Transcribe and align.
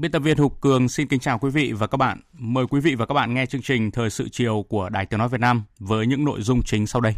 Biên 0.00 0.12
tập 0.12 0.18
viên 0.18 0.38
Hục 0.38 0.60
Cường 0.60 0.88
xin 0.88 1.08
kính 1.08 1.20
chào 1.20 1.38
quý 1.38 1.50
vị 1.50 1.72
và 1.72 1.86
các 1.86 1.96
bạn. 1.96 2.20
Mời 2.32 2.66
quý 2.66 2.80
vị 2.80 2.94
và 2.94 3.06
các 3.06 3.14
bạn 3.14 3.34
nghe 3.34 3.46
chương 3.46 3.62
trình 3.62 3.90
Thời 3.90 4.10
sự 4.10 4.28
chiều 4.28 4.64
của 4.68 4.88
Đài 4.88 5.06
Tiếng 5.06 5.18
Nói 5.18 5.28
Việt 5.28 5.40
Nam 5.40 5.62
với 5.78 6.06
những 6.06 6.24
nội 6.24 6.42
dung 6.42 6.62
chính 6.62 6.86
sau 6.86 7.00
đây. 7.00 7.14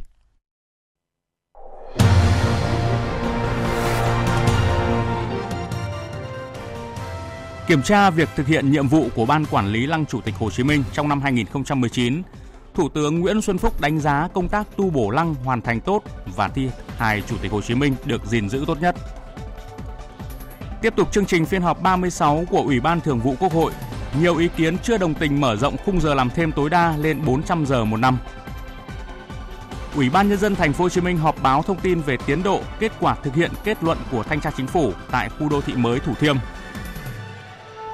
Kiểm 7.66 7.82
tra 7.82 8.10
việc 8.10 8.28
thực 8.36 8.46
hiện 8.46 8.70
nhiệm 8.70 8.88
vụ 8.88 9.08
của 9.14 9.26
Ban 9.26 9.44
Quản 9.44 9.68
lý 9.72 9.86
Lăng 9.86 10.06
Chủ 10.06 10.20
tịch 10.20 10.34
Hồ 10.34 10.50
Chí 10.50 10.62
Minh 10.62 10.84
trong 10.92 11.08
năm 11.08 11.20
2019, 11.20 12.22
Thủ 12.74 12.88
tướng 12.88 13.20
Nguyễn 13.20 13.42
Xuân 13.42 13.58
Phúc 13.58 13.80
đánh 13.80 14.00
giá 14.00 14.28
công 14.34 14.48
tác 14.48 14.76
tu 14.76 14.90
bổ 14.90 15.10
lăng 15.10 15.34
hoàn 15.34 15.60
thành 15.60 15.80
tốt 15.80 16.02
và 16.36 16.48
thi 16.48 16.68
hài 16.96 17.22
Chủ 17.22 17.36
tịch 17.42 17.52
Hồ 17.52 17.60
Chí 17.60 17.74
Minh 17.74 17.94
được 18.04 18.26
gìn 18.26 18.48
giữ 18.48 18.64
tốt 18.66 18.78
nhất. 18.80 18.96
Tiếp 20.82 20.96
tục 20.96 21.12
chương 21.12 21.26
trình 21.26 21.46
phiên 21.46 21.62
họp 21.62 21.82
36 21.82 22.44
của 22.50 22.62
Ủy 22.62 22.80
ban 22.80 23.00
Thường 23.00 23.20
vụ 23.20 23.34
Quốc 23.40 23.52
hội, 23.52 23.72
nhiều 24.20 24.36
ý 24.36 24.48
kiến 24.56 24.78
chưa 24.78 24.98
đồng 24.98 25.14
tình 25.14 25.40
mở 25.40 25.56
rộng 25.56 25.76
khung 25.84 26.00
giờ 26.00 26.14
làm 26.14 26.30
thêm 26.30 26.52
tối 26.52 26.70
đa 26.70 26.96
lên 26.96 27.24
400 27.24 27.66
giờ 27.66 27.84
một 27.84 27.96
năm. 27.96 28.18
Ủy 29.96 30.10
ban 30.10 30.28
nhân 30.28 30.38
dân 30.38 30.54
thành 30.54 30.72
phố 30.72 30.84
Hồ 30.84 30.88
Chí 30.88 31.00
Minh 31.00 31.18
họp 31.18 31.42
báo 31.42 31.62
thông 31.62 31.80
tin 31.80 32.00
về 32.00 32.16
tiến 32.26 32.42
độ, 32.42 32.60
kết 32.78 32.92
quả 33.00 33.16
thực 33.22 33.34
hiện 33.34 33.50
kết 33.64 33.84
luận 33.84 33.98
của 34.10 34.22
thanh 34.22 34.40
tra 34.40 34.50
chính 34.56 34.66
phủ 34.66 34.92
tại 35.10 35.28
khu 35.28 35.48
đô 35.48 35.60
thị 35.60 35.74
mới 35.76 36.00
Thủ 36.00 36.14
Thiêm. 36.14 36.36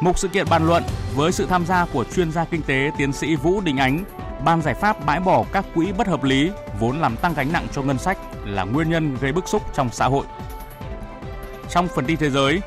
Mục 0.01 0.19
sự 0.19 0.29
kiện 0.29 0.47
bàn 0.51 0.67
luận 0.67 0.83
với 1.15 1.33
sự 1.33 1.47
tham 1.47 1.67
gia 1.67 1.85
của 1.85 2.05
chuyên 2.05 2.33
gia 2.33 2.45
kinh 2.45 2.63
tế 2.63 2.91
tiến 2.99 3.13
sĩ 3.13 3.37
Vũ 3.37 3.61
Đình 3.61 3.77
Ánh, 3.77 4.05
ban 4.45 4.63
giải 4.63 4.75
pháp 4.75 5.07
bãi 5.07 5.21
bỏ 5.21 5.45
các 5.53 5.65
quỹ 5.75 5.93
bất 5.93 6.07
hợp 6.07 6.25
lý 6.25 6.51
vốn 6.81 7.01
làm 7.01 7.17
tăng 7.17 7.35
gánh 7.35 7.53
nặng 7.53 7.67
cho 7.73 7.83
ngân 7.83 7.99
sách 7.99 8.19
là 8.45 8.65
nguyên 8.65 8.91
nhân 8.91 9.17
gây 9.21 9.33
bức 9.33 9.49
xúc 9.49 9.63
trong 9.75 9.89
xã 9.93 10.07
hội. 10.07 10.25
Trong 11.71 11.89
phần 11.89 12.05
tin 12.07 12.17
thế 12.17 12.31
giới, 12.31 12.61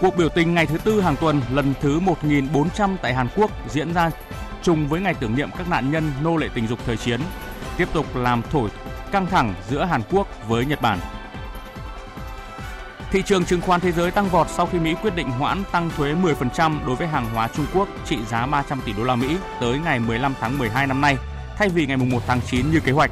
Cuộc 0.00 0.16
biểu 0.16 0.28
tình 0.28 0.54
ngày 0.54 0.66
thứ 0.66 0.78
tư 0.78 1.00
hàng 1.00 1.16
tuần 1.20 1.42
lần 1.52 1.74
thứ 1.80 2.00
1400 2.00 2.96
tại 3.02 3.14
Hàn 3.14 3.28
Quốc 3.36 3.50
diễn 3.68 3.94
ra 3.94 4.10
chung 4.62 4.88
với 4.88 5.00
ngày 5.00 5.14
tưởng 5.14 5.36
niệm 5.36 5.50
các 5.58 5.68
nạn 5.68 5.90
nhân 5.90 6.12
nô 6.22 6.36
lệ 6.36 6.48
tình 6.54 6.66
dục 6.66 6.78
thời 6.86 6.96
chiến, 6.96 7.20
tiếp 7.76 7.88
tục 7.92 8.16
làm 8.16 8.42
thổi 8.50 8.70
căng 9.12 9.26
thẳng 9.26 9.54
giữa 9.68 9.84
Hàn 9.84 10.02
Quốc 10.10 10.28
với 10.48 10.66
Nhật 10.66 10.82
Bản. 10.82 10.98
Thị 13.10 13.22
trường 13.22 13.44
chứng 13.44 13.60
khoán 13.60 13.80
thế 13.80 13.92
giới 13.92 14.10
tăng 14.10 14.28
vọt 14.28 14.48
sau 14.50 14.66
khi 14.66 14.78
Mỹ 14.78 14.94
quyết 15.02 15.16
định 15.16 15.30
hoãn 15.30 15.62
tăng 15.72 15.90
thuế 15.96 16.14
10% 16.14 16.86
đối 16.86 16.96
với 16.96 17.06
hàng 17.06 17.26
hóa 17.34 17.48
Trung 17.48 17.66
Quốc 17.74 17.88
trị 18.04 18.18
giá 18.28 18.46
300 18.46 18.80
tỷ 18.84 18.92
đô 18.92 19.04
la 19.04 19.16
Mỹ 19.16 19.36
tới 19.60 19.78
ngày 19.78 19.98
15 19.98 20.34
tháng 20.40 20.58
12 20.58 20.86
năm 20.86 21.00
nay, 21.00 21.16
thay 21.56 21.68
vì 21.68 21.86
ngày 21.86 21.96
1 21.96 22.22
tháng 22.26 22.40
9 22.40 22.70
như 22.70 22.80
kế 22.80 22.92
hoạch. 22.92 23.10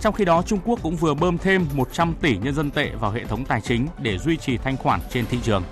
Trong 0.00 0.14
khi 0.14 0.24
đó, 0.24 0.42
Trung 0.42 0.60
Quốc 0.64 0.78
cũng 0.82 0.96
vừa 0.96 1.14
bơm 1.14 1.38
thêm 1.38 1.66
100 1.74 2.14
tỷ 2.20 2.36
nhân 2.36 2.54
dân 2.54 2.70
tệ 2.70 2.90
vào 3.00 3.10
hệ 3.10 3.24
thống 3.24 3.44
tài 3.44 3.60
chính 3.60 3.86
để 3.98 4.18
duy 4.18 4.36
trì 4.36 4.56
thanh 4.56 4.76
khoản 4.76 5.00
trên 5.10 5.26
thị 5.26 5.38
trường. 5.42 5.62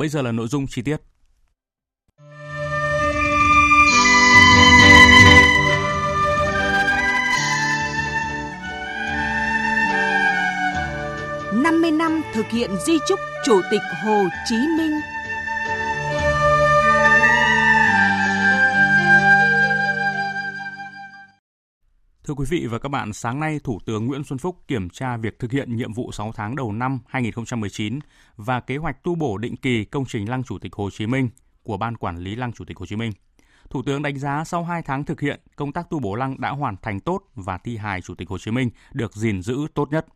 Bây 0.00 0.08
giờ 0.08 0.22
là 0.22 0.32
nội 0.32 0.48
dung 0.48 0.66
chi 0.66 0.82
tiết. 0.82 0.96
năm 11.52 11.82
mươi 11.82 11.90
năm 11.90 12.22
thực 12.34 12.46
hiện 12.50 12.70
di 12.86 12.92
trúc 13.08 13.20
Chủ 13.44 13.60
tịch 13.70 13.80
Hồ 14.04 14.24
Chí 14.48 14.56
Minh 14.78 14.92
Thưa 22.30 22.34
quý 22.34 22.46
vị 22.48 22.66
và 22.66 22.78
các 22.78 22.88
bạn, 22.88 23.12
sáng 23.12 23.40
nay 23.40 23.60
Thủ 23.64 23.78
tướng 23.84 24.06
Nguyễn 24.06 24.24
Xuân 24.24 24.38
Phúc 24.38 24.56
kiểm 24.68 24.90
tra 24.90 25.16
việc 25.16 25.38
thực 25.38 25.52
hiện 25.52 25.76
nhiệm 25.76 25.92
vụ 25.92 26.12
6 26.12 26.32
tháng 26.34 26.56
đầu 26.56 26.72
năm 26.72 26.98
2019 27.06 27.98
và 28.36 28.60
kế 28.60 28.76
hoạch 28.76 29.02
tu 29.02 29.14
bổ 29.14 29.38
định 29.38 29.56
kỳ 29.56 29.84
công 29.84 30.04
trình 30.04 30.28
Lăng 30.28 30.44
Chủ 30.44 30.58
tịch 30.58 30.74
Hồ 30.74 30.90
Chí 30.90 31.06
Minh 31.06 31.28
của 31.62 31.76
Ban 31.76 31.96
Quản 31.96 32.18
lý 32.18 32.34
Lăng 32.34 32.52
Chủ 32.52 32.64
tịch 32.64 32.76
Hồ 32.76 32.86
Chí 32.86 32.96
Minh. 32.96 33.12
Thủ 33.70 33.82
tướng 33.82 34.02
đánh 34.02 34.18
giá 34.18 34.44
sau 34.44 34.64
2 34.64 34.82
tháng 34.82 35.04
thực 35.04 35.20
hiện, 35.20 35.40
công 35.56 35.72
tác 35.72 35.90
tu 35.90 35.98
bổ 35.98 36.14
lăng 36.14 36.40
đã 36.40 36.50
hoàn 36.50 36.76
thành 36.82 37.00
tốt 37.00 37.22
và 37.34 37.58
thi 37.58 37.76
hài 37.76 38.00
Chủ 38.00 38.14
tịch 38.14 38.28
Hồ 38.28 38.38
Chí 38.38 38.50
Minh 38.50 38.70
được 38.92 39.14
gìn 39.14 39.42
giữ 39.42 39.66
tốt 39.74 39.88
nhất. 39.90 40.06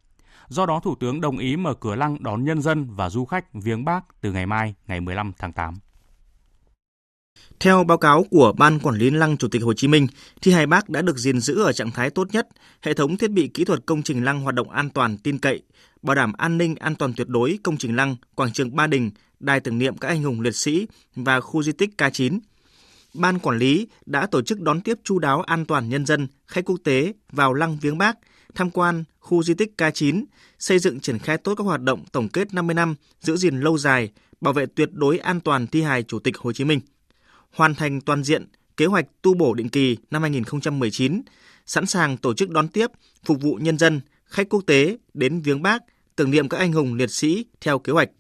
Do 0.49 0.67
đó, 0.67 0.81
Thủ 0.81 0.95
tướng 1.01 1.21
đồng 1.21 1.39
ý 1.39 1.57
mở 1.57 1.75
cửa 1.75 1.95
lăng 1.95 2.23
đón 2.23 2.45
nhân 2.45 2.63
dân 2.63 2.87
và 2.91 3.11
du 3.11 3.25
khách 3.25 3.53
viếng 3.53 3.85
Bác 3.85 4.21
từ 4.21 4.33
ngày 4.33 4.47
mai, 4.47 4.75
ngày 4.87 5.01
15 5.01 5.33
tháng 5.39 5.53
8. 5.53 5.75
Theo 7.65 7.85
báo 7.85 7.99
cáo 7.99 8.25
của 8.31 8.53
Ban 8.53 8.79
Quản 8.79 8.97
lý 8.97 9.11
Lăng 9.11 9.37
Chủ 9.37 9.49
tịch 9.49 9.63
Hồ 9.63 9.73
Chí 9.73 9.89
Minh, 9.89 10.07
thi 10.43 10.53
hài 10.53 10.67
Bác 10.67 10.89
đã 10.89 11.03
được 11.03 11.19
gìn 11.19 11.41
giữ 11.41 11.63
ở 11.63 11.73
trạng 11.73 11.91
thái 11.91 12.11
tốt 12.11 12.29
nhất, 12.33 12.49
hệ 12.83 12.95
thống 12.95 13.17
thiết 13.17 13.31
bị 13.31 13.49
kỹ 13.49 13.65
thuật 13.65 13.87
công 13.87 14.03
trình 14.03 14.25
lăng 14.25 14.41
hoạt 14.41 14.55
động 14.55 14.71
an 14.71 14.91
toàn, 14.91 15.19
tin 15.19 15.39
cậy, 15.39 15.63
bảo 16.03 16.15
đảm 16.15 16.33
an 16.33 16.59
ninh 16.59 16.75
an 16.77 16.95
toàn 16.95 17.13
tuyệt 17.17 17.29
đối 17.29 17.59
công 17.63 17.77
trình 17.77 17.97
lăng, 17.97 18.17
quảng 18.35 18.53
trường 18.53 18.77
Ba 18.77 18.87
Đình, 18.87 19.11
đài 19.41 19.61
tưởng 19.61 19.79
niệm 19.79 19.97
các 19.99 20.09
anh 20.09 20.23
hùng 20.23 20.41
liệt 20.41 20.57
sĩ 20.57 20.87
và 21.17 21.41
khu 21.41 21.63
di 21.63 21.73
tích 21.73 21.91
K9. 21.99 22.39
Ban 23.15 23.39
quản 23.39 23.59
lý 23.59 23.89
đã 24.07 24.27
tổ 24.27 24.43
chức 24.43 24.61
đón 24.61 24.81
tiếp 24.81 24.99
chu 25.05 25.19
đáo 25.19 25.43
an 25.43 25.65
toàn 25.65 25.89
nhân 25.89 26.07
dân, 26.07 26.29
khách 26.47 26.65
quốc 26.65 26.79
tế 26.85 27.13
vào 27.33 27.55
lăng 27.55 27.79
viếng 27.81 27.99
Bác, 27.99 28.19
tham 28.55 28.71
quan 28.71 29.05
khu 29.21 29.43
di 29.43 29.55
tích 29.55 29.73
K9, 29.79 30.25
xây 30.59 30.79
dựng 30.79 31.01
triển 31.01 31.19
khai 31.19 31.39
tốt 31.39 31.55
các 31.55 31.65
hoạt 31.65 31.81
động 31.81 32.05
tổng 32.13 32.29
kết 32.29 32.55
50 32.55 32.75
năm 32.75 32.95
giữ 33.21 33.37
gìn 33.37 33.61
lâu 33.61 33.79
dài, 33.79 34.11
bảo 34.41 34.53
vệ 34.53 34.67
tuyệt 34.67 34.89
đối 34.93 35.19
an 35.19 35.41
toàn 35.41 35.67
thi 35.67 35.83
hài 35.83 36.03
Chủ 36.03 36.19
tịch 36.19 36.39
Hồ 36.39 36.53
Chí 36.53 36.65
Minh 36.65 36.81
hoàn 37.55 37.75
thành 37.75 38.01
toàn 38.01 38.25
diện 38.25 38.47
kế 38.77 38.87
hoạch 38.87 39.07
tu 39.23 39.35
bổ 39.35 39.55
định 39.55 39.69
kỳ 39.69 39.97
năm 40.11 40.23
2019, 40.23 41.23
sẵn 41.67 41.87
sàng 41.87 42.17
tổ 42.17 42.35
chức 42.35 42.51
đón 42.51 42.69
tiếp, 42.69 42.91
phục 43.25 43.43
vụ 43.43 43.55
nhân 43.55 43.79
dân, 43.79 44.01
khách 44.25 44.49
quốc 44.49 44.61
tế 44.67 44.99
đến 45.15 45.41
viếng 45.41 45.63
Bác, 45.63 45.83
tưởng 46.17 46.31
niệm 46.31 46.49
các 46.49 46.59
anh 46.59 46.73
hùng 46.73 46.95
liệt 46.95 47.11
sĩ 47.11 47.47
theo 47.61 47.79
kế 47.79 47.93
hoạch. 47.93 48.11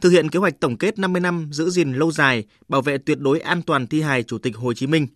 Thực 0.00 0.10
hiện 0.10 0.28
kế 0.28 0.38
hoạch 0.38 0.60
tổng 0.60 0.76
kết 0.76 0.98
50 0.98 1.20
năm 1.20 1.48
giữ 1.52 1.70
gìn 1.70 1.92
lâu 1.92 2.12
dài, 2.12 2.44
bảo 2.68 2.82
vệ 2.82 2.98
tuyệt 2.98 3.18
đối 3.20 3.40
an 3.40 3.62
toàn 3.62 3.86
thi 3.86 4.00
hài 4.00 4.22
Chủ 4.22 4.38
tịch 4.38 4.56
Hồ 4.56 4.72
Chí 4.72 4.86
Minh, 4.86 5.06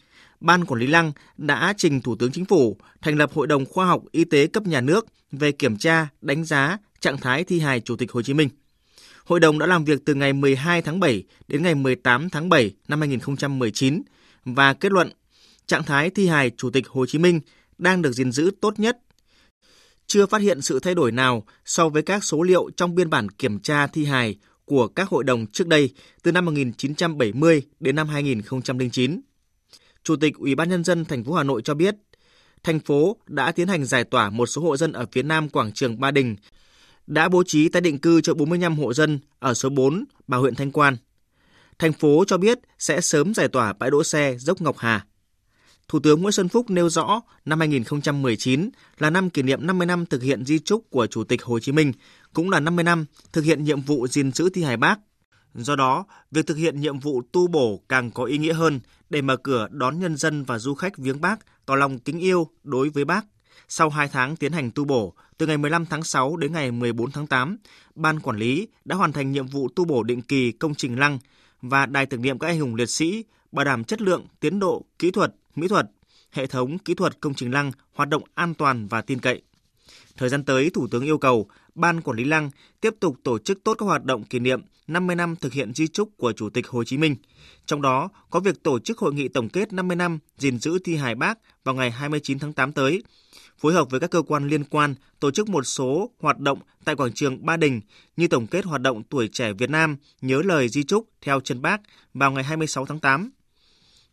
Ban 0.41 0.65
Quản 0.65 0.81
lý 0.81 0.87
Lăng 0.87 1.13
đã 1.37 1.75
trình 1.77 2.01
Thủ 2.01 2.17
tướng 2.17 2.33
Chính 2.33 2.45
phủ 2.45 2.77
thành 3.03 3.17
lập 3.17 3.31
Hội 3.33 3.47
đồng 3.47 3.67
Khoa 3.67 3.87
học 3.87 4.03
Y 4.13 4.25
tế 4.25 4.47
cấp 4.47 4.67
nhà 4.67 4.81
nước 4.81 5.07
về 5.33 5.53
kiểm 5.53 5.77
tra, 5.77 6.09
đánh 6.21 6.45
giá 6.45 6.79
trạng 7.01 7.19
thái 7.19 7.45
thi 7.45 7.61
hài 7.61 7.81
Chủ 7.81 7.97
tịch 7.97 8.13
Hồ 8.13 8.23
Chí 8.23 8.35
Minh. 8.35 8.49
Hội 9.31 9.41
đồng 9.41 9.59
đã 9.59 9.67
làm 9.67 9.85
việc 9.85 10.05
từ 10.05 10.15
ngày 10.15 10.33
12 10.33 10.83
tháng 10.83 11.01
7 11.01 11.25
đến 11.49 11.63
ngày 11.63 11.75
18 11.75 12.31
tháng 12.31 12.49
7 12.49 12.75
năm 12.89 13.01
2019 13.01 14.03
và 14.45 14.73
kết 14.73 14.93
luận 14.93 15.13
trạng 15.67 15.85
thái 15.85 16.11
thi 16.11 16.27
hài 16.27 16.51
Chủ 16.51 16.71
tịch 16.71 16.89
Hồ 16.89 17.07
Chí 17.07 17.19
Minh 17.19 17.41
đang 17.79 18.03
được 18.03 18.13
gìn 18.13 18.33
giữ 18.33 18.51
tốt 18.61 18.79
nhất. 18.79 18.99
Chưa 20.07 20.27
phát 20.27 20.41
hiện 20.41 20.63
sự 20.63 20.79
thay 20.81 20.95
đổi 20.95 21.13
nào 21.13 21.45
so 21.65 21.89
với 21.89 22.03
các 22.03 22.25
số 22.25 22.43
liệu 22.43 22.71
trong 22.77 22.95
biên 22.95 23.11
bản 23.11 23.29
kiểm 23.29 23.61
tra 23.61 23.87
thi 23.87 24.05
hài 24.05 24.37
của 24.65 24.89
các 24.89 25.09
hội 25.09 25.25
đồng 25.25 25.47
trước 25.47 25.67
đây 25.67 25.91
từ 26.23 26.33
năm 26.33 26.45
1970 26.45 27.63
đến 27.81 27.97
năm 27.97 28.09
2009. 28.09 29.21
Chủ 30.05 30.17
tịch 30.17 30.35
Ủy 30.39 30.55
ban 30.55 30.69
nhân 30.69 30.85
dân 30.85 31.05
thành 31.05 31.25
phố 31.25 31.33
Hà 31.33 31.43
Nội 31.43 31.63
cho 31.65 31.75
biết, 31.75 31.95
thành 32.63 32.81
phố 32.81 33.17
đã 33.27 33.53
tiến 33.53 33.69
hành 33.69 33.85
giải 33.85 34.05
tỏa 34.05 34.31
một 34.31 34.47
số 34.47 34.63
hộ 34.63 34.77
dân 34.77 34.93
ở 34.93 35.07
phía 35.13 35.23
nam 35.23 35.49
quảng 35.49 35.73
trường 35.73 36.01
Ba 36.01 36.11
Đình 36.11 36.37
đã 37.07 37.29
bố 37.29 37.43
trí 37.47 37.69
tái 37.69 37.81
định 37.81 37.99
cư 37.99 38.21
cho 38.21 38.35
45 38.35 38.79
hộ 38.79 38.95
dân 38.95 39.19
ở 39.39 39.55
số 39.55 39.69
4 39.69 40.05
bà 40.29 40.39
huyện 40.39 40.55
Thanh 40.55 40.73
Quan. 40.73 40.97
Thành 41.79 41.93
phố 41.93 42.25
cho 42.27 42.39
biết 42.39 42.59
sẽ 42.79 43.01
sớm 43.01 43.35
giải 43.35 43.49
tỏa 43.49 43.73
bãi 43.73 43.91
đỗ 43.91 44.05
xe 44.05 44.37
dốc 44.39 44.61
Ngọc 44.61 44.79
Hà. 44.79 45.07
Thủ 45.89 46.01
tướng 46.01 46.23
Nguyễn 46.23 46.33
Xuân 46.33 46.49
Phúc 46.49 46.71
nêu 46.71 46.89
rõ 46.89 47.21
năm 47.45 47.59
2019 47.59 48.71
là 48.99 49.11
năm 49.11 49.31
kỷ 49.31 49.43
niệm 49.43 49.67
50 49.67 49.87
năm 49.87 50.07
thực 50.07 50.23
hiện 50.23 50.45
di 50.45 50.59
trúc 50.59 50.91
của 50.91 51.07
Chủ 51.07 51.25
tịch 51.25 51.43
Hồ 51.43 51.59
Chí 51.59 51.73
Minh, 51.73 51.93
cũng 52.33 52.51
là 52.51 52.61
50 52.61 52.85
năm 52.85 53.07
thực 53.33 53.45
hiện 53.45 53.65
nhiệm 53.65 53.81
vụ 53.81 54.07
gìn 54.07 54.33
giữ 54.33 54.51
thi 54.51 54.63
hài 54.63 54.77
Bác. 54.77 54.99
Do 55.55 55.77
đó, 55.77 56.05
việc 56.31 56.47
thực 56.47 56.57
hiện 56.57 56.81
nhiệm 56.81 56.99
vụ 56.99 57.23
tu 57.33 57.47
bổ 57.47 57.83
càng 57.89 58.11
có 58.11 58.25
ý 58.25 58.39
nghĩa 58.39 58.53
hơn 58.53 58.81
để 59.11 59.23
mở 59.23 59.37
cửa 59.37 59.69
đón 59.71 60.01
nhân 60.01 60.17
dân 60.17 60.45
và 60.45 60.59
du 60.59 60.75
khách 60.75 60.99
viếng 60.99 61.21
Bác 61.21 61.67
tỏ 61.67 61.75
lòng 61.75 61.99
kính 61.99 62.19
yêu 62.19 62.51
đối 62.63 62.89
với 62.89 63.05
Bác, 63.05 63.27
sau 63.73 63.91
2 63.91 64.09
tháng 64.09 64.37
tiến 64.37 64.53
hành 64.53 64.71
tu 64.71 64.85
bổ, 64.85 65.15
từ 65.39 65.47
ngày 65.47 65.59
15 65.59 65.87
tháng 65.87 66.03
6 66.03 66.37
đến 66.37 66.53
ngày 66.53 66.71
14 66.71 67.11
tháng 67.11 67.27
8, 67.27 67.57
Ban 67.95 68.21
Quản 68.21 68.37
lý 68.37 68.69
đã 68.85 68.97
hoàn 68.97 69.13
thành 69.13 69.33
nhiệm 69.33 69.47
vụ 69.47 69.69
tu 69.77 69.85
bổ 69.85 70.03
định 70.03 70.23
kỳ 70.23 70.53
công 70.53 70.75
trình 70.75 70.99
lăng 70.99 71.19
và 71.63 71.87
đài 71.87 72.07
tưởng 72.07 72.23
niệm 72.23 72.39
các 72.39 72.47
anh 72.47 72.61
hùng 72.61 72.75
liệt 72.75 72.91
sĩ, 72.91 73.25
bảo 73.53 73.65
đảm 73.65 73.85
chất 73.85 74.03
lượng, 74.03 74.27
tiến 74.41 74.59
độ, 74.59 74.85
kỹ 74.99 75.11
thuật, 75.11 75.35
mỹ 75.57 75.69
thuật, 75.69 75.91
hệ 76.31 76.47
thống 76.47 76.79
kỹ 76.79 76.95
thuật 76.95 77.21
công 77.21 77.35
trình 77.35 77.51
lăng 77.51 77.73
hoạt 77.95 78.09
động 78.09 78.23
an 78.35 78.55
toàn 78.55 78.87
và 78.87 79.03
tin 79.03 79.19
cậy. 79.19 79.43
Thời 80.17 80.29
gian 80.29 80.45
tới, 80.45 80.71
Thủ 80.71 80.89
tướng 80.91 81.05
yêu 81.05 81.19
cầu 81.19 81.47
Ban 81.75 82.01
Quản 82.01 82.17
lý 82.17 82.25
Lăng 82.25 82.51
tiếp 82.81 82.95
tục 83.01 83.17
tổ 83.23 83.39
chức 83.39 83.65
tốt 83.65 83.75
các 83.79 83.87
hoạt 83.87 84.05
động 84.05 84.25
kỷ 84.25 84.39
niệm 84.39 84.63
50 84.87 85.17
năm 85.17 85.37
thực 85.37 85.53
hiện 85.53 85.75
di 85.75 85.89
trúc 85.89 86.17
của 86.17 86.33
Chủ 86.33 86.51
tịch 86.51 86.69
Hồ 86.69 86.85
Chí 86.85 86.97
Minh. 86.97 87.17
Trong 87.67 87.83
đó 87.83 88.09
có 88.31 88.41
việc 88.41 88.63
tổ 88.63 88.79
chức 88.79 88.99
hội 88.99 89.15
nghị 89.15 89.29
tổng 89.29 89.49
kết 89.49 89.73
50 89.73 89.97
năm 89.97 90.19
gìn 90.39 90.59
giữ 90.59 90.79
thi 90.85 90.97
hài 90.97 91.15
Bác 91.15 91.39
vào 91.65 91.75
ngày 91.75 91.91
29 91.91 92.39
tháng 92.39 92.53
8 92.53 92.73
tới, 92.73 93.03
phối 93.61 93.73
hợp 93.73 93.91
với 93.91 94.01
các 94.01 94.11
cơ 94.11 94.23
quan 94.23 94.49
liên 94.49 94.65
quan 94.65 94.95
tổ 95.21 95.31
chức 95.31 95.49
một 95.49 95.63
số 95.63 96.11
hoạt 96.21 96.39
động 96.39 96.59
tại 96.85 96.97
quảng 96.97 97.13
trường 97.13 97.47
Ba 97.47 97.57
Đình 97.57 97.81
như 98.17 98.29
tổng 98.29 98.47
kết 98.47 98.65
hoạt 98.65 98.81
động 98.81 99.03
tuổi 99.03 99.29
trẻ 99.29 99.53
Việt 99.53 99.71
Nam 99.71 99.97
nhớ 100.21 100.43
lời 100.45 100.69
di 100.69 100.83
trúc 100.83 101.09
theo 101.21 101.41
chân 101.41 101.63
Bác 101.63 101.81
vào 102.15 102.33
ngày 102.33 102.45
26 102.45 102.87
tháng 102.87 102.99
8. 102.99 103.31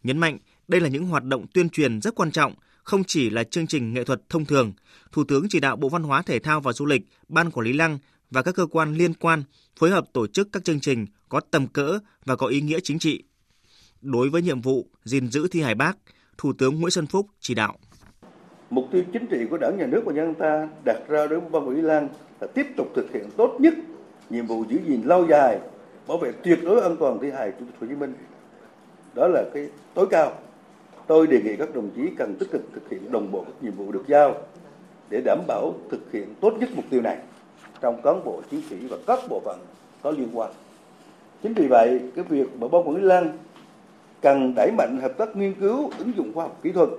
Nhấn 0.03 0.17
mạnh 0.17 0.37
đây 0.67 0.81
là 0.81 0.89
những 0.89 1.05
hoạt 1.05 1.23
động 1.23 1.45
tuyên 1.53 1.69
truyền 1.69 2.01
rất 2.01 2.15
quan 2.15 2.31
trọng, 2.31 2.53
không 2.83 3.03
chỉ 3.03 3.29
là 3.29 3.43
chương 3.43 3.67
trình 3.67 3.93
nghệ 3.93 4.03
thuật 4.03 4.21
thông 4.29 4.45
thường. 4.45 4.73
Thủ 5.11 5.23
tướng 5.23 5.49
chỉ 5.49 5.59
đạo 5.59 5.75
Bộ 5.75 5.89
Văn 5.89 6.03
hóa 6.03 6.21
Thể 6.21 6.39
thao 6.39 6.61
và 6.61 6.73
Du 6.73 6.85
lịch, 6.85 7.01
Ban 7.27 7.51
Quản 7.51 7.65
lý 7.65 7.73
Lăng 7.73 7.99
và 8.31 8.41
các 8.41 8.55
cơ 8.55 8.65
quan 8.65 8.95
liên 8.95 9.13
quan 9.13 9.43
phối 9.79 9.89
hợp 9.89 10.05
tổ 10.13 10.27
chức 10.27 10.49
các 10.51 10.63
chương 10.63 10.79
trình 10.79 11.05
có 11.29 11.39
tầm 11.51 11.67
cỡ 11.67 11.99
và 12.25 12.35
có 12.35 12.47
ý 12.47 12.61
nghĩa 12.61 12.79
chính 12.83 12.99
trị. 12.99 13.23
Đối 14.01 14.29
với 14.29 14.41
nhiệm 14.41 14.61
vụ 14.61 14.89
gìn 15.03 15.31
giữ 15.31 15.47
thi 15.47 15.61
hài 15.61 15.75
Bác, 15.75 15.97
Thủ 16.37 16.53
tướng 16.53 16.79
Nguyễn 16.79 16.91
Xuân 16.91 17.07
Phúc 17.07 17.27
chỉ 17.39 17.53
đạo. 17.53 17.79
Mục 18.69 18.85
tiêu 18.91 19.03
chính 19.13 19.27
trị 19.27 19.45
của 19.49 19.57
Đảng, 19.57 19.77
Nhà 19.77 19.85
nước 19.85 20.01
và 20.05 20.13
nhân 20.13 20.33
ta 20.33 20.67
đặt 20.83 20.97
ra 21.07 21.27
đối 21.27 21.39
với 21.39 21.49
Ban 21.49 21.67
Quản 21.67 21.85
lan 21.85 22.07
là 22.41 22.47
tiếp 22.47 22.67
tục 22.77 22.87
thực 22.95 23.11
hiện 23.11 23.23
tốt 23.37 23.55
nhất 23.59 23.73
nhiệm 24.29 24.45
vụ 24.45 24.63
giữ 24.69 24.79
gìn 24.85 25.01
lâu 25.03 25.25
dài, 25.29 25.59
bảo 26.07 26.17
vệ 26.17 26.31
tuyệt 26.43 26.59
đối 26.63 26.81
an 26.81 26.95
toàn 26.99 27.19
thi 27.21 27.31
hài 27.31 27.51
Chủ 27.51 27.65
tịch 27.65 27.75
Hồ 27.79 27.87
Chí 27.89 27.95
Minh. 27.95 28.13
Đó 29.15 29.27
là 29.27 29.43
cái 29.53 29.69
tối 29.93 30.07
cao. 30.09 30.31
Tôi 31.07 31.27
đề 31.27 31.41
nghị 31.41 31.55
các 31.55 31.75
đồng 31.75 31.89
chí 31.95 32.01
cần 32.17 32.35
tích 32.39 32.51
cực 32.51 32.61
thực 32.73 32.89
hiện 32.89 33.11
đồng 33.11 33.31
bộ 33.31 33.43
các 33.43 33.53
nhiệm 33.61 33.73
vụ 33.73 33.91
được 33.91 34.03
giao 34.07 34.35
để 35.09 35.21
đảm 35.25 35.39
bảo 35.47 35.73
thực 35.89 36.11
hiện 36.11 36.33
tốt 36.41 36.53
nhất 36.59 36.69
mục 36.75 36.85
tiêu 36.89 37.01
này 37.01 37.17
trong 37.81 38.01
cán 38.01 38.23
bộ 38.23 38.41
chiến 38.51 38.61
sĩ 38.69 38.75
và 38.89 38.97
các 39.07 39.19
bộ 39.29 39.41
phận 39.45 39.59
có 40.01 40.11
liên 40.11 40.29
quan. 40.33 40.51
Chính 41.43 41.53
vì 41.53 41.67
vậy, 41.67 41.99
cái 42.15 42.25
việc 42.29 42.47
mà 42.59 42.67
Ban 42.67 42.87
Quản 42.87 42.95
lý 42.95 43.29
cần 44.21 44.53
đẩy 44.55 44.71
mạnh 44.77 44.99
hợp 45.01 45.17
tác 45.17 45.35
nghiên 45.35 45.53
cứu, 45.53 45.91
ứng 45.97 46.11
dụng 46.17 46.33
khoa 46.33 46.43
học 46.43 46.59
kỹ 46.63 46.71
thuật 46.71 46.89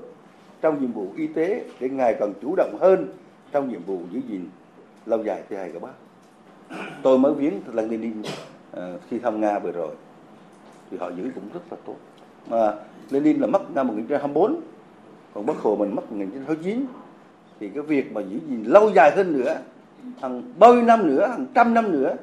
trong 0.60 0.80
nhiệm 0.80 0.92
vụ 0.92 1.06
y 1.16 1.26
tế 1.26 1.64
để 1.80 1.88
ngày 1.88 2.16
càng 2.20 2.32
chủ 2.42 2.54
động 2.56 2.78
hơn 2.80 3.06
trong 3.52 3.68
nhiệm 3.68 3.82
vụ 3.82 4.00
giữ 4.10 4.20
gìn 4.28 4.48
lâu 5.06 5.24
dài 5.24 5.42
thi 5.48 5.56
hài 5.56 5.70
các 5.72 5.82
bác. 5.82 5.92
Tôi 7.02 7.18
mới 7.18 7.34
viếng 7.34 7.60
lần 7.72 7.90
Lenin 7.90 8.20
uh, 8.20 8.26
ờ, 8.72 8.98
khi 9.10 9.18
thăm 9.18 9.40
Nga 9.40 9.58
vừa 9.58 9.72
rồi 9.72 9.94
thì 10.90 10.96
họ 10.96 11.10
giữ 11.16 11.30
cũng 11.34 11.44
rất 11.54 11.60
là 11.70 11.76
tốt. 11.86 11.96
Mà 12.48 12.74
Lenin 13.10 13.40
là 13.40 13.46
mất 13.46 13.74
năm 13.74 13.86
1924, 13.86 14.60
còn 15.34 15.46
Bác 15.46 15.56
Hồ 15.56 15.76
mình 15.76 15.94
mất 15.94 16.12
1929 16.12 16.86
thì 17.60 17.68
cái 17.68 17.82
việc 17.82 18.12
mà 18.12 18.20
giữ 18.20 18.38
gìn 18.48 18.64
lâu 18.64 18.90
dài 18.94 19.12
hơn 19.16 19.32
nữa 19.32 19.58
hàng 20.20 20.42
bao 20.58 20.74
nhiêu 20.74 20.82
năm 20.82 21.06
nữa 21.06 21.26
hàng 21.26 21.46
trăm 21.54 21.74
năm 21.74 21.92
nữa 21.92 22.16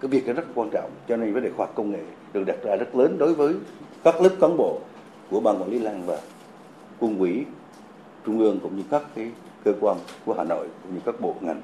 cái 0.00 0.08
việc 0.08 0.26
đó 0.26 0.32
rất 0.32 0.44
quan 0.54 0.70
trọng 0.70 0.90
cho 1.08 1.16
nên 1.16 1.32
vấn 1.32 1.42
đề 1.42 1.50
khoa 1.56 1.66
học 1.66 1.74
công 1.74 1.90
nghệ 1.90 2.00
được 2.32 2.44
đặt 2.46 2.56
ra 2.64 2.76
rất 2.76 2.96
lớn 2.96 3.18
đối 3.18 3.34
với 3.34 3.54
các 4.04 4.20
lớp 4.20 4.30
cán 4.40 4.56
bộ 4.56 4.78
của 5.30 5.40
ban 5.40 5.62
quản 5.62 5.70
lý 5.70 5.78
lăng 5.78 6.02
và 6.06 6.18
quân 7.00 7.18
ủy 7.18 7.44
trung 8.26 8.38
ương 8.38 8.60
cũng 8.62 8.76
như 8.76 8.82
các 8.90 9.02
cái 9.14 9.30
cơ 9.64 9.74
quan 9.80 9.98
của 10.24 10.34
Hà 10.38 10.44
Nội 10.44 10.68
cũng 10.82 10.94
như 10.94 11.00
các 11.06 11.20
bộ 11.20 11.36
ngành. 11.40 11.62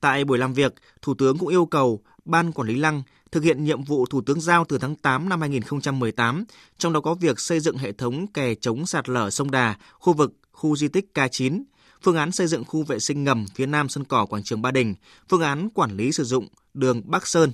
Tại 0.00 0.24
buổi 0.24 0.38
làm 0.38 0.52
việc, 0.52 0.74
Thủ 1.02 1.14
tướng 1.14 1.38
cũng 1.38 1.48
yêu 1.48 1.66
cầu 1.66 2.00
Ban 2.24 2.52
Quản 2.52 2.68
lý 2.68 2.76
Lăng 2.76 3.02
thực 3.32 3.42
hiện 3.42 3.64
nhiệm 3.64 3.84
vụ 3.84 4.06
Thủ 4.06 4.20
tướng 4.20 4.40
giao 4.40 4.64
từ 4.64 4.78
tháng 4.78 4.94
8 4.94 5.28
năm 5.28 5.40
2018, 5.40 6.44
trong 6.78 6.92
đó 6.92 7.00
có 7.00 7.14
việc 7.14 7.40
xây 7.40 7.60
dựng 7.60 7.78
hệ 7.78 7.92
thống 7.92 8.26
kè 8.26 8.54
chống 8.54 8.86
sạt 8.86 9.08
lở 9.08 9.30
sông 9.30 9.50
Đà, 9.50 9.74
khu 9.92 10.12
vực 10.12 10.32
khu 10.52 10.76
di 10.76 10.88
tích 10.88 11.10
K9, 11.14 11.62
phương 12.02 12.16
án 12.16 12.32
xây 12.32 12.46
dựng 12.46 12.64
khu 12.64 12.82
vệ 12.82 12.98
sinh 12.98 13.24
ngầm 13.24 13.46
phía 13.54 13.66
nam 13.66 13.88
sân 13.88 14.04
cỏ 14.04 14.26
quảng 14.26 14.42
trường 14.42 14.62
Ba 14.62 14.70
Đình, 14.70 14.94
phương 15.28 15.40
án 15.40 15.68
quản 15.74 15.96
lý 15.96 16.12
sử 16.12 16.24
dụng 16.24 16.48
đường 16.74 17.02
Bắc 17.04 17.26
Sơn, 17.26 17.52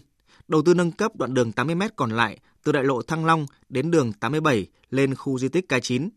đầu 0.49 0.63
tư 0.63 0.75
nâng 0.75 0.93
cấp 0.93 1.17
đoạn 1.17 1.35
đường 1.35 1.53
80m 1.57 1.89
còn 1.97 2.11
lại 2.11 2.39
từ 2.65 2.73
đại 2.73 2.85
lộ 2.85 3.03
Thăng 3.03 3.25
Long 3.25 3.47
đến 3.69 3.91
đường 3.91 4.13
87 4.13 4.67
lên 4.91 5.15
khu 5.15 5.39
di 5.39 5.49
tích 5.49 5.73
K9. 5.73 6.09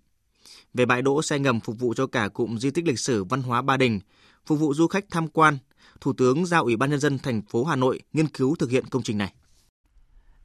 Về 0.74 0.86
bãi 0.86 1.02
đỗ 1.02 1.22
xe 1.22 1.40
ngầm 1.40 1.60
phục 1.60 1.80
vụ 1.80 1.94
cho 1.94 2.08
cả 2.08 2.28
cụm 2.28 2.58
di 2.58 2.72
tích 2.72 2.88
lịch 2.88 3.00
sử 3.00 3.24
văn 3.24 3.42
hóa 3.42 3.62
Ba 3.62 3.78
Đình, 3.78 4.00
phục 4.46 4.60
vụ 4.60 4.74
du 4.74 4.88
khách 4.88 5.06
tham 5.12 5.28
quan, 5.28 5.58
Thủ 6.02 6.14
tướng 6.14 6.46
giao 6.46 6.64
Ủy 6.64 6.76
ban 6.76 6.90
nhân 6.90 7.00
dân 7.00 7.20
thành 7.20 7.42
phố 7.42 7.64
Hà 7.64 7.76
Nội 7.76 8.00
nghiên 8.14 8.28
cứu 8.28 8.56
thực 8.56 8.72
hiện 8.72 8.86
công 8.86 9.04
trình 9.04 9.18
này. 9.18 9.34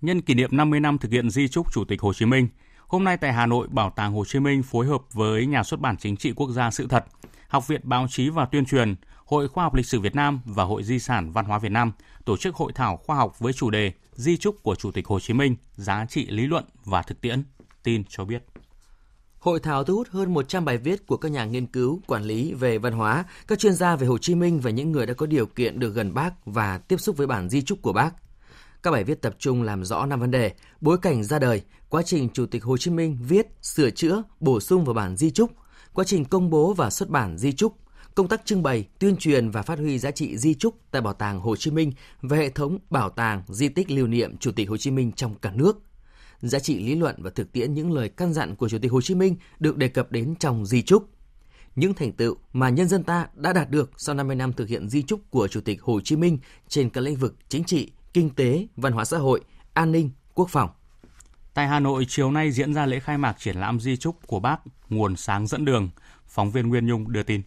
Nhân 0.01 0.21
kỷ 0.21 0.35
niệm 0.35 0.57
50 0.57 0.81
năm 0.81 0.99
thực 0.99 1.13
hiện 1.13 1.31
di 1.31 1.49
trúc 1.49 1.73
Chủ 1.73 1.85
tịch 1.85 2.01
Hồ 2.01 2.13
Chí 2.13 2.27
Minh, 2.27 2.49
hôm 2.87 3.05
nay 3.05 3.17
tại 3.17 3.33
Hà 3.33 3.47
Nội, 3.47 3.69
Bảo 3.71 3.93
tàng 3.97 4.13
Hồ 4.13 4.25
Chí 4.25 4.41
Minh 4.41 4.63
phối 4.63 4.87
hợp 4.87 5.03
với 5.13 5.47
Nhà 5.47 5.63
xuất 5.63 5.81
bản 5.81 5.97
Chính 5.97 6.17
trị 6.17 6.33
Quốc 6.37 6.51
gia 6.51 6.71
Sự 6.71 6.87
thật, 6.87 7.05
Học 7.49 7.69
viện 7.69 7.81
Báo 7.85 8.07
chí 8.11 8.29
và 8.29 8.47
Tuyên 8.47 8.65
truyền, 8.65 8.95
Hội 9.25 9.49
Khoa 9.49 9.65
học 9.65 9.75
Lịch 9.75 9.87
sử 9.87 10.01
Việt 10.01 10.15
Nam 10.15 10.41
và 10.45 10.65
Hội 10.65 10.85
Di 10.85 10.99
sản 10.99 11.33
Văn 11.33 11.45
hóa 11.45 11.59
Việt 11.59 11.73
Nam 11.73 11.93
tổ 12.25 12.37
chức 12.37 12.55
hội 12.55 12.73
thảo 12.75 12.97
khoa 12.97 13.17
học 13.17 13.39
với 13.39 13.53
chủ 13.53 13.71
đề 13.71 13.93
Di 14.13 14.37
trúc 14.37 14.63
của 14.63 14.75
Chủ 14.75 14.91
tịch 14.91 15.07
Hồ 15.07 15.21
Chí 15.21 15.35
Minh, 15.35 15.57
giá 15.75 16.07
trị 16.09 16.27
lý 16.27 16.47
luận 16.47 16.65
và 16.85 17.03
thực 17.03 17.21
tiễn. 17.21 17.43
Tin 17.83 18.05
cho 18.09 18.25
biết. 18.25 18.52
Hội 19.43 19.61
thảo 19.61 19.85
thu 19.85 19.97
hút 19.97 20.09
hơn 20.11 20.35
100 20.35 20.65
bài 20.65 20.79
viết 20.79 21.07
của 21.07 21.17
các 21.17 21.29
nhà 21.29 21.45
nghiên 21.45 21.67
cứu, 21.67 22.01
quản 22.07 22.25
lý 22.25 22.55
về 22.55 22.79
văn 22.79 22.93
hóa, 22.93 23.25
các 23.47 23.59
chuyên 23.59 23.75
gia 23.75 23.97
về 23.97 24.07
Hồ 24.07 24.19
Chí 24.19 24.35
Minh 24.35 24.61
và 24.61 24.71
những 24.71 24.93
người 24.93 25.07
đã 25.07 25.15
có 25.15 25.27
điều 25.27 25.47
kiện 25.47 25.79
được 25.79 25.95
gần 25.95 26.15
bác 26.15 26.31
và 26.45 26.79
tiếp 26.79 26.97
xúc 26.97 27.17
với 27.17 27.27
bản 27.27 27.49
di 27.49 27.63
trúc 27.63 27.83
của 27.83 27.93
bác. 27.93 28.11
Các 28.83 28.91
bài 28.91 29.05
viết 29.05 29.23
tập 29.23 29.37
trung 29.39 29.63
làm 29.63 29.85
rõ 29.85 30.07
năm 30.07 30.21
vấn 30.21 30.31
đề: 30.31 30.53
bối 30.81 30.99
cảnh 30.99 31.25
ra 31.25 31.39
đời, 31.39 31.63
quá 31.89 32.03
trình 32.03 32.29
Chủ 32.29 32.47
tịch 32.47 32.65
Hồ 32.65 32.77
Chí 32.77 32.91
Minh 32.91 33.19
viết, 33.29 33.47
sửa 33.63 33.91
chữa, 33.91 34.23
bổ 34.41 34.61
sung 34.61 34.85
vào 34.85 34.95
bản 34.95 35.17
di 35.17 35.31
trúc, 35.31 35.51
quá 35.93 36.05
trình 36.05 36.25
công 36.25 36.51
bố 36.51 36.75
và 36.75 36.91
xuất 36.91 37.09
bản 37.09 37.39
di 37.39 37.53
trúc, 37.53 37.77
công 38.15 38.29
tác 38.29 38.43
trưng 38.45 38.63
bày, 38.63 38.89
tuyên 38.99 39.17
truyền 39.17 39.51
và 39.51 39.63
phát 39.63 39.79
huy 39.79 39.99
giá 39.99 40.11
trị 40.11 40.39
di 40.39 40.55
trúc 40.55 40.75
tại 40.91 41.03
Bảo 41.03 41.13
tàng 41.13 41.41
Hồ 41.41 41.57
Chí 41.57 41.71
Minh 41.71 41.93
và 42.21 42.37
hệ 42.37 42.49
thống 42.49 42.79
bảo 42.91 43.11
tàng, 43.11 43.43
di 43.49 43.69
tích 43.69 43.91
lưu 43.91 44.07
niệm 44.07 44.37
Chủ 44.37 44.53
tịch 44.53 44.71
Hồ 44.71 44.77
Chí 44.77 44.91
Minh 44.91 45.13
trong 45.13 45.35
cả 45.35 45.53
nước. 45.55 45.83
Giá 46.43 46.59
trị 46.59 46.79
lý 46.79 46.95
luận 46.95 47.17
và 47.19 47.31
thực 47.31 47.53
tiễn 47.53 47.75
những 47.75 47.93
lời 47.93 48.09
căn 48.09 48.33
dặn 48.33 48.57
của 48.57 48.69
Chủ 48.69 48.79
tịch 48.79 48.93
Hồ 48.93 49.01
Chí 49.01 49.15
Minh 49.15 49.37
được 49.59 49.77
đề 49.77 49.89
cập 49.89 50.13
đến 50.13 50.35
trong 50.39 50.67
di 50.67 50.83
trúc. 50.83 51.09
Những 51.77 51.95
thành 51.95 52.13
tựu 52.13 52.37
mà 52.53 52.69
nhân 52.69 52.89
dân 52.89 53.05
ta 53.05 53.27
đã 53.35 53.53
đạt 53.53 53.71
được 53.71 53.91
sau 53.97 54.15
50 54.15 54.37
năm 54.37 54.53
thực 54.53 54.69
hiện 54.69 54.89
di 54.89 55.03
trúc 55.03 55.31
của 55.31 55.49
Chủ 55.49 55.61
tịch 55.61 55.83
Hồ 55.83 56.01
Chí 56.01 56.17
Minh 56.17 56.39
trên 56.69 56.91
các 56.91 57.01
lĩnh 57.01 57.17
vực 57.17 57.37
chính 57.49 57.65
trị, 57.65 57.93
kinh 58.15 58.31
tế, 58.31 58.67
văn 58.77 58.93
hóa 58.93 59.05
xã 59.05 59.19
hội, 59.19 59.41
an 59.75 59.93
ninh, 59.93 60.11
quốc 60.35 60.49
phòng. 60.51 60.71
Tại 61.55 61.69
Hà 61.69 61.81
Nội, 61.81 62.05
chiều 62.09 62.31
nay 62.31 62.53
diễn 62.53 62.75
ra 62.75 62.87
lễ 62.87 63.01
khai 63.01 63.19
mạc 63.19 63.37
triển 63.39 63.57
lãm 63.57 63.81
di 63.81 63.97
trúc 63.97 64.27
của 64.27 64.41
bác 64.41 64.61
Nguồn 64.89 65.17
sáng 65.17 65.47
dẫn 65.47 65.65
đường. 65.65 65.91
Phóng 66.27 66.51
viên 66.51 66.69
Nguyên 66.69 66.87
Nhung 66.87 67.13
đưa 67.13 67.23
tin. 67.23 67.43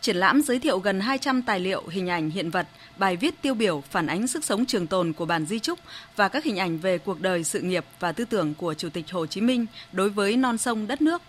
Triển 0.00 0.16
lãm 0.16 0.42
giới 0.42 0.58
thiệu 0.58 0.78
gần 0.78 1.00
200 1.00 1.42
tài 1.42 1.60
liệu, 1.60 1.82
hình 1.88 2.08
ảnh, 2.08 2.30
hiện 2.30 2.50
vật, 2.50 2.66
bài 2.96 3.16
viết 3.16 3.42
tiêu 3.42 3.54
biểu 3.54 3.82
phản 3.90 4.06
ánh 4.06 4.26
sức 4.26 4.44
sống 4.44 4.66
trường 4.66 4.86
tồn 4.86 5.12
của 5.12 5.24
bản 5.24 5.46
di 5.46 5.58
trúc 5.58 5.78
và 6.16 6.28
các 6.28 6.44
hình 6.44 6.56
ảnh 6.56 6.78
về 6.78 6.98
cuộc 6.98 7.20
đời, 7.20 7.44
sự 7.44 7.60
nghiệp 7.60 7.84
và 8.00 8.12
tư 8.12 8.24
tưởng 8.24 8.54
của 8.54 8.74
Chủ 8.74 8.88
tịch 8.88 9.10
Hồ 9.10 9.26
Chí 9.26 9.40
Minh 9.40 9.66
đối 9.92 10.10
với 10.10 10.36
non 10.36 10.58
sông 10.58 10.86
đất 10.86 11.02
nước. 11.02 11.22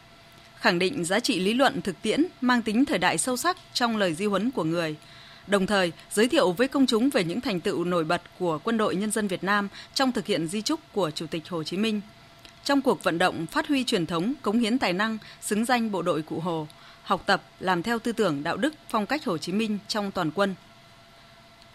Khẳng 0.56 0.80
định 0.80 1.06
giá 1.06 1.20
trị 1.20 1.40
lý 1.40 1.54
luận 1.54 1.82
thực 1.82 2.02
tiễn 2.02 2.26
mang 2.42 2.62
tính 2.62 2.86
thời 2.86 2.98
đại 2.98 3.18
sâu 3.18 3.38
sắc 3.38 3.58
trong 3.74 3.98
lời 3.98 4.14
di 4.14 4.26
huấn 4.26 4.52
của 4.52 4.64
người– 4.64 4.96
đồng 5.48 5.66
thời 5.66 5.92
giới 6.12 6.28
thiệu 6.28 6.52
với 6.52 6.68
công 6.68 6.86
chúng 6.86 7.10
về 7.10 7.24
những 7.24 7.42
thành 7.42 7.60
tựu 7.60 7.84
nổi 7.84 8.04
bật 8.04 8.22
của 8.40 8.60
Quân 8.64 8.78
đội 8.78 8.96
Nhân 8.96 9.12
dân 9.12 9.28
Việt 9.28 9.44
Nam 9.44 9.68
trong 9.94 10.12
thực 10.12 10.26
hiện 10.26 10.48
di 10.48 10.62
trúc 10.62 10.80
của 10.94 11.12
Chủ 11.12 11.26
tịch 11.26 11.50
Hồ 11.50 11.64
Chí 11.64 11.78
Minh. 11.78 12.02
Trong 12.64 12.82
cuộc 12.82 13.04
vận 13.04 13.18
động 13.18 13.46
phát 13.46 13.68
huy 13.68 13.84
truyền 13.84 14.06
thống, 14.06 14.34
cống 14.42 14.60
hiến 14.60 14.80
tài 14.80 14.94
năng, 14.94 15.18
xứng 15.42 15.66
danh 15.66 15.92
bộ 15.92 16.02
đội 16.02 16.22
Cụ 16.22 16.40
Hồ, 16.40 16.68
học 17.04 17.24
tập, 17.26 17.44
làm 17.60 17.84
theo 17.84 18.00
tư 18.00 18.12
tưởng 18.12 18.44
đạo 18.44 18.58
đức, 18.58 18.74
phong 18.90 19.06
cách 19.06 19.26
Hồ 19.26 19.38
Chí 19.38 19.52
Minh 19.52 19.78
trong 19.88 20.12
toàn 20.12 20.32
quân. 20.32 20.56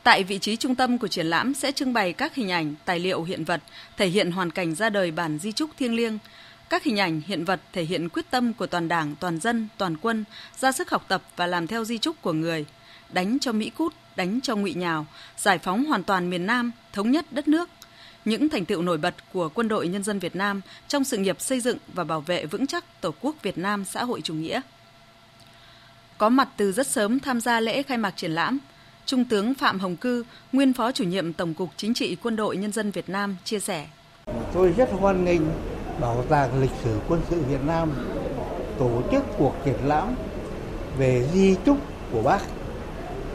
Tại 0.02 0.24
vị 0.24 0.38
trí 0.38 0.56
trung 0.56 0.74
tâm 0.74 0.98
của 0.98 1.08
triển 1.08 1.26
lãm 1.26 1.54
sẽ 1.54 1.72
trưng 1.72 1.92
bày 1.92 2.12
các 2.12 2.34
hình 2.34 2.50
ảnh, 2.50 2.74
tài 2.84 2.98
liệu 2.98 3.22
hiện 3.22 3.44
vật 3.44 3.62
thể 3.96 4.06
hiện 4.06 4.30
hoàn 4.30 4.50
cảnh 4.50 4.74
ra 4.74 4.90
đời 4.90 5.10
bản 5.10 5.38
di 5.38 5.52
trúc 5.52 5.70
thiêng 5.78 5.94
liêng, 5.94 6.18
các 6.68 6.82
hình 6.82 7.00
ảnh 7.00 7.20
hiện 7.26 7.44
vật 7.44 7.60
thể 7.72 7.84
hiện 7.84 8.08
quyết 8.08 8.30
tâm 8.30 8.52
của 8.52 8.66
toàn 8.66 8.88
Đảng, 8.88 9.16
toàn 9.20 9.40
dân, 9.40 9.68
toàn 9.78 9.96
quân 9.96 10.24
ra 10.58 10.72
sức 10.72 10.90
học 10.90 11.04
tập 11.08 11.22
và 11.36 11.46
làm 11.46 11.66
theo 11.66 11.84
di 11.84 11.98
trúc 11.98 12.22
của 12.22 12.32
người, 12.32 12.64
đánh 13.12 13.38
cho 13.40 13.52
Mỹ 13.52 13.70
cút, 13.70 13.94
đánh 14.16 14.40
cho 14.42 14.56
ngụy 14.56 14.74
nhào, 14.74 15.06
giải 15.36 15.58
phóng 15.58 15.84
hoàn 15.84 16.02
toàn 16.02 16.30
miền 16.30 16.46
Nam, 16.46 16.72
thống 16.92 17.10
nhất 17.10 17.26
đất 17.30 17.48
nước. 17.48 17.68
Những 18.24 18.48
thành 18.48 18.64
tựu 18.64 18.82
nổi 18.82 18.98
bật 18.98 19.14
của 19.32 19.48
quân 19.48 19.68
đội 19.68 19.88
nhân 19.88 20.02
dân 20.02 20.18
Việt 20.18 20.36
Nam 20.36 20.60
trong 20.88 21.04
sự 21.04 21.16
nghiệp 21.16 21.40
xây 21.40 21.60
dựng 21.60 21.78
và 21.94 22.04
bảo 22.04 22.20
vệ 22.20 22.46
vững 22.46 22.66
chắc 22.66 23.00
Tổ 23.00 23.14
quốc 23.20 23.36
Việt 23.42 23.58
Nam 23.58 23.84
xã 23.84 24.04
hội 24.04 24.20
chủ 24.20 24.34
nghĩa. 24.34 24.60
Có 26.18 26.28
mặt 26.28 26.48
từ 26.56 26.72
rất 26.72 26.86
sớm 26.86 27.20
tham 27.20 27.40
gia 27.40 27.60
lễ 27.60 27.82
khai 27.82 27.98
mạc 27.98 28.16
triển 28.16 28.32
lãm, 28.32 28.58
Trung 29.06 29.24
tướng 29.24 29.54
Phạm 29.54 29.80
Hồng 29.80 29.96
Cư, 29.96 30.24
nguyên 30.52 30.72
Phó 30.72 30.92
chủ 30.92 31.04
nhiệm 31.04 31.32
Tổng 31.32 31.54
cục 31.54 31.68
Chính 31.76 31.94
trị 31.94 32.16
Quân 32.22 32.36
đội 32.36 32.56
Nhân 32.56 32.72
dân 32.72 32.90
Việt 32.90 33.08
Nam 33.08 33.36
chia 33.44 33.58
sẻ. 33.58 33.86
Tôi 34.54 34.74
rất 34.76 34.88
hoan 34.92 35.24
nghênh 35.24 35.40
Bảo 36.00 36.24
tàng 36.28 36.60
Lịch 36.60 36.70
sử 36.84 36.98
Quân 37.08 37.20
sự 37.30 37.40
Việt 37.48 37.64
Nam 37.66 37.92
tổ 38.78 39.02
chức 39.12 39.24
cuộc 39.38 39.54
triển 39.64 39.78
lãm 39.86 40.14
về 40.98 41.28
di 41.32 41.56
trúc 41.66 41.78
của 42.12 42.22
bác. 42.22 42.40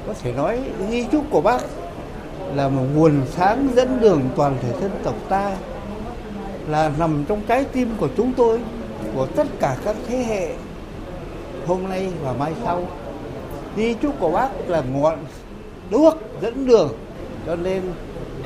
Có 0.08 0.14
thể 0.14 0.32
nói 0.32 0.60
di 0.90 1.06
trúc 1.12 1.26
của 1.32 1.42
bác 1.42 1.62
là 2.56 2.70
một 2.70 2.86
nguồn 2.96 3.22
sáng 3.36 3.70
dẫn 3.76 4.02
đường 4.02 4.30
toàn 4.36 4.58
thể 4.62 4.72
dân 4.82 4.92
tộc 5.04 5.16
ta 5.30 5.58
là 6.68 6.92
nằm 7.00 7.26
trong 7.28 7.42
trái 7.48 7.64
tim 7.64 7.90
của 7.98 8.10
chúng 8.18 8.34
tôi 8.34 8.60
của 9.16 9.26
tất 9.26 9.48
cả 9.60 9.78
các 9.86 9.96
thế 10.08 10.18
hệ 10.18 10.56
hôm 11.68 11.90
nay 11.90 12.12
và 12.22 12.34
mai 12.34 12.54
sau 12.64 12.88
di 13.78 13.94
chúc 13.94 14.20
của 14.20 14.32
bác 14.32 14.50
là 14.68 14.82
ngọn 14.82 15.26
đuốc 15.92 16.18
dẫn 16.42 16.68
đường 16.68 16.98
cho 17.46 17.56
nên 17.56 17.82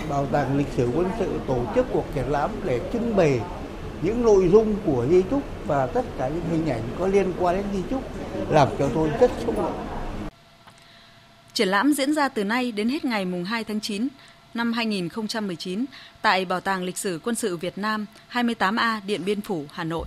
bảo 0.10 0.26
tàng 0.26 0.58
lịch 0.58 0.68
sử 0.78 0.90
quân 0.96 1.08
sự 1.20 1.40
tổ 1.48 1.58
chức 1.76 1.86
cuộc 1.94 2.06
triển 2.16 2.26
lãm 2.30 2.50
để 2.66 2.80
trưng 2.94 3.16
bày 3.16 3.40
những 4.02 4.24
nội 4.24 4.50
dung 4.52 4.76
của 4.86 5.06
di 5.10 5.22
trúc 5.32 5.42
và 5.68 5.88
tất 5.88 6.06
cả 6.18 6.28
những 6.28 6.44
hình 6.52 6.70
ảnh 6.70 6.82
có 7.00 7.08
liên 7.08 7.34
quan 7.40 7.56
đến 7.56 7.66
di 7.74 7.82
trúc 7.90 8.04
làm 8.50 8.68
cho 8.80 8.90
tôi 8.94 9.10
rất 9.20 9.32
xúc 9.46 9.58
động. 9.58 9.88
Triển 11.54 11.68
lãm 11.68 11.94
diễn 11.94 12.14
ra 12.14 12.30
từ 12.30 12.44
nay 12.44 12.72
đến 12.72 12.90
hết 12.90 13.06
ngày 13.06 13.26
mùng 13.26 13.44
2 13.44 13.64
tháng 13.64 13.80
9 13.80 14.08
năm 14.54 14.74
2019 14.74 15.86
tại 16.22 16.46
Bảo 16.46 16.62
tàng 16.62 16.84
Lịch 16.84 16.98
sử 16.98 17.20
Quân 17.24 17.36
sự 17.36 17.58
Việt 17.58 17.78
Nam 17.78 18.06
28A 18.32 19.00
Điện 19.08 19.26
Biên 19.26 19.42
Phủ, 19.42 19.66
Hà 19.72 19.84
Nội. 19.84 20.06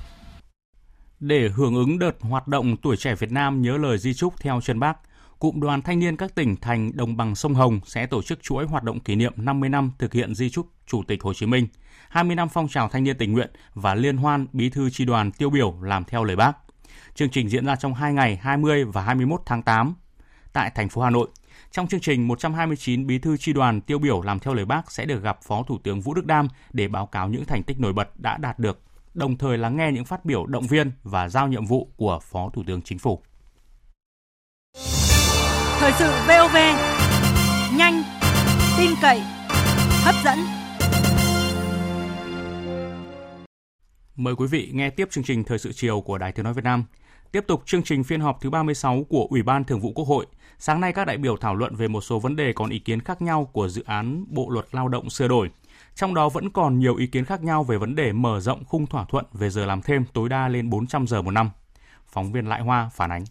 Để 1.21 1.49
hưởng 1.49 1.75
ứng 1.75 1.99
đợt 1.99 2.17
hoạt 2.21 2.49
động 2.49 2.77
tuổi 2.77 2.97
trẻ 2.97 3.15
Việt 3.15 3.33
Nam 3.33 3.63
nhớ 3.63 3.77
lời 3.77 3.99
di 3.99 4.15
trúc 4.15 4.41
theo 4.41 4.61
chân 4.61 4.81
Bác, 4.81 4.99
Cụm 5.39 5.61
đoàn 5.61 5.83
thanh 5.83 5.99
niên 5.99 6.17
các 6.17 6.35
tỉnh 6.35 6.57
thành 6.57 6.97
đồng 6.97 7.17
bằng 7.17 7.35
sông 7.35 7.55
Hồng 7.55 7.81
sẽ 7.87 8.07
tổ 8.07 8.23
chức 8.23 8.43
chuỗi 8.43 8.65
hoạt 8.65 8.83
động 8.83 9.01
kỷ 9.01 9.15
niệm 9.15 9.33
50 9.37 9.69
năm 9.69 9.91
thực 9.99 10.13
hiện 10.13 10.35
di 10.35 10.51
trúc 10.51 10.67
Chủ 10.87 11.03
tịch 11.09 11.23
Hồ 11.23 11.35
Chí 11.35 11.47
Minh, 11.47 11.69
20 12.09 12.37
năm 12.37 12.49
phong 12.49 12.69
trào 12.69 12.89
thanh 12.89 13.05
niên 13.05 13.19
tình 13.19 13.33
nguyện 13.33 13.51
và 13.75 13.95
liên 13.95 14.17
hoan 14.17 14.47
bí 14.53 14.71
thư 14.71 14.91
tri 14.91 15.05
đoàn 15.05 15.33
tiêu 15.33 15.51
biểu 15.51 15.75
làm 15.83 16.05
theo 16.05 16.25
lời 16.25 16.37
Bác. 16.37 16.53
Chương 17.15 17.31
trình 17.31 17.49
diễn 17.49 17.67
ra 17.67 17.77
trong 17.77 17.95
2 17.95 18.13
ngày 18.13 18.37
20 18.37 18.85
và 18.85 19.03
21 19.03 19.41
tháng 19.47 19.63
8 19.63 19.95
tại 20.53 20.73
thành 20.75 20.89
phố 20.89 21.03
Hà 21.03 21.11
Nội. 21.11 21.29
Trong 21.73 21.87
chương 21.87 22.01
trình, 22.01 22.29
129 22.29 23.07
bí 23.07 23.19
thư 23.19 23.37
tri 23.37 23.53
đoàn 23.53 23.81
tiêu 23.81 23.99
biểu 23.99 24.23
làm 24.23 24.39
theo 24.39 24.55
lời 24.55 24.65
Bác 24.65 24.93
sẽ 24.93 25.05
được 25.05 25.23
gặp 25.23 25.39
Phó 25.43 25.63
Thủ 25.63 25.79
tướng 25.85 26.01
Vũ 26.01 26.15
Đức 26.15 26.27
Đam 26.27 26.49
để 26.73 26.89
báo 26.89 27.07
cáo 27.07 27.29
những 27.29 27.45
thành 27.45 27.63
tích 27.63 27.81
nổi 27.81 27.93
bật 27.93 28.21
đã 28.21 28.37
đạt 28.37 28.59
được, 28.59 28.83
đồng 29.19 29.37
thời 29.37 29.59
lắng 29.59 29.77
nghe 29.77 29.93
những 29.93 30.05
phát 30.05 30.25
biểu 30.25 30.47
động 30.47 30.67
viên 30.67 30.93
và 31.03 31.29
giao 31.29 31.49
nhiệm 31.49 31.67
vụ 31.67 31.89
của 31.97 32.19
Phó 32.23 32.51
Thủ 32.53 32.63
tướng 32.67 32.83
Chính 32.83 32.99
phủ. 32.99 33.23
Thời 35.79 35.93
sự 35.99 36.11
VOV 36.29 36.57
nhanh, 37.79 38.03
tin 38.79 38.91
cậy, 39.03 39.21
hấp 40.05 40.15
dẫn. 40.25 40.39
Mời 44.17 44.35
quý 44.37 44.47
vị 44.47 44.71
nghe 44.73 44.91
tiếp 44.91 45.09
chương 45.11 45.25
trình 45.25 45.45
Thời 45.45 45.59
sự 45.59 45.73
chiều 45.73 46.01
của 46.01 46.19
Đài 46.19 46.33
Tiếng 46.33 46.45
Nói 46.45 46.55
Việt 46.55 46.65
Nam. 46.65 46.85
Tiếp 47.33 47.45
tục 47.47 47.63
chương 47.67 47.83
trình 47.83 48.05
phiên 48.05 48.21
họp 48.21 48.41
thứ 48.41 48.51
36 48.51 49.05
của 49.09 49.27
Ủy 49.31 49.43
ban 49.43 49.65
Thường 49.65 49.81
vụ 49.81 49.93
Quốc 49.95 50.05
hội. 50.05 50.27
Sáng 50.59 50.81
nay 50.81 50.93
các 50.93 51.05
đại 51.05 51.17
biểu 51.17 51.37
thảo 51.37 51.55
luận 51.55 51.75
về 51.75 51.89
một 51.89 52.01
số 52.01 52.19
vấn 52.19 52.37
đề 52.37 52.53
còn 52.53 52.71
ý 52.71 52.79
kiến 52.79 53.01
khác 53.01 53.23
nhau 53.23 53.45
của 53.53 53.69
dự 53.69 53.83
án 53.87 54.25
Bộ 54.29 54.51
luật 54.51 54.67
Lao 54.73 54.89
động 54.89 55.11
sửa 55.11 55.29
đổi. 55.29 55.51
Trong 55.99 56.15
đó 56.15 56.29
vẫn 56.29 56.51
còn 56.51 56.79
nhiều 56.79 56.97
ý 56.97 57.07
kiến 57.07 57.25
khác 57.25 57.43
nhau 57.43 57.65
về 57.65 57.77
vấn 57.77 57.95
đề 57.95 58.13
mở 58.13 58.41
rộng 58.41 58.65
khung 58.65 58.87
thỏa 58.87 59.05
thuận 59.05 59.25
về 59.33 59.51
giờ 59.51 59.67
làm 59.67 59.83
thêm 59.83 60.05
tối 60.13 60.29
đa 60.29 60.49
lên 60.49 60.71
400 60.71 61.07
giờ 61.07 61.23
một 61.23 61.31
năm. 61.31 61.51
Phóng 62.07 62.33
viên 62.33 62.49
Lại 62.49 62.61
Hoa 62.61 62.91
phản 62.95 63.13
ánh. 63.13 63.25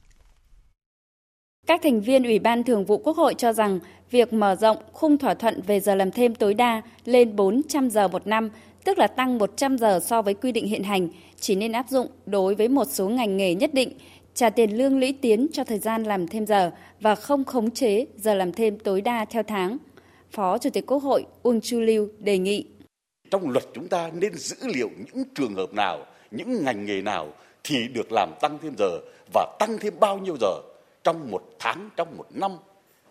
Các 1.67 1.79
thành 1.83 2.01
viên 2.01 2.23
Ủy 2.23 2.39
ban 2.39 2.63
Thường 2.63 2.85
vụ 2.85 2.97
Quốc 2.97 3.17
hội 3.17 3.33
cho 3.37 3.53
rằng 3.53 3.79
việc 4.11 4.33
mở 4.33 4.55
rộng 4.55 4.77
khung 4.93 5.17
thỏa 5.17 5.33
thuận 5.33 5.61
về 5.61 5.79
giờ 5.79 5.95
làm 5.95 6.11
thêm 6.11 6.35
tối 6.35 6.53
đa 6.53 6.81
lên 7.05 7.35
400 7.35 7.89
giờ 7.89 8.07
một 8.07 8.27
năm, 8.27 8.49
tức 8.83 8.97
là 8.97 9.07
tăng 9.07 9.37
100 9.37 9.77
giờ 9.77 9.99
so 10.03 10.21
với 10.21 10.33
quy 10.33 10.51
định 10.51 10.67
hiện 10.67 10.83
hành, 10.83 11.09
chỉ 11.39 11.55
nên 11.55 11.71
áp 11.71 11.89
dụng 11.89 12.07
đối 12.25 12.55
với 12.55 12.67
một 12.67 12.85
số 12.85 13.09
ngành 13.09 13.37
nghề 13.37 13.55
nhất 13.55 13.73
định, 13.73 13.91
trả 14.33 14.49
tiền 14.49 14.77
lương 14.77 14.99
lũy 14.99 15.13
tiến 15.21 15.47
cho 15.53 15.63
thời 15.63 15.79
gian 15.79 16.03
làm 16.03 16.27
thêm 16.27 16.45
giờ 16.45 16.71
và 17.01 17.15
không 17.15 17.45
khống 17.45 17.71
chế 17.71 18.05
giờ 18.17 18.33
làm 18.33 18.51
thêm 18.51 18.79
tối 18.79 19.01
đa 19.01 19.25
theo 19.25 19.43
tháng. 19.43 19.77
Phó 20.31 20.57
Chủ 20.57 20.69
tịch 20.69 20.85
Quốc 20.87 21.03
hội 21.03 21.25
Uông 21.43 21.61
Chu 21.61 21.79
Lưu 21.79 22.07
đề 22.19 22.37
nghị. 22.37 22.65
Trong 23.31 23.49
luật 23.49 23.65
chúng 23.73 23.87
ta 23.87 24.11
nên 24.13 24.33
dữ 24.35 24.55
liệu 24.63 24.89
những 24.97 25.23
trường 25.35 25.55
hợp 25.55 25.73
nào, 25.73 26.05
những 26.31 26.65
ngành 26.65 26.85
nghề 26.85 27.01
nào 27.01 27.33
thì 27.63 27.87
được 27.87 28.11
làm 28.11 28.33
tăng 28.41 28.57
thêm 28.61 28.75
giờ 28.77 28.99
và 29.33 29.55
tăng 29.59 29.77
thêm 29.77 29.93
bao 29.99 30.17
nhiêu 30.17 30.37
giờ 30.41 30.61
trong 31.03 31.31
một 31.31 31.43
tháng, 31.59 31.89
trong 31.95 32.17
một 32.17 32.25
năm. 32.29 32.51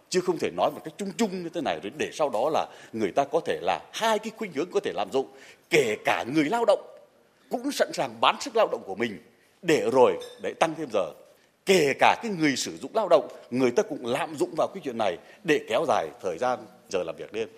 Chứ 0.08 0.20
không 0.20 0.38
thể 0.38 0.50
nói 0.56 0.70
một 0.74 0.80
cách 0.84 0.94
chung 0.96 1.10
chung 1.16 1.42
như 1.42 1.48
thế 1.48 1.60
này 1.60 1.80
rồi 1.82 1.92
để 1.98 2.10
sau 2.12 2.30
đó 2.30 2.50
là 2.52 2.66
người 2.92 3.12
ta 3.12 3.24
có 3.24 3.40
thể 3.46 3.58
là 3.62 3.80
hai 3.92 4.18
cái 4.18 4.32
khuynh 4.36 4.52
hướng 4.52 4.70
có 4.70 4.80
thể 4.80 4.92
làm 4.94 5.08
dụng. 5.12 5.26
Kể 5.70 5.96
cả 6.04 6.24
người 6.34 6.44
lao 6.44 6.64
động 6.64 6.80
cũng 7.50 7.72
sẵn 7.72 7.92
sàng 7.92 8.20
bán 8.20 8.36
sức 8.40 8.56
lao 8.56 8.68
động 8.72 8.82
của 8.86 8.94
mình 8.94 9.22
để 9.62 9.90
rồi 9.92 10.12
để 10.42 10.54
tăng 10.60 10.74
thêm 10.74 10.88
giờ. 10.92 11.12
Kể 11.66 11.92
cả 11.98 12.16
cái 12.22 12.32
người 12.38 12.56
sử 12.56 12.76
dụng 12.76 12.90
lao 12.94 13.08
động 13.08 13.28
người 13.50 13.70
ta 13.70 13.82
cũng 13.82 14.06
lạm 14.06 14.36
dụng 14.36 14.54
vào 14.56 14.68
cái 14.74 14.80
chuyện 14.84 14.98
này 14.98 15.18
để 15.44 15.60
kéo 15.68 15.84
dài 15.88 16.08
thời 16.22 16.38
gian 16.38 16.58
giờ 16.90 17.02
làm 17.02 17.16
việc 17.16 17.32
đêm. 17.32 17.48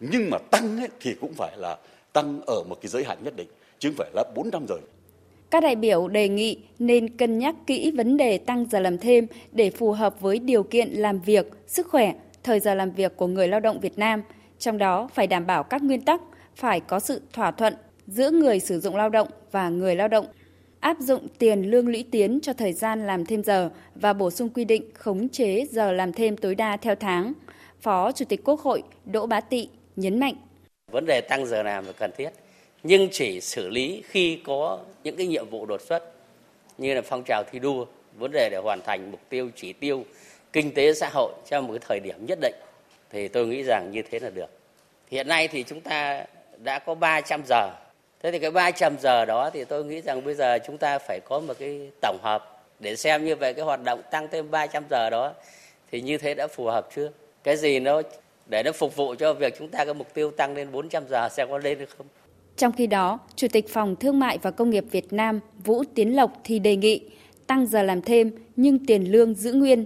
Nhưng 0.00 0.30
mà 0.30 0.38
tăng 0.50 0.78
ấy, 0.78 0.88
thì 1.00 1.14
cũng 1.20 1.34
phải 1.34 1.56
là 1.56 1.78
tăng 2.12 2.40
ở 2.46 2.62
một 2.68 2.78
cái 2.82 2.88
giới 2.88 3.04
hạn 3.04 3.18
nhất 3.24 3.36
định 3.36 3.48
chứ 3.78 3.88
không 3.88 3.96
phải 3.98 4.10
là 4.14 4.24
400 4.34 4.66
giờ 4.68 4.76
các 5.50 5.62
đại 5.62 5.76
biểu 5.76 6.08
đề 6.08 6.28
nghị 6.28 6.58
nên 6.78 7.16
cân 7.16 7.38
nhắc 7.38 7.54
kỹ 7.66 7.90
vấn 7.90 8.16
đề 8.16 8.38
tăng 8.38 8.66
giờ 8.70 8.80
làm 8.80 8.98
thêm 8.98 9.26
để 9.52 9.70
phù 9.70 9.92
hợp 9.92 10.20
với 10.20 10.38
điều 10.38 10.62
kiện 10.62 10.90
làm 10.90 11.20
việc, 11.20 11.46
sức 11.66 11.86
khỏe, 11.88 12.14
thời 12.42 12.60
giờ 12.60 12.74
làm 12.74 12.90
việc 12.90 13.16
của 13.16 13.26
người 13.26 13.48
lao 13.48 13.60
động 13.60 13.80
Việt 13.80 13.98
Nam, 13.98 14.22
trong 14.58 14.78
đó 14.78 15.08
phải 15.14 15.26
đảm 15.26 15.46
bảo 15.46 15.62
các 15.62 15.82
nguyên 15.82 16.00
tắc, 16.00 16.20
phải 16.56 16.80
có 16.80 17.00
sự 17.00 17.20
thỏa 17.32 17.50
thuận 17.50 17.74
giữa 18.06 18.30
người 18.30 18.60
sử 18.60 18.80
dụng 18.80 18.96
lao 18.96 19.08
động 19.08 19.28
và 19.52 19.68
người 19.68 19.96
lao 19.96 20.08
động, 20.08 20.26
áp 20.80 20.96
dụng 21.00 21.26
tiền 21.38 21.62
lương 21.62 21.88
lũy 21.88 22.04
tiến 22.10 22.38
cho 22.42 22.52
thời 22.52 22.72
gian 22.72 23.06
làm 23.06 23.26
thêm 23.26 23.42
giờ 23.44 23.70
và 23.94 24.12
bổ 24.12 24.30
sung 24.30 24.48
quy 24.48 24.64
định 24.64 24.90
khống 24.94 25.28
chế 25.28 25.66
giờ 25.70 25.92
làm 25.92 26.12
thêm 26.12 26.36
tối 26.36 26.54
đa 26.54 26.76
theo 26.76 26.94
tháng. 26.94 27.32
Phó 27.80 28.12
Chủ 28.12 28.24
tịch 28.24 28.40
Quốc 28.44 28.60
hội 28.60 28.82
Đỗ 29.04 29.26
Bá 29.26 29.40
Tị 29.40 29.68
nhấn 29.96 30.20
mạnh. 30.20 30.34
Vấn 30.92 31.06
đề 31.06 31.20
tăng 31.20 31.46
giờ 31.46 31.62
làm 31.62 31.86
là 31.86 31.92
cần 31.92 32.10
thiết 32.16 32.30
nhưng 32.82 33.08
chỉ 33.12 33.40
xử 33.40 33.68
lý 33.68 34.02
khi 34.08 34.40
có 34.44 34.78
những 35.04 35.16
cái 35.16 35.26
nhiệm 35.26 35.50
vụ 35.50 35.66
đột 35.66 35.80
xuất 35.80 36.04
như 36.78 36.94
là 36.94 37.02
phong 37.02 37.22
trào 37.24 37.44
thi 37.50 37.58
đua, 37.58 37.84
vấn 38.18 38.32
đề 38.32 38.48
để 38.50 38.58
hoàn 38.62 38.82
thành 38.82 39.10
mục 39.10 39.20
tiêu 39.28 39.50
chỉ 39.56 39.72
tiêu 39.72 40.04
kinh 40.52 40.74
tế 40.74 40.94
xã 40.94 41.08
hội 41.12 41.32
trong 41.48 41.66
một 41.66 41.72
cái 41.72 41.88
thời 41.88 42.00
điểm 42.00 42.26
nhất 42.26 42.38
định 42.42 42.54
thì 43.10 43.28
tôi 43.28 43.46
nghĩ 43.46 43.62
rằng 43.62 43.90
như 43.90 44.02
thế 44.10 44.18
là 44.18 44.30
được. 44.30 44.50
Hiện 45.10 45.28
nay 45.28 45.48
thì 45.48 45.62
chúng 45.62 45.80
ta 45.80 46.24
đã 46.56 46.78
có 46.78 46.94
300 46.94 47.42
giờ. 47.48 47.70
Thế 48.22 48.32
thì 48.32 48.38
cái 48.38 48.50
300 48.50 48.96
giờ 49.00 49.24
đó 49.24 49.50
thì 49.50 49.64
tôi 49.64 49.84
nghĩ 49.84 50.00
rằng 50.00 50.24
bây 50.24 50.34
giờ 50.34 50.58
chúng 50.66 50.78
ta 50.78 50.98
phải 50.98 51.20
có 51.20 51.40
một 51.40 51.54
cái 51.58 51.90
tổng 52.00 52.18
hợp 52.22 52.62
để 52.80 52.96
xem 52.96 53.24
như 53.24 53.36
vậy 53.36 53.54
cái 53.54 53.64
hoạt 53.64 53.80
động 53.84 54.02
tăng 54.10 54.28
thêm 54.28 54.50
300 54.50 54.84
giờ 54.90 55.10
đó 55.10 55.32
thì 55.90 56.00
như 56.00 56.18
thế 56.18 56.34
đã 56.34 56.46
phù 56.46 56.64
hợp 56.64 56.88
chưa? 56.96 57.10
Cái 57.44 57.56
gì 57.56 57.80
nó 57.80 58.02
để 58.46 58.62
nó 58.62 58.72
phục 58.72 58.96
vụ 58.96 59.14
cho 59.14 59.34
việc 59.34 59.54
chúng 59.58 59.68
ta 59.68 59.84
có 59.84 59.92
mục 59.92 60.14
tiêu 60.14 60.30
tăng 60.30 60.54
lên 60.54 60.72
400 60.72 61.04
giờ 61.08 61.28
sẽ 61.28 61.46
có 61.46 61.58
lên 61.58 61.78
hay 61.78 61.86
không? 61.98 62.06
Trong 62.56 62.72
khi 62.72 62.86
đó, 62.86 63.18
Chủ 63.36 63.46
tịch 63.52 63.68
Phòng 63.68 63.96
Thương 63.96 64.18
mại 64.18 64.38
và 64.42 64.50
Công 64.50 64.70
nghiệp 64.70 64.84
Việt 64.90 65.12
Nam 65.12 65.40
Vũ 65.64 65.84
Tiến 65.94 66.16
Lộc 66.16 66.32
thì 66.44 66.58
đề 66.58 66.76
nghị 66.76 67.00
tăng 67.46 67.66
giờ 67.66 67.82
làm 67.82 68.02
thêm 68.02 68.32
nhưng 68.56 68.86
tiền 68.86 69.04
lương 69.12 69.34
giữ 69.34 69.52
nguyên, 69.52 69.84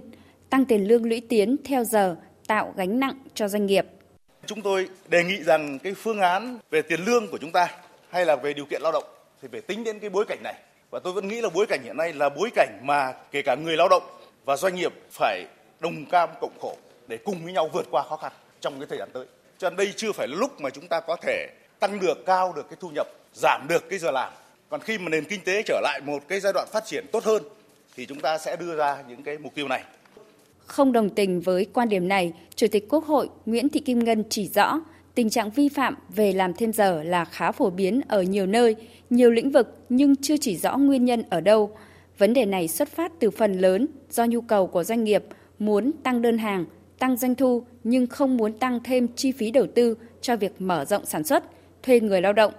tăng 0.49 0.65
tiền 0.65 0.87
lương 0.87 1.05
lũy 1.05 1.21
tiến 1.29 1.55
theo 1.65 1.83
giờ 1.83 2.15
tạo 2.47 2.73
gánh 2.77 2.99
nặng 2.99 3.17
cho 3.33 3.47
doanh 3.47 3.65
nghiệp. 3.65 3.85
Chúng 4.45 4.61
tôi 4.61 4.89
đề 5.07 5.23
nghị 5.23 5.43
rằng 5.43 5.79
cái 5.79 5.93
phương 5.93 6.19
án 6.19 6.57
về 6.71 6.81
tiền 6.81 6.99
lương 7.05 7.27
của 7.27 7.37
chúng 7.37 7.51
ta 7.51 7.67
hay 8.09 8.25
là 8.25 8.35
về 8.35 8.53
điều 8.53 8.65
kiện 8.65 8.81
lao 8.81 8.91
động 8.91 9.03
thì 9.41 9.47
phải 9.51 9.61
tính 9.61 9.83
đến 9.83 9.99
cái 9.99 10.09
bối 10.09 10.25
cảnh 10.27 10.39
này. 10.43 10.55
Và 10.91 10.99
tôi 10.99 11.13
vẫn 11.13 11.27
nghĩ 11.27 11.41
là 11.41 11.49
bối 11.53 11.65
cảnh 11.65 11.79
hiện 11.83 11.97
nay 11.97 12.13
là 12.13 12.29
bối 12.29 12.49
cảnh 12.55 12.79
mà 12.83 13.13
kể 13.31 13.41
cả 13.41 13.55
người 13.55 13.77
lao 13.77 13.89
động 13.89 14.03
và 14.45 14.55
doanh 14.55 14.75
nghiệp 14.75 14.93
phải 15.11 15.45
đồng 15.79 16.05
cam 16.05 16.29
cộng 16.41 16.53
khổ 16.61 16.75
để 17.07 17.17
cùng 17.17 17.43
với 17.43 17.53
nhau 17.53 17.69
vượt 17.73 17.85
qua 17.91 18.03
khó 18.03 18.15
khăn 18.15 18.31
trong 18.61 18.79
cái 18.79 18.87
thời 18.89 18.99
gian 18.99 19.09
tới. 19.13 19.25
Cho 19.57 19.69
nên 19.69 19.77
đây 19.77 19.93
chưa 19.95 20.11
phải 20.11 20.27
là 20.27 20.35
lúc 20.37 20.61
mà 20.61 20.69
chúng 20.69 20.87
ta 20.87 20.99
có 20.99 21.15
thể 21.21 21.47
tăng 21.79 21.99
được 21.99 22.25
cao 22.25 22.53
được 22.55 22.69
cái 22.69 22.77
thu 22.79 22.89
nhập 22.95 23.07
giảm 23.33 23.65
được 23.69 23.89
cái 23.89 23.99
giờ 23.99 24.11
làm 24.11 24.33
còn 24.69 24.81
khi 24.81 24.97
mà 24.97 25.09
nền 25.09 25.25
kinh 25.25 25.41
tế 25.45 25.63
trở 25.65 25.81
lại 25.83 26.01
một 26.05 26.19
cái 26.27 26.39
giai 26.39 26.53
đoạn 26.53 26.67
phát 26.71 26.85
triển 26.85 27.05
tốt 27.11 27.23
hơn 27.23 27.43
thì 27.95 28.05
chúng 28.05 28.19
ta 28.19 28.37
sẽ 28.37 28.55
đưa 28.55 28.75
ra 28.75 29.03
những 29.07 29.23
cái 29.23 29.37
mục 29.37 29.55
tiêu 29.55 29.67
này 29.67 29.83
không 30.65 30.91
đồng 30.91 31.09
tình 31.09 31.41
với 31.41 31.65
quan 31.73 31.89
điểm 31.89 32.07
này, 32.07 32.33
Chủ 32.55 32.67
tịch 32.71 32.85
Quốc 32.89 33.05
hội 33.05 33.29
Nguyễn 33.45 33.69
Thị 33.69 33.79
Kim 33.79 33.99
Ngân 33.99 34.23
chỉ 34.29 34.47
rõ 34.47 34.79
tình 35.15 35.29
trạng 35.29 35.49
vi 35.49 35.69
phạm 35.69 35.95
về 36.15 36.33
làm 36.33 36.53
thêm 36.53 36.73
giờ 36.73 37.03
là 37.03 37.25
khá 37.25 37.51
phổ 37.51 37.69
biến 37.69 38.01
ở 38.07 38.21
nhiều 38.21 38.45
nơi, 38.45 38.75
nhiều 39.09 39.31
lĩnh 39.31 39.51
vực 39.51 39.77
nhưng 39.89 40.15
chưa 40.15 40.37
chỉ 40.37 40.57
rõ 40.57 40.77
nguyên 40.77 41.05
nhân 41.05 41.23
ở 41.29 41.41
đâu. 41.41 41.77
Vấn 42.17 42.33
đề 42.33 42.45
này 42.45 42.67
xuất 42.67 42.89
phát 42.89 43.11
từ 43.19 43.31
phần 43.31 43.59
lớn 43.59 43.87
do 44.09 44.25
nhu 44.25 44.41
cầu 44.41 44.67
của 44.67 44.83
doanh 44.83 45.03
nghiệp 45.03 45.23
muốn 45.59 45.91
tăng 46.03 46.21
đơn 46.21 46.37
hàng, 46.37 46.65
tăng 47.03 47.17
doanh 47.17 47.35
thu 47.35 47.65
nhưng 47.83 48.07
không 48.07 48.37
muốn 48.37 48.59
tăng 48.59 48.79
thêm 48.83 49.07
chi 49.15 49.31
phí 49.31 49.51
đầu 49.51 49.67
tư 49.75 49.97
cho 50.21 50.35
việc 50.35 50.61
mở 50.61 50.85
rộng 50.85 51.05
sản 51.05 51.23
xuất– 51.23 51.43
thuê 51.83 51.99
người 51.99 52.21
lao 52.21 52.33
động. 52.33 52.53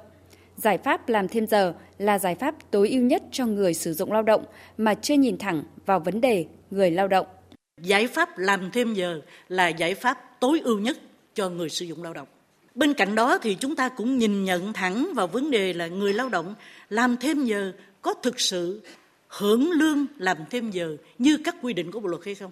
Giải 0.57 0.79
pháp 0.79 1.09
làm 1.09 1.29
thêm 1.29 1.47
giờ 1.47 1.75
là 1.99 2.19
giải 2.19 2.35
pháp 2.35 2.55
tối 2.71 2.89
ưu 2.89 3.03
nhất 3.03 3.23
cho 3.33 3.47
người 3.47 3.75
sử 3.75 3.93
dụng 3.93 4.13
lao 4.13 4.23
động 4.23 4.45
mà 4.79 4.95
chưa 4.95 5.15
nhìn 5.15 5.39
thẳng 5.39 5.63
vào 5.87 6.01
vấn 6.01 6.21
đề 6.21 6.47
người 6.71 6.91
lao 6.91 7.09
động. 7.09 7.27
Giải 7.81 8.07
pháp 8.07 8.39
làm 8.39 8.71
thêm 8.71 8.95
giờ 8.95 9.21
là 9.49 9.69
giải 9.69 9.95
pháp 9.95 10.41
tối 10.41 10.61
ưu 10.65 10.79
nhất 10.79 10.99
cho 11.35 11.49
người 11.49 11.69
sử 11.69 11.87
dụng 11.87 12.03
lao 12.03 12.13
động. 12.13 12.29
Bên 12.75 12.95
cạnh 12.95 13.15
đó 13.15 13.39
thì 13.43 13.57
chúng 13.61 13.77
ta 13.77 13.89
cũng 13.89 14.19
nhìn 14.19 14.45
nhận 14.45 14.73
thẳng 14.73 15.13
vào 15.15 15.27
vấn 15.27 15.51
đề 15.51 15.73
là 15.73 15.87
người 15.87 16.13
lao 16.13 16.29
động 16.29 16.55
làm 16.89 17.17
thêm 17.17 17.45
giờ 17.45 17.73
có 18.03 18.15
thực 18.15 18.41
sự 18.41 18.83
hưởng 19.29 19.71
lương 19.71 20.07
làm 20.19 20.37
thêm 20.51 20.71
giờ 20.71 20.97
như 21.19 21.39
các 21.45 21.57
quy 21.63 21.73
định 21.73 21.91
của 21.91 22.01
bộ 22.01 22.09
luật 22.09 22.25
hay 22.25 22.35
không? 22.35 22.51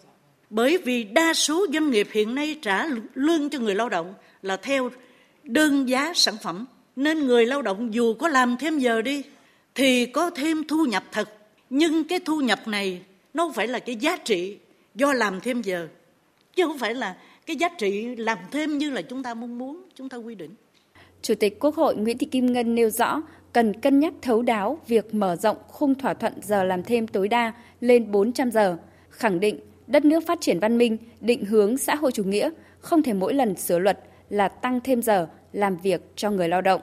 Bởi 0.53 0.79
vì 0.79 1.05
đa 1.05 1.35
số 1.35 1.67
doanh 1.73 1.91
nghiệp 1.91 2.09
hiện 2.13 2.35
nay 2.35 2.59
trả 2.63 2.87
lương 3.15 3.51
cho 3.51 3.59
người 3.59 3.75
lao 3.75 3.89
động 3.89 4.15
là 4.43 4.57
theo 4.57 4.91
đơn 5.45 5.89
giá 5.89 6.13
sản 6.15 6.35
phẩm. 6.43 6.67
Nên 6.97 7.27
người 7.27 7.47
lao 7.47 7.63
động 7.63 7.95
dù 7.95 8.15
có 8.15 8.29
làm 8.29 8.57
thêm 8.57 8.79
giờ 8.79 9.03
đi 9.03 9.23
thì 9.75 10.07
có 10.07 10.31
thêm 10.31 10.65
thu 10.69 10.85
nhập 10.85 11.05
thật. 11.13 11.29
Nhưng 11.71 12.05
cái 12.05 12.21
thu 12.21 12.41
nhập 12.41 12.69
này 12.69 13.01
nó 13.35 13.45
không 13.45 13.53
phải 13.53 13.69
là 13.69 13.79
cái 13.79 13.97
giá 13.97 14.17
trị 14.17 14.59
do 14.95 15.13
làm 15.13 15.41
thêm 15.41 15.63
giờ. 15.63 15.89
Chứ 16.55 16.65
không 16.67 16.79
phải 16.79 16.95
là 16.95 17.17
cái 17.47 17.57
giá 17.57 17.69
trị 17.69 18.17
làm 18.17 18.39
thêm 18.51 18.79
như 18.79 18.91
là 18.91 19.03
chúng 19.03 19.23
ta 19.23 19.35
mong 19.35 19.59
muốn 19.59 19.83
chúng 19.95 20.09
ta 20.09 20.17
quy 20.17 20.35
định. 20.35 20.51
Chủ 21.23 21.35
tịch 21.35 21.61
Quốc 21.61 21.75
hội 21.75 21.97
Nguyễn 21.97 22.19
Thị 22.19 22.27
Kim 22.27 22.53
Ngân 22.53 22.75
nêu 22.75 22.91
rõ 22.91 23.23
cần 23.53 23.81
cân 23.81 24.01
nhắc 24.01 24.13
thấu 24.23 24.43
đáo 24.43 24.79
việc 24.87 25.15
mở 25.15 25.37
rộng 25.37 25.57
khung 25.69 25.95
thỏa 25.95 26.15
thuận 26.15 26.33
giờ 26.43 26.65
làm 26.65 26.83
thêm 26.83 27.07
tối 27.07 27.29
đa 27.29 27.53
lên 27.81 28.11
400 28.13 28.51
giờ, 28.51 28.77
khẳng 29.11 29.41
định 29.41 29.61
đất 29.93 30.05
nước 30.05 30.27
phát 30.27 30.41
triển 30.41 30.61
văn 30.61 30.79
minh, 30.79 30.97
định 31.21 31.45
hướng 31.45 31.79
xã 31.79 31.95
hội 31.95 32.13
chủ 32.13 32.25
nghĩa, 32.25 32.51
không 32.79 33.03
thể 33.03 33.13
mỗi 33.13 33.35
lần 33.35 33.57
sửa 33.57 33.79
luật 33.79 33.99
là 34.31 34.49
tăng 34.49 34.81
thêm 34.81 35.03
giờ 35.03 35.29
làm 35.53 35.77
việc 35.77 36.01
cho 36.17 36.31
người 36.31 36.49
lao 36.49 36.61
động. 36.61 36.81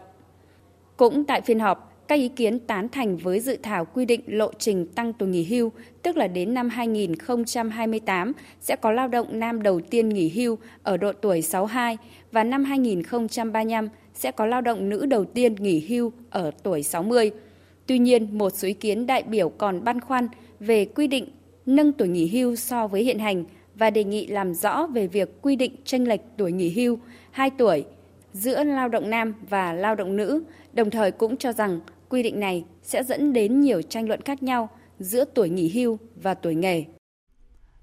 Cũng 0.97 1.23
tại 1.23 1.41
phiên 1.41 1.59
họp, 1.59 2.05
các 2.07 2.15
ý 2.15 2.29
kiến 2.29 2.59
tán 2.59 2.89
thành 2.89 3.17
với 3.17 3.39
dự 3.39 3.57
thảo 3.63 3.85
quy 3.85 4.05
định 4.05 4.21
lộ 4.27 4.51
trình 4.59 4.87
tăng 4.87 5.13
tuổi 5.13 5.29
nghỉ 5.29 5.43
hưu, 5.43 5.71
tức 6.01 6.17
là 6.17 6.27
đến 6.27 6.53
năm 6.53 6.69
2028 6.69 8.33
sẽ 8.61 8.75
có 8.75 8.91
lao 8.91 9.07
động 9.07 9.39
nam 9.39 9.61
đầu 9.61 9.79
tiên 9.79 10.09
nghỉ 10.09 10.29
hưu 10.29 10.57
ở 10.83 10.97
độ 10.97 11.13
tuổi 11.13 11.41
62 11.41 11.97
và 12.31 12.43
năm 12.43 12.63
2035 12.63 13.89
sẽ 14.13 14.31
có 14.31 14.45
lao 14.45 14.61
động 14.61 14.89
nữ 14.89 15.05
đầu 15.05 15.25
tiên 15.25 15.55
nghỉ 15.55 15.85
hưu 15.87 16.11
ở 16.29 16.51
tuổi 16.63 16.83
60. 16.83 17.31
Tuy 17.85 17.99
nhiên, 17.99 18.37
một 18.37 18.49
số 18.49 18.67
ý 18.67 18.73
kiến 18.73 19.07
đại 19.07 19.23
biểu 19.23 19.49
còn 19.49 19.83
băn 19.83 20.01
khoăn 20.01 20.27
về 20.59 20.85
quy 20.85 21.07
định 21.07 21.25
nâng 21.75 21.93
tuổi 21.93 22.07
nghỉ 22.07 22.27
hưu 22.27 22.55
so 22.55 22.87
với 22.87 23.03
hiện 23.03 23.19
hành 23.19 23.43
và 23.75 23.89
đề 23.89 24.03
nghị 24.03 24.27
làm 24.27 24.53
rõ 24.53 24.87
về 24.87 25.07
việc 25.07 25.41
quy 25.41 25.55
định 25.55 25.75
tranh 25.85 26.07
lệch 26.07 26.21
tuổi 26.37 26.51
nghỉ 26.51 26.69
hưu 26.69 26.99
2 27.31 27.49
tuổi 27.49 27.85
giữa 28.33 28.63
lao 28.63 28.89
động 28.89 29.09
nam 29.09 29.33
và 29.49 29.73
lao 29.73 29.95
động 29.95 30.15
nữ, 30.15 30.43
đồng 30.73 30.89
thời 30.89 31.11
cũng 31.11 31.37
cho 31.37 31.53
rằng 31.53 31.79
quy 32.09 32.23
định 32.23 32.39
này 32.39 32.65
sẽ 32.83 33.03
dẫn 33.03 33.33
đến 33.33 33.61
nhiều 33.61 33.81
tranh 33.81 34.07
luận 34.07 34.21
khác 34.21 34.43
nhau 34.43 34.69
giữa 34.99 35.25
tuổi 35.35 35.49
nghỉ 35.49 35.69
hưu 35.69 35.99
và 36.15 36.33
tuổi 36.33 36.55
nghề. 36.55 36.85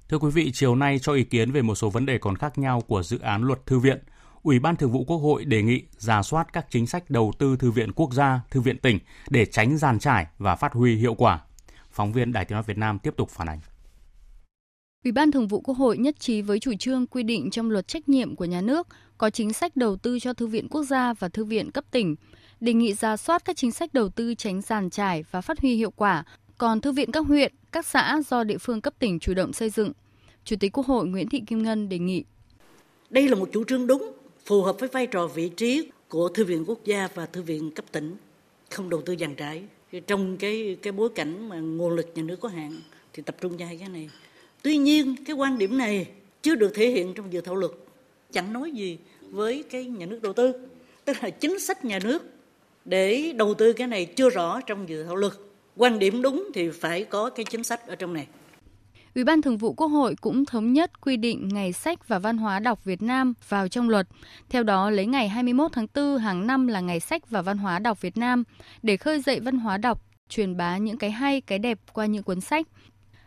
Thưa 0.09 0.19
quý 0.19 0.31
vị, 0.35 0.51
chiều 0.55 0.75
nay 0.75 0.99
cho 0.99 1.13
ý 1.13 1.25
kiến 1.25 1.53
về 1.53 1.63
một 1.63 1.75
số 1.75 1.91
vấn 1.91 2.07
đề 2.07 2.19
còn 2.19 2.37
khác 2.37 2.59
nhau 2.59 2.81
của 2.81 3.03
dự 3.03 3.19
án 3.19 3.43
luật 3.43 3.67
thư 3.67 3.79
viện, 3.79 3.99
Ủy 4.43 4.59
ban 4.59 4.77
Thường 4.77 4.93
vụ 4.93 5.05
Quốc 5.05 5.17
hội 5.17 5.45
đề 5.45 5.63
nghị 5.63 5.83
giả 5.99 6.23
soát 6.23 6.53
các 6.53 6.67
chính 6.71 6.87
sách 6.87 7.11
đầu 7.11 7.33
tư 7.39 7.57
thư 7.57 7.71
viện 7.71 7.93
quốc 7.93 8.13
gia, 8.13 8.41
thư 8.51 8.61
viện 8.61 8.79
tỉnh 8.79 8.99
để 9.31 9.45
tránh 9.47 9.79
giàn 9.79 9.99
trải 9.99 10.27
và 10.39 10.57
phát 10.57 10.73
huy 10.73 10.97
hiệu 10.97 11.15
quả. 11.15 11.41
Phóng 11.91 12.13
viên 12.13 12.33
Đài 12.33 12.45
Tiếng 12.45 12.57
nói 12.57 12.63
Việt 12.67 12.79
Nam 12.79 12.99
tiếp 12.99 13.15
tục 13.17 13.31
phản 13.31 13.49
ánh. 13.49 13.59
Ủy 15.07 15.13
ban 15.13 15.31
Thường 15.31 15.49
vụ 15.49 15.61
Quốc 15.61 15.77
hội 15.77 15.99
nhất 15.99 16.21
trí 16.21 16.43
với 16.43 16.59
chủ 16.59 16.73
trương 16.79 17.07
quy 17.07 17.23
định 17.23 17.51
trong 17.51 17.71
luật 17.71 17.89
trách 17.89 18.09
nhiệm 18.09 18.37
của 18.37 18.45
nhà 18.45 18.61
nước 18.61 18.87
có 19.19 19.31
chính 19.31 19.53
sách 19.53 19.77
đầu 19.77 19.97
tư 19.97 20.19
cho 20.19 20.33
thư 20.33 20.47
viện 20.47 20.69
quốc 20.69 20.83
gia 20.83 21.13
và 21.13 21.29
thư 21.29 21.45
viện 21.45 21.71
cấp 21.71 21.85
tỉnh, 21.91 22.17
đề 22.61 22.73
nghị 22.73 22.93
ra 22.93 23.17
soát 23.17 23.45
các 23.45 23.57
chính 23.57 23.73
sách 23.73 23.95
đầu 23.95 24.09
tư 24.09 24.35
tránh 24.35 24.61
giàn 24.61 24.91
trải 24.91 25.25
và 25.31 25.41
phát 25.41 25.61
huy 25.61 25.75
hiệu 25.75 25.91
quả, 25.91 26.25
còn 26.59 26.81
thư 26.81 26.93
viện 26.93 27.13
các 27.13 27.27
huyện, 27.27 27.53
các 27.73 27.87
xã 27.87 28.21
do 28.29 28.45
địa 28.45 28.59
phương 28.59 28.81
cấp 28.81 28.95
tỉnh 28.99 29.19
chủ 29.19 29.35
động 29.35 29.53
xây 29.53 29.71
dựng. 29.71 29.93
Chủ 30.45 30.57
tịch 30.61 30.73
Quốc 30.73 30.87
hội 30.87 31.07
Nguyễn 31.07 31.29
Thị 31.29 31.43
Kim 31.47 31.63
Ngân 31.63 31.89
đề 31.89 31.99
nghị. 31.99 32.25
Đây 33.11 33.29
là 33.29 33.35
một 33.35 33.49
chủ 33.53 33.65
trương 33.65 33.87
đúng, 33.87 34.13
phù 34.47 34.63
hợp 34.63 34.77
với 34.81 34.89
vai 34.89 35.07
trò 35.07 35.27
vị 35.27 35.49
trí 35.49 35.91
của 36.09 36.29
thư 36.29 36.45
viện 36.45 36.65
quốc 36.67 36.79
gia 36.85 37.09
và 37.15 37.27
thư 37.27 37.43
viện 37.43 37.71
cấp 37.71 37.85
tỉnh, 37.93 38.17
không 38.71 38.91
đầu 38.91 39.03
tư 39.03 39.13
giàn 39.13 39.35
trải. 39.35 39.63
Trong 40.07 40.37
cái 40.37 40.77
cái 40.83 40.93
bối 40.93 41.09
cảnh 41.15 41.49
mà 41.49 41.61
nguồn 41.61 41.95
lực 41.95 42.13
nhà 42.15 42.23
nước 42.23 42.41
có 42.41 42.49
hạn 42.49 42.81
thì 43.13 43.23
tập 43.23 43.37
trung 43.41 43.59
cho 43.59 43.67
hai 43.67 43.79
cái 43.79 43.89
này. 43.89 44.11
Tuy 44.67 44.77
nhiên 44.77 45.17
cái 45.25 45.37
quan 45.37 45.59
điểm 45.59 45.79
này 45.79 46.07
chưa 46.43 46.55
được 46.55 46.73
thể 46.75 46.91
hiện 46.91 47.15
trong 47.15 47.33
dự 47.33 47.41
thảo 47.41 47.55
luật, 47.55 47.73
chẳng 48.33 48.53
nói 48.53 48.71
gì 48.71 48.99
với 49.31 49.65
cái 49.71 49.85
nhà 49.85 50.07
nước 50.07 50.23
đầu 50.23 50.33
tư, 50.33 50.53
tức 51.05 51.17
là 51.23 51.31
chính 51.31 51.59
sách 51.61 51.85
nhà 51.85 51.99
nước 52.05 52.23
để 52.85 53.33
đầu 53.37 53.55
tư 53.55 53.73
cái 53.73 53.87
này 53.87 54.07
chưa 54.07 54.31
rõ 54.31 54.61
trong 54.61 54.89
dự 54.89 55.05
thảo 55.05 55.17
luật. 55.17 55.33
Quan 55.77 55.99
điểm 55.99 56.23
đúng 56.23 56.49
thì 56.55 56.71
phải 56.71 57.05
có 57.05 57.31
cái 57.31 57.45
chính 57.45 57.65
sách 57.65 57.87
ở 57.87 57.95
trong 57.95 58.15
này. 58.15 58.27
Ủy 59.15 59.25
ban 59.25 59.43
Thường 59.43 59.59
vụ 59.59 59.73
Quốc 59.73 59.89
hội 59.89 60.15
cũng 60.21 60.45
thống 60.45 60.73
nhất 60.73 61.01
quy 61.01 61.17
định 61.17 61.49
Ngày 61.49 61.73
sách 61.73 62.09
và 62.09 62.19
Văn 62.19 62.39
hóa 62.39 62.59
đọc 62.59 62.85
Việt 62.85 63.03
Nam 63.03 63.35
vào 63.49 63.69
trong 63.69 63.89
luật. 63.89 64.07
Theo 64.49 64.63
đó, 64.63 64.91
lấy 64.91 65.07
ngày 65.07 65.29
21 65.29 65.73
tháng 65.73 65.87
4 65.95 66.19
hàng 66.19 66.47
năm 66.47 66.67
là 66.67 66.81
Ngày 66.81 67.01
sách 67.01 67.31
và 67.31 67.43
Văn 67.43 67.59
hóa 67.59 67.79
đọc 67.79 68.01
Việt 68.01 68.17
Nam 68.17 68.45
để 68.83 68.97
khơi 68.97 69.21
dậy 69.21 69.41
văn 69.41 69.59
hóa 69.59 69.77
đọc, 69.79 70.03
truyền 70.29 70.57
bá 70.57 70.77
những 70.77 70.99
cái 70.99 71.11
hay, 71.11 71.41
cái 71.41 71.59
đẹp 71.59 71.79
qua 71.93 72.07
những 72.07 72.23
cuốn 72.23 72.41
sách. 72.41 72.67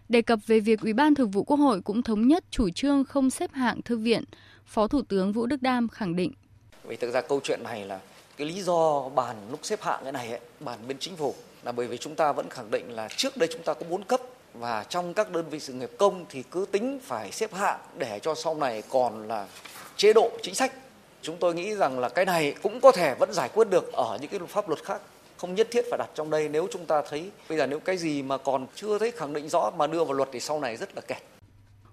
Đề 0.10 0.22
cập 0.22 0.40
về 0.48 0.60
việc 0.60 0.82
Ủy 0.82 0.94
ban 0.94 1.16
Thường 1.16 1.32
vụ 1.32 1.44
Quốc 1.44 1.58
hội 1.58 1.82
cũng 1.82 2.04
thống 2.04 2.28
nhất 2.28 2.44
chủ 2.52 2.70
trương 2.70 3.04
không 3.04 3.30
xếp 3.30 3.52
hạng 3.54 3.82
thư 3.82 3.98
viện, 3.98 4.24
Phó 4.66 4.88
Thủ 4.88 5.02
tướng 5.02 5.32
Vũ 5.32 5.46
Đức 5.46 5.62
Đam 5.62 5.88
khẳng 5.88 6.16
định. 6.16 6.32
Vì 6.84 6.96
thực 6.96 7.12
ra 7.12 7.22
câu 7.22 7.40
chuyện 7.44 7.64
này 7.64 7.86
là 7.86 8.00
cái 8.38 8.48
lý 8.48 8.62
do 8.62 9.10
bàn 9.10 9.36
lúc 9.52 9.60
xếp 9.64 9.82
hạng 9.82 10.00
cái 10.04 10.12
này 10.12 10.30
ấy, 10.30 10.40
bàn 10.60 10.80
bên 10.88 10.98
chính 11.00 11.16
phủ 11.16 11.36
là 11.64 11.72
bởi 11.72 11.88
vì 11.88 11.98
chúng 11.98 12.16
ta 12.16 12.32
vẫn 12.32 12.50
khẳng 12.50 12.72
định 12.72 12.92
là 12.92 13.08
trước 13.16 13.38
đây 13.38 13.50
chúng 13.52 13.64
ta 13.64 13.74
có 13.74 13.82
bốn 13.90 14.04
cấp 14.04 14.22
và 14.54 14.86
trong 14.90 15.14
các 15.14 15.32
đơn 15.32 15.50
vị 15.50 15.60
sự 15.60 15.74
nghiệp 15.74 15.92
công 15.98 16.26
thì 16.30 16.44
cứ 16.52 16.66
tính 16.72 17.00
phải 17.04 17.32
xếp 17.32 17.54
hạng 17.54 17.80
để 17.98 18.20
cho 18.20 18.36
sau 18.36 18.56
này 18.56 18.84
còn 18.90 19.28
là 19.28 19.48
chế 19.98 20.14
độ 20.14 20.32
chính 20.44 20.56
sách 20.56 20.74
chúng 21.22 21.38
tôi 21.38 21.56
nghĩ 21.56 21.76
rằng 21.76 22.00
là 22.00 22.10
cái 22.10 22.26
này 22.26 22.56
cũng 22.64 22.80
có 22.82 22.92
thể 22.92 23.16
vẫn 23.20 23.34
giải 23.34 23.50
quyết 23.54 23.68
được 23.70 23.94
ở 23.94 24.18
những 24.22 24.30
cái 24.32 24.40
pháp 24.48 24.70
luật 24.70 24.84
khác 24.84 25.02
không 25.40 25.56
nhất 25.56 25.68
thiết 25.72 25.82
phải 25.90 25.98
đặt 25.98 26.10
trong 26.16 26.30
đây 26.30 26.50
nếu 26.50 26.68
chúng 26.72 26.86
ta 26.86 27.02
thấy 27.10 27.32
bây 27.50 27.58
giờ 27.58 27.68
nếu 27.68 27.80
cái 27.80 27.98
gì 27.98 28.24
mà 28.24 28.38
còn 28.38 28.66
chưa 28.76 29.00
thấy 29.00 29.12
khẳng 29.12 29.34
định 29.34 29.50
rõ 29.50 29.72
mà 29.78 29.88
đưa 29.88 30.04
vào 30.04 30.14
luật 30.14 30.30
thì 30.32 30.40
sau 30.40 30.60
này 30.60 30.78
rất 30.78 30.96
là 30.96 31.02
kẹt. 31.02 31.18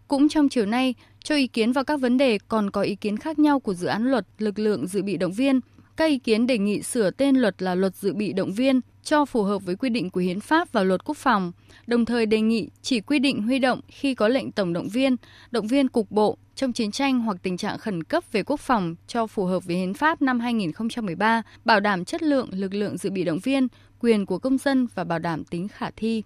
Cũng 0.09 0.29
trong 0.29 0.49
chiều 0.49 0.67
nay, 0.67 0.95
cho 1.25 1.35
ý 1.35 1.47
kiến 1.47 1.73
vào 1.73 1.85
các 1.85 2.01
vấn 2.01 2.19
đề 2.19 2.39
còn 2.49 2.71
có 2.71 2.83
ý 2.83 2.95
kiến 2.95 3.17
khác 3.17 3.39
nhau 3.39 3.61
của 3.61 3.75
dự 3.75 3.87
án 3.87 4.11
luật 4.11 4.27
lực 4.39 4.59
lượng 4.59 4.87
dự 4.87 5.03
bị 5.03 5.17
động 5.17 5.33
viên, 5.33 5.61
các 5.97 6.07
ý 6.07 6.19
kiến 6.19 6.47
đề 6.47 6.59
nghị 6.59 6.83
sửa 6.83 7.11
tên 7.11 7.37
luật 7.37 7.63
là 7.63 7.75
luật 7.75 7.97
dự 7.97 8.15
bị 8.15 8.33
động 8.33 8.53
viên 8.53 8.81
cho 9.03 9.25
phù 9.25 9.43
hợp 9.43 9.59
với 9.59 9.77
quy 9.77 9.91
định 9.91 10.11
của 10.11 10.21
hiến 10.21 10.41
pháp 10.41 10.73
và 10.73 10.83
luật 10.83 11.05
quốc 11.05 11.17
phòng, 11.17 11.53
đồng 11.87 12.05
thời 12.05 12.27
đề 12.27 12.41
nghị 12.41 12.69
chỉ 12.83 13.01
quy 13.01 13.19
định 13.19 13.43
huy 13.43 13.59
động 13.59 13.81
khi 13.89 14.15
có 14.15 14.29
lệnh 14.29 14.53
tổng 14.53 14.73
động 14.73 14.89
viên, 14.89 15.17
động 15.51 15.67
viên 15.67 15.89
cục 15.89 16.11
bộ 16.11 16.39
trong 16.57 16.73
chiến 16.73 16.91
tranh 16.91 17.21
hoặc 17.21 17.37
tình 17.43 17.57
trạng 17.57 17.79
khẩn 17.79 18.03
cấp 18.03 18.25
về 18.33 18.43
quốc 18.43 18.61
phòng 18.61 18.95
cho 19.07 19.27
phù 19.27 19.45
hợp 19.45 19.65
với 19.65 19.77
hiến 19.77 19.95
pháp 19.95 20.23
năm 20.23 20.41
2013, 20.41 21.43
bảo 21.65 21.81
đảm 21.81 22.05
chất 22.05 22.23
lượng 22.23 22.49
lực 22.53 22.75
lượng 22.75 22.99
dự 22.99 23.11
bị 23.11 23.25
động 23.25 23.39
viên, 23.39 23.69
quyền 24.01 24.27
của 24.27 24.39
công 24.39 24.59
dân 24.59 24.87
và 24.95 25.05
bảo 25.05 25.19
đảm 25.19 25.45
tính 25.45 25.69
khả 25.69 25.91
thi. 25.97 26.23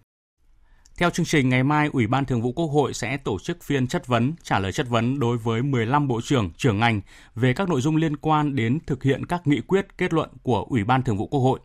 Theo 0.99 1.11
chương 1.11 1.27
trình, 1.27 1.49
ngày 1.49 1.63
mai 1.63 1.89
Ủy 1.93 2.07
ban 2.07 2.25
Thường 2.25 2.43
vụ 2.43 2.53
Quốc 2.53 2.67
hội 2.67 2.95
sẽ 2.95 3.17
tổ 3.17 3.39
chức 3.39 3.63
phiên 3.63 3.87
chất 3.87 4.07
vấn, 4.07 4.33
trả 4.43 4.59
lời 4.59 4.73
chất 4.73 4.89
vấn 4.89 5.19
đối 5.19 5.39
với 5.39 5.63
15 5.63 6.09
bộ 6.09 6.21
trưởng, 6.21 6.51
trưởng 6.57 6.79
ngành 6.79 7.01
về 7.35 7.53
các 7.53 7.69
nội 7.69 7.81
dung 7.81 7.97
liên 7.97 8.17
quan 8.17 8.57
đến 8.57 8.79
thực 8.87 9.03
hiện 9.03 9.27
các 9.27 9.47
nghị 9.47 9.61
quyết, 9.61 9.99
kết 9.99 10.13
luận 10.13 10.31
của 10.43 10.67
Ủy 10.69 10.85
ban 10.85 11.03
Thường 11.03 11.17
vụ 11.17 11.27
Quốc 11.27 11.41
hội. 11.41 11.61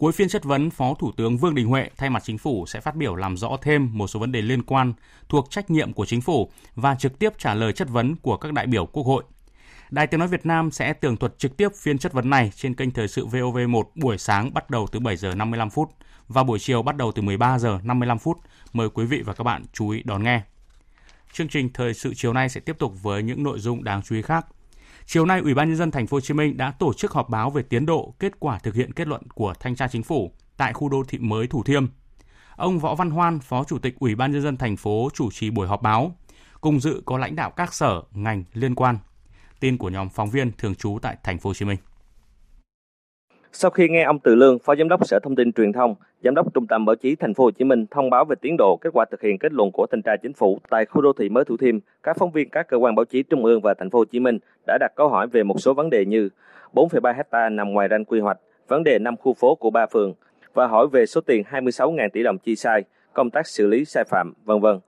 Cuối 0.00 0.12
phiên 0.12 0.28
chất 0.28 0.44
vấn, 0.44 0.70
Phó 0.70 0.94
Thủ 0.94 1.12
tướng 1.16 1.36
Vương 1.36 1.54
Đình 1.54 1.66
Huệ 1.66 1.90
thay 1.96 2.10
mặt 2.10 2.22
chính 2.24 2.38
phủ 2.38 2.66
sẽ 2.66 2.80
phát 2.80 2.96
biểu 2.96 3.14
làm 3.14 3.36
rõ 3.36 3.56
thêm 3.62 3.98
một 3.98 4.06
số 4.06 4.20
vấn 4.20 4.32
đề 4.32 4.42
liên 4.42 4.62
quan 4.62 4.92
thuộc 5.28 5.50
trách 5.50 5.70
nhiệm 5.70 5.92
của 5.92 6.06
chính 6.06 6.20
phủ 6.20 6.50
và 6.74 6.94
trực 6.94 7.18
tiếp 7.18 7.32
trả 7.38 7.54
lời 7.54 7.72
chất 7.72 7.88
vấn 7.88 8.16
của 8.16 8.36
các 8.36 8.52
đại 8.52 8.66
biểu 8.66 8.86
Quốc 8.86 9.02
hội. 9.02 9.24
Đài 9.90 10.06
Tiếng 10.06 10.20
nói 10.20 10.28
Việt 10.28 10.46
Nam 10.46 10.70
sẽ 10.70 10.92
tường 10.92 11.16
thuật 11.16 11.38
trực 11.38 11.56
tiếp 11.56 11.68
phiên 11.76 11.98
chất 11.98 12.12
vấn 12.12 12.30
này 12.30 12.52
trên 12.54 12.74
kênh 12.74 12.90
thời 12.90 13.08
sự 13.08 13.26
VOV1 13.26 13.82
buổi 13.94 14.18
sáng 14.18 14.54
bắt 14.54 14.70
đầu 14.70 14.86
từ 14.92 15.00
7 15.00 15.16
giờ 15.16 15.34
55 15.34 15.70
phút 15.70 15.90
và 16.28 16.42
buổi 16.42 16.58
chiều 16.58 16.82
bắt 16.82 16.96
đầu 16.96 17.12
từ 17.12 17.22
13 17.22 17.58
giờ 17.58 17.78
55 17.82 18.18
phút. 18.18 18.38
Mời 18.72 18.88
quý 18.88 19.04
vị 19.04 19.22
và 19.22 19.32
các 19.34 19.44
bạn 19.44 19.64
chú 19.72 19.88
ý 19.90 20.02
đón 20.04 20.22
nghe. 20.22 20.42
Chương 21.32 21.48
trình 21.48 21.72
thời 21.72 21.94
sự 21.94 22.14
chiều 22.14 22.32
nay 22.32 22.48
sẽ 22.48 22.60
tiếp 22.60 22.76
tục 22.78 23.02
với 23.02 23.22
những 23.22 23.42
nội 23.42 23.58
dung 23.58 23.84
đáng 23.84 24.02
chú 24.02 24.14
ý 24.14 24.22
khác. 24.22 24.46
Chiều 25.12 25.26
nay, 25.26 25.40
Ủy 25.40 25.54
ban 25.54 25.68
nhân 25.68 25.76
dân 25.76 25.90
thành 25.90 26.06
phố 26.06 26.16
Hồ 26.16 26.20
Chí 26.20 26.34
Minh 26.34 26.56
đã 26.56 26.72
tổ 26.78 26.92
chức 26.92 27.12
họp 27.12 27.28
báo 27.28 27.50
về 27.50 27.62
tiến 27.62 27.86
độ, 27.86 28.14
kết 28.18 28.40
quả 28.40 28.58
thực 28.58 28.74
hiện 28.74 28.92
kết 28.92 29.08
luận 29.08 29.22
của 29.34 29.54
thanh 29.60 29.76
tra 29.76 29.88
chính 29.88 30.02
phủ 30.02 30.32
tại 30.56 30.72
khu 30.72 30.88
đô 30.88 31.02
thị 31.08 31.18
mới 31.18 31.46
Thủ 31.46 31.62
Thiêm. 31.62 31.86
Ông 32.56 32.78
Võ 32.78 32.94
Văn 32.94 33.10
Hoan, 33.10 33.38
Phó 33.38 33.64
Chủ 33.64 33.78
tịch 33.78 33.94
Ủy 33.98 34.14
ban 34.14 34.32
nhân 34.32 34.42
dân 34.42 34.56
thành 34.56 34.76
phố 34.76 35.08
chủ 35.14 35.30
trì 35.32 35.50
buổi 35.50 35.66
họp 35.66 35.82
báo. 35.82 36.16
Cùng 36.60 36.80
dự 36.80 37.02
có 37.04 37.18
lãnh 37.18 37.36
đạo 37.36 37.50
các 37.50 37.74
sở, 37.74 38.02
ngành 38.14 38.44
liên 38.52 38.74
quan. 38.74 38.98
Tin 39.60 39.78
của 39.78 39.88
nhóm 39.88 40.08
phóng 40.08 40.30
viên 40.30 40.52
thường 40.52 40.74
trú 40.74 40.98
tại 41.02 41.16
thành 41.22 41.38
phố 41.38 41.50
Hồ 41.50 41.54
Chí 41.54 41.64
Minh. 41.64 41.78
Sau 43.52 43.70
khi 43.70 43.88
nghe 43.88 44.02
ông 44.02 44.18
Từ 44.18 44.34
Lương, 44.34 44.58
Phó 44.58 44.74
Giám 44.76 44.88
đốc 44.88 45.06
Sở 45.06 45.18
Thông 45.22 45.36
tin 45.36 45.52
Truyền 45.52 45.72
thông, 45.72 45.94
Giám 46.24 46.34
đốc 46.34 46.54
Trung 46.54 46.66
tâm 46.66 46.84
Báo 46.84 46.96
chí 46.96 47.16
Thành 47.16 47.34
phố 47.34 47.44
Hồ 47.44 47.50
Chí 47.50 47.64
Minh 47.64 47.86
thông 47.90 48.10
báo 48.10 48.24
về 48.24 48.36
tiến 48.40 48.56
độ 48.58 48.78
kết 48.80 48.90
quả 48.92 49.04
thực 49.10 49.22
hiện 49.22 49.38
kết 49.38 49.52
luận 49.52 49.70
của 49.72 49.86
thanh 49.90 50.02
tra 50.02 50.16
chính 50.22 50.32
phủ 50.32 50.58
tại 50.70 50.84
khu 50.84 51.02
đô 51.02 51.12
thị 51.12 51.28
mới 51.28 51.44
Thủ 51.44 51.56
Thiêm, 51.56 51.78
các 52.02 52.16
phóng 52.18 52.30
viên 52.30 52.50
các 52.50 52.68
cơ 52.68 52.76
quan 52.76 52.94
báo 52.94 53.04
chí 53.04 53.22
trung 53.22 53.44
ương 53.44 53.60
và 53.60 53.74
Thành 53.78 53.90
phố 53.90 53.98
Hồ 53.98 54.04
Chí 54.04 54.20
Minh 54.20 54.38
đã 54.66 54.78
đặt 54.80 54.92
câu 54.96 55.08
hỏi 55.08 55.26
về 55.26 55.42
một 55.42 55.60
số 55.60 55.74
vấn 55.74 55.90
đề 55.90 56.04
như 56.04 56.28
4,3 56.72 57.14
hecta 57.14 57.48
nằm 57.48 57.72
ngoài 57.72 57.88
ranh 57.90 58.04
quy 58.04 58.20
hoạch, 58.20 58.38
vấn 58.68 58.84
đề 58.84 58.98
năm 58.98 59.16
khu 59.16 59.34
phố 59.34 59.54
của 59.54 59.70
ba 59.70 59.86
phường 59.86 60.14
và 60.54 60.66
hỏi 60.66 60.86
về 60.92 61.06
số 61.06 61.20
tiền 61.20 61.42
26.000 61.50 62.08
tỷ 62.12 62.22
đồng 62.22 62.38
chi 62.38 62.56
sai, 62.56 62.82
công 63.12 63.30
tác 63.30 63.46
xử 63.46 63.66
lý 63.66 63.84
sai 63.84 64.04
phạm, 64.04 64.32
vân 64.44 64.60
vân. 64.60 64.78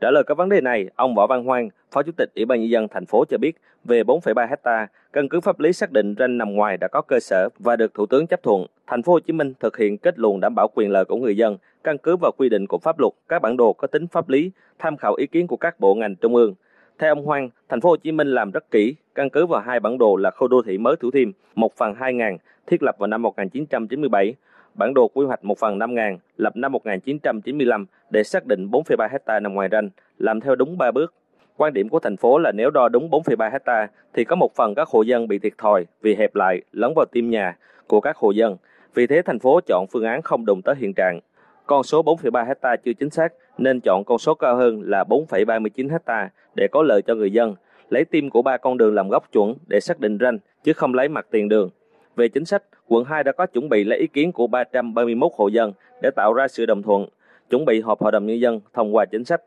Trả 0.00 0.10
lời 0.10 0.24
các 0.26 0.36
vấn 0.36 0.48
đề 0.48 0.60
này, 0.60 0.88
ông 0.96 1.14
Võ 1.14 1.26
Văn 1.26 1.44
Hoang, 1.44 1.68
Phó 1.92 2.02
Chủ 2.02 2.12
tịch 2.16 2.30
Ủy 2.36 2.44
ban 2.44 2.60
nhân 2.60 2.70
dân 2.70 2.88
thành 2.88 3.06
phố 3.06 3.24
cho 3.24 3.38
biết 3.38 3.56
về 3.84 4.02
4,3 4.02 4.48
hecta, 4.48 4.86
căn 5.12 5.28
cứ 5.28 5.40
pháp 5.40 5.60
lý 5.60 5.72
xác 5.72 5.92
định 5.92 6.14
ranh 6.18 6.38
nằm 6.38 6.52
ngoài 6.52 6.76
đã 6.76 6.88
có 6.88 7.02
cơ 7.02 7.20
sở 7.20 7.48
và 7.58 7.76
được 7.76 7.94
Thủ 7.94 8.06
tướng 8.06 8.26
chấp 8.26 8.42
thuận. 8.42 8.66
Thành 8.86 9.02
phố 9.02 9.12
Hồ 9.12 9.20
Chí 9.20 9.32
Minh 9.32 9.52
thực 9.60 9.76
hiện 9.76 9.98
kết 9.98 10.18
luận 10.18 10.40
đảm 10.40 10.54
bảo 10.54 10.68
quyền 10.74 10.90
lợi 10.90 11.04
của 11.04 11.16
người 11.16 11.36
dân, 11.36 11.56
căn 11.84 11.98
cứ 11.98 12.16
vào 12.16 12.32
quy 12.36 12.48
định 12.48 12.66
của 12.66 12.78
pháp 12.78 12.98
luật, 12.98 13.12
các 13.28 13.42
bản 13.42 13.56
đồ 13.56 13.72
có 13.72 13.86
tính 13.86 14.06
pháp 14.06 14.28
lý, 14.28 14.50
tham 14.78 14.96
khảo 14.96 15.14
ý 15.14 15.26
kiến 15.26 15.46
của 15.46 15.56
các 15.56 15.80
bộ 15.80 15.94
ngành 15.94 16.16
trung 16.16 16.34
ương. 16.34 16.54
Theo 16.98 17.14
ông 17.14 17.24
Hoang, 17.24 17.50
thành 17.68 17.80
phố 17.80 17.88
Hồ 17.88 17.96
Chí 17.96 18.12
Minh 18.12 18.28
làm 18.28 18.50
rất 18.50 18.70
kỹ, 18.70 18.94
căn 19.14 19.30
cứ 19.30 19.46
vào 19.46 19.60
hai 19.60 19.80
bản 19.80 19.98
đồ 19.98 20.16
là 20.16 20.30
khu 20.30 20.48
đô 20.48 20.62
thị 20.62 20.78
mới 20.78 20.96
Thủ 20.96 21.10
Thiêm, 21.10 21.30
một 21.54 21.76
phần 21.76 21.94
2000, 21.94 22.36
thiết 22.66 22.82
lập 22.82 22.96
vào 22.98 23.06
năm 23.06 23.22
1997, 23.22 24.34
bản 24.74 24.94
đồ 24.94 25.08
quy 25.08 25.26
hoạch 25.26 25.44
một 25.44 25.58
phần 25.58 25.78
5000, 25.78 26.18
lập 26.36 26.56
năm 26.56 26.72
1995 26.72 27.86
để 28.10 28.24
xác 28.24 28.46
định 28.46 28.68
4,3 28.70 29.08
hecta 29.12 29.40
nằm 29.40 29.54
ngoài 29.54 29.68
ranh, 29.72 29.88
làm 30.18 30.40
theo 30.40 30.54
đúng 30.54 30.78
3 30.78 30.90
bước. 30.90 31.14
Quan 31.56 31.72
điểm 31.72 31.88
của 31.88 31.98
thành 31.98 32.16
phố 32.16 32.38
là 32.38 32.52
nếu 32.52 32.70
đo 32.70 32.88
đúng 32.88 33.10
4,3 33.10 33.50
hecta 33.50 33.88
thì 34.14 34.24
có 34.24 34.36
một 34.36 34.54
phần 34.54 34.74
các 34.74 34.88
hộ 34.88 35.02
dân 35.02 35.28
bị 35.28 35.38
thiệt 35.38 35.52
thòi 35.58 35.86
vì 36.02 36.14
hẹp 36.14 36.34
lại 36.34 36.62
lấn 36.72 36.92
vào 36.96 37.06
tim 37.12 37.30
nhà 37.30 37.56
của 37.86 38.00
các 38.00 38.16
hộ 38.16 38.30
dân. 38.30 38.56
Vì 38.94 39.06
thế 39.06 39.22
thành 39.22 39.38
phố 39.38 39.60
chọn 39.66 39.86
phương 39.92 40.04
án 40.04 40.22
không 40.22 40.44
đụng 40.46 40.62
tới 40.62 40.74
hiện 40.78 40.92
trạng. 40.96 41.20
Con 41.66 41.82
số 41.82 42.02
4,3 42.02 42.46
hecta 42.46 42.76
chưa 42.76 42.92
chính 42.92 43.10
xác 43.10 43.32
nên 43.58 43.80
chọn 43.80 44.04
con 44.04 44.18
số 44.18 44.34
cao 44.34 44.56
hơn 44.56 44.82
là 44.84 45.04
4,39 45.08 45.90
hecta 45.90 46.30
để 46.54 46.68
có 46.72 46.82
lợi 46.82 47.02
cho 47.02 47.14
người 47.14 47.30
dân. 47.32 47.54
Lấy 47.90 48.04
tim 48.04 48.30
của 48.30 48.42
ba 48.42 48.56
con 48.56 48.78
đường 48.78 48.94
làm 48.94 49.08
góc 49.08 49.32
chuẩn 49.32 49.54
để 49.66 49.80
xác 49.80 50.00
định 50.00 50.18
ranh 50.20 50.38
chứ 50.64 50.72
không 50.72 50.94
lấy 50.94 51.08
mặt 51.08 51.26
tiền 51.30 51.48
đường. 51.48 51.70
Về 52.16 52.28
chính 52.28 52.44
sách, 52.44 52.62
quận 52.88 53.04
2 53.04 53.24
đã 53.24 53.32
có 53.32 53.46
chuẩn 53.46 53.68
bị 53.68 53.84
lấy 53.84 53.98
ý 53.98 54.06
kiến 54.06 54.32
của 54.32 54.46
331 54.46 55.32
hộ 55.36 55.48
dân 55.48 55.72
để 56.02 56.10
tạo 56.16 56.32
ra 56.32 56.48
sự 56.48 56.66
đồng 56.66 56.82
thuận, 56.82 57.06
chuẩn 57.50 57.64
bị 57.64 57.80
họp 57.80 58.02
hội 58.02 58.12
đồng 58.12 58.26
nhân 58.26 58.40
dân 58.40 58.60
thông 58.72 58.96
qua 58.96 59.04
chính 59.04 59.24
sách. 59.24 59.42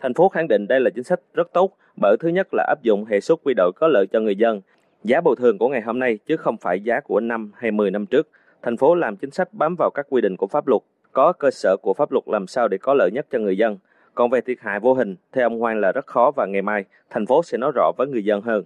Thành 0.00 0.14
phố 0.14 0.28
khẳng 0.28 0.48
định 0.48 0.66
đây 0.68 0.80
là 0.80 0.90
chính 0.90 1.04
sách 1.04 1.20
rất 1.34 1.52
tốt 1.52 1.76
bởi 2.00 2.16
thứ 2.20 2.28
nhất 2.28 2.48
là 2.52 2.64
áp 2.68 2.82
dụng 2.82 3.04
hệ 3.04 3.20
suất 3.20 3.38
quy 3.44 3.54
đổi 3.56 3.72
có 3.76 3.88
lợi 3.88 4.06
cho 4.12 4.20
người 4.20 4.36
dân, 4.36 4.60
giá 5.04 5.20
bồi 5.20 5.36
thường 5.36 5.58
của 5.58 5.68
ngày 5.68 5.80
hôm 5.80 5.98
nay 5.98 6.18
chứ 6.26 6.36
không 6.36 6.56
phải 6.56 6.80
giá 6.80 7.00
của 7.00 7.20
năm 7.20 7.52
hay 7.54 7.70
10 7.70 7.90
năm 7.90 8.06
trước. 8.06 8.28
Thành 8.62 8.76
phố 8.76 8.94
làm 8.94 9.16
chính 9.16 9.30
sách 9.30 9.48
bám 9.52 9.74
vào 9.78 9.90
các 9.94 10.06
quy 10.08 10.20
định 10.20 10.36
của 10.36 10.46
pháp 10.46 10.66
luật, 10.66 10.82
có 11.12 11.32
cơ 11.32 11.50
sở 11.50 11.76
của 11.82 11.94
pháp 11.94 12.12
luật 12.12 12.24
làm 12.28 12.46
sao 12.46 12.68
để 12.68 12.78
có 12.78 12.94
lợi 12.94 13.10
nhất 13.12 13.26
cho 13.30 13.38
người 13.38 13.58
dân. 13.58 13.78
Còn 14.14 14.30
về 14.30 14.40
thiệt 14.40 14.58
hại 14.60 14.80
vô 14.80 14.94
hình, 14.94 15.16
theo 15.32 15.46
ông 15.46 15.60
Hoang 15.60 15.80
là 15.80 15.92
rất 15.92 16.06
khó 16.06 16.30
và 16.36 16.46
ngày 16.46 16.62
mai 16.62 16.84
thành 17.10 17.26
phố 17.26 17.42
sẽ 17.42 17.58
nói 17.58 17.72
rõ 17.74 17.92
với 17.96 18.06
người 18.06 18.24
dân 18.24 18.40
hơn. 18.40 18.64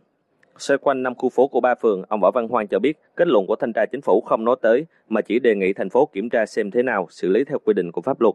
Xoay 0.59 0.79
quanh 0.79 1.03
năm 1.03 1.15
khu 1.15 1.29
phố 1.29 1.49
của 1.49 1.61
ba 1.61 1.75
phường, 1.75 2.03
ông 2.09 2.21
Võ 2.21 2.31
Văn 2.31 2.49
Hoang 2.49 2.69
cho 2.69 2.79
biết 2.79 2.99
kết 3.17 3.29
luận 3.29 3.47
của 3.47 3.57
thanh 3.57 3.73
tra 3.73 3.87
chính 3.87 4.01
phủ 4.01 4.21
không 4.21 4.45
nói 4.45 4.57
tới 4.63 4.87
mà 5.09 5.21
chỉ 5.21 5.39
đề 5.39 5.55
nghị 5.55 5.73
thành 5.73 5.91
phố 5.91 6.09
kiểm 6.13 6.31
tra 6.31 6.47
xem 6.47 6.71
thế 6.71 6.83
nào 6.83 7.07
xử 7.11 7.29
lý 7.29 7.45
theo 7.45 7.59
quy 7.65 7.75
định 7.75 7.93
của 7.93 8.01
pháp 8.01 8.21
luật. 8.21 8.35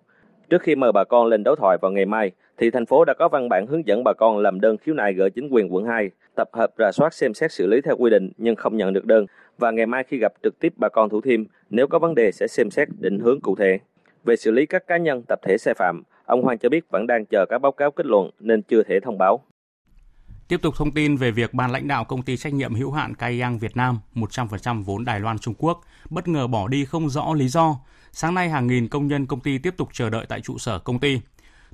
Trước 0.50 0.62
khi 0.62 0.76
mời 0.76 0.92
bà 0.92 1.04
con 1.04 1.28
lên 1.28 1.44
đối 1.44 1.56
thoại 1.56 1.78
vào 1.82 1.92
ngày 1.92 2.06
mai, 2.06 2.32
thì 2.58 2.72
thành 2.72 2.86
phố 2.86 3.06
đã 3.06 3.14
có 3.20 3.30
văn 3.30 3.50
bản 3.50 3.68
hướng 3.68 3.88
dẫn 3.88 4.04
bà 4.04 4.14
con 4.14 4.38
làm 4.38 4.62
đơn 4.62 4.78
khiếu 4.78 4.96
nại 4.96 5.14
gửi 5.14 5.30
chính 5.30 5.50
quyền 5.52 5.74
quận 5.74 5.86
2, 5.86 6.10
tập 6.36 6.50
hợp 6.54 6.70
rà 6.78 6.92
soát 6.92 7.14
xem 7.14 7.34
xét 7.34 7.52
xử 7.52 7.68
lý 7.68 7.82
theo 7.82 7.96
quy 7.98 8.10
định 8.10 8.32
nhưng 8.38 8.56
không 8.56 8.78
nhận 8.78 8.94
được 8.94 9.06
đơn. 9.06 9.26
Và 9.58 9.72
ngày 9.72 9.86
mai 9.86 10.04
khi 10.04 10.18
gặp 10.18 10.34
trực 10.44 10.60
tiếp 10.60 10.74
bà 10.78 10.90
con 10.90 11.10
Thủ 11.10 11.22
Thiêm, 11.22 11.44
nếu 11.70 11.88
có 11.88 12.00
vấn 12.00 12.16
đề 12.16 12.32
sẽ 12.32 12.48
xem 12.48 12.70
xét 12.70 12.88
định 13.00 13.20
hướng 13.20 13.42
cụ 13.42 13.56
thể. 13.56 13.80
Về 14.24 14.36
xử 14.36 14.52
lý 14.52 14.66
các 14.66 14.88
cá 14.88 14.98
nhân, 14.98 15.24
tập 15.28 15.40
thể 15.44 15.58
sai 15.58 15.74
phạm, 15.74 16.04
ông 16.26 16.42
Hoàng 16.42 16.58
cho 16.58 16.70
biết 16.70 16.86
vẫn 16.90 17.08
đang 17.08 17.26
chờ 17.26 17.46
các 17.50 17.62
báo 17.62 17.72
cáo 17.72 17.92
kết 17.92 18.06
luận 18.06 18.30
nên 18.40 18.62
chưa 18.62 18.84
thể 18.84 19.00
thông 19.00 19.18
báo. 19.18 19.42
Tiếp 20.48 20.62
tục 20.62 20.74
thông 20.78 20.92
tin 20.92 21.16
về 21.16 21.32
việc 21.32 21.54
ban 21.54 21.72
lãnh 21.72 21.88
đạo 21.88 22.04
công 22.06 22.22
ty 22.22 22.38
trách 22.38 22.54
nhiệm 22.54 22.76
hữu 22.76 22.92
hạn 22.92 23.16
Cai 23.16 23.40
Yang 23.40 23.60
Việt 23.60 23.78
Nam 23.78 24.00
100% 24.16 24.84
vốn 24.84 25.06
Đài 25.06 25.20
Loan 25.20 25.40
Trung 25.40 25.54
Quốc 25.58 25.82
bất 26.10 26.28
ngờ 26.28 26.48
bỏ 26.48 26.68
đi 26.68 26.86
không 26.86 27.10
rõ 27.10 27.34
lý 27.34 27.48
do. 27.48 27.76
Sáng 28.18 28.34
nay 28.34 28.50
hàng 28.50 28.68
nghìn 28.68 28.88
công 28.88 29.08
nhân 29.08 29.26
công 29.26 29.40
ty 29.40 29.58
tiếp 29.58 29.74
tục 29.78 29.90
chờ 29.94 30.10
đợi 30.10 30.26
tại 30.30 30.42
trụ 30.42 30.58
sở 30.58 30.80
công 30.80 31.00
ty. 31.00 31.20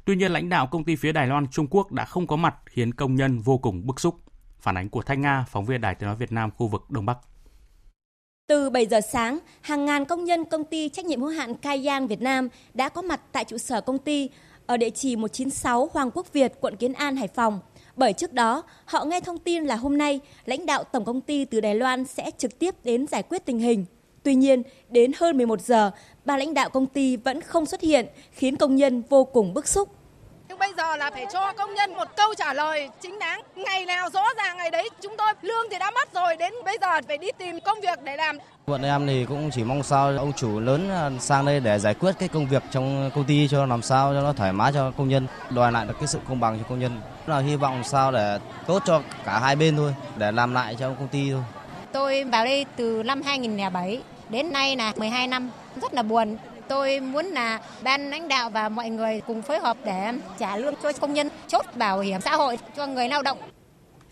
Tuy 0.05 0.15
nhiên 0.15 0.31
lãnh 0.31 0.49
đạo 0.49 0.67
công 0.67 0.83
ty 0.83 0.95
phía 0.95 1.11
Đài 1.11 1.27
Loan 1.27 1.47
Trung 1.51 1.67
Quốc 1.69 1.91
đã 1.91 2.05
không 2.05 2.27
có 2.27 2.35
mặt 2.35 2.55
khiến 2.65 2.93
công 2.93 3.15
nhân 3.15 3.39
vô 3.39 3.57
cùng 3.57 3.87
bức 3.87 3.99
xúc. 3.99 4.15
Phản 4.59 4.77
ánh 4.77 4.89
của 4.89 5.01
Thanh 5.01 5.21
Nga, 5.21 5.45
phóng 5.49 5.65
viên 5.65 5.81
Đài 5.81 5.95
Tiếng 5.95 6.07
nói 6.07 6.15
Việt 6.15 6.31
Nam 6.31 6.51
khu 6.57 6.67
vực 6.67 6.81
Đông 6.89 7.05
Bắc. 7.05 7.17
Từ 8.47 8.69
7 8.69 8.85
giờ 8.85 9.01
sáng, 9.01 9.39
hàng 9.61 9.85
ngàn 9.85 10.05
công 10.05 10.23
nhân 10.23 10.45
công 10.45 10.63
ty 10.63 10.89
trách 10.89 11.05
nhiệm 11.05 11.21
hữu 11.21 11.29
hạn 11.29 11.55
Cayang 11.55 12.07
Việt 12.07 12.21
Nam 12.21 12.49
đã 12.73 12.89
có 12.89 13.01
mặt 13.01 13.21
tại 13.31 13.45
trụ 13.45 13.57
sở 13.57 13.81
công 13.81 13.97
ty 13.97 14.29
ở 14.65 14.77
địa 14.77 14.89
chỉ 14.89 15.15
196 15.15 15.89
Hoàng 15.93 16.11
Quốc 16.13 16.33
Việt, 16.33 16.53
quận 16.61 16.75
Kiến 16.75 16.93
An, 16.93 17.15
Hải 17.15 17.27
Phòng 17.27 17.59
bởi 17.95 18.13
trước 18.13 18.33
đó 18.33 18.63
họ 18.85 19.05
nghe 19.05 19.21
thông 19.21 19.37
tin 19.37 19.63
là 19.63 19.75
hôm 19.75 19.97
nay 19.97 20.19
lãnh 20.45 20.65
đạo 20.65 20.83
tổng 20.83 21.05
công 21.05 21.21
ty 21.21 21.45
từ 21.45 21.61
Đài 21.61 21.75
Loan 21.75 22.05
sẽ 22.05 22.31
trực 22.37 22.59
tiếp 22.59 22.75
đến 22.83 23.07
giải 23.07 23.23
quyết 23.23 23.45
tình 23.45 23.59
hình. 23.59 23.85
Tuy 24.23 24.35
nhiên, 24.35 24.63
đến 24.89 25.11
hơn 25.17 25.37
11 25.37 25.61
giờ, 25.61 25.91
ba 26.25 26.37
lãnh 26.37 26.53
đạo 26.53 26.69
công 26.69 26.87
ty 26.87 27.17
vẫn 27.17 27.41
không 27.41 27.65
xuất 27.65 27.81
hiện, 27.81 28.07
khiến 28.31 28.57
công 28.57 28.75
nhân 28.75 29.03
vô 29.09 29.23
cùng 29.23 29.53
bức 29.53 29.67
xúc. 29.67 29.89
Nhưng 30.47 30.59
bây 30.59 30.73
giờ 30.77 30.95
là 30.95 31.11
phải 31.11 31.25
cho 31.33 31.53
công 31.53 31.73
nhân 31.73 31.93
một 31.93 32.07
câu 32.17 32.33
trả 32.37 32.53
lời 32.53 32.89
chính 33.01 33.19
đáng. 33.19 33.41
Ngày 33.55 33.85
nào 33.85 34.09
rõ 34.09 34.23
ràng 34.37 34.57
ngày 34.57 34.71
đấy 34.71 34.89
chúng 35.01 35.17
tôi 35.17 35.33
lương 35.41 35.65
thì 35.71 35.79
đã 35.79 35.91
mất 35.91 36.13
rồi, 36.13 36.35
đến 36.35 36.53
bây 36.65 36.77
giờ 36.81 36.87
phải 37.07 37.17
đi 37.17 37.27
tìm 37.37 37.59
công 37.59 37.81
việc 37.81 37.99
để 38.03 38.15
làm. 38.15 38.37
Bọn 38.67 38.81
em 38.81 39.07
thì 39.07 39.25
cũng 39.25 39.49
chỉ 39.51 39.63
mong 39.63 39.83
sao 39.83 40.17
ông 40.17 40.33
chủ 40.33 40.59
lớn 40.59 40.89
sang 41.19 41.45
đây 41.45 41.59
để 41.59 41.79
giải 41.79 41.93
quyết 41.93 42.15
cái 42.19 42.29
công 42.29 42.47
việc 42.47 42.63
trong 42.71 43.11
công 43.15 43.23
ty 43.23 43.47
cho 43.47 43.65
làm 43.65 43.81
sao 43.81 44.13
cho 44.13 44.21
nó 44.21 44.33
thoải 44.33 44.53
mái 44.53 44.71
cho 44.73 44.91
công 44.91 45.09
nhân, 45.09 45.27
đòi 45.49 45.71
lại 45.71 45.85
được 45.85 45.93
cái 45.99 46.07
sự 46.07 46.19
công 46.27 46.39
bằng 46.39 46.57
cho 46.59 46.65
công 46.69 46.79
nhân. 46.79 47.01
Là 47.27 47.39
hy 47.39 47.55
vọng 47.55 47.83
sao 47.83 48.11
để 48.11 48.39
tốt 48.67 48.81
cho 48.85 49.01
cả 49.25 49.39
hai 49.39 49.55
bên 49.55 49.77
thôi, 49.77 49.93
để 50.17 50.31
làm 50.31 50.53
lại 50.53 50.75
cho 50.79 50.87
công 50.87 51.07
ty 51.07 51.31
thôi. 51.31 51.41
Tôi 51.91 52.23
vào 52.23 52.45
đây 52.45 52.65
từ 52.75 53.03
năm 53.05 53.21
2007 53.21 54.01
đến 54.31 54.51
nay 54.51 54.75
là 54.75 54.93
12 54.97 55.27
năm, 55.27 55.51
rất 55.81 55.93
là 55.93 56.03
buồn. 56.03 56.37
Tôi 56.67 56.99
muốn 56.99 57.25
là 57.25 57.61
ban 57.83 58.09
lãnh 58.09 58.27
đạo 58.27 58.49
và 58.49 58.69
mọi 58.69 58.89
người 58.89 59.21
cùng 59.27 59.41
phối 59.41 59.59
hợp 59.59 59.77
để 59.85 60.11
trả 60.39 60.57
lương 60.57 60.73
cho 60.83 60.93
công 60.93 61.13
nhân, 61.13 61.29
chốt 61.47 61.65
bảo 61.75 61.99
hiểm 61.99 62.21
xã 62.21 62.35
hội 62.35 62.57
cho 62.77 62.87
người 62.87 63.07
lao 63.07 63.21
động. 63.23 63.37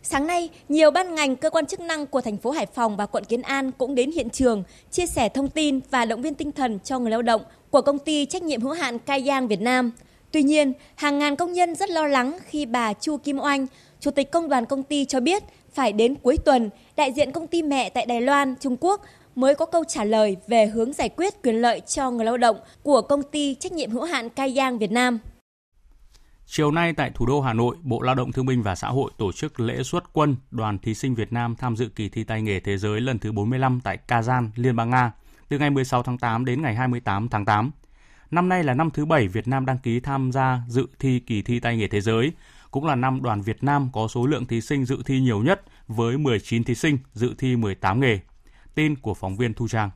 Sáng 0.04 0.28
nay, 0.28 0.50
nhiều 0.70 0.92
ban 0.92 1.16
ngành, 1.16 1.36
cơ 1.36 1.50
quan 1.50 1.66
chức 1.66 1.80
năng 1.80 2.06
của 2.06 2.22
thành 2.22 2.38
phố 2.38 2.52
Hải 2.52 2.66
Phòng 2.66 2.98
và 2.98 3.06
quận 3.06 3.24
Kiến 3.24 3.42
An 3.42 3.72
cũng 3.72 3.96
đến 3.96 4.12
hiện 4.12 4.30
trường, 4.30 4.64
chia 4.92 5.06
sẻ 5.06 5.30
thông 5.30 5.50
tin 5.50 5.80
và 5.90 6.06
động 6.06 6.22
viên 6.22 6.34
tinh 6.34 6.52
thần 6.52 6.80
cho 6.84 7.00
người 7.00 7.12
lao 7.12 7.22
động 7.22 7.42
của 7.72 7.82
công 7.82 8.00
ty 8.00 8.26
trách 8.26 8.44
nhiệm 8.44 8.62
hữu 8.62 8.74
hạn 8.74 9.00
Cayang 9.00 9.48
Việt 9.48 9.62
Nam. 9.62 9.92
Tuy 10.32 10.44
nhiên, 10.44 10.74
hàng 10.96 11.20
ngàn 11.20 11.36
công 11.36 11.54
nhân 11.54 11.76
rất 11.76 11.90
lo 11.90 12.08
lắng 12.08 12.38
khi 12.46 12.66
bà 12.66 12.94
Chu 12.94 13.18
Kim 13.18 13.40
Oanh, 13.40 13.68
Chủ 14.00 14.12
tịch 14.12 14.32
Công 14.32 14.50
đoàn 14.50 14.66
công 14.66 14.84
ty 14.84 15.06
cho 15.06 15.20
biết 15.20 15.44
phải 15.74 15.94
đến 15.94 16.16
cuối 16.16 16.38
tuần, 16.46 16.70
đại 16.96 17.12
diện 17.12 17.32
công 17.32 17.48
ty 17.48 17.62
mẹ 17.62 17.90
tại 17.90 18.06
Đài 18.06 18.22
Loan, 18.22 18.56
Trung 18.60 18.78
Quốc 18.80 19.02
mới 19.40 19.56
có 19.56 19.66
câu 19.66 19.84
trả 19.88 20.04
lời 20.04 20.38
về 20.48 20.66
hướng 20.66 20.94
giải 20.94 21.10
quyết 21.10 21.34
quyền 21.44 21.56
lợi 21.56 21.80
cho 21.80 22.12
người 22.12 22.26
lao 22.26 22.38
động 22.38 22.58
của 22.84 23.02
công 23.02 23.24
ty 23.32 23.56
trách 23.56 23.72
nhiệm 23.72 23.92
hữu 23.92 24.04
hạn 24.04 24.30
Cayang 24.30 24.80
Việt 24.80 24.92
Nam. 24.92 25.20
Chiều 26.46 26.72
nay 26.72 26.94
tại 26.94 27.12
thủ 27.16 27.26
đô 27.26 27.42
Hà 27.42 27.54
Nội, 27.54 27.76
Bộ 27.82 28.02
Lao 28.02 28.16
động 28.16 28.32
Thương 28.32 28.46
binh 28.46 28.64
và 28.64 28.76
Xã 28.76 28.88
hội 28.88 29.12
tổ 29.18 29.32
chức 29.32 29.60
lễ 29.60 29.84
xuất 29.84 30.14
quân 30.14 30.36
đoàn 30.52 30.80
thí 30.80 30.94
sinh 30.94 31.16
Việt 31.16 31.34
Nam 31.34 31.56
tham 31.56 31.76
dự 31.76 31.90
kỳ 31.96 32.10
thi 32.10 32.24
tay 32.24 32.42
nghề 32.42 32.60
thế 32.60 32.78
giới 32.78 33.02
lần 33.02 33.20
thứ 33.20 33.32
45 33.32 33.80
tại 33.84 33.98
Kazan, 34.08 34.50
Liên 34.56 34.76
bang 34.76 34.90
Nga, 34.90 35.12
từ 35.50 35.60
ngày 35.60 35.70
16 35.70 36.04
tháng 36.04 36.18
8 36.18 36.46
đến 36.46 36.62
ngày 36.62 36.76
28 36.76 37.30
tháng 37.30 37.46
8. 37.46 37.72
Năm 38.32 38.50
nay 38.50 38.64
là 38.64 38.74
năm 38.74 38.90
thứ 38.94 39.06
bảy 39.06 39.28
Việt 39.28 39.48
Nam 39.48 39.66
đăng 39.66 39.78
ký 39.78 40.00
tham 40.00 40.32
gia 40.32 40.62
dự 40.68 40.88
thi 41.00 41.20
kỳ 41.20 41.42
thi 41.42 41.60
tay 41.60 41.78
nghề 41.78 41.88
thế 41.88 42.02
giới, 42.02 42.32
cũng 42.72 42.86
là 42.86 42.96
năm 42.96 43.22
đoàn 43.22 43.42
Việt 43.42 43.64
Nam 43.64 43.90
có 43.94 44.08
số 44.08 44.26
lượng 44.26 44.46
thí 44.46 44.62
sinh 44.62 44.86
dự 44.86 44.98
thi 45.06 45.20
nhiều 45.20 45.44
nhất 45.44 45.62
với 45.88 46.18
19 46.18 46.64
thí 46.64 46.76
sinh 46.76 46.98
dự 47.14 47.34
thi 47.38 47.56
18 47.56 48.00
nghề. 48.00 48.20
Tin 48.80 48.96
của 48.96 49.14
phóng 49.14 49.38
viên 49.38 49.54
Thu 49.54 49.68
Trang. 49.68 49.90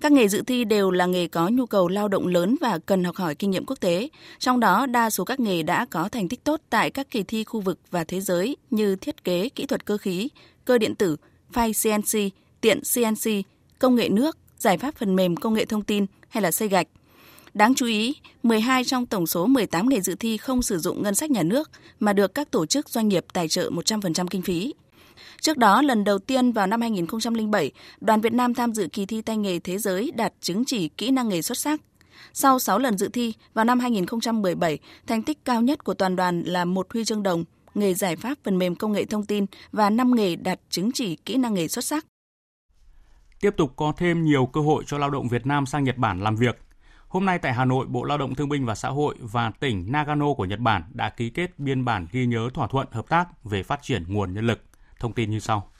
Các 0.00 0.12
nghề 0.12 0.28
dự 0.28 0.42
thi 0.42 0.64
đều 0.64 0.90
là 0.90 1.06
nghề 1.06 1.28
có 1.28 1.48
nhu 1.48 1.66
cầu 1.66 1.88
lao 1.88 2.08
động 2.08 2.26
lớn 2.26 2.56
và 2.60 2.78
cần 2.86 3.04
học 3.04 3.16
hỏi 3.16 3.34
kinh 3.34 3.50
nghiệm 3.50 3.66
quốc 3.66 3.80
tế. 3.80 4.08
Trong 4.38 4.60
đó, 4.60 4.86
đa 4.86 5.10
số 5.10 5.24
các 5.24 5.40
nghề 5.40 5.62
đã 5.62 5.86
có 5.90 6.08
thành 6.08 6.28
tích 6.28 6.44
tốt 6.44 6.60
tại 6.70 6.90
các 6.90 7.10
kỳ 7.10 7.22
thi 7.22 7.44
khu 7.44 7.60
vực 7.60 7.78
và 7.90 8.04
thế 8.04 8.20
giới 8.20 8.56
như 8.70 8.96
thiết 8.96 9.24
kế 9.24 9.48
kỹ 9.48 9.66
thuật 9.66 9.84
cơ 9.84 9.98
khí, 9.98 10.28
cơ 10.64 10.78
điện 10.78 10.94
tử, 10.94 11.16
phay 11.52 11.72
CNC, 11.82 12.18
tiện 12.60 12.80
CNC, 12.94 13.30
công 13.78 13.94
nghệ 13.94 14.08
nước, 14.08 14.38
giải 14.58 14.78
pháp 14.78 14.94
phần 14.96 15.16
mềm 15.16 15.36
công 15.36 15.54
nghệ 15.54 15.64
thông 15.64 15.84
tin 15.84 16.06
hay 16.28 16.42
là 16.42 16.50
xây 16.50 16.68
gạch. 16.68 16.86
Đáng 17.54 17.74
chú 17.74 17.86
ý, 17.86 18.14
12 18.42 18.84
trong 18.84 19.06
tổng 19.06 19.26
số 19.26 19.46
18 19.46 19.88
nghề 19.88 20.00
dự 20.00 20.14
thi 20.14 20.36
không 20.36 20.62
sử 20.62 20.78
dụng 20.78 21.02
ngân 21.02 21.14
sách 21.14 21.30
nhà 21.30 21.42
nước 21.42 21.70
mà 22.00 22.12
được 22.12 22.34
các 22.34 22.50
tổ 22.50 22.66
chức 22.66 22.88
doanh 22.88 23.08
nghiệp 23.08 23.24
tài 23.32 23.48
trợ 23.48 23.70
100% 23.70 24.26
kinh 24.26 24.42
phí. 24.42 24.72
Trước 25.42 25.58
đó, 25.58 25.82
lần 25.82 26.04
đầu 26.04 26.18
tiên 26.18 26.52
vào 26.52 26.66
năm 26.66 26.80
2007, 26.80 27.70
đoàn 28.00 28.20
Việt 28.20 28.32
Nam 28.32 28.54
tham 28.54 28.74
dự 28.74 28.88
kỳ 28.92 29.06
thi 29.06 29.22
tay 29.22 29.36
nghề 29.36 29.58
thế 29.58 29.78
giới 29.78 30.12
đạt 30.16 30.32
chứng 30.40 30.64
chỉ 30.64 30.88
kỹ 30.88 31.10
năng 31.10 31.28
nghề 31.28 31.42
xuất 31.42 31.58
sắc. 31.58 31.80
Sau 32.32 32.58
6 32.58 32.78
lần 32.78 32.98
dự 32.98 33.08
thi, 33.08 33.32
vào 33.54 33.64
năm 33.64 33.80
2017, 33.80 34.78
thành 35.06 35.22
tích 35.22 35.44
cao 35.44 35.62
nhất 35.62 35.84
của 35.84 35.94
toàn 35.94 36.16
đoàn 36.16 36.42
là 36.42 36.64
một 36.64 36.92
huy 36.92 37.04
chương 37.04 37.22
đồng, 37.22 37.44
nghề 37.74 37.94
giải 37.94 38.16
pháp 38.16 38.38
phần 38.44 38.58
mềm 38.58 38.74
công 38.74 38.92
nghệ 38.92 39.04
thông 39.04 39.26
tin 39.26 39.46
và 39.72 39.90
5 39.90 40.14
nghề 40.14 40.36
đạt 40.36 40.60
chứng 40.70 40.92
chỉ 40.92 41.16
kỹ 41.16 41.36
năng 41.36 41.54
nghề 41.54 41.68
xuất 41.68 41.84
sắc. 41.84 42.06
Tiếp 43.40 43.54
tục 43.56 43.72
có 43.76 43.92
thêm 43.96 44.24
nhiều 44.24 44.46
cơ 44.46 44.60
hội 44.60 44.84
cho 44.86 44.98
lao 44.98 45.10
động 45.10 45.28
Việt 45.28 45.46
Nam 45.46 45.66
sang 45.66 45.84
Nhật 45.84 45.96
Bản 45.96 46.22
làm 46.22 46.36
việc. 46.36 46.58
Hôm 47.08 47.24
nay 47.24 47.38
tại 47.38 47.52
Hà 47.52 47.64
Nội, 47.64 47.86
Bộ 47.86 48.04
Lao 48.04 48.18
động 48.18 48.34
Thương 48.34 48.48
binh 48.48 48.66
và 48.66 48.74
Xã 48.74 48.88
hội 48.88 49.14
và 49.20 49.50
tỉnh 49.60 49.92
Nagano 49.92 50.34
của 50.34 50.44
Nhật 50.44 50.58
Bản 50.58 50.82
đã 50.92 51.10
ký 51.10 51.30
kết 51.30 51.58
biên 51.58 51.84
bản 51.84 52.06
ghi 52.12 52.26
nhớ 52.26 52.50
thỏa 52.54 52.66
thuận 52.66 52.86
hợp 52.90 53.08
tác 53.08 53.44
về 53.44 53.62
phát 53.62 53.82
triển 53.82 54.04
nguồn 54.08 54.34
nhân 54.34 54.46
lực. 54.46 54.71
Thông 55.02 55.12
tin 55.12 55.30
như 55.30 55.38
sau. 55.40 55.70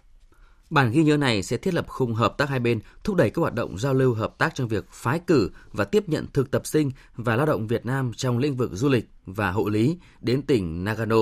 Bản 0.70 0.90
ghi 0.90 1.02
nhớ 1.02 1.16
này 1.16 1.42
sẽ 1.42 1.56
thiết 1.56 1.74
lập 1.74 1.86
khung 1.88 2.14
hợp 2.14 2.34
tác 2.38 2.48
hai 2.48 2.60
bên, 2.60 2.80
thúc 3.04 3.16
đẩy 3.16 3.30
các 3.30 3.40
hoạt 3.40 3.54
động 3.54 3.78
giao 3.78 3.94
lưu 3.94 4.14
hợp 4.14 4.38
tác 4.38 4.54
trong 4.54 4.68
việc 4.68 4.84
phái 4.90 5.18
cử 5.18 5.50
và 5.72 5.84
tiếp 5.84 6.08
nhận 6.08 6.26
thực 6.32 6.50
tập 6.50 6.66
sinh 6.66 6.90
và 7.16 7.36
lao 7.36 7.46
động 7.46 7.66
Việt 7.66 7.86
Nam 7.86 8.12
trong 8.16 8.38
lĩnh 8.38 8.56
vực 8.56 8.70
du 8.72 8.88
lịch 8.88 9.08
và 9.26 9.50
hộ 9.50 9.68
lý 9.68 9.98
đến 10.20 10.42
tỉnh 10.42 10.84
Nagano, 10.84 11.16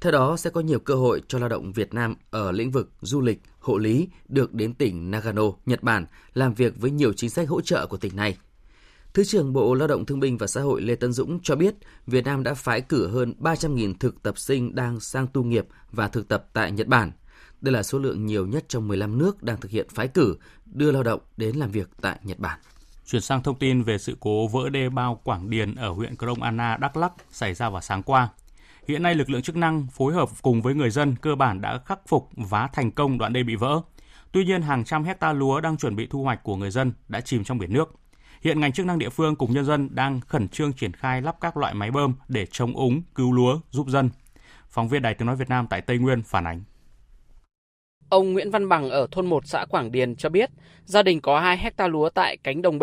Theo 0.00 0.12
đó 0.12 0.36
sẽ 0.36 0.50
có 0.50 0.60
nhiều 0.60 0.78
cơ 0.78 0.94
hội 0.94 1.22
cho 1.28 1.38
lao 1.38 1.48
động 1.48 1.72
Việt 1.72 1.94
Nam 1.94 2.14
ở 2.30 2.52
lĩnh 2.52 2.70
vực 2.70 2.90
du 3.00 3.20
lịch, 3.20 3.42
hộ 3.60 3.78
lý 3.78 4.08
được 4.28 4.54
đến 4.54 4.74
tỉnh 4.74 5.10
Nagano, 5.10 5.42
Nhật 5.66 5.82
Bản 5.82 6.06
làm 6.34 6.54
việc 6.54 6.80
với 6.80 6.90
nhiều 6.90 7.12
chính 7.12 7.30
sách 7.30 7.48
hỗ 7.48 7.60
trợ 7.60 7.86
của 7.86 7.96
tỉnh 7.96 8.16
này. 8.16 8.36
Thứ 9.14 9.24
trưởng 9.24 9.52
Bộ 9.52 9.74
Lao 9.74 9.88
động 9.88 10.06
Thương 10.06 10.20
binh 10.20 10.38
và 10.38 10.46
Xã 10.46 10.60
hội 10.60 10.82
Lê 10.82 10.94
Tân 10.94 11.12
Dũng 11.12 11.40
cho 11.42 11.56
biết 11.56 11.74
Việt 12.06 12.24
Nam 12.24 12.42
đã 12.42 12.54
phái 12.54 12.80
cử 12.80 13.08
hơn 13.08 13.34
300.000 13.40 13.94
thực 14.00 14.22
tập 14.22 14.38
sinh 14.38 14.74
đang 14.74 15.00
sang 15.00 15.26
tu 15.26 15.44
nghiệp 15.44 15.66
và 15.92 16.08
thực 16.08 16.28
tập 16.28 16.46
tại 16.52 16.72
Nhật 16.72 16.86
Bản. 16.86 17.12
Đây 17.60 17.72
là 17.72 17.82
số 17.82 17.98
lượng 17.98 18.26
nhiều 18.26 18.46
nhất 18.46 18.64
trong 18.68 18.88
15 18.88 19.18
nước 19.18 19.42
đang 19.42 19.60
thực 19.60 19.70
hiện 19.70 19.86
phái 19.94 20.08
cử 20.08 20.36
đưa 20.66 20.92
lao 20.92 21.02
động 21.02 21.20
đến 21.36 21.56
làm 21.56 21.70
việc 21.70 21.90
tại 22.00 22.18
Nhật 22.22 22.38
Bản. 22.38 22.58
Chuyển 23.06 23.22
sang 23.22 23.42
thông 23.42 23.58
tin 23.58 23.82
về 23.82 23.98
sự 23.98 24.16
cố 24.20 24.46
vỡ 24.46 24.68
đê 24.68 24.88
bao 24.88 25.20
Quảng 25.24 25.50
Điền 25.50 25.74
ở 25.74 25.88
huyện 25.88 26.16
Krông 26.16 26.42
Anna, 26.42 26.76
Đắk 26.76 26.96
Lắk 26.96 27.12
xảy 27.30 27.54
ra 27.54 27.70
vào 27.70 27.82
sáng 27.82 28.02
qua. 28.02 28.28
Hiện 28.88 29.02
nay 29.02 29.14
lực 29.14 29.30
lượng 29.30 29.42
chức 29.42 29.56
năng 29.56 29.86
phối 29.86 30.14
hợp 30.14 30.28
cùng 30.42 30.62
với 30.62 30.74
người 30.74 30.90
dân 30.90 31.16
cơ 31.16 31.34
bản 31.34 31.60
đã 31.60 31.78
khắc 31.78 32.08
phục 32.08 32.28
và 32.36 32.66
thành 32.66 32.90
công 32.90 33.18
đoạn 33.18 33.32
đê 33.32 33.42
bị 33.42 33.56
vỡ. 33.56 33.80
Tuy 34.32 34.44
nhiên 34.44 34.62
hàng 34.62 34.84
trăm 34.84 35.04
hecta 35.04 35.32
lúa 35.32 35.60
đang 35.60 35.76
chuẩn 35.76 35.96
bị 35.96 36.06
thu 36.06 36.22
hoạch 36.22 36.42
của 36.42 36.56
người 36.56 36.70
dân 36.70 36.92
đã 37.08 37.20
chìm 37.20 37.44
trong 37.44 37.58
biển 37.58 37.72
nước. 37.72 37.94
Hiện 38.42 38.60
ngành 38.60 38.72
chức 38.72 38.86
năng 38.86 38.98
địa 38.98 39.08
phương 39.08 39.36
cùng 39.36 39.52
nhân 39.52 39.64
dân 39.64 39.88
đang 39.94 40.20
khẩn 40.20 40.48
trương 40.48 40.72
triển 40.72 40.92
khai 40.92 41.22
lắp 41.22 41.36
các 41.40 41.56
loại 41.56 41.74
máy 41.74 41.90
bơm 41.90 42.14
để 42.28 42.46
chống 42.50 42.76
úng, 42.76 43.02
cứu 43.14 43.32
lúa, 43.32 43.60
giúp 43.70 43.88
dân. 43.88 44.10
Phóng 44.68 44.88
viên 44.88 45.02
Đài 45.02 45.14
Tiếng 45.14 45.26
Nói 45.26 45.36
Việt 45.36 45.48
Nam 45.48 45.66
tại 45.70 45.80
Tây 45.80 45.98
Nguyên 45.98 46.22
phản 46.22 46.44
ánh. 46.46 46.62
Ông 48.10 48.32
Nguyễn 48.32 48.50
Văn 48.50 48.68
Bằng 48.68 48.90
ở 48.90 49.06
thôn 49.10 49.26
1 49.26 49.46
xã 49.46 49.64
Quảng 49.64 49.92
Điền 49.92 50.16
cho 50.16 50.28
biết, 50.28 50.50
gia 50.84 51.02
đình 51.02 51.20
có 51.20 51.40
2 51.40 51.56
hecta 51.56 51.88
lúa 51.88 52.08
tại 52.10 52.36
cánh 52.42 52.62
đồng 52.62 52.78
B. 52.78 52.82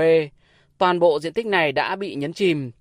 Toàn 0.77 0.99
bộ 0.99 1.19
diện 1.19 1.33
tích 1.33 1.45
này 1.45 1.71
đã 1.71 1.95
bị 1.95 2.15
nhấn 2.15 2.33
chìm. 2.33 2.71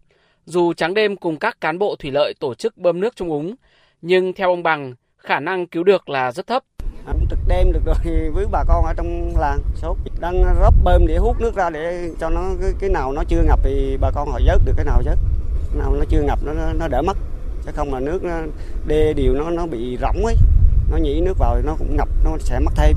Dù 0.45 0.73
trắng 0.73 0.95
đêm 0.95 1.17
cùng 1.17 1.37
các 1.39 1.61
cán 1.61 1.79
bộ 1.79 1.97
thủy 1.99 2.11
lợi 2.11 2.35
tổ 2.41 2.55
chức 2.55 2.77
bơm 2.77 3.01
nước 3.01 3.17
trong 3.17 3.29
úng, 3.29 3.55
nhưng 4.03 4.33
theo 4.33 4.51
ông 4.51 4.63
Bằng, 4.63 4.95
khả 5.19 5.41
năng 5.41 5.67
cứu 5.67 5.85
được 5.85 6.09
là 6.09 6.33
rất 6.33 6.47
thấp. 6.47 6.63
Trực 7.31 7.39
đêm 7.49 7.73
được 7.73 7.81
rồi 7.87 8.31
với 8.35 8.47
bà 8.51 8.65
con 8.69 8.85
ở 8.85 8.95
trong 8.97 9.33
làng 9.39 9.59
sốt 9.75 9.97
đang 10.21 10.45
rót 10.61 10.75
bơm 10.85 11.07
để 11.07 11.17
hút 11.17 11.37
nước 11.41 11.55
ra 11.55 11.71
để 11.71 12.11
cho 12.21 12.31
nó 12.31 12.43
cái, 12.61 12.73
cái 12.81 12.91
nào 12.91 13.13
nó 13.13 13.23
chưa 13.29 13.43
ngập 13.43 13.61
thì 13.65 13.97
bà 14.01 14.11
con 14.15 14.29
họ 14.29 14.41
vớt 14.47 14.61
được 14.65 14.73
cái 14.77 14.85
nào 14.85 15.03
vớt 15.05 15.19
cái 15.71 15.79
nào 15.79 15.95
nó 15.95 16.05
chưa 16.09 16.23
ngập 16.23 16.39
nó 16.43 16.53
nó 16.79 16.89
đỡ 16.89 17.03
mất 17.03 17.17
chứ 17.65 17.73
không 17.75 17.95
là 17.95 18.01
nước 18.01 18.25
nó, 18.25 18.41
đê 18.87 19.13
điều 19.13 19.35
nó 19.35 19.51
nó 19.51 19.67
bị 19.67 19.99
rỗng 20.01 20.25
ấy 20.25 20.35
nó 20.91 20.97
nhỉ 20.97 21.21
nước 21.21 21.39
vào 21.39 21.57
thì 21.57 21.63
nó 21.67 21.77
cũng 21.79 21.97
ngập 21.97 22.09
nó 22.25 22.39
sẽ 22.41 22.59
mất 22.61 22.73
thêm 22.77 22.97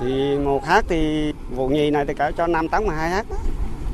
thì 0.00 0.38
một 0.38 0.64
hát 0.64 0.84
thì 0.88 1.32
vụ 1.50 1.68
nhì 1.68 1.90
này 1.90 2.04
thì 2.08 2.14
cả 2.14 2.30
cho 2.36 2.46
5 2.46 2.68
tấn 2.68 2.86
mà 2.86 2.94
hai 2.94 3.10
hát 3.10 3.26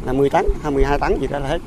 là 0.06 0.12
10 0.12 0.30
tấn 0.30 0.46
hay 0.62 0.72
12 0.72 0.98
tấn 0.98 1.20
gì 1.20 1.26
đó 1.30 1.38
là 1.38 1.48
hết 1.48 1.58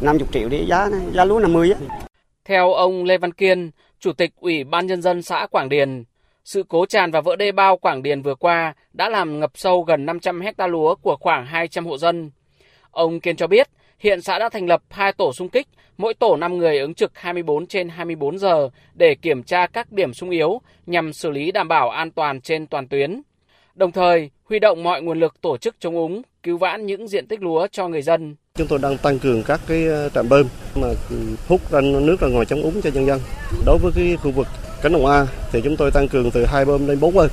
50 0.00 0.28
triệu 0.32 0.48
đi 0.48 0.66
giá 0.66 0.88
này, 0.92 1.00
giá 1.12 1.24
lúa 1.24 1.38
50 1.38 1.72
á. 1.72 1.98
Theo 2.44 2.72
ông 2.72 3.04
Lê 3.04 3.18
Văn 3.18 3.32
Kiên, 3.32 3.70
Chủ 4.00 4.12
tịch 4.12 4.30
Ủy 4.40 4.64
ban 4.64 4.86
Nhân 4.86 5.02
dân 5.02 5.22
xã 5.22 5.46
Quảng 5.50 5.68
Điền, 5.68 6.04
sự 6.44 6.64
cố 6.68 6.86
tràn 6.86 7.10
và 7.10 7.20
vỡ 7.20 7.36
đê 7.36 7.52
bao 7.52 7.76
Quảng 7.76 8.02
Điền 8.02 8.22
vừa 8.22 8.34
qua 8.34 8.74
đã 8.92 9.08
làm 9.08 9.40
ngập 9.40 9.50
sâu 9.54 9.82
gần 9.82 10.06
500 10.06 10.40
hecta 10.40 10.66
lúa 10.66 10.94
của 10.94 11.16
khoảng 11.20 11.46
200 11.46 11.86
hộ 11.86 11.98
dân. 11.98 12.30
Ông 12.90 13.20
Kiên 13.20 13.36
cho 13.36 13.46
biết, 13.46 13.68
hiện 14.04 14.22
xã 14.22 14.38
đã 14.38 14.48
thành 14.48 14.66
lập 14.66 14.82
hai 14.90 15.12
tổ 15.12 15.32
xung 15.32 15.48
kích, 15.48 15.68
mỗi 15.98 16.14
tổ 16.14 16.36
5 16.36 16.58
người 16.58 16.78
ứng 16.78 16.94
trực 16.94 17.12
24 17.14 17.66
trên 17.66 17.88
24 17.88 18.38
giờ 18.38 18.68
để 18.94 19.14
kiểm 19.14 19.42
tra 19.42 19.66
các 19.66 19.92
điểm 19.92 20.14
sung 20.14 20.30
yếu 20.30 20.60
nhằm 20.86 21.12
xử 21.12 21.30
lý 21.30 21.52
đảm 21.52 21.68
bảo 21.68 21.90
an 21.90 22.10
toàn 22.10 22.40
trên 22.40 22.66
toàn 22.66 22.88
tuyến. 22.88 23.22
Đồng 23.74 23.92
thời, 23.92 24.30
huy 24.44 24.58
động 24.58 24.82
mọi 24.82 25.02
nguồn 25.02 25.20
lực 25.20 25.40
tổ 25.40 25.56
chức 25.56 25.76
chống 25.80 25.94
úng, 25.94 26.22
cứu 26.42 26.58
vãn 26.58 26.86
những 26.86 27.08
diện 27.08 27.26
tích 27.26 27.42
lúa 27.42 27.66
cho 27.72 27.88
người 27.88 28.02
dân. 28.02 28.36
Chúng 28.58 28.66
tôi 28.66 28.78
đang 28.82 28.98
tăng 28.98 29.18
cường 29.18 29.42
các 29.42 29.60
cái 29.66 29.86
ờ, 29.86 30.08
trạm 30.08 30.28
bơm 30.28 30.46
mà 30.74 30.88
hút 31.48 31.70
ra 31.70 31.80
nước 31.80 32.16
ra 32.20 32.28
ngoài 32.28 32.46
chống 32.46 32.62
úng 32.62 32.82
cho 32.82 32.90
nhân 32.94 33.06
dân. 33.06 33.20
Đối 33.66 33.78
với 33.78 33.92
cái 33.96 34.16
khu 34.16 34.30
vực 34.30 34.46
cánh 34.82 34.92
đồng 34.92 35.06
A 35.06 35.26
thì 35.52 35.60
chúng 35.64 35.76
tôi 35.76 35.90
tăng 35.90 36.08
cường 36.08 36.30
từ 36.30 36.44
hai 36.46 36.64
bơm 36.64 36.88
lên 36.88 37.00
4 37.00 37.14
bơm. 37.14 37.28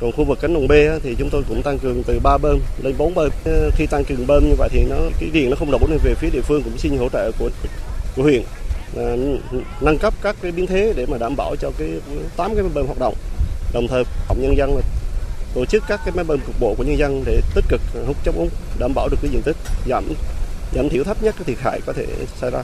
Còn 0.00 0.12
khu 0.12 0.24
vực 0.24 0.38
cánh 0.40 0.54
đồng 0.54 0.68
B 0.68 0.72
thì 1.02 1.14
chúng 1.18 1.30
tôi 1.30 1.42
cũng 1.48 1.62
tăng 1.62 1.78
cường 1.78 2.02
từ 2.06 2.18
3 2.22 2.38
bơm 2.38 2.58
lên 2.82 2.94
4 2.98 3.14
bơm. 3.14 3.30
Ờ, 3.44 3.70
khi 3.76 3.86
tăng 3.86 4.04
cường 4.04 4.26
bơm 4.26 4.48
như 4.48 4.54
vậy 4.58 4.68
thì 4.72 4.84
nó 4.90 4.96
cái 5.20 5.30
điện 5.32 5.50
nó 5.50 5.56
không 5.56 5.70
đủ 5.70 5.78
nên 5.88 5.98
về 6.04 6.14
phía 6.14 6.30
địa 6.32 6.40
phương 6.40 6.62
cũng 6.62 6.78
xin 6.78 6.98
hỗ 6.98 7.08
trợ 7.08 7.30
của 7.38 7.50
của 8.16 8.22
huyện 8.22 8.42
ờ, 8.96 9.16
nâng 9.80 9.98
cấp 9.98 10.14
các 10.22 10.36
cái 10.42 10.52
biến 10.52 10.66
thế 10.66 10.92
để 10.96 11.06
mà 11.06 11.18
đảm 11.18 11.36
bảo 11.36 11.56
cho 11.56 11.70
cái 11.78 11.88
8 12.36 12.54
cái 12.54 12.64
bơm 12.74 12.86
hoạt 12.86 12.98
động. 12.98 13.14
Đồng 13.72 13.88
thời 13.88 14.04
cộng 14.28 14.42
nhân 14.42 14.56
dân 14.56 14.76
là 14.76 14.82
tổ 15.54 15.64
chức 15.64 15.82
các 15.88 16.00
cái 16.04 16.14
máy 16.14 16.24
bơm 16.24 16.40
cục 16.46 16.60
bộ 16.60 16.74
của 16.78 16.84
nhân 16.84 16.98
dân 16.98 17.22
để 17.26 17.40
tích 17.54 17.64
cực 17.68 17.80
hút 18.06 18.16
chống 18.24 18.36
úng 18.36 18.48
đảm 18.78 18.92
bảo 18.94 19.08
được 19.08 19.16
cái 19.22 19.30
diện 19.30 19.42
tích 19.44 19.56
giảm 19.86 20.04
giảm 20.72 20.88
thiểu 20.88 21.04
thấp 21.04 21.22
nhất 21.22 21.34
cái 21.38 21.44
thiệt 21.44 21.58
hại 21.60 21.80
có 21.86 21.92
thể 21.92 22.06
xảy 22.36 22.50
ra. 22.50 22.62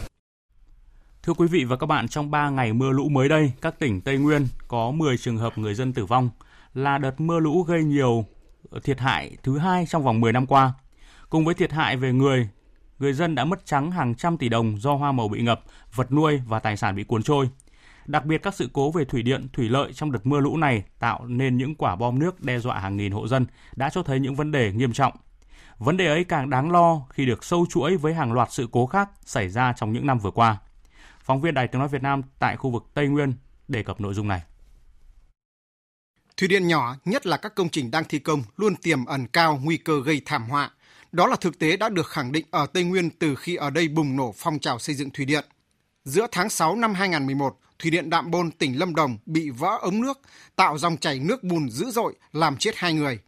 Thưa 1.23 1.33
quý 1.33 1.47
vị 1.47 1.65
và 1.65 1.77
các 1.77 1.87
bạn, 1.87 2.09
trong 2.09 2.31
3 2.31 2.51
ngày 2.51 2.73
mưa 2.73 2.91
lũ 2.91 3.09
mới 3.09 3.29
đây, 3.29 3.53
các 3.61 3.79
tỉnh 3.79 4.01
Tây 4.01 4.19
Nguyên 4.19 4.49
có 4.69 4.91
10 4.91 5.19
trường 5.19 5.39
hợp 5.39 5.59
người 5.59 5.75
dân 5.75 5.93
tử 5.93 6.05
vong, 6.05 6.31
là 6.77 6.99
đợt 6.99 7.21
mưa 7.21 7.41
lũ 7.41 7.63
gây 7.63 7.85
nhiều 7.85 8.25
thiệt 8.85 9.01
hại 9.01 9.37
thứ 9.43 9.59
hai 9.59 9.87
trong 9.87 10.03
vòng 10.03 10.21
10 10.21 10.33
năm 10.33 10.47
qua. 10.47 10.73
Cùng 11.31 11.45
với 11.45 11.55
thiệt 11.55 11.73
hại 11.73 11.97
về 11.97 12.13
người, 12.13 12.49
người 12.99 13.13
dân 13.13 13.35
đã 13.35 13.45
mất 13.45 13.67
trắng 13.67 13.91
hàng 13.91 14.15
trăm 14.15 14.39
tỷ 14.39 14.49
đồng 14.49 14.81
do 14.81 14.95
hoa 14.95 15.13
màu 15.13 15.29
bị 15.29 15.43
ngập, 15.43 15.61
vật 15.95 16.13
nuôi 16.13 16.43
và 16.47 16.59
tài 16.59 16.77
sản 16.77 16.97
bị 16.97 17.05
cuốn 17.05 17.23
trôi. 17.23 17.49
Đặc 18.07 18.25
biệt 18.25 18.43
các 18.43 18.55
sự 18.55 18.71
cố 18.73 18.91
về 18.91 19.05
thủy 19.05 19.23
điện, 19.23 19.49
thủy 19.53 19.69
lợi 19.69 19.93
trong 19.93 20.13
đợt 20.13 20.27
mưa 20.27 20.41
lũ 20.41 20.57
này 20.57 20.85
tạo 20.99 21.27
nên 21.27 21.57
những 21.57 21.75
quả 21.75 21.97
bom 21.97 22.19
nước 22.19 22.43
đe 22.43 22.59
dọa 22.59 22.79
hàng 22.79 22.97
nghìn 22.97 23.13
hộ 23.13 23.29
dân 23.29 23.47
đã 23.77 23.91
cho 23.91 24.03
thấy 24.03 24.21
những 24.21 24.35
vấn 24.35 24.53
đề 24.53 24.73
nghiêm 24.73 24.93
trọng. 24.93 25.13
Vấn 25.79 25.97
đề 25.97 26.07
ấy 26.07 26.25
càng 26.25 26.51
đáng 26.51 26.71
lo 26.71 27.03
khi 27.11 27.27
được 27.27 27.45
sâu 27.45 27.67
chuỗi 27.71 27.97
với 27.97 28.15
hàng 28.15 28.33
loạt 28.33 28.53
sự 28.53 28.69
cố 28.73 28.87
khác 28.87 29.11
xảy 29.25 29.49
ra 29.49 29.73
trong 29.73 29.93
những 29.93 30.07
năm 30.07 30.19
vừa 30.19 30.31
qua. 30.31 30.57
Phóng 31.21 31.41
viên 31.41 31.55
Đài 31.55 31.69
Tiếng 31.69 31.79
Nói 31.79 31.89
Việt 31.89 32.03
Nam 32.03 32.23
tại 32.39 32.57
khu 32.57 32.71
vực 32.71 32.85
Tây 32.95 33.09
Nguyên 33.09 33.33
đề 33.69 33.83
cập 33.83 34.01
nội 34.01 34.15
dung 34.15 34.29
này. 34.29 34.43
Thủy 36.37 36.49
điện 36.49 36.69
nhỏ, 36.69 36.97
nhất 37.05 37.27
là 37.27 37.37
các 37.37 37.55
công 37.55 37.69
trình 37.69 37.91
đang 37.91 38.05
thi 38.05 38.19
công, 38.19 38.43
luôn 38.57 38.77
tiềm 38.77 39.05
ẩn 39.05 39.27
cao 39.27 39.61
nguy 39.63 39.77
cơ 39.77 40.03
gây 40.05 40.23
thảm 40.25 40.49
họa. 40.49 40.71
Đó 41.13 41.27
là 41.27 41.37
thực 41.37 41.59
tế 41.59 41.77
đã 41.77 41.89
được 41.89 42.07
khẳng 42.09 42.33
định 42.33 42.47
ở 42.51 42.67
Tây 42.67 42.85
Nguyên 42.85 43.11
từ 43.11 43.35
khi 43.35 43.57
ở 43.57 43.71
đây 43.71 43.89
bùng 43.89 44.17
nổ 44.17 44.35
phong 44.37 44.59
trào 44.59 44.79
xây 44.79 44.95
dựng 44.95 45.11
thủy 45.11 45.25
điện. 45.25 45.45
Giữa 46.05 46.27
tháng 46.33 46.51
6 46.51 46.77
năm 46.77 46.95
2011, 46.95 47.59
Thủy 47.79 47.91
điện 47.91 48.11
Đạm 48.11 48.31
Bôn, 48.31 48.51
tỉnh 48.51 48.79
Lâm 48.79 48.95
Đồng 48.95 49.19
bị 49.27 49.51
vỡ 49.51 49.79
ống 49.81 50.01
nước, 50.01 50.21
tạo 50.57 50.79
dòng 50.79 50.97
chảy 50.97 51.19
nước 51.19 51.43
bùn 51.43 51.71
dữ 51.71 51.91
dội, 51.91 52.15
làm 52.33 52.57
chết 52.57 52.77
hai 52.77 52.93
người. 52.93 53.19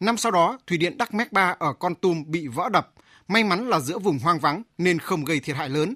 Năm 0.00 0.16
sau 0.16 0.32
đó, 0.32 0.58
Thủy 0.66 0.78
điện 0.78 0.98
Đắc 0.98 1.14
Mét 1.14 1.32
Ba 1.32 1.56
ở 1.58 1.72
Con 1.72 1.94
Tum 1.94 2.24
bị 2.26 2.46
vỡ 2.46 2.68
đập. 2.72 2.92
May 3.28 3.44
mắn 3.44 3.68
là 3.68 3.80
giữa 3.80 3.98
vùng 3.98 4.18
hoang 4.18 4.38
vắng 4.38 4.62
nên 4.78 4.98
không 4.98 5.24
gây 5.24 5.40
thiệt 5.40 5.56
hại 5.56 5.68
lớn. 5.68 5.94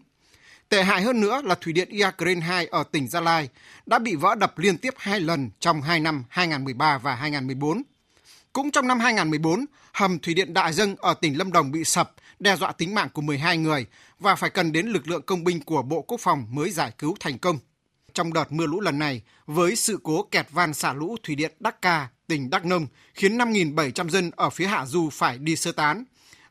Tệ 0.73 0.83
hại 0.83 1.03
hơn 1.03 1.21
nữa 1.21 1.41
là 1.45 1.55
Thủy 1.55 1.73
điện 1.73 1.89
Iagren 1.89 2.41
2 2.41 2.67
ở 2.67 2.85
tỉnh 2.93 3.09
Gia 3.09 3.21
Lai 3.21 3.49
đã 3.87 3.99
bị 3.99 4.15
vỡ 4.15 4.35
đập 4.35 4.59
liên 4.59 4.79
tiếp 4.79 4.95
hai 4.97 5.21
lần 5.21 5.51
trong 5.61 5.83
hai 5.83 6.01
năm 6.01 6.25
2013 6.29 6.99
và 6.99 7.15
2014. 7.15 7.83
Cũng 8.53 8.71
trong 8.71 8.87
năm 8.87 9.01
2014, 9.01 9.65
hầm 9.93 10.19
Thủy 10.19 10.35
điện 10.35 10.55
Đại 10.55 10.73
Dâng 10.73 10.97
ở 10.99 11.15
tỉnh 11.15 11.39
Lâm 11.39 11.53
Đồng 11.53 11.73
bị 11.73 11.85
sập, 11.85 12.13
đe 12.39 12.57
dọa 12.57 12.73
tính 12.73 12.95
mạng 12.95 13.09
của 13.13 13.23
12 13.23 13.57
người 13.57 13.87
và 14.19 14.35
phải 14.35 14.51
cần 14.51 14.73
đến 14.73 14.87
lực 14.87 15.09
lượng 15.09 15.23
công 15.23 15.45
binh 15.45 15.61
của 15.61 15.83
Bộ 15.83 16.03
Quốc 16.03 16.21
phòng 16.21 16.47
mới 16.51 16.71
giải 16.71 16.93
cứu 16.99 17.17
thành 17.21 17.39
công. 17.39 17.59
Trong 18.15 18.33
đợt 18.33 18.53
mưa 18.53 18.67
lũ 18.67 18.81
lần 18.81 18.99
này, 18.99 19.23
với 19.47 19.77
sự 19.77 19.99
cố 20.03 20.23
kẹt 20.31 20.47
van 20.51 20.75
xả 20.75 20.93
lũ 20.93 21.17
Thủy 21.23 21.35
điện 21.35 21.53
Đắc 21.61 21.83
Ca, 21.83 22.09
tỉnh 22.27 22.51
Đắk 22.51 22.65
Nông 22.65 22.87
khiến 23.15 23.39
5.700 23.39 24.09
dân 24.09 24.31
ở 24.37 24.51
phía 24.51 24.67
hạ 24.67 24.87
du 24.87 25.11
phải 25.11 25.39
đi 25.39 25.57
sơ 25.57 25.73
tán. 25.73 26.05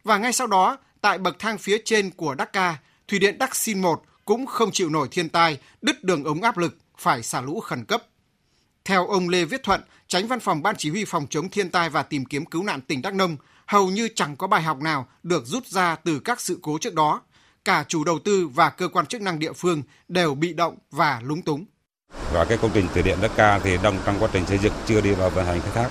Và 0.03 0.17
ngay 0.17 0.33
sau 0.33 0.47
đó, 0.47 0.77
tại 1.01 1.17
bậc 1.17 1.39
thang 1.39 1.57
phía 1.57 1.77
trên 1.85 2.11
của 2.11 2.35
Đắc 2.35 2.53
Ca, 2.53 2.77
Thủy 3.07 3.19
điện 3.19 3.37
Đắc 3.37 3.55
Xin 3.55 3.81
1 3.81 4.03
cũng 4.31 4.45
không 4.45 4.71
chịu 4.71 4.89
nổi 4.89 5.07
thiên 5.11 5.29
tai, 5.29 5.57
đứt 5.81 6.03
đường 6.03 6.23
ống 6.23 6.41
áp 6.41 6.57
lực, 6.57 6.77
phải 6.97 7.23
xả 7.23 7.41
lũ 7.41 7.59
khẩn 7.59 7.85
cấp. 7.85 8.03
Theo 8.85 9.07
ông 9.07 9.29
Lê 9.29 9.45
Viết 9.45 9.63
Thuận, 9.63 9.81
tránh 10.07 10.27
văn 10.27 10.39
phòng 10.39 10.63
Ban 10.63 10.75
Chỉ 10.77 10.89
huy 10.89 11.05
Phòng 11.05 11.27
chống 11.29 11.49
thiên 11.49 11.69
tai 11.69 11.89
và 11.89 12.03
tìm 12.03 12.25
kiếm 12.25 12.45
cứu 12.45 12.63
nạn 12.63 12.81
tỉnh 12.81 13.01
Đắk 13.01 13.13
Nông, 13.13 13.37
hầu 13.65 13.87
như 13.87 14.09
chẳng 14.15 14.35
có 14.35 14.47
bài 14.47 14.61
học 14.61 14.81
nào 14.81 15.07
được 15.23 15.45
rút 15.45 15.67
ra 15.67 15.95
từ 15.95 16.19
các 16.19 16.41
sự 16.41 16.59
cố 16.61 16.77
trước 16.77 16.93
đó. 16.93 17.21
Cả 17.65 17.85
chủ 17.87 18.03
đầu 18.03 18.19
tư 18.19 18.47
và 18.47 18.69
cơ 18.69 18.87
quan 18.87 19.05
chức 19.05 19.21
năng 19.21 19.39
địa 19.39 19.53
phương 19.53 19.83
đều 20.07 20.35
bị 20.35 20.53
động 20.53 20.77
và 20.91 21.21
lúng 21.23 21.41
túng. 21.41 21.65
Và 22.33 22.45
cái 22.45 22.57
công 22.57 22.71
trình 22.73 22.87
thủy 22.93 23.03
điện 23.03 23.17
Đắk 23.21 23.31
Ca 23.35 23.59
thì 23.59 23.77
đang 23.83 23.99
trong 24.05 24.15
quá 24.19 24.29
trình 24.33 24.45
xây 24.45 24.57
dựng 24.57 24.73
chưa 24.85 25.01
đi 25.01 25.11
vào 25.11 25.29
vận 25.29 25.45
hành 25.45 25.61
khai 25.61 25.71
thác. 25.73 25.89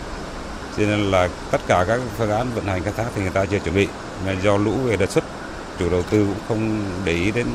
Cho 0.76 0.82
nên 0.82 1.10
là 1.10 1.28
tất 1.50 1.60
cả 1.66 1.84
các 1.88 2.00
phương 2.18 2.30
án 2.30 2.46
vận 2.54 2.64
hành 2.64 2.82
khai 2.82 2.92
thác 2.96 3.10
thì 3.14 3.22
người 3.22 3.30
ta 3.30 3.46
chưa 3.46 3.58
chuẩn 3.58 3.74
bị. 3.74 3.88
Mà 4.26 4.32
do 4.32 4.56
lũ 4.56 4.72
về 4.72 4.96
đợt 4.96 5.10
xuất, 5.10 5.24
chủ 5.78 5.90
đầu 5.90 6.02
tư 6.02 6.26
cũng 6.26 6.44
không 6.48 6.84
để 7.04 7.12
ý 7.12 7.30
đến 7.30 7.46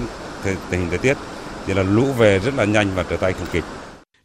tình 0.70 0.80
hình 0.80 0.90
thời 0.90 0.98
tiết. 0.98 1.18
Thì 1.66 1.74
là 1.74 1.84
lũ 1.84 2.14
về 2.14 2.40
rất 2.40 2.54
là 2.54 2.66
nhanh 2.66 2.96
và 2.96 3.06
trở 3.10 3.18
tay 3.18 3.34
không 3.34 3.48
kịp. 3.52 3.64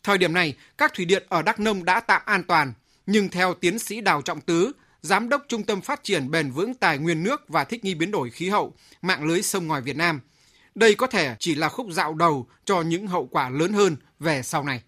Thời 0.03 0.19
điểm 0.19 0.33
này, 0.33 0.55
các 0.79 0.95
thủy 0.95 1.05
điện 1.05 1.23
ở 1.29 1.43
Đắk 1.43 1.61
Nông 1.61 1.85
đã 1.85 2.01
tạm 2.01 2.23
an 2.25 2.43
toàn, 2.43 2.73
nhưng 3.07 3.29
theo 3.29 3.55
tiến 3.55 3.79
sĩ 3.79 4.01
Đào 4.01 4.23
Trọng 4.23 4.41
Tứ, 4.41 4.73
Giám 5.03 5.29
đốc 5.29 5.43
Trung 5.49 5.63
tâm 5.63 5.81
Phát 5.81 6.05
triển 6.05 6.31
Bền 6.31 6.51
vững 6.51 6.75
Tài 6.75 6.99
nguyên 6.99 7.23
nước 7.23 7.49
và 7.49 7.65
Thích 7.65 7.85
nghi 7.85 7.95
biến 7.95 8.11
đổi 8.11 8.31
khí 8.31 8.49
hậu, 8.49 8.75
mạng 9.03 9.25
lưới 9.25 9.43
sông 9.43 9.67
ngòi 9.67 9.83
Việt 9.83 9.97
Nam, 9.97 10.21
đây 10.75 10.95
có 10.95 11.07
thể 11.07 11.37
chỉ 11.39 11.55
là 11.55 11.69
khúc 11.69 11.87
dạo 11.91 12.15
đầu 12.15 12.47
cho 12.65 12.83
những 12.83 13.07
hậu 13.07 13.27
quả 13.27 13.49
lớn 13.51 13.73
hơn 13.73 13.97
về 14.21 14.43
sau 14.43 14.65
này. 14.65 14.83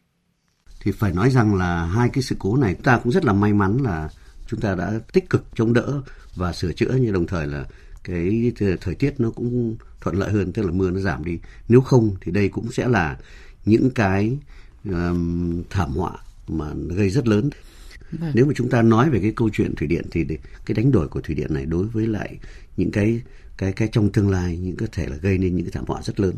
Thì 0.80 0.92
phải 0.92 1.12
nói 1.12 1.30
rằng 1.30 1.54
là 1.54 1.84
hai 1.84 2.08
cái 2.12 2.22
sự 2.22 2.36
cố 2.38 2.56
này 2.56 2.74
ta 2.74 2.98
cũng 2.98 3.12
rất 3.12 3.24
là 3.24 3.32
may 3.32 3.52
mắn 3.52 3.76
là 3.82 4.08
chúng 4.46 4.60
ta 4.60 4.74
đã 4.74 4.92
tích 5.12 5.30
cực 5.30 5.44
chống 5.54 5.72
đỡ 5.72 6.02
và 6.34 6.52
sửa 6.52 6.72
chữa 6.72 6.96
nhưng 7.00 7.12
đồng 7.12 7.26
thời 7.26 7.46
là 7.46 7.64
cái 8.04 8.52
thời 8.80 8.94
tiết 8.94 9.14
nó 9.18 9.30
cũng 9.30 9.76
thuận 10.02 10.16
lợi 10.16 10.32
hơn 10.32 10.52
tức 10.52 10.62
là 10.62 10.72
mưa 10.72 10.90
nó 10.90 11.00
giảm 11.00 11.24
đi 11.24 11.38
nếu 11.68 11.80
không 11.80 12.16
thì 12.20 12.32
đây 12.32 12.48
cũng 12.48 12.72
sẽ 12.72 12.88
là 12.88 13.18
những 13.64 13.90
cái 13.94 14.38
um, 14.84 15.62
thảm 15.70 15.90
họa 15.90 16.12
mà 16.48 16.66
gây 16.88 17.10
rất 17.10 17.28
lớn 17.28 17.50
Vâng. 18.12 18.32
Nếu 18.34 18.46
mà 18.46 18.52
chúng 18.56 18.70
ta 18.70 18.82
nói 18.82 19.10
về 19.10 19.18
cái 19.22 19.32
câu 19.36 19.50
chuyện 19.52 19.74
thủy 19.76 19.86
điện 19.86 20.04
thì 20.10 20.24
cái 20.66 20.74
đánh 20.74 20.92
đổi 20.92 21.08
của 21.08 21.20
thủy 21.20 21.34
điện 21.34 21.54
này 21.54 21.66
đối 21.66 21.86
với 21.86 22.06
lại 22.06 22.38
những 22.76 22.90
cái 22.90 23.20
cái 23.58 23.72
cái 23.72 23.88
trong 23.92 24.12
tương 24.12 24.30
lai 24.30 24.56
những 24.56 24.76
có 24.76 24.86
thể 24.92 25.06
là 25.06 25.16
gây 25.16 25.38
nên 25.38 25.56
những 25.56 25.64
cái 25.64 25.72
thảm 25.72 25.84
họa 25.86 26.02
rất 26.02 26.20
lớn. 26.20 26.34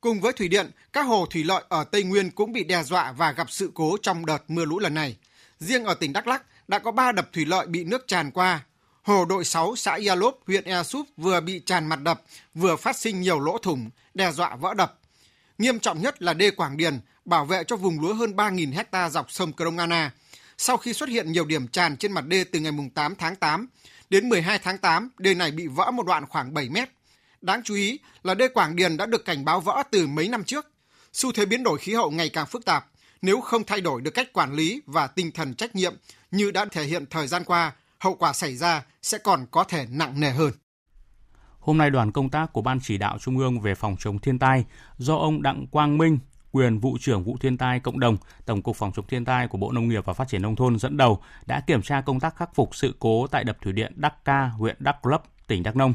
Cùng 0.00 0.20
với 0.20 0.32
thủy 0.32 0.48
điện, 0.48 0.66
các 0.92 1.02
hồ 1.02 1.26
thủy 1.30 1.44
lợi 1.44 1.62
ở 1.68 1.84
Tây 1.84 2.02
Nguyên 2.02 2.30
cũng 2.30 2.52
bị 2.52 2.64
đe 2.64 2.82
dọa 2.82 3.12
và 3.12 3.32
gặp 3.32 3.50
sự 3.50 3.70
cố 3.74 3.96
trong 4.02 4.26
đợt 4.26 4.44
mưa 4.48 4.64
lũ 4.64 4.78
lần 4.78 4.94
này. 4.94 5.16
Riêng 5.58 5.84
ở 5.84 5.94
tỉnh 5.94 6.12
Đắk 6.12 6.26
Lắk 6.26 6.42
đã 6.68 6.78
có 6.78 6.92
3 6.92 7.12
đập 7.12 7.28
thủy 7.32 7.44
lợi 7.44 7.66
bị 7.66 7.84
nước 7.84 8.04
tràn 8.06 8.30
qua. 8.30 8.64
Hồ 9.02 9.24
đội 9.24 9.44
6 9.44 9.76
xã 9.76 9.98
Yalop, 10.06 10.40
huyện 10.46 10.64
Ea 10.64 10.84
Súp 10.84 11.06
vừa 11.16 11.40
bị 11.40 11.60
tràn 11.66 11.86
mặt 11.86 12.02
đập, 12.02 12.22
vừa 12.54 12.76
phát 12.76 12.96
sinh 12.96 13.20
nhiều 13.20 13.40
lỗ 13.40 13.58
thủng, 13.58 13.90
đe 14.14 14.32
dọa 14.32 14.56
vỡ 14.56 14.74
đập. 14.74 14.98
Nghiêm 15.58 15.78
trọng 15.78 16.02
nhất 16.02 16.22
là 16.22 16.34
đê 16.34 16.50
Quảng 16.50 16.76
Điền, 16.76 17.00
bảo 17.24 17.44
vệ 17.44 17.64
cho 17.64 17.76
vùng 17.76 18.00
lúa 18.00 18.14
hơn 18.14 18.36
3.000 18.36 18.72
hecta 18.72 19.10
dọc 19.10 19.30
sông 19.30 19.52
Krông 19.52 19.78
Anna. 19.78 20.12
Sau 20.58 20.76
khi 20.76 20.92
xuất 20.92 21.08
hiện 21.08 21.32
nhiều 21.32 21.44
điểm 21.44 21.68
tràn 21.68 21.96
trên 21.96 22.12
mặt 22.12 22.26
đê 22.26 22.44
từ 22.44 22.60
ngày 22.60 22.72
8 22.94 23.14
tháng 23.14 23.36
8, 23.36 23.68
đến 24.10 24.28
12 24.28 24.58
tháng 24.58 24.78
8, 24.78 25.10
đê 25.18 25.34
này 25.34 25.50
bị 25.50 25.66
vỡ 25.66 25.90
một 25.90 26.06
đoạn 26.06 26.26
khoảng 26.26 26.54
7 26.54 26.68
mét. 26.68 26.88
Đáng 27.40 27.62
chú 27.64 27.74
ý 27.74 27.98
là 28.22 28.34
đê 28.34 28.48
Quảng 28.48 28.76
Điền 28.76 28.96
đã 28.96 29.06
được 29.06 29.24
cảnh 29.24 29.44
báo 29.44 29.60
vỡ 29.60 29.82
từ 29.90 30.06
mấy 30.06 30.28
năm 30.28 30.44
trước. 30.44 30.70
Xu 31.12 31.32
thế 31.32 31.44
biến 31.44 31.62
đổi 31.62 31.78
khí 31.78 31.94
hậu 31.94 32.10
ngày 32.10 32.28
càng 32.28 32.46
phức 32.46 32.64
tạp. 32.64 32.86
Nếu 33.22 33.40
không 33.40 33.64
thay 33.64 33.80
đổi 33.80 34.00
được 34.00 34.10
cách 34.10 34.32
quản 34.32 34.54
lý 34.54 34.82
và 34.86 35.06
tinh 35.06 35.32
thần 35.32 35.54
trách 35.54 35.76
nhiệm 35.76 35.94
như 36.30 36.50
đã 36.50 36.64
thể 36.64 36.84
hiện 36.84 37.06
thời 37.06 37.26
gian 37.26 37.44
qua, 37.44 37.72
hậu 38.00 38.14
quả 38.14 38.32
xảy 38.32 38.56
ra 38.56 38.84
sẽ 39.02 39.18
còn 39.18 39.46
có 39.50 39.64
thể 39.64 39.86
nặng 39.90 40.20
nề 40.20 40.30
hơn. 40.30 40.52
Hôm 41.58 41.78
nay 41.78 41.90
đoàn 41.90 42.12
công 42.12 42.28
tác 42.28 42.52
của 42.52 42.62
Ban 42.62 42.80
chỉ 42.80 42.98
đạo 42.98 43.18
Trung 43.18 43.38
ương 43.38 43.60
về 43.60 43.74
phòng 43.74 43.96
chống 43.98 44.18
thiên 44.18 44.38
tai 44.38 44.64
do 44.98 45.16
ông 45.16 45.42
Đặng 45.42 45.66
Quang 45.66 45.98
Minh, 45.98 46.18
quyền 46.52 46.78
vụ 46.78 46.98
trưởng 47.00 47.24
vụ 47.24 47.36
thiên 47.40 47.58
tai 47.58 47.80
cộng 47.80 48.00
đồng, 48.00 48.16
Tổng 48.46 48.62
cục 48.62 48.76
Phòng 48.76 48.92
chống 48.92 49.06
thiên 49.06 49.24
tai 49.24 49.48
của 49.48 49.58
Bộ 49.58 49.72
Nông 49.72 49.88
nghiệp 49.88 50.04
và 50.04 50.12
Phát 50.12 50.28
triển 50.28 50.42
nông 50.42 50.56
thôn 50.56 50.78
dẫn 50.78 50.96
đầu 50.96 51.22
đã 51.46 51.60
kiểm 51.60 51.82
tra 51.82 52.00
công 52.00 52.20
tác 52.20 52.36
khắc 52.36 52.54
phục 52.54 52.74
sự 52.74 52.94
cố 52.98 53.26
tại 53.26 53.44
đập 53.44 53.56
thủy 53.62 53.72
điện 53.72 53.92
Đắc 53.96 54.24
Ca, 54.24 54.46
huyện 54.46 54.76
Đắk 54.78 55.06
Lấp, 55.06 55.22
tỉnh 55.46 55.62
Đắk 55.62 55.76
Nông. 55.76 55.94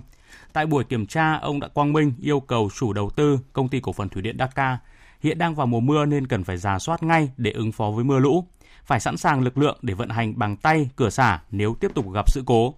Tại 0.53 0.65
buổi 0.65 0.83
kiểm 0.83 1.05
tra, 1.05 1.33
ông 1.33 1.59
Đặng 1.59 1.71
Quang 1.73 1.93
Minh 1.93 2.13
yêu 2.21 2.39
cầu 2.39 2.69
chủ 2.75 2.93
đầu 2.93 3.09
tư 3.09 3.39
công 3.53 3.69
ty 3.69 3.79
cổ 3.79 3.93
phần 3.93 4.09
thủy 4.09 4.21
điện 4.21 4.37
Đắc 4.37 4.49
Ca 4.55 4.77
hiện 5.19 5.37
đang 5.37 5.55
vào 5.55 5.67
mùa 5.67 5.79
mưa 5.79 6.05
nên 6.05 6.27
cần 6.27 6.43
phải 6.43 6.57
giả 6.57 6.79
soát 6.79 7.03
ngay 7.03 7.31
để 7.37 7.51
ứng 7.51 7.71
phó 7.71 7.91
với 7.91 8.03
mưa 8.03 8.19
lũ, 8.19 8.47
phải 8.85 8.99
sẵn 8.99 9.17
sàng 9.17 9.41
lực 9.41 9.57
lượng 9.57 9.77
để 9.81 9.93
vận 9.93 10.09
hành 10.09 10.39
bằng 10.39 10.55
tay 10.57 10.89
cửa 10.95 11.09
xả 11.09 11.41
nếu 11.51 11.75
tiếp 11.79 11.91
tục 11.95 12.05
gặp 12.13 12.31
sự 12.31 12.43
cố. 12.45 12.75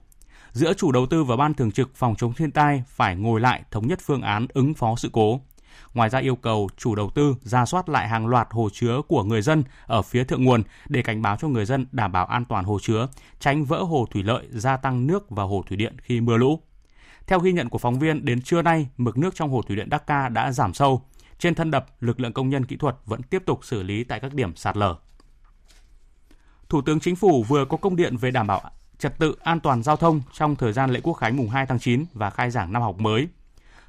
Giữa 0.51 0.73
chủ 0.73 0.91
đầu 0.91 1.05
tư 1.05 1.23
và 1.23 1.35
ban 1.35 1.53
thường 1.53 1.71
trực 1.71 1.95
phòng 1.95 2.15
chống 2.15 2.33
thiên 2.33 2.51
tai 2.51 2.83
phải 2.87 3.15
ngồi 3.15 3.41
lại 3.41 3.63
thống 3.71 3.87
nhất 3.87 3.99
phương 4.01 4.21
án 4.21 4.47
ứng 4.53 4.73
phó 4.73 4.95
sự 4.95 5.09
cố. 5.13 5.41
Ngoài 5.93 6.09
ra 6.09 6.19
yêu 6.19 6.35
cầu 6.35 6.69
chủ 6.77 6.95
đầu 6.95 7.09
tư 7.09 7.35
ra 7.41 7.65
soát 7.65 7.89
lại 7.89 8.07
hàng 8.07 8.27
loạt 8.27 8.47
hồ 8.51 8.69
chứa 8.73 9.01
của 9.07 9.23
người 9.23 9.41
dân 9.41 9.63
ở 9.85 10.01
phía 10.01 10.23
thượng 10.23 10.43
nguồn 10.43 10.63
để 10.87 11.01
cảnh 11.01 11.21
báo 11.21 11.37
cho 11.37 11.47
người 11.47 11.65
dân 11.65 11.85
đảm 11.91 12.11
bảo 12.11 12.25
an 12.25 12.45
toàn 12.45 12.65
hồ 12.65 12.79
chứa, 12.81 13.07
tránh 13.39 13.65
vỡ 13.65 13.83
hồ 13.83 14.07
thủy 14.11 14.23
lợi 14.23 14.47
gia 14.51 14.77
tăng 14.77 15.07
nước 15.07 15.29
vào 15.29 15.47
hồ 15.47 15.63
thủy 15.67 15.77
điện 15.77 15.95
khi 16.01 16.21
mưa 16.21 16.37
lũ. 16.37 16.59
Theo 17.27 17.39
ghi 17.39 17.51
nhận 17.51 17.69
của 17.69 17.77
phóng 17.77 17.99
viên, 17.99 18.25
đến 18.25 18.41
trưa 18.41 18.61
nay, 18.61 18.87
mực 18.97 19.17
nước 19.17 19.35
trong 19.35 19.49
hồ 19.49 19.61
thủy 19.61 19.75
điện 19.75 19.89
Đắc 19.89 20.07
Ca 20.07 20.29
đã 20.29 20.51
giảm 20.51 20.73
sâu. 20.73 21.01
Trên 21.39 21.55
thân 21.55 21.71
đập, 21.71 21.85
lực 21.99 22.19
lượng 22.19 22.33
công 22.33 22.49
nhân 22.49 22.65
kỹ 22.65 22.75
thuật 22.75 22.95
vẫn 23.05 23.23
tiếp 23.23 23.43
tục 23.45 23.65
xử 23.65 23.83
lý 23.83 24.03
tại 24.03 24.19
các 24.19 24.33
điểm 24.33 24.55
sạt 24.55 24.77
lở. 24.77 24.95
Thủ 26.69 26.81
tướng 26.81 26.99
Chính 26.99 27.15
phủ 27.15 27.43
vừa 27.43 27.65
có 27.65 27.77
công 27.77 27.95
điện 27.95 28.17
về 28.17 28.31
đảm 28.31 28.47
bảo 28.47 28.61
trật 28.97 29.19
tự 29.19 29.35
an 29.43 29.59
toàn 29.59 29.83
giao 29.83 29.95
thông 29.95 30.21
trong 30.33 30.55
thời 30.55 30.73
gian 30.73 30.91
lễ 30.91 30.99
quốc 31.03 31.13
khánh 31.13 31.37
mùng 31.37 31.49
2 31.49 31.65
tháng 31.65 31.79
9 31.79 32.05
và 32.13 32.29
khai 32.29 32.51
giảng 32.51 32.73
năm 32.73 32.81
học 32.81 32.99
mới. 32.99 33.27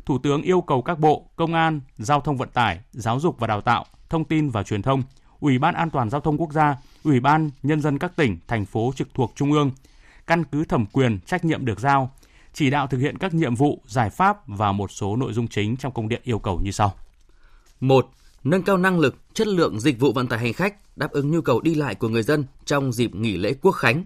Thủ 0.07 0.19
tướng 0.19 0.43
yêu 0.43 0.61
cầu 0.61 0.83
các 0.83 0.99
bộ 0.99 1.31
Công 1.37 1.55
an, 1.55 1.81
Giao 1.99 2.21
thông 2.21 2.37
vận 2.37 2.49
tải, 2.49 2.81
Giáo 2.93 3.21
dục 3.21 3.37
và 3.39 3.47
Đào 3.47 3.61
tạo, 3.61 3.85
Thông 4.09 4.25
tin 4.25 4.51
và 4.51 4.63
Truyền 4.63 4.83
thông, 4.83 5.03
Ủy 5.41 5.59
ban 5.59 5.75
An 5.75 5.91
toàn 5.91 6.11
giao 6.11 6.21
thông 6.21 6.39
quốc 6.39 6.53
gia, 6.53 6.77
Ủy 7.05 7.21
ban 7.21 7.51
nhân 7.63 7.81
dân 7.81 7.99
các 7.99 8.17
tỉnh, 8.17 8.39
thành 8.49 8.67
phố 8.67 8.93
trực 8.97 9.09
thuộc 9.15 9.33
trung 9.35 9.53
ương 9.53 9.71
căn 10.29 10.45
cứ 10.45 10.65
thẩm 10.65 10.87
quyền, 10.87 11.21
trách 11.27 11.45
nhiệm 11.45 11.65
được 11.65 11.81
giao, 11.81 12.11
chỉ 12.53 12.71
đạo 12.71 12.87
thực 12.87 12.99
hiện 12.99 13.19
các 13.19 13.35
nhiệm 13.35 13.55
vụ, 13.55 13.83
giải 13.87 14.11
pháp 14.11 14.37
và 14.47 14.73
một 14.73 14.91
số 14.91 15.17
nội 15.17 15.33
dung 15.33 15.49
chính 15.49 15.77
trong 15.77 15.93
công 15.93 16.09
điện 16.09 16.21
yêu 16.25 16.39
cầu 16.39 16.61
như 16.63 16.71
sau. 16.71 16.95
1. 17.81 18.11
Nâng 18.45 18.63
cao 18.63 18.77
năng 18.77 18.99
lực, 18.99 19.15
chất 19.35 19.47
lượng 19.47 19.81
dịch 19.81 20.01
vụ 20.01 20.13
vận 20.13 20.27
tải 20.27 20.39
hành 20.39 20.53
khách 20.53 20.97
đáp 20.97 21.11
ứng 21.11 21.31
nhu 21.31 21.41
cầu 21.41 21.61
đi 21.61 21.75
lại 21.75 21.95
của 21.95 22.09
người 22.09 22.23
dân 22.23 22.45
trong 22.65 22.93
dịp 22.93 23.15
nghỉ 23.15 23.37
lễ 23.37 23.55
Quốc 23.63 23.73
khánh, 23.73 24.05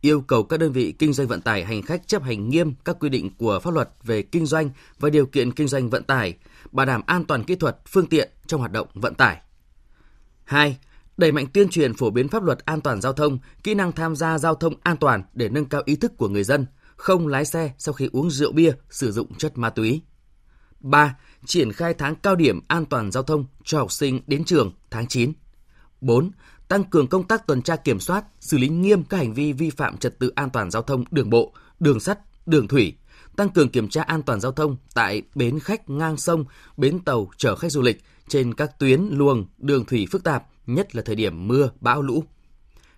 yêu 0.00 0.20
cầu 0.20 0.42
các 0.42 0.60
đơn 0.60 0.72
vị 0.72 0.94
kinh 0.98 1.12
doanh 1.12 1.28
vận 1.28 1.40
tải 1.40 1.64
hành 1.64 1.82
khách 1.82 2.08
chấp 2.08 2.22
hành 2.22 2.48
nghiêm 2.48 2.74
các 2.84 2.96
quy 3.00 3.08
định 3.08 3.30
của 3.38 3.60
pháp 3.62 3.74
luật 3.74 3.90
về 4.04 4.22
kinh 4.22 4.46
doanh 4.46 4.70
và 4.98 5.10
điều 5.10 5.26
kiện 5.26 5.52
kinh 5.52 5.68
doanh 5.68 5.90
vận 5.90 6.02
tải, 6.02 6.34
bảo 6.72 6.86
đảm 6.86 7.02
an 7.06 7.24
toàn 7.24 7.44
kỹ 7.44 7.54
thuật, 7.54 7.78
phương 7.88 8.06
tiện 8.06 8.30
trong 8.46 8.60
hoạt 8.60 8.72
động 8.72 8.88
vận 8.94 9.14
tải. 9.14 9.40
2. 10.44 10.78
Đẩy 11.16 11.32
mạnh 11.32 11.46
tuyên 11.52 11.68
truyền 11.68 11.94
phổ 11.94 12.10
biến 12.10 12.28
pháp 12.28 12.42
luật 12.42 12.64
an 12.64 12.80
toàn 12.80 13.00
giao 13.00 13.12
thông, 13.12 13.38
kỹ 13.62 13.74
năng 13.74 13.92
tham 13.92 14.16
gia 14.16 14.38
giao 14.38 14.54
thông 14.54 14.74
an 14.82 14.96
toàn 14.96 15.22
để 15.34 15.48
nâng 15.48 15.66
cao 15.66 15.82
ý 15.84 15.96
thức 15.96 16.12
của 16.16 16.28
người 16.28 16.44
dân, 16.44 16.66
không 16.96 17.26
lái 17.26 17.44
xe 17.44 17.72
sau 17.78 17.92
khi 17.92 18.08
uống 18.12 18.30
rượu 18.30 18.52
bia, 18.52 18.72
sử 18.90 19.12
dụng 19.12 19.34
chất 19.34 19.58
ma 19.58 19.70
túy. 19.70 20.02
3. 20.80 21.16
Triển 21.46 21.72
khai 21.72 21.94
tháng 21.94 22.14
cao 22.14 22.36
điểm 22.36 22.60
an 22.68 22.84
toàn 22.84 23.12
giao 23.12 23.22
thông 23.22 23.44
cho 23.64 23.78
học 23.78 23.92
sinh 23.92 24.20
đến 24.26 24.44
trường 24.44 24.72
tháng 24.90 25.06
9. 25.06 25.32
4 26.00 26.30
tăng 26.68 26.84
cường 26.84 27.06
công 27.06 27.24
tác 27.24 27.46
tuần 27.46 27.62
tra 27.62 27.76
kiểm 27.76 28.00
soát, 28.00 28.24
xử 28.40 28.58
lý 28.58 28.68
nghiêm 28.68 29.04
các 29.04 29.16
hành 29.16 29.34
vi 29.34 29.52
vi 29.52 29.70
phạm 29.70 29.96
trật 29.96 30.18
tự 30.18 30.32
an 30.34 30.50
toàn 30.50 30.70
giao 30.70 30.82
thông 30.82 31.04
đường 31.10 31.30
bộ, 31.30 31.52
đường 31.80 32.00
sắt, 32.00 32.18
đường 32.46 32.68
thủy, 32.68 32.94
tăng 33.36 33.48
cường 33.48 33.68
kiểm 33.68 33.88
tra 33.88 34.02
an 34.02 34.22
toàn 34.22 34.40
giao 34.40 34.52
thông 34.52 34.76
tại 34.94 35.22
bến 35.34 35.58
khách 35.60 35.90
ngang 35.90 36.16
sông, 36.16 36.44
bến 36.76 36.98
tàu 37.04 37.30
chở 37.36 37.56
khách 37.56 37.72
du 37.72 37.82
lịch 37.82 38.02
trên 38.28 38.54
các 38.54 38.78
tuyến 38.78 39.08
luồng 39.12 39.46
đường 39.58 39.84
thủy 39.84 40.06
phức 40.10 40.24
tạp, 40.24 40.44
nhất 40.66 40.96
là 40.96 41.02
thời 41.02 41.16
điểm 41.16 41.48
mưa, 41.48 41.70
bão 41.80 42.02
lũ. 42.02 42.24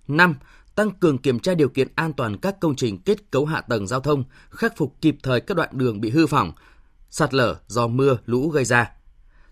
5. 0.09 0.35
Tăng 0.75 0.91
cường 0.91 1.19
kiểm 1.19 1.39
tra 1.39 1.55
điều 1.55 1.69
kiện 1.69 1.89
an 1.95 2.13
toàn 2.13 2.39
các 2.39 2.61
công 2.61 2.77
trình 2.77 2.99
kết 2.99 3.31
cấu 3.31 3.47
hạ 3.47 3.61
tầng 3.61 3.87
giao 3.87 4.01
thông, 4.01 4.25
khắc 4.51 4.77
phục 4.77 4.95
kịp 5.01 5.17
thời 5.23 5.41
các 5.41 5.57
đoạn 5.57 5.69
đường 5.73 6.01
bị 6.01 6.11
hư 6.11 6.27
hỏng, 6.31 6.53
sạt 7.11 7.35
lở 7.35 7.57
do 7.67 7.87
mưa, 7.87 8.19
lũ 8.27 8.49
gây 8.49 8.65
ra. 8.65 8.91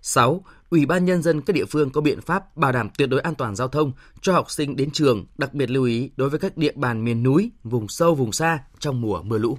6. 0.03 0.45
Ủy 0.71 0.87
ban 0.87 1.05
nhân 1.05 1.23
dân 1.23 1.41
các 1.41 1.53
địa 1.53 1.65
phương 1.65 1.91
có 1.91 2.01
biện 2.01 2.21
pháp 2.21 2.57
bảo 2.57 2.73
đảm 2.73 2.89
tuyệt 2.99 3.09
đối 3.09 3.21
an 3.21 3.35
toàn 3.35 3.57
giao 3.57 3.69
thông 3.69 3.93
cho 4.21 4.33
học 4.33 4.51
sinh 4.51 4.77
đến 4.77 4.91
trường, 4.91 5.27
đặc 5.39 5.55
biệt 5.55 5.71
lưu 5.71 5.85
ý 5.85 6.11
đối 6.17 6.31
với 6.31 6.39
các 6.39 6.57
địa 6.57 6.73
bàn 6.75 7.05
miền 7.05 7.23
núi, 7.23 7.51
vùng 7.65 7.89
sâu 7.89 8.15
vùng 8.15 8.33
xa 8.33 8.59
trong 8.79 9.01
mùa 9.01 9.23
mưa 9.23 9.39
lũ. 9.39 9.59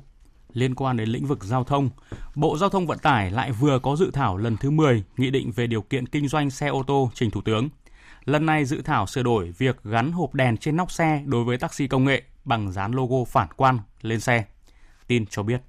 Liên 0.53 0.75
quan 0.75 0.97
đến 0.97 1.09
lĩnh 1.09 1.25
vực 1.25 1.43
giao 1.43 1.63
thông, 1.63 1.89
Bộ 2.35 2.57
Giao 2.57 2.69
thông 2.69 2.87
Vận 2.87 2.99
tải 2.99 3.31
lại 3.31 3.51
vừa 3.51 3.79
có 3.79 3.95
dự 3.95 4.11
thảo 4.13 4.37
lần 4.37 4.57
thứ 4.57 4.69
10 4.69 5.03
nghị 5.17 5.29
định 5.29 5.51
về 5.51 5.67
điều 5.67 5.81
kiện 5.81 6.07
kinh 6.07 6.27
doanh 6.27 6.49
xe 6.49 6.67
ô 6.67 6.83
tô 6.87 7.11
trình 7.13 7.31
Thủ 7.31 7.41
tướng. 7.41 7.69
Lần 8.25 8.45
này 8.45 8.65
dự 8.65 8.81
thảo 8.81 9.07
sửa 9.07 9.23
đổi 9.23 9.51
việc 9.57 9.83
gắn 9.83 10.11
hộp 10.11 10.33
đèn 10.33 10.57
trên 10.57 10.75
nóc 10.75 10.91
xe 10.91 11.23
đối 11.25 11.43
với 11.43 11.57
taxi 11.57 11.87
công 11.87 12.05
nghệ 12.05 12.23
bằng 12.45 12.71
dán 12.71 12.91
logo 12.91 13.23
phản 13.27 13.47
quan 13.55 13.79
lên 14.01 14.19
xe. 14.19 14.45
Tin 15.07 15.25
cho 15.25 15.43
biết. 15.43 15.61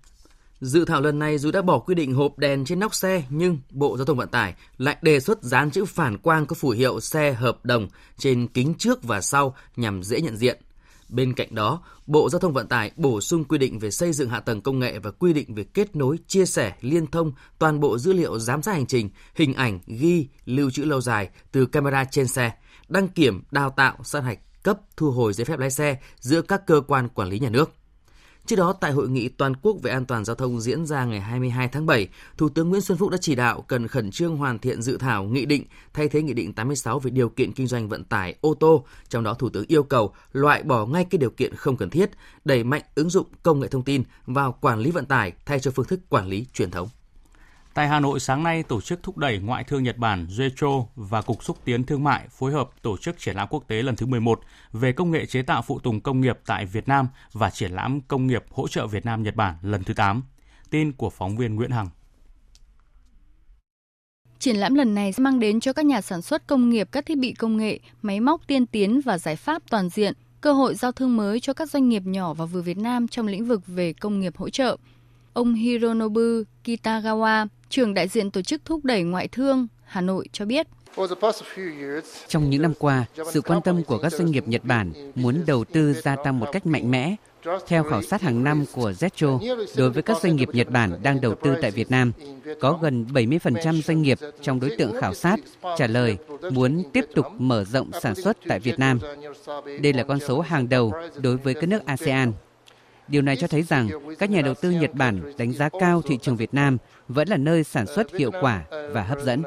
Dự 0.61 0.85
thảo 0.85 1.01
lần 1.01 1.18
này 1.18 1.38
dù 1.38 1.51
đã 1.51 1.62
bỏ 1.62 1.79
quy 1.79 1.94
định 1.94 2.14
hộp 2.14 2.38
đèn 2.38 2.64
trên 2.64 2.81
nóc 2.81 2.94
xe 2.94 3.23
nhưng 3.31 3.59
Bộ 3.70 3.96
Giao 3.96 4.07
thông 4.07 4.16
Vận 4.16 4.29
tải 4.29 4.55
lại 4.79 4.96
đề 5.03 5.20
xuất 5.20 5.42
dán 5.42 5.70
chữ 5.70 5.85
phản 5.85 6.18
quang 6.18 6.46
có 6.46 6.55
phù 6.55 6.70
hiệu 6.70 7.01
xe 7.01 7.33
hợp 7.33 7.64
đồng 7.64 7.88
trên 8.18 8.46
kính 8.46 8.75
trước 8.79 9.03
và 9.03 9.20
sau 9.20 9.55
nhằm 9.77 10.03
dễ 10.03 10.20
nhận 10.20 10.37
diện. 10.37 10.61
Bên 11.09 11.35
cạnh 11.35 11.55
đó, 11.55 11.83
Bộ 12.07 12.31
Giao 12.31 12.40
thông 12.40 12.53
Vận 12.53 12.66
tải 12.66 12.90
bổ 12.96 13.20
sung 13.20 13.44
quy 13.44 13.59
định 13.59 13.79
về 13.79 13.90
xây 13.90 14.12
dựng 14.12 14.31
hạ 14.31 14.40
tầng 14.40 14.61
công 14.61 14.79
nghệ 14.79 14.99
và 14.99 15.11
quy 15.11 15.33
định 15.33 15.55
về 15.55 15.64
kết 15.64 15.96
nối, 15.96 16.18
chia 16.27 16.46
sẻ, 16.46 16.73
liên 16.81 17.07
thông 17.07 17.33
toàn 17.59 17.81
bộ 17.81 17.99
dữ 17.99 18.12
liệu 18.12 18.38
giám 18.38 18.62
sát 18.62 18.73
hành 18.73 18.87
trình, 18.87 19.11
hình 19.35 19.55
ảnh, 19.55 19.79
ghi, 19.87 20.29
lưu 20.44 20.70
trữ 20.70 20.85
lâu 20.85 21.01
dài 21.01 21.29
từ 21.53 21.66
camera 21.66 22.05
trên 22.05 22.27
xe, 22.27 22.53
đăng 22.88 23.09
kiểm, 23.09 23.42
đào 23.51 23.70
tạo, 23.70 23.96
sát 24.05 24.20
hạch, 24.20 24.38
cấp, 24.62 24.79
thu 24.96 25.11
hồi 25.11 25.33
giấy 25.33 25.44
phép 25.44 25.59
lái 25.59 25.70
xe 25.70 25.99
giữa 26.20 26.42
các 26.42 26.66
cơ 26.66 26.81
quan 26.88 27.09
quản 27.09 27.29
lý 27.29 27.38
nhà 27.38 27.51
nước. 27.51 27.80
Trước 28.46 28.57
đó, 28.57 28.72
tại 28.72 28.92
hội 28.92 29.09
nghị 29.09 29.29
toàn 29.29 29.57
quốc 29.62 29.76
về 29.83 29.90
an 29.90 30.05
toàn 30.05 30.24
giao 30.24 30.37
thông 30.37 30.61
diễn 30.61 30.87
ra 30.87 31.05
ngày 31.05 31.20
22 31.20 31.68
tháng 31.68 31.87
7, 31.87 32.09
Thủ 32.37 32.48
tướng 32.48 32.68
Nguyễn 32.68 32.81
Xuân 32.81 32.98
Phúc 32.98 33.11
đã 33.11 33.18
chỉ 33.20 33.35
đạo 33.35 33.64
cần 33.68 33.88
khẩn 33.88 34.11
trương 34.11 34.37
hoàn 34.37 34.59
thiện 34.59 34.83
dự 34.83 34.96
thảo 34.96 35.24
nghị 35.24 35.46
định 35.46 35.64
thay 35.94 36.09
thế 36.09 36.22
nghị 36.22 36.33
định 36.33 36.53
86 36.53 36.98
về 36.98 37.11
điều 37.11 37.29
kiện 37.29 37.53
kinh 37.53 37.66
doanh 37.66 37.88
vận 37.88 38.05
tải 38.05 38.35
ô 38.40 38.55
tô. 38.55 38.85
Trong 39.09 39.24
đó, 39.24 39.35
Thủ 39.35 39.48
tướng 39.48 39.64
yêu 39.68 39.83
cầu 39.83 40.14
loại 40.33 40.62
bỏ 40.62 40.87
ngay 40.87 41.05
cái 41.05 41.18
điều 41.18 41.31
kiện 41.31 41.55
không 41.55 41.76
cần 41.76 41.90
thiết, 41.90 42.11
đẩy 42.44 42.64
mạnh 42.64 42.83
ứng 42.94 43.10
dụng 43.10 43.27
công 43.42 43.60
nghệ 43.60 43.69
thông 43.69 43.83
tin 43.83 44.02
vào 44.27 44.52
quản 44.60 44.79
lý 44.79 44.90
vận 44.90 45.06
tải 45.06 45.33
thay 45.46 45.60
cho 45.60 45.71
phương 45.71 45.87
thức 45.87 46.00
quản 46.08 46.27
lý 46.27 46.46
truyền 46.52 46.71
thống. 46.71 46.88
Tại 47.75 47.88
Hà 47.88 48.00
Nội 48.00 48.21
sáng 48.21 48.42
nay, 48.42 48.62
tổ 48.62 48.81
chức 48.81 49.02
thúc 49.02 49.18
đẩy 49.18 49.38
ngoại 49.38 49.64
thương 49.64 49.83
Nhật 49.83 49.96
Bản 49.96 50.27
JETRO 50.27 50.87
và 50.94 51.23
Cục 51.23 51.44
xúc 51.44 51.58
tiến 51.64 51.85
thương 51.85 52.04
mại 52.04 52.29
phối 52.31 52.52
hợp 52.52 52.71
tổ 52.83 52.96
chức 52.96 53.18
triển 53.18 53.37
lãm 53.37 53.48
quốc 53.50 53.64
tế 53.68 53.83
lần 53.83 53.96
thứ 53.96 54.06
11 54.06 54.40
về 54.73 54.92
công 54.92 55.10
nghệ 55.10 55.27
chế 55.27 55.42
tạo 55.42 55.62
phụ 55.62 55.79
tùng 55.79 56.00
công 56.00 56.21
nghiệp 56.21 56.38
tại 56.46 56.66
Việt 56.66 56.88
Nam 56.88 57.08
và 57.33 57.50
triển 57.50 57.73
lãm 57.73 58.00
công 58.00 58.27
nghiệp 58.27 58.44
hỗ 58.50 58.68
trợ 58.68 58.87
Việt 58.87 59.04
Nam 59.04 59.23
Nhật 59.23 59.35
Bản 59.35 59.54
lần 59.62 59.85
thứ 59.85 59.94
8. 59.94 60.23
Tin 60.71 60.92
của 60.92 61.10
phóng 61.10 61.37
viên 61.37 61.54
Nguyễn 61.54 61.71
Hằng. 61.71 61.88
Triển 64.38 64.56
lãm 64.56 64.75
lần 64.75 64.94
này 64.94 65.12
sẽ 65.12 65.21
mang 65.23 65.40
đến 65.40 65.60
cho 65.60 65.73
các 65.73 65.87
nhà 65.87 66.00
sản 66.00 66.23
xuất 66.23 66.46
công 66.46 66.71
nghiệp 66.71 66.88
các 66.92 67.06
thiết 67.06 67.18
bị 67.18 67.33
công 67.33 67.56
nghệ, 67.56 67.79
máy 68.02 68.21
móc 68.21 68.46
tiên 68.46 68.66
tiến 68.66 69.00
và 69.00 69.18
giải 69.18 69.37
pháp 69.37 69.62
toàn 69.71 69.88
diện, 69.88 70.14
cơ 70.40 70.52
hội 70.52 70.75
giao 70.75 70.92
thương 70.92 71.16
mới 71.16 71.40
cho 71.40 71.52
các 71.52 71.71
doanh 71.71 71.88
nghiệp 71.88 72.02
nhỏ 72.04 72.35
và 72.35 72.44
vừa 72.44 72.62
Việt 72.62 72.79
Nam 72.79 73.08
trong 73.08 73.27
lĩnh 73.27 73.44
vực 73.44 73.66
về 73.66 73.92
công 73.92 74.21
nghiệp 74.21 74.37
hỗ 74.37 74.50
trợ. 74.50 74.77
Ông 75.33 75.54
Hironobu 75.54 76.42
Kitagawa, 76.64 77.46
trưởng 77.71 77.94
đại 77.94 78.08
diện 78.08 78.31
tổ 78.31 78.42
chức 78.42 78.64
thúc 78.64 78.85
đẩy 78.85 79.02
ngoại 79.02 79.29
thương 79.29 79.66
Hà 79.85 80.00
Nội 80.00 80.29
cho 80.33 80.44
biết. 80.44 80.66
Trong 82.29 82.50
những 82.50 82.62
năm 82.62 82.73
qua, 82.79 83.04
sự 83.33 83.40
quan 83.40 83.62
tâm 83.62 83.85
của 83.85 83.98
các 83.98 84.12
doanh 84.12 84.31
nghiệp 84.31 84.48
Nhật 84.48 84.64
Bản 84.64 84.92
muốn 85.14 85.42
đầu 85.46 85.64
tư 85.64 85.92
gia 85.92 86.16
tăng 86.16 86.38
một 86.38 86.46
cách 86.52 86.66
mạnh 86.66 86.90
mẽ. 86.90 87.16
Theo 87.66 87.85
khảo 87.85 88.02
sát 88.02 88.23
hàng 88.23 88.44
năm 88.44 88.64
của 88.73 88.90
Zetro, 88.90 89.56
đối 89.77 89.90
với 89.90 90.02
các 90.02 90.16
doanh 90.23 90.37
nghiệp 90.37 90.48
Nhật 90.52 90.71
Bản 90.71 91.02
đang 91.02 91.21
đầu 91.21 91.35
tư 91.35 91.54
tại 91.62 91.71
Việt 91.71 91.90
Nam, 91.90 92.12
có 92.60 92.79
gần 92.83 93.06
70% 93.12 93.83
doanh 93.83 94.02
nghiệp 94.02 94.18
trong 94.42 94.60
đối 94.60 94.77
tượng 94.79 95.00
khảo 95.00 95.14
sát 95.14 95.40
trả 95.79 95.87
lời 95.87 96.16
muốn 96.50 96.83
tiếp 96.92 97.04
tục 97.14 97.27
mở 97.38 97.64
rộng 97.64 97.90
sản 98.02 98.14
xuất 98.14 98.37
tại 98.48 98.60
Việt 98.60 98.79
Nam. 98.79 98.98
Đây 99.81 99.92
là 99.92 100.02
con 100.02 100.21
số 100.21 100.40
hàng 100.40 100.68
đầu 100.68 100.92
đối 101.23 101.37
với 101.37 101.54
các 101.54 101.68
nước 101.68 101.87
ASEAN. 101.87 102.33
Điều 103.11 103.23
này 103.23 103.37
cho 103.37 103.46
thấy 103.46 103.63
rằng 103.63 103.88
các 104.19 104.31
nhà 104.31 104.42
đầu 104.42 104.54
tư 104.54 104.71
Nhật 104.71 104.94
Bản 104.94 105.33
đánh 105.38 105.52
giá 105.52 105.69
cao 105.81 106.02
thị 106.02 106.19
trường 106.23 106.37
Việt 106.37 106.54
Nam 106.54 106.79
vẫn 107.08 107.29
là 107.29 107.37
nơi 107.37 107.65
sản 107.65 107.87
xuất 107.87 108.17
hiệu 108.17 108.31
quả 108.40 108.63
và 108.92 109.02
hấp 109.02 109.19
dẫn. 109.21 109.42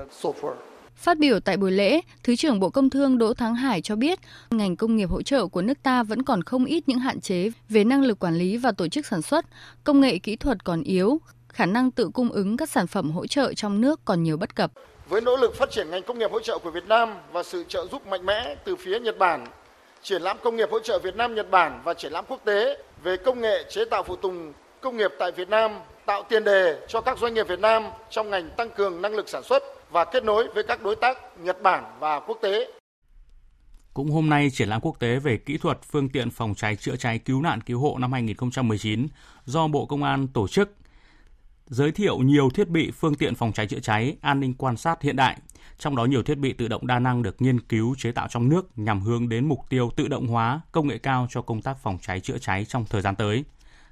Phát 0.95 1.17
biểu 1.17 1.39
tại 1.39 1.57
buổi 1.57 1.71
lễ, 1.71 2.01
Thứ 2.23 2.35
trưởng 2.35 2.59
Bộ 2.59 2.69
Công 2.69 2.89
Thương 2.89 3.17
Đỗ 3.17 3.33
Thắng 3.33 3.55
Hải 3.55 3.81
cho 3.81 3.95
biết, 3.95 4.19
ngành 4.51 4.75
công 4.75 4.95
nghiệp 4.95 5.09
hỗ 5.09 5.21
trợ 5.21 5.47
của 5.47 5.61
nước 5.61 5.83
ta 5.83 6.03
vẫn 6.03 6.23
còn 6.23 6.43
không 6.43 6.65
ít 6.65 6.83
những 6.87 6.99
hạn 6.99 7.21
chế 7.21 7.51
về 7.69 7.83
năng 7.83 8.01
lực 8.03 8.19
quản 8.19 8.35
lý 8.35 8.57
và 8.57 8.71
tổ 8.71 8.87
chức 8.87 9.05
sản 9.05 9.21
xuất, 9.21 9.45
công 9.83 10.01
nghệ 10.01 10.17
kỹ 10.17 10.35
thuật 10.35 10.63
còn 10.63 10.83
yếu, 10.83 11.19
khả 11.49 11.65
năng 11.65 11.91
tự 11.91 12.09
cung 12.13 12.29
ứng 12.29 12.57
các 12.57 12.69
sản 12.69 12.87
phẩm 12.87 13.11
hỗ 13.11 13.27
trợ 13.27 13.53
trong 13.53 13.81
nước 13.81 14.05
còn 14.05 14.23
nhiều 14.23 14.37
bất 14.37 14.55
cập. 14.55 14.71
Với 15.09 15.21
nỗ 15.21 15.37
lực 15.37 15.55
phát 15.55 15.71
triển 15.71 15.89
ngành 15.89 16.03
công 16.03 16.19
nghiệp 16.19 16.31
hỗ 16.31 16.39
trợ 16.39 16.57
của 16.57 16.71
Việt 16.71 16.87
Nam 16.87 17.13
và 17.31 17.43
sự 17.43 17.63
trợ 17.67 17.87
giúp 17.91 18.07
mạnh 18.07 18.25
mẽ 18.25 18.55
từ 18.65 18.75
phía 18.75 18.99
Nhật 18.99 19.17
Bản, 19.17 19.45
triển 20.01 20.21
lãm 20.21 20.37
công 20.43 20.55
nghiệp 20.55 20.69
hỗ 20.71 20.79
trợ 20.79 20.99
Việt 20.99 21.15
Nam 21.15 21.35
Nhật 21.35 21.51
Bản 21.51 21.81
và 21.83 21.93
triển 21.93 22.11
lãm 22.11 22.25
quốc 22.27 22.41
tế 22.45 22.77
về 23.03 23.17
công 23.17 23.41
nghệ 23.41 23.63
chế 23.69 23.85
tạo 23.85 24.03
phụ 24.03 24.15
tùng 24.15 24.53
công 24.81 24.97
nghiệp 24.97 25.11
tại 25.19 25.31
Việt 25.31 25.49
Nam 25.49 25.71
tạo 26.05 26.23
tiền 26.29 26.43
đề 26.43 26.85
cho 26.87 27.01
các 27.01 27.17
doanh 27.17 27.33
nghiệp 27.33 27.47
Việt 27.47 27.59
Nam 27.59 27.83
trong 28.09 28.29
ngành 28.29 28.49
tăng 28.57 28.69
cường 28.69 29.01
năng 29.01 29.15
lực 29.15 29.29
sản 29.29 29.43
xuất 29.43 29.63
và 29.91 30.05
kết 30.05 30.23
nối 30.23 30.47
với 30.55 30.63
các 30.63 30.83
đối 30.83 30.95
tác 30.95 31.17
Nhật 31.39 31.61
Bản 31.61 31.83
và 31.99 32.19
quốc 32.19 32.37
tế. 32.41 32.71
Cũng 33.93 34.11
hôm 34.11 34.29
nay, 34.29 34.49
triển 34.53 34.69
lãm 34.69 34.81
quốc 34.81 34.99
tế 34.99 35.19
về 35.19 35.37
kỹ 35.37 35.57
thuật 35.57 35.77
phương 35.91 36.09
tiện 36.09 36.29
phòng 36.29 36.55
cháy 36.55 36.75
chữa 36.75 36.95
cháy 36.95 37.19
cứu 37.19 37.41
nạn 37.41 37.61
cứu 37.61 37.79
hộ 37.79 37.97
năm 37.99 38.13
2019 38.13 39.07
do 39.45 39.67
Bộ 39.67 39.85
Công 39.85 40.03
an 40.03 40.27
tổ 40.27 40.47
chức 40.47 40.69
giới 41.67 41.91
thiệu 41.91 42.17
nhiều 42.17 42.49
thiết 42.49 42.67
bị 42.69 42.91
phương 42.91 43.15
tiện 43.15 43.35
phòng 43.35 43.53
cháy 43.53 43.67
chữa 43.67 43.79
cháy, 43.79 44.15
an 44.21 44.39
ninh 44.39 44.53
quan 44.53 44.77
sát 44.77 45.01
hiện 45.01 45.15
đại. 45.15 45.37
Trong 45.83 45.95
đó 45.95 46.05
nhiều 46.05 46.23
thiết 46.23 46.37
bị 46.37 46.53
tự 46.53 46.67
động 46.67 46.87
đa 46.87 46.99
năng 46.99 47.23
được 47.23 47.41
nghiên 47.41 47.59
cứu 47.59 47.95
chế 47.97 48.11
tạo 48.11 48.27
trong 48.27 48.49
nước 48.49 48.67
nhằm 48.75 49.01
hướng 49.01 49.29
đến 49.29 49.47
mục 49.47 49.59
tiêu 49.69 49.91
tự 49.95 50.07
động 50.07 50.27
hóa, 50.27 50.61
công 50.71 50.87
nghệ 50.87 50.97
cao 50.97 51.27
cho 51.29 51.41
công 51.41 51.61
tác 51.61 51.77
phòng 51.77 51.97
cháy 52.01 52.19
chữa 52.19 52.37
cháy 52.37 52.65
trong 52.65 52.85
thời 52.89 53.01
gian 53.01 53.15
tới. 53.15 53.43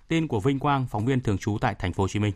Tin 0.07 0.27
của 0.27 0.39
Vinh 0.39 0.59
Quang, 0.59 0.87
phóng 0.87 1.05
viên 1.05 1.19
thường 1.19 1.37
trú 1.37 1.57
tại 1.61 1.75
thành 1.79 1.93
phố 1.93 2.03
Hồ 2.03 2.07
Chí 2.07 2.19
Minh. 2.19 2.33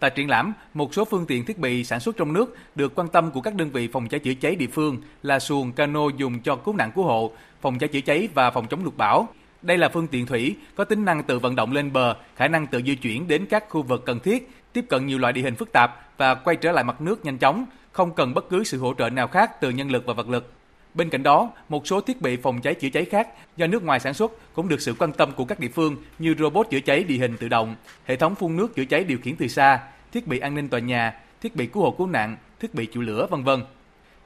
Tại 0.00 0.10
triển 0.10 0.30
lãm, 0.30 0.52
một 0.74 0.94
số 0.94 1.04
phương 1.04 1.26
tiện 1.26 1.44
thiết 1.44 1.58
bị 1.58 1.84
sản 1.84 2.00
xuất 2.00 2.16
trong 2.16 2.32
nước 2.32 2.56
được 2.74 2.94
quan 2.94 3.08
tâm 3.08 3.30
của 3.30 3.40
các 3.40 3.54
đơn 3.54 3.70
vị 3.70 3.88
phòng 3.92 4.08
cháy 4.08 4.20
chữa 4.20 4.34
cháy 4.34 4.56
địa 4.56 4.66
phương 4.72 4.96
là 5.22 5.38
xuồng, 5.38 5.72
cano 5.72 6.08
dùng 6.16 6.40
cho 6.40 6.56
cứu 6.56 6.74
nạn 6.76 6.92
cứu 6.94 7.04
hộ, 7.04 7.32
phòng 7.60 7.78
cháy 7.78 7.88
chữa 7.88 8.00
cháy 8.00 8.28
và 8.34 8.50
phòng 8.50 8.66
chống 8.68 8.84
lụt 8.84 8.96
bão. 8.96 9.28
Đây 9.62 9.78
là 9.78 9.88
phương 9.88 10.06
tiện 10.06 10.26
thủy 10.26 10.56
có 10.76 10.84
tính 10.84 11.04
năng 11.04 11.22
tự 11.22 11.38
vận 11.38 11.56
động 11.56 11.72
lên 11.72 11.92
bờ, 11.92 12.16
khả 12.36 12.48
năng 12.48 12.66
tự 12.66 12.82
di 12.82 12.94
chuyển 12.94 13.28
đến 13.28 13.46
các 13.50 13.64
khu 13.68 13.82
vực 13.82 14.02
cần 14.06 14.20
thiết, 14.20 14.50
tiếp 14.72 14.84
cận 14.88 15.06
nhiều 15.06 15.18
loại 15.18 15.32
địa 15.32 15.42
hình 15.42 15.56
phức 15.56 15.72
tạp 15.72 16.18
và 16.18 16.34
quay 16.34 16.56
trở 16.56 16.72
lại 16.72 16.84
mặt 16.84 17.00
nước 17.00 17.24
nhanh 17.24 17.38
chóng, 17.38 17.66
không 17.92 18.14
cần 18.14 18.34
bất 18.34 18.48
cứ 18.48 18.64
sự 18.64 18.78
hỗ 18.78 18.94
trợ 18.94 19.10
nào 19.10 19.28
khác 19.28 19.60
từ 19.60 19.70
nhân 19.70 19.90
lực 19.90 20.06
và 20.06 20.14
vật 20.14 20.28
lực. 20.28 20.52
Bên 20.94 21.10
cạnh 21.10 21.22
đó, 21.22 21.50
một 21.68 21.86
số 21.86 22.00
thiết 22.00 22.22
bị 22.22 22.36
phòng 22.36 22.60
cháy 22.60 22.74
chữa 22.74 22.88
cháy 22.88 23.04
khác 23.04 23.28
do 23.56 23.66
nước 23.66 23.82
ngoài 23.82 24.00
sản 24.00 24.14
xuất 24.14 24.32
cũng 24.54 24.68
được 24.68 24.80
sự 24.80 24.94
quan 24.98 25.12
tâm 25.12 25.32
của 25.32 25.44
các 25.44 25.60
địa 25.60 25.68
phương 25.68 25.96
như 26.18 26.34
robot 26.38 26.70
chữa 26.70 26.80
cháy 26.80 27.04
địa 27.04 27.16
hình 27.16 27.36
tự 27.36 27.48
động, 27.48 27.74
hệ 28.04 28.16
thống 28.16 28.34
phun 28.34 28.56
nước 28.56 28.74
chữa 28.74 28.84
cháy 28.84 29.04
điều 29.04 29.18
khiển 29.18 29.36
từ 29.36 29.48
xa, 29.48 29.80
thiết 30.12 30.26
bị 30.26 30.38
an 30.38 30.54
ninh 30.54 30.68
tòa 30.68 30.80
nhà, 30.80 31.20
thiết 31.40 31.56
bị 31.56 31.66
cứu 31.66 31.82
hộ 31.82 31.90
cứu 31.90 32.06
nạn, 32.06 32.36
thiết 32.60 32.74
bị 32.74 32.86
chịu 32.86 33.02
lửa 33.02 33.26
vân 33.30 33.44
vân. 33.44 33.60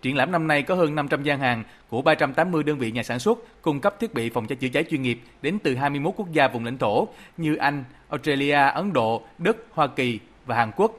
Triển 0.02 0.16
lãm 0.16 0.32
năm 0.32 0.48
nay 0.48 0.62
có 0.62 0.74
hơn 0.74 0.94
500 0.94 1.22
gian 1.22 1.40
hàng 1.40 1.64
của 1.88 2.02
380 2.02 2.62
đơn 2.62 2.78
vị 2.78 2.92
nhà 2.92 3.02
sản 3.02 3.18
xuất 3.18 3.38
cung 3.62 3.80
cấp 3.80 4.00
thiết 4.00 4.14
bị 4.14 4.30
phòng 4.30 4.46
cháy 4.46 4.56
chữa 4.56 4.68
cháy 4.68 4.84
chuyên 4.90 5.02
nghiệp 5.02 5.20
đến 5.42 5.58
từ 5.58 5.74
21 5.74 6.14
quốc 6.16 6.32
gia 6.32 6.48
vùng 6.48 6.64
lãnh 6.64 6.78
thổ 6.78 7.08
như 7.36 7.56
Anh, 7.56 7.84
Australia, 8.08 8.70
Ấn 8.74 8.92
Độ, 8.92 9.22
Đức, 9.38 9.66
Hoa 9.70 9.86
Kỳ 9.86 10.18
và 10.46 10.56
Hàn 10.56 10.70
Quốc. 10.76 10.92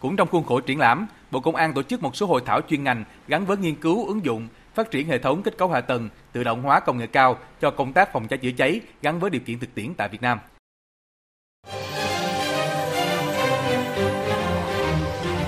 Cũng 0.00 0.16
trong 0.16 0.28
khuôn 0.28 0.44
khổ 0.44 0.60
triển 0.60 0.78
lãm, 0.78 1.06
Bộ 1.34 1.40
Công 1.40 1.56
an 1.56 1.72
tổ 1.72 1.82
chức 1.82 2.02
một 2.02 2.16
số 2.16 2.26
hội 2.26 2.42
thảo 2.46 2.60
chuyên 2.68 2.84
ngành 2.84 3.04
gắn 3.28 3.46
với 3.46 3.56
nghiên 3.56 3.74
cứu 3.74 4.06
ứng 4.06 4.24
dụng, 4.24 4.48
phát 4.74 4.90
triển 4.90 5.08
hệ 5.08 5.18
thống 5.18 5.42
kết 5.42 5.58
cấu 5.58 5.68
hạ 5.68 5.80
tầng, 5.80 6.08
tự 6.32 6.44
động 6.44 6.62
hóa 6.62 6.80
công 6.80 6.98
nghệ 6.98 7.06
cao 7.06 7.38
cho 7.60 7.70
công 7.70 7.92
tác 7.92 8.12
phòng 8.12 8.28
cháy 8.28 8.38
chữa 8.38 8.50
cháy 8.56 8.80
gắn 9.02 9.20
với 9.20 9.30
điều 9.30 9.40
kiện 9.46 9.58
thực 9.58 9.74
tiễn 9.74 9.94
tại 9.94 10.08
Việt 10.08 10.22
Nam. 10.22 10.38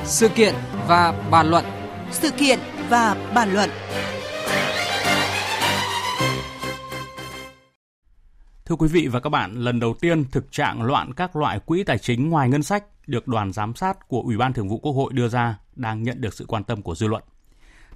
Sự 0.05 0.29
kiện 0.29 0.55
và 0.87 1.15
bàn 1.31 1.51
luận. 1.51 1.65
Sự 2.11 2.31
kiện 2.31 2.59
và 2.89 3.31
bàn 3.35 3.53
luận. 3.53 3.71
Thưa 8.65 8.77
quý 8.77 8.89
vị 8.89 9.09
và 9.09 9.21
các 9.21 9.31
bạn, 9.31 9.55
lần 9.55 9.81
đầu 9.81 9.95
tiên 10.01 10.25
thực 10.33 10.53
trạng 10.53 10.83
loạn 10.83 11.13
các 11.13 11.37
loại 11.37 11.59
quỹ 11.67 11.85
tài 11.85 11.99
chính 11.99 12.31
ngoài 12.31 12.49
ngân 12.49 12.63
sách 12.63 12.85
được 13.07 13.29
đoàn 13.29 13.53
giám 13.53 13.75
sát 13.75 14.09
của 14.09 14.21
Ủy 14.21 14.37
ban 14.37 14.53
Thường 14.53 14.69
vụ 14.69 14.79
Quốc 14.79 14.93
hội 14.93 15.13
đưa 15.13 15.29
ra 15.29 15.59
đang 15.75 16.03
nhận 16.03 16.21
được 16.21 16.35
sự 16.35 16.45
quan 16.49 16.65
tâm 16.65 16.83
của 16.83 16.95
dư 16.95 17.07
luận. 17.07 17.23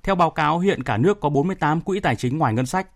Theo 0.03 0.15
báo 0.15 0.31
cáo, 0.31 0.59
hiện 0.59 0.83
cả 0.83 0.97
nước 0.97 1.21
có 1.21 1.29
48 1.29 1.81
quỹ 1.81 2.01
tài 2.01 2.17
chính 2.17 2.39
ngoài 2.39 2.55
ngân 2.55 2.67
sách. 2.67 2.87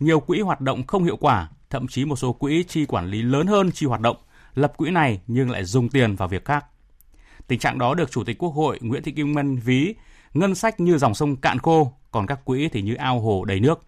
Nhiều 0.00 0.20
quỹ 0.20 0.40
hoạt 0.40 0.60
động 0.60 0.86
không 0.86 1.04
hiệu 1.04 1.16
quả, 1.16 1.48
thậm 1.70 1.88
chí 1.88 2.04
một 2.04 2.16
số 2.16 2.32
quỹ 2.32 2.64
chi 2.68 2.86
quản 2.86 3.06
lý 3.06 3.22
lớn 3.22 3.46
hơn 3.46 3.70
chi 3.70 3.86
hoạt 3.86 4.00
động, 4.00 4.16
lập 4.54 4.72
quỹ 4.76 4.90
này 4.90 5.20
nhưng 5.26 5.50
lại 5.50 5.64
dùng 5.64 5.88
tiền 5.88 6.16
vào 6.16 6.28
việc 6.28 6.44
khác. 6.44 6.64
Tình 7.46 7.58
trạng 7.58 7.78
đó 7.78 7.94
được 7.94 8.10
Chủ 8.10 8.24
tịch 8.24 8.38
Quốc 8.38 8.50
hội 8.50 8.78
Nguyễn 8.82 9.02
Thị 9.02 9.12
Kim 9.12 9.32
Ngân 9.32 9.56
ví 9.56 9.94
ngân 10.34 10.54
sách 10.54 10.80
như 10.80 10.98
dòng 10.98 11.14
sông 11.14 11.36
cạn 11.36 11.58
khô, 11.58 11.92
còn 12.10 12.26
các 12.26 12.44
quỹ 12.44 12.68
thì 12.68 12.82
như 12.82 12.94
ao 12.94 13.20
hồ 13.20 13.44
đầy 13.44 13.60
nước. 13.60 13.84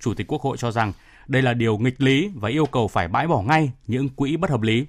Chủ 0.00 0.14
tịch 0.14 0.26
Quốc 0.26 0.42
hội 0.42 0.56
cho 0.56 0.70
rằng 0.70 0.92
đây 1.26 1.42
là 1.42 1.54
điều 1.54 1.78
nghịch 1.78 2.00
lý 2.00 2.30
và 2.34 2.48
yêu 2.48 2.66
cầu 2.66 2.88
phải 2.88 3.08
bãi 3.08 3.26
bỏ 3.26 3.42
ngay 3.42 3.72
những 3.86 4.08
quỹ 4.08 4.36
bất 4.36 4.50
hợp 4.50 4.62
lý. 4.62 4.86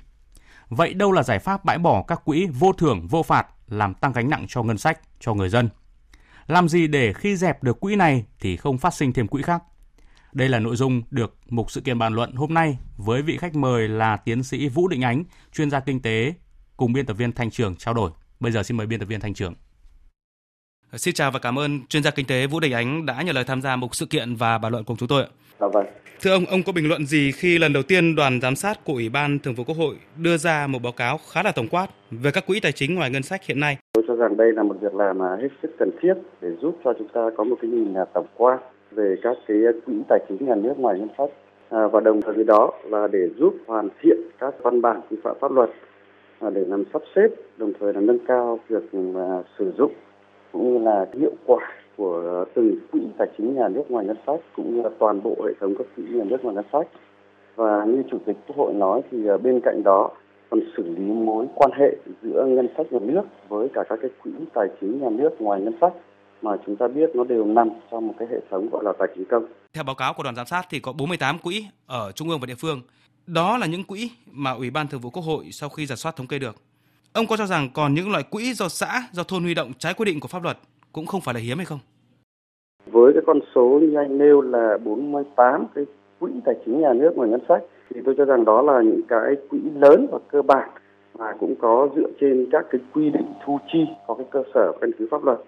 Vậy 0.70 0.94
đâu 0.94 1.12
là 1.12 1.24
giải 1.24 1.40
pháp 1.40 1.66
bãi 1.66 1.78
bỏ 1.78 2.04
các 2.08 2.22
quỹ 2.26 2.46
vô 2.46 2.74
thưởng 2.74 3.08
vô 3.08 3.24
phạt 3.24 3.48
làm 3.68 3.94
tăng 3.94 4.12
gánh 4.12 4.30
nặng 4.30 4.46
cho 4.50 4.64
ngân 4.64 4.78
sách, 4.78 5.00
cho 5.20 5.34
người 5.34 5.50
dân? 5.50 5.70
Làm 6.48 6.70
gì 6.70 6.88
để 6.88 7.14
khi 7.14 7.36
dẹp 7.36 7.64
được 7.64 7.80
quỹ 7.80 7.96
này 7.96 8.26
thì 8.40 8.58
không 8.58 8.78
phát 8.78 8.94
sinh 8.94 9.14
thêm 9.14 9.28
quỹ 9.28 9.42
khác? 9.42 9.64
Đây 10.34 10.50
là 10.50 10.60
nội 10.60 10.76
dung 10.76 11.02
được 11.12 11.38
mục 11.50 11.72
sự 11.72 11.82
kiện 11.82 12.00
bàn 12.00 12.14
luận 12.14 12.34
hôm 12.34 12.54
nay 12.54 12.78
với 12.98 13.22
vị 13.22 13.38
khách 13.38 13.56
mời 13.56 13.88
là 13.88 14.18
tiến 14.18 14.44
sĩ 14.44 14.70
Vũ 14.70 14.88
Định 14.88 15.02
Ánh, 15.02 15.24
chuyên 15.54 15.70
gia 15.70 15.80
kinh 15.80 16.02
tế 16.02 16.34
cùng 16.78 16.94
biên 16.94 17.06
tập 17.06 17.14
viên 17.14 17.32
Thanh 17.32 17.52
Trường 17.52 17.76
trao 17.76 17.94
đổi. 17.94 18.12
Bây 18.40 18.52
giờ 18.52 18.64
xin 18.64 18.78
mời 18.78 18.88
biên 18.88 19.00
tập 19.00 19.06
viên 19.06 19.20
Thanh 19.20 19.34
Trường. 19.34 19.54
Xin 20.94 21.14
chào 21.14 21.32
và 21.32 21.40
cảm 21.40 21.60
ơn 21.60 21.88
chuyên 21.88 22.04
gia 22.04 22.12
kinh 22.12 22.26
tế 22.26 22.48
Vũ 22.48 22.60
Đình 22.60 22.72
Ánh 22.72 23.06
đã 23.06 23.22
nhận 23.22 23.36
lời 23.36 23.44
tham 23.44 23.62
gia 23.62 23.76
một 23.76 23.96
sự 23.96 24.06
kiện 24.06 24.36
và 24.36 24.58
bàn 24.58 24.72
luận 24.72 24.84
cùng 24.84 24.98
chúng 24.98 25.10
tôi. 25.10 25.28
Dạ 25.66 25.70
vâng. 25.74 25.86
Thưa 26.22 26.32
ông, 26.32 26.46
ông 26.46 26.64
có 26.66 26.72
bình 26.72 26.88
luận 26.90 27.06
gì 27.06 27.32
khi 27.32 27.58
lần 27.58 27.74
đầu 27.74 27.84
tiên 27.84 28.16
đoàn 28.16 28.40
giám 28.42 28.56
sát 28.56 28.80
của 28.84 28.94
Ủy 28.94 29.10
ban 29.10 29.40
Thường 29.40 29.54
vụ 29.54 29.64
Quốc 29.64 29.78
hội 29.78 29.96
đưa 30.18 30.38
ra 30.38 30.68
một 30.68 30.80
báo 30.84 30.92
cáo 30.92 31.18
khá 31.32 31.44
là 31.44 31.52
tổng 31.52 31.68
quát 31.72 31.88
về 32.12 32.32
các 32.34 32.48
quỹ 32.48 32.60
tài 32.60 32.72
chính 32.72 32.96
ngoài 32.96 33.10
ngân 33.10 33.24
sách 33.24 33.44
hiện 33.44 33.60
nay? 33.60 33.78
Tôi 33.94 34.04
cho 34.08 34.16
rằng 34.16 34.38
đây 34.38 34.52
là 34.52 34.64
một 34.64 34.76
việc 34.82 34.94
làm 34.96 35.20
hết 35.20 35.48
sức 35.62 35.76
cần 35.80 35.92
thiết 36.02 36.14
để 36.42 36.50
giúp 36.62 36.80
cho 36.84 36.94
chúng 36.98 37.08
ta 37.08 37.22
có 37.38 37.44
một 37.44 37.56
cái 37.62 37.72
nhìn 37.72 37.94
tổng 38.14 38.28
quát 38.38 38.60
về 38.92 39.16
các 39.24 39.38
cái 39.48 39.58
quỹ 39.86 39.94
tài 40.10 40.20
chính 40.30 40.48
nhà 40.48 40.56
nước 40.56 40.74
ngoài 40.78 41.00
ngân 41.00 41.10
sách 41.18 41.30
à, 41.70 41.88
và 41.88 42.00
đồng 42.00 42.22
thời 42.22 42.34
với 42.34 42.44
đó 42.44 42.72
là 42.84 43.08
để 43.12 43.30
giúp 43.38 43.56
hoàn 43.68 43.90
thiện 44.02 44.18
các 44.40 44.54
văn 44.62 44.82
bản 44.82 45.02
quy 45.10 45.18
phạm 45.24 45.36
pháp 45.42 45.52
luật 45.52 45.70
à, 46.40 46.50
để 46.50 46.62
làm 46.68 46.84
sắp 46.94 47.02
xếp 47.16 47.28
đồng 47.58 47.74
thời 47.80 47.94
là 47.94 48.02
nâng 48.02 48.20
cao 48.28 48.60
việc 48.70 48.94
mà 48.94 49.44
sử 49.60 49.74
dụng 49.78 49.92
cũng 50.52 50.74
như 50.74 50.86
là 50.86 51.06
hiệu 51.20 51.34
quả 51.46 51.72
của 51.98 52.24
ờ, 52.26 52.46
từng 52.56 52.76
quỹ 52.92 53.02
tài 53.18 53.28
chính 53.38 53.56
nhà 53.56 53.68
nước 53.68 53.84
ngoài 53.90 54.06
ngân 54.06 54.18
sách 54.28 54.40
cũng 54.56 54.76
như 54.76 54.82
là 54.82 54.90
toàn 55.00 55.24
bộ 55.24 55.36
hệ 55.46 55.54
thống 55.60 55.74
các 55.78 55.88
quỹ 55.96 56.04
nhà 56.04 56.24
nước 56.24 56.44
ngoài 56.44 56.56
ngân 56.56 56.66
sách 56.72 56.88
và 57.56 57.86
như 57.86 58.04
chủ 58.12 58.18
tịch 58.26 58.38
quốc 58.48 58.58
hội 58.58 58.74
nói 58.74 59.02
thì 59.12 59.26
ờ, 59.26 59.38
bên 59.38 59.62
cạnh 59.64 59.82
đó 59.84 60.10
còn 60.50 60.60
xử 60.78 60.84
lý 60.84 61.04
mối 61.04 61.46
quan 61.56 61.72
hệ 61.80 61.96
giữa 62.22 62.46
ngân 62.48 62.68
sách 62.78 62.94
nhà 62.94 63.00
nước 63.02 63.24
với 63.50 63.68
cả 63.74 63.84
các 63.90 64.00
cái 64.02 64.12
quỹ 64.24 64.32
tài 64.54 64.68
chính 64.82 65.02
nhà 65.02 65.10
nước 65.10 65.30
ngoài 65.40 65.62
ngân 65.62 65.78
sách 65.82 65.94
mà 66.42 66.52
chúng 66.66 66.76
ta 66.76 66.88
biết 66.88 67.10
nó 67.14 67.24
đều 67.24 67.46
nằm 67.46 67.70
trong 67.92 68.08
một 68.08 68.14
cái 68.20 68.28
hệ 68.32 68.38
thống 68.52 68.70
gọi 68.72 68.84
là 68.84 68.94
tài 69.00 69.08
chính 69.16 69.26
công. 69.26 69.46
Theo 69.74 69.84
báo 69.84 69.96
cáo 69.96 70.14
của 70.14 70.24
đoàn 70.24 70.36
giám 70.36 70.46
sát 70.46 70.66
thì 70.70 70.80
có 70.80 70.94
48 70.94 71.40
quỹ 71.40 71.66
ở 71.86 72.12
trung 72.12 72.30
ương 72.30 72.40
và 72.40 72.46
địa 72.46 72.56
phương. 72.56 72.82
Đó 73.28 73.58
là 73.58 73.68
những 73.68 73.84
quỹ 73.84 74.12
mà 74.32 74.52
Ủy 74.52 74.70
ban 74.70 74.88
Thường 74.88 75.02
vụ 75.02 75.10
Quốc 75.10 75.24
hội 75.24 75.46
sau 75.52 75.70
khi 75.70 75.86
giả 75.86 75.96
soát 75.96 76.16
thống 76.16 76.28
kê 76.28 76.40
được. 76.40 76.56
Ông 77.14 77.28
có 77.28 77.38
cho 77.38 77.46
rằng 77.46 77.70
còn 77.74 77.94
những 77.94 78.12
loại 78.12 78.24
quỹ 78.24 78.54
do 78.54 78.68
xã, 78.68 79.04
do 79.12 79.24
thôn 79.24 79.44
huy 79.44 79.54
động 79.54 79.72
trái 79.80 79.94
quy 79.94 80.06
định 80.06 80.20
của 80.20 80.28
pháp 80.28 80.44
luật 80.44 80.58
cũng 80.96 81.06
không 81.06 81.22
phải 81.22 81.34
là 81.34 81.40
hiếm 81.40 81.58
hay 81.58 81.66
không? 81.66 81.80
Với 82.92 83.14
cái 83.14 83.24
con 83.28 83.40
số 83.56 83.80
như 83.82 83.96
anh 83.96 84.18
nêu 84.18 84.42
là 84.42 84.78
48 84.84 85.66
cái 85.76 85.86
quỹ 86.20 86.32
tài 86.46 86.56
chính 86.66 86.82
nhà 86.82 86.94
nước 86.94 87.12
ngoài 87.16 87.30
ngân 87.30 87.42
sách 87.50 87.64
thì 87.90 88.02
tôi 88.06 88.16
cho 88.18 88.26
rằng 88.26 88.46
đó 88.46 88.62
là 88.62 88.82
những 88.82 89.02
cái 89.08 89.36
quỹ 89.50 89.60
lớn 89.76 90.08
và 90.12 90.20
cơ 90.32 90.42
bản 90.42 90.70
và 91.14 91.36
cũng 91.40 91.56
có 91.62 91.90
dựa 91.96 92.10
trên 92.22 92.48
các 92.52 92.66
cái 92.72 92.82
quy 92.94 93.10
định 93.10 93.26
thu 93.46 93.60
chi 93.74 93.86
có 94.08 94.14
cái 94.14 94.26
cơ 94.32 94.44
sở 94.54 94.72
căn 94.82 94.92
cứ 95.00 95.08
pháp 95.12 95.24
luật. 95.24 95.40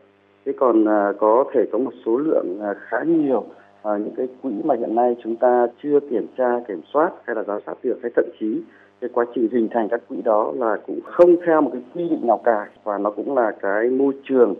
Thế 0.45 0.53
còn 0.57 0.85
à, 0.85 1.13
có 1.19 1.45
thể 1.53 1.61
có 1.71 1.77
một 1.77 1.93
số 2.05 2.17
lượng 2.17 2.59
à, 2.61 2.73
khá 2.79 2.97
nhiều 3.03 3.43
à, 3.83 3.97
những 3.97 4.15
cái 4.17 4.27
quỹ 4.41 4.51
mà 4.63 4.75
hiện 4.75 4.95
nay 4.95 5.15
chúng 5.23 5.35
ta 5.35 5.67
chưa 5.83 5.99
kiểm 5.99 6.27
tra 6.37 6.59
kiểm 6.67 6.81
soát 6.93 7.11
hay 7.25 7.35
là 7.35 7.43
giám 7.43 7.61
sát 7.65 7.73
được 7.83 7.99
hay 8.01 8.11
thậm 8.15 8.25
chí 8.39 8.61
cái 9.01 9.09
quá 9.13 9.25
trình 9.35 9.47
hình 9.51 9.67
thành 9.71 9.87
các 9.89 10.01
quỹ 10.09 10.17
đó 10.21 10.53
là 10.55 10.77
cũng 10.87 10.99
không 11.03 11.35
theo 11.45 11.61
một 11.61 11.69
cái 11.73 11.81
quy 11.93 12.09
định 12.09 12.27
nào 12.27 12.41
cả 12.43 12.69
và 12.83 12.97
nó 12.97 13.11
cũng 13.11 13.35
là 13.37 13.51
cái 13.61 13.89
môi 13.89 14.13
trường 14.23 14.55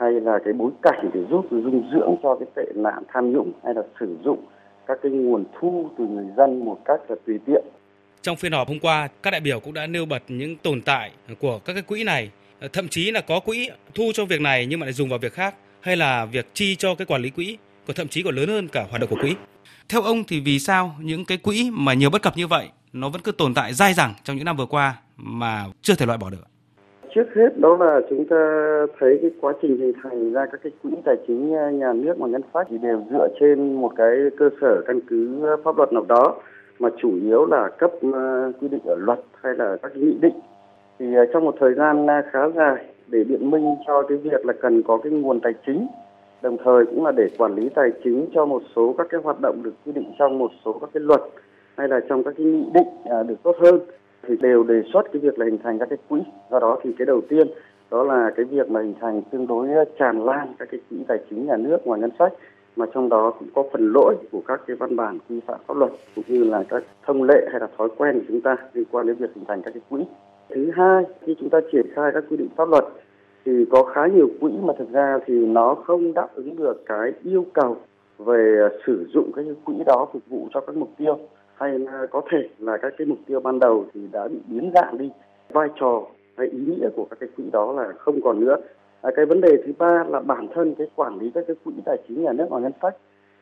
hay 0.00 0.12
là 0.12 0.38
cái 0.44 0.52
bối 0.52 0.70
cảnh 0.82 1.10
để 1.14 1.20
giúp 1.30 1.46
dinh 1.50 1.82
dưỡng 1.92 2.16
cho 2.22 2.36
cái 2.40 2.48
tệ 2.56 2.72
nạn 2.74 3.02
tham 3.12 3.32
nhũng 3.32 3.52
hay 3.64 3.74
là 3.74 3.82
sử 4.00 4.16
dụng 4.24 4.44
các 4.86 4.98
cái 5.02 5.12
nguồn 5.12 5.44
thu 5.60 5.90
từ 5.98 6.06
người 6.06 6.26
dân 6.36 6.64
một 6.64 6.78
cách 6.84 7.00
là 7.08 7.16
tùy 7.26 7.38
tiện. 7.46 7.64
Trong 8.22 8.36
phiên 8.36 8.52
họp 8.52 8.68
hôm 8.68 8.78
qua, 8.78 9.08
các 9.22 9.30
đại 9.30 9.40
biểu 9.40 9.60
cũng 9.60 9.74
đã 9.74 9.86
nêu 9.86 10.06
bật 10.06 10.22
những 10.28 10.56
tồn 10.56 10.82
tại 10.82 11.10
của 11.40 11.58
các 11.58 11.72
cái 11.72 11.82
quỹ 11.82 12.04
này, 12.04 12.30
thậm 12.72 12.88
chí 12.88 13.10
là 13.10 13.20
có 13.20 13.40
quỹ 13.40 13.70
thu 13.94 14.04
cho 14.14 14.24
việc 14.24 14.40
này 14.40 14.66
nhưng 14.66 14.80
mà 14.80 14.86
lại 14.86 14.92
dùng 14.92 15.08
vào 15.08 15.18
việc 15.18 15.32
khác 15.32 15.54
hay 15.80 15.96
là 15.96 16.24
việc 16.24 16.46
chi 16.54 16.76
cho 16.76 16.94
cái 16.94 17.06
quản 17.06 17.22
lý 17.22 17.30
quỹ, 17.30 17.58
còn 17.86 17.96
thậm 17.96 18.08
chí 18.08 18.22
còn 18.22 18.34
lớn 18.34 18.48
hơn 18.48 18.68
cả 18.68 18.86
hoạt 18.90 19.00
động 19.00 19.10
của 19.10 19.18
quỹ. 19.20 19.34
Theo 19.88 20.02
ông 20.02 20.24
thì 20.24 20.40
vì 20.40 20.58
sao 20.58 20.94
những 21.00 21.24
cái 21.24 21.38
quỹ 21.38 21.70
mà 21.72 21.94
nhiều 21.94 22.10
bất 22.10 22.22
cập 22.22 22.36
như 22.36 22.46
vậy 22.46 22.68
nó 22.92 23.08
vẫn 23.08 23.22
cứ 23.22 23.32
tồn 23.32 23.54
tại 23.54 23.74
dai 23.74 23.94
dẳng 23.94 24.14
trong 24.24 24.36
những 24.36 24.44
năm 24.44 24.56
vừa 24.56 24.66
qua 24.66 24.96
mà 25.16 25.64
chưa 25.82 25.94
thể 25.94 26.06
loại 26.06 26.18
bỏ 26.18 26.30
được? 26.30 26.44
Trước 27.14 27.34
hết 27.34 27.58
đó 27.58 27.76
là 27.80 28.00
chúng 28.10 28.24
ta 28.24 28.36
thấy 28.98 29.18
cái 29.22 29.30
quá 29.40 29.52
trình 29.62 29.78
hình 29.78 29.92
thành 30.02 30.32
ra 30.32 30.46
các 30.46 30.60
cái 30.62 30.72
quỹ 30.82 30.90
tài 31.04 31.16
chính 31.26 31.54
à, 31.54 31.70
nhà 31.70 31.92
nước 31.92 32.14
và 32.18 32.28
ngân 32.28 32.42
sách 32.54 32.66
thì 32.70 32.78
đều 32.78 33.02
dựa 33.10 33.28
trên 33.40 33.74
một 33.74 33.92
cái 33.96 34.16
cơ 34.38 34.50
sở 34.60 34.82
căn 34.86 35.00
cứ 35.08 35.46
pháp 35.64 35.76
luật 35.76 35.92
nào 35.92 36.04
đó, 36.08 36.36
mà 36.78 36.88
chủ 36.96 37.10
yếu 37.22 37.46
là 37.46 37.68
cấp 37.78 37.90
à, 38.14 38.48
quy 38.60 38.68
định 38.68 38.80
ở 38.86 38.96
luật 38.98 39.18
hay 39.42 39.54
là 39.54 39.76
các 39.82 39.96
nghị 39.96 40.14
định. 40.20 40.34
Thì 40.98 41.14
à, 41.16 41.24
trong 41.32 41.44
một 41.44 41.54
thời 41.60 41.74
gian 41.74 42.06
khá 42.32 42.48
dài 42.48 42.84
để 43.06 43.24
biện 43.24 43.50
minh 43.50 43.74
cho 43.86 44.02
cái 44.02 44.18
việc 44.18 44.46
là 44.46 44.52
cần 44.52 44.82
có 44.82 44.96
cái 44.96 45.12
nguồn 45.12 45.40
tài 45.40 45.52
chính, 45.66 45.86
đồng 46.42 46.56
thời 46.64 46.86
cũng 46.86 47.04
là 47.04 47.12
để 47.12 47.28
quản 47.38 47.54
lý 47.54 47.68
tài 47.68 47.90
chính 48.04 48.26
cho 48.34 48.46
một 48.46 48.62
số 48.76 48.94
các 48.98 49.06
cái 49.10 49.20
hoạt 49.24 49.40
động 49.40 49.62
được 49.62 49.74
quy 49.86 49.92
định 49.92 50.12
trong 50.18 50.38
một 50.38 50.50
số 50.64 50.72
các 50.80 50.90
cái 50.94 51.00
luật 51.00 51.20
hay 51.76 51.88
là 51.88 52.00
trong 52.08 52.24
các 52.24 52.34
cái 52.36 52.46
nghị 52.46 52.64
định 52.74 52.88
được 53.26 53.42
tốt 53.42 53.56
hơn 53.60 53.80
thì 54.22 54.36
đều 54.36 54.62
đề 54.62 54.82
xuất 54.92 55.02
cái 55.12 55.20
việc 55.20 55.38
là 55.38 55.44
hình 55.44 55.58
thành 55.62 55.78
các 55.78 55.88
cái 55.88 55.98
quỹ 56.08 56.20
do 56.50 56.58
đó 56.58 56.78
thì 56.82 56.92
cái 56.98 57.06
đầu 57.06 57.20
tiên 57.28 57.46
đó 57.90 58.02
là 58.02 58.30
cái 58.36 58.44
việc 58.44 58.70
mà 58.70 58.80
hình 58.80 58.94
thành 59.00 59.22
tương 59.30 59.46
đối 59.46 59.68
tràn 59.98 60.24
lan 60.24 60.54
các 60.58 60.68
cái 60.70 60.80
quỹ 60.90 60.96
tài 61.08 61.18
chính 61.30 61.46
nhà 61.46 61.56
nước 61.56 61.86
ngoài 61.86 62.00
ngân 62.00 62.10
sách 62.18 62.32
mà 62.76 62.86
trong 62.94 63.08
đó 63.08 63.32
cũng 63.38 63.48
có 63.54 63.64
phần 63.72 63.92
lỗi 63.92 64.16
của 64.32 64.42
các 64.46 64.60
cái 64.66 64.76
văn 64.76 64.96
bản 64.96 65.18
quy 65.28 65.40
phạm 65.46 65.60
pháp 65.66 65.76
luật 65.76 65.90
cũng 66.14 66.24
như 66.28 66.44
là 66.44 66.64
các 66.68 66.82
thông 67.06 67.22
lệ 67.22 67.48
hay 67.50 67.60
là 67.60 67.68
thói 67.78 67.88
quen 67.96 68.14
của 68.14 68.24
chúng 68.28 68.40
ta 68.40 68.56
liên 68.72 68.84
quan 68.90 69.06
đến 69.06 69.16
việc 69.16 69.30
hình 69.34 69.44
thành 69.48 69.62
các 69.62 69.74
cái 69.74 69.82
quỹ. 69.88 70.04
Thứ 70.48 70.70
hai, 70.74 71.04
khi 71.26 71.34
chúng 71.40 71.50
ta 71.50 71.58
triển 71.72 71.86
khai 71.94 72.10
các 72.14 72.24
quy 72.30 72.36
định 72.36 72.48
pháp 72.56 72.68
luật 72.68 72.84
thì 73.44 73.64
có 73.70 73.82
khá 73.82 74.06
nhiều 74.06 74.28
quỹ 74.40 74.52
mà 74.62 74.74
thực 74.78 74.92
ra 74.92 75.18
thì 75.26 75.46
nó 75.46 75.74
không 75.74 76.14
đáp 76.14 76.28
ứng 76.34 76.56
được 76.56 76.82
cái 76.86 77.12
yêu 77.22 77.46
cầu 77.52 77.76
về 78.18 78.68
sử 78.86 79.06
dụng 79.14 79.32
cái 79.36 79.44
quỹ 79.64 79.74
đó 79.86 80.06
phục 80.12 80.22
vụ 80.28 80.48
cho 80.54 80.60
các 80.60 80.76
mục 80.76 80.90
tiêu 80.98 81.18
hay 81.60 81.78
là 81.78 82.06
có 82.10 82.22
thể 82.30 82.48
là 82.58 82.76
các 82.76 82.94
cái 82.98 83.06
mục 83.06 83.18
tiêu 83.26 83.40
ban 83.40 83.58
đầu 83.58 83.84
thì 83.94 84.00
đã 84.12 84.28
bị 84.28 84.38
biến 84.46 84.70
dạng 84.74 84.98
đi. 84.98 85.10
Vai 85.52 85.68
trò 85.80 86.02
hay 86.36 86.46
ý 86.46 86.58
nghĩa 86.58 86.88
của 86.96 87.06
các 87.10 87.18
cái 87.20 87.28
quỹ 87.36 87.44
đó 87.52 87.72
là 87.72 87.92
không 87.98 88.22
còn 88.22 88.40
nữa. 88.40 88.56
À, 89.02 89.10
cái 89.16 89.26
vấn 89.26 89.40
đề 89.40 89.62
thứ 89.66 89.72
ba 89.78 90.04
là 90.08 90.20
bản 90.20 90.48
thân 90.54 90.74
cái 90.74 90.86
quản 90.94 91.18
lý 91.18 91.30
các 91.34 91.44
cái 91.46 91.56
quỹ 91.64 91.72
tài 91.84 91.98
chính 92.08 92.22
nhà 92.22 92.32
nước 92.32 92.46
và 92.50 92.58
ngân 92.58 92.72
sách 92.82 92.96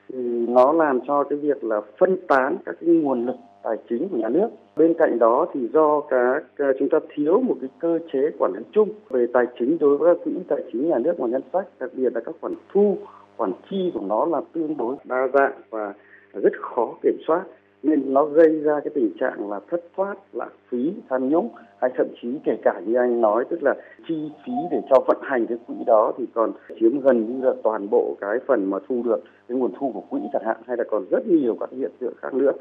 thì 0.09 0.47
nó 0.49 0.73
làm 0.73 1.01
cho 1.07 1.25
cái 1.25 1.39
việc 1.39 1.65
là 1.65 1.81
phân 1.99 2.17
tán 2.29 2.57
các 2.67 2.77
cái 2.81 2.91
nguồn 2.91 3.27
lực 3.27 3.37
tài 3.63 3.77
chính 3.89 4.09
của 4.09 4.17
nhà 4.17 4.29
nước. 4.29 4.49
Bên 4.77 4.95
cạnh 4.99 5.19
đó 5.19 5.47
thì 5.55 5.69
do 5.73 6.01
các 6.01 6.45
à, 6.57 6.73
chúng 6.79 6.89
ta 6.89 6.99
thiếu 7.15 7.41
một 7.41 7.55
cái 7.61 7.71
cơ 7.79 7.99
chế 8.13 8.31
quản 8.39 8.53
lý 8.53 8.63
chung 8.73 8.89
về 9.11 9.27
tài 9.33 9.47
chính 9.59 9.79
đối 9.79 9.97
với 9.97 10.15
các 10.15 10.25
quỹ 10.25 10.33
tài 10.49 10.63
chính 10.73 10.89
nhà 10.89 10.99
nước 10.99 11.15
và 11.19 11.27
ngân 11.27 11.43
sách 11.53 11.67
đặc 11.81 11.91
biệt 11.95 12.15
là 12.15 12.21
các 12.21 12.35
khoản 12.41 12.55
thu 12.73 12.99
khoản 13.37 13.53
chi 13.71 13.91
của 13.95 14.01
nó 14.07 14.25
là 14.25 14.41
tương 14.53 14.77
đối 14.77 14.97
đa 15.05 15.29
dạng 15.33 15.61
và 15.71 15.95
rất 16.33 16.53
khó 16.61 16.95
kiểm 17.03 17.17
soát 17.27 17.45
nên 17.83 18.15
nó 18.15 18.25
gây 18.25 18.61
ra 18.61 18.81
cái 18.85 18.91
tình 18.95 19.13
trạng 19.21 19.51
là 19.51 19.61
thất 19.71 19.81
thoát 19.97 20.15
lãng 20.33 20.53
phí 20.69 20.93
tham 21.11 21.29
nhũng 21.29 21.49
hay 21.81 21.91
thậm 21.97 22.07
chí 22.23 22.29
kể 22.45 22.57
cả 22.65 22.81
như 22.87 22.95
anh 22.95 23.21
nói 23.21 23.45
tức 23.51 23.63
là 23.63 23.75
chi 24.09 24.31
phí 24.47 24.53
để 24.71 24.81
cho 24.91 25.01
vận 25.07 25.19
hành 25.23 25.47
cái 25.47 25.59
quỹ 25.67 25.75
đó 25.87 26.13
thì 26.19 26.25
còn 26.35 26.53
chiếm 26.81 27.01
gần 27.01 27.27
như 27.27 27.47
là 27.47 27.55
toàn 27.63 27.91
bộ 27.91 28.17
cái 28.21 28.39
phần 28.47 28.71
mà 28.71 28.79
thu 28.89 29.03
được 29.03 29.25
cái 29.49 29.59
nguồn 29.59 29.73
thu 29.79 29.91
của 29.95 30.01
quỹ 30.01 30.21
chẳng 30.33 30.43
hạn 30.47 30.57
hay 30.67 30.77
là 30.77 30.85
còn 30.91 31.05
rất 31.11 31.27
nhiều 31.27 31.57
các 31.61 31.71
hiện 31.73 31.91
tượng 31.99 32.15
khác 32.23 32.35
nữa. 32.35 32.53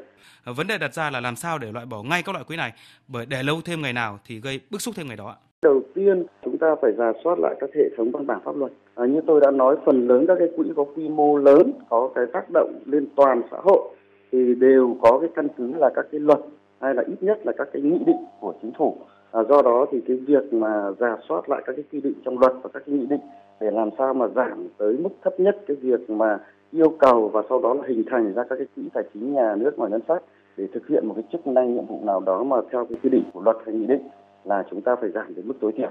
Vấn 0.56 0.66
đề 0.66 0.78
đặt 0.78 0.94
ra 0.94 1.10
là 1.10 1.20
làm 1.20 1.36
sao 1.36 1.58
để 1.58 1.72
loại 1.72 1.86
bỏ 1.86 2.02
ngay 2.02 2.22
các 2.22 2.32
loại 2.32 2.44
quỹ 2.48 2.56
này 2.56 2.72
bởi 3.08 3.26
để 3.26 3.42
lâu 3.42 3.56
thêm 3.64 3.82
ngày 3.82 3.92
nào 3.92 4.18
thì 4.26 4.40
gây 4.40 4.60
bức 4.70 4.82
xúc 4.82 4.94
thêm 4.96 5.06
ngày 5.08 5.16
đó. 5.16 5.36
Đầu 5.62 5.82
tiên 5.94 6.26
chúng 6.44 6.58
ta 6.58 6.74
phải 6.82 6.92
giả 6.98 7.12
soát 7.24 7.38
lại 7.38 7.54
các 7.60 7.70
hệ 7.74 7.84
thống 7.96 8.10
văn 8.10 8.26
bản 8.26 8.40
pháp 8.44 8.56
luật. 8.56 8.72
À, 8.94 9.06
như 9.06 9.20
tôi 9.26 9.40
đã 9.40 9.50
nói 9.50 9.76
phần 9.86 10.08
lớn 10.08 10.24
các 10.28 10.36
cái 10.38 10.48
quỹ 10.56 10.64
có 10.76 10.84
quy 10.96 11.08
mô 11.08 11.36
lớn 11.36 11.72
có 11.88 12.10
cái 12.14 12.24
tác 12.32 12.50
động 12.54 12.80
lên 12.86 13.06
toàn 13.16 13.42
xã 13.50 13.56
hội 13.62 13.94
thì 14.32 14.54
đều 14.54 14.96
có 15.02 15.18
cái 15.20 15.30
căn 15.34 15.48
cứ 15.56 15.72
là 15.76 15.90
các 15.94 16.06
cái 16.12 16.20
luật 16.20 16.38
hay 16.80 16.94
là 16.94 17.02
ít 17.06 17.16
nhất 17.20 17.46
là 17.46 17.52
các 17.52 17.68
cái 17.72 17.82
nghị 17.82 17.98
định 18.06 18.24
của 18.40 18.54
chính 18.62 18.72
phủ 18.78 18.96
à, 19.32 19.42
do 19.48 19.62
đó 19.62 19.86
thì 19.90 20.00
cái 20.00 20.16
việc 20.16 20.52
mà 20.52 20.90
giả 21.00 21.16
soát 21.28 21.48
lại 21.48 21.62
các 21.66 21.72
cái 21.76 21.84
quy 21.92 22.00
định 22.00 22.14
trong 22.24 22.38
luật 22.38 22.52
và 22.62 22.70
các 22.74 22.82
cái 22.86 22.94
nghị 22.94 23.06
định 23.06 23.20
để 23.60 23.70
làm 23.70 23.90
sao 23.98 24.14
mà 24.14 24.28
giảm 24.28 24.68
tới 24.78 24.96
mức 24.96 25.10
thấp 25.22 25.40
nhất 25.40 25.56
cái 25.66 25.76
việc 25.76 26.10
mà 26.10 26.38
yêu 26.72 26.88
cầu 26.98 27.28
và 27.28 27.42
sau 27.48 27.60
đó 27.60 27.74
là 27.74 27.82
hình 27.88 28.04
thành 28.10 28.34
ra 28.34 28.44
các 28.44 28.56
cái 28.56 28.66
quỹ 28.76 28.82
tài 28.94 29.04
chính 29.14 29.32
nhà 29.32 29.54
nước 29.54 29.78
ngoài 29.78 29.90
ngân 29.90 30.00
sách 30.08 30.22
để 30.56 30.66
thực 30.72 30.88
hiện 30.88 31.06
một 31.06 31.14
cái 31.14 31.24
chức 31.32 31.46
năng 31.46 31.74
nhiệm 31.74 31.86
vụ 31.86 32.00
nào 32.04 32.20
đó 32.20 32.42
mà 32.42 32.56
theo 32.70 32.84
cái 32.84 32.98
quy 33.02 33.10
định 33.10 33.24
của 33.32 33.40
luật 33.40 33.56
hay 33.66 33.74
nghị 33.74 33.86
định 33.86 34.08
là 34.44 34.64
chúng 34.70 34.80
ta 34.80 34.96
phải 34.96 35.10
giảm 35.10 35.34
đến 35.34 35.48
mức 35.48 35.54
tối 35.60 35.72
thiểu. 35.72 35.90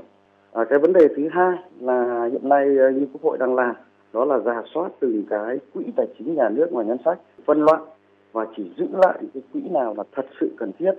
À, 0.51 0.65
cái 0.69 0.79
vấn 0.79 0.93
đề 0.93 1.07
thứ 1.07 1.27
hai 1.31 1.57
là 1.79 2.29
hiện 2.31 2.49
nay 2.49 2.77
à, 2.79 2.89
như 2.89 3.07
quốc 3.13 3.21
hội 3.23 3.37
đang 3.37 3.55
làm 3.55 3.75
đó 4.13 4.25
là 4.25 4.39
giả 4.39 4.61
soát 4.73 4.89
từng 4.99 5.23
cái 5.29 5.59
quỹ 5.73 5.83
tài 5.95 6.07
chính 6.17 6.35
nhà 6.35 6.49
nước 6.49 6.73
ngoài 6.73 6.85
ngân 6.85 6.97
sách 7.05 7.19
phân 7.45 7.61
loại 7.63 7.81
và 8.31 8.47
chỉ 8.57 8.71
giữ 8.77 8.85
lại 8.91 9.17
những 9.21 9.31
cái 9.33 9.43
quỹ 9.53 9.61
nào 9.69 9.93
là 9.97 10.03
thật 10.15 10.25
sự 10.39 10.51
cần 10.57 10.71
thiết 10.79 10.91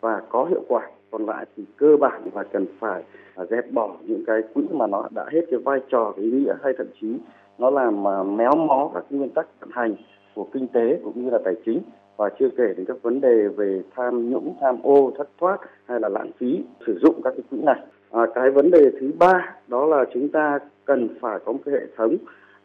và 0.00 0.22
có 0.28 0.44
hiệu 0.44 0.62
quả. 0.68 0.90
Còn 1.10 1.26
lại 1.26 1.46
thì 1.56 1.64
cơ 1.76 1.96
bản 2.00 2.22
là 2.34 2.42
cần 2.42 2.66
phải 2.78 3.02
à, 3.34 3.44
dẹp 3.50 3.72
bỏ 3.72 3.96
những 4.02 4.24
cái 4.26 4.42
quỹ 4.54 4.62
mà 4.70 4.86
nó 4.86 5.08
đã 5.14 5.26
hết 5.32 5.40
cái 5.50 5.60
vai 5.60 5.80
trò 5.88 6.12
cái 6.16 6.24
ý 6.24 6.30
nghĩa 6.30 6.54
hay 6.62 6.72
thậm 6.78 6.86
chí 7.00 7.16
nó 7.58 7.70
làm 7.70 8.02
mà 8.02 8.22
méo 8.22 8.56
mó 8.56 8.90
các 8.94 9.04
nguyên 9.10 9.30
tắc 9.30 9.46
vận 9.60 9.70
hành 9.72 9.94
của 10.34 10.46
kinh 10.52 10.68
tế 10.68 11.00
cũng 11.04 11.24
như 11.24 11.30
là 11.30 11.38
tài 11.44 11.54
chính. 11.64 11.80
Và 12.16 12.28
chưa 12.38 12.48
kể 12.56 12.74
đến 12.76 12.86
các 12.86 12.96
vấn 13.02 13.20
đề 13.20 13.48
về 13.48 13.82
tham 13.96 14.30
nhũng 14.30 14.54
tham 14.60 14.82
ô 14.82 15.12
thất 15.18 15.28
thoát 15.40 15.60
hay 15.84 16.00
là 16.00 16.08
lãng 16.08 16.30
phí 16.38 16.62
sử 16.86 16.98
dụng 17.02 17.20
các 17.24 17.30
cái 17.36 17.44
quỹ 17.50 17.58
này. 17.62 17.80
À, 18.10 18.26
cái 18.34 18.50
vấn 18.50 18.70
đề 18.70 18.90
thứ 19.00 19.10
ba 19.18 19.54
đó 19.68 19.86
là 19.86 20.04
chúng 20.14 20.28
ta 20.28 20.58
cần 20.84 21.08
phải 21.20 21.38
có 21.44 21.52
một 21.52 21.58
cái 21.64 21.74
hệ 21.74 21.86
thống 21.96 22.16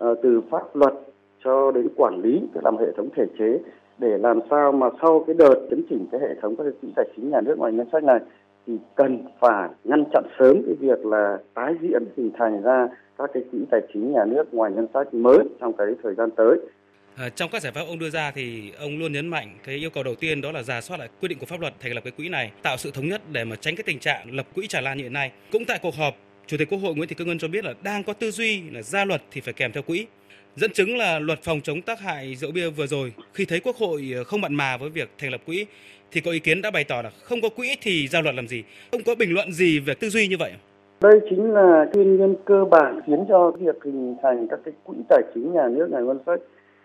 uh, 0.04 0.18
từ 0.24 0.42
pháp 0.52 0.76
luật 0.76 0.94
cho 1.44 1.72
đến 1.72 1.88
quản 1.96 2.22
lý 2.22 2.42
tức 2.54 2.62
là 2.64 2.72
một 2.72 2.82
hệ 2.82 2.92
thống 2.98 3.10
thể 3.16 3.26
chế 3.40 3.60
để 4.02 4.18
làm 4.18 4.40
sao 4.50 4.72
mà 4.72 4.88
sau 5.02 5.24
cái 5.28 5.36
đợt 5.40 5.56
chấn 5.70 5.84
chỉnh 5.90 6.06
cái 6.12 6.22
hệ 6.22 6.36
thống 6.42 6.56
các 6.56 6.64
quỹ 6.82 6.90
tài 6.96 7.06
chính 7.16 7.32
nhà 7.32 7.42
nước 7.42 7.58
ngoài 7.58 7.74
ngân 7.74 7.88
sách 7.92 8.04
này 8.04 8.20
thì 8.68 8.74
cần 8.96 9.26
phải 9.40 9.70
ngăn 9.84 10.04
chặn 10.14 10.24
sớm 10.40 10.62
cái 10.66 10.76
việc 10.80 11.06
là 11.06 11.38
tái 11.54 11.74
diễn 11.82 12.04
hình 12.18 12.32
thành 12.40 12.62
ra 12.62 12.88
các 13.18 13.30
cái 13.34 13.44
quỹ 13.52 13.60
tài 13.72 13.82
chính 13.94 14.14
nhà 14.14 14.26
nước 14.26 14.54
ngoài 14.54 14.72
ngân 14.72 14.88
sách 14.94 15.14
mới 15.14 15.38
trong 15.60 15.74
cái 15.78 15.88
thời 16.04 16.16
gian 16.16 16.30
tới. 16.38 16.60
À, 17.18 17.30
trong 17.30 17.50
các 17.52 17.62
giải 17.62 17.72
pháp 17.72 17.82
ông 17.88 18.00
đưa 18.00 18.10
ra 18.10 18.32
thì 18.36 18.72
ông 18.80 19.00
luôn 19.00 19.12
nhấn 19.14 19.28
mạnh 19.28 19.48
cái 19.64 19.76
yêu 19.76 19.90
cầu 19.90 20.04
đầu 20.04 20.16
tiên 20.16 20.42
đó 20.42 20.52
là 20.52 20.64
giả 20.64 20.82
soát 20.82 20.98
lại 20.98 21.10
quy 21.22 21.28
định 21.28 21.40
của 21.40 21.46
pháp 21.46 21.62
luật 21.62 21.74
thành 21.80 21.94
lập 21.94 22.02
cái 22.04 22.12
quỹ 22.18 22.30
này, 22.30 22.52
tạo 22.62 22.78
sự 22.78 22.92
thống 22.94 23.08
nhất 23.08 23.22
để 23.32 23.44
mà 23.44 23.56
tránh 23.56 23.76
cái 23.76 23.84
tình 23.88 24.00
trạng 24.00 24.36
lập 24.36 24.46
quỹ 24.56 24.68
tràn 24.68 24.84
lan 24.84 24.98
như 24.98 25.04
hiện 25.04 25.14
nay. 25.14 25.32
Cũng 25.52 25.66
tại 25.68 25.80
cuộc 25.82 25.96
họp, 25.96 26.14
Chủ 26.48 26.58
tịch 26.58 26.70
Quốc 26.70 26.80
hội 26.80 26.96
Nguyễn 26.96 27.10
Thị 27.10 27.16
Kim 27.16 27.28
Ngân 27.28 27.38
cho 27.38 27.48
biết 27.48 27.66
là 27.66 27.74
đang 27.84 28.04
có 28.04 28.14
tư 28.14 28.32
duy 28.32 28.62
là 28.72 28.82
ra 28.82 29.06
luật 29.06 29.22
thì 29.32 29.42
phải 29.42 29.54
kèm 29.54 29.72
theo 29.72 29.84
quỹ. 29.84 30.06
Dẫn 30.56 30.72
chứng 30.72 30.98
là 30.98 31.20
luật 31.20 31.40
phòng 31.44 31.62
chống 31.64 31.82
tác 31.82 32.00
hại 32.00 32.36
rượu 32.36 32.52
bia 32.52 32.70
vừa 32.70 32.88
rồi, 32.88 33.14
khi 33.34 33.46
thấy 33.46 33.60
Quốc 33.64 33.76
hội 33.76 34.14
ờ, 34.16 34.24
không 34.24 34.42
mặn 34.42 34.56
mà 34.56 34.78
với 34.78 34.90
việc 34.90 35.10
thành 35.18 35.32
lập 35.32 35.42
quỹ, 35.46 35.66
thì 36.12 36.22
có 36.22 36.32
ý 36.32 36.40
kiến 36.40 36.62
đã 36.62 36.72
bày 36.72 36.84
tỏ 36.84 37.02
là 37.02 37.10
không 37.24 37.42
có 37.42 37.50
quỹ 37.50 37.68
thì 37.82 38.08
ra 38.08 38.22
luật 38.22 38.36
làm 38.36 38.48
gì. 38.48 38.64
Ông 38.92 39.02
có 39.06 39.16
bình 39.16 39.34
luận 39.34 39.52
gì 39.52 39.80
về 39.80 39.94
tư 39.94 40.10
duy 40.10 40.28
như 40.28 40.36
vậy? 40.40 40.52
Đây 41.02 41.20
chính 41.30 41.54
là 41.54 41.86
nguyên 41.94 42.18
nhân 42.18 42.36
cơ 42.46 42.66
bản 42.72 43.00
khiến 43.08 43.26
cho 43.30 43.52
việc 43.52 43.76
hình 43.86 44.16
thành 44.24 44.48
các 44.48 44.60
cái 44.66 44.74
quỹ 44.84 44.98
tài 45.10 45.22
chính 45.34 45.54
nhà 45.54 45.68
nước 45.68 45.88
ngành 45.92 46.08
ngân 46.08 46.20
sách 46.26 46.40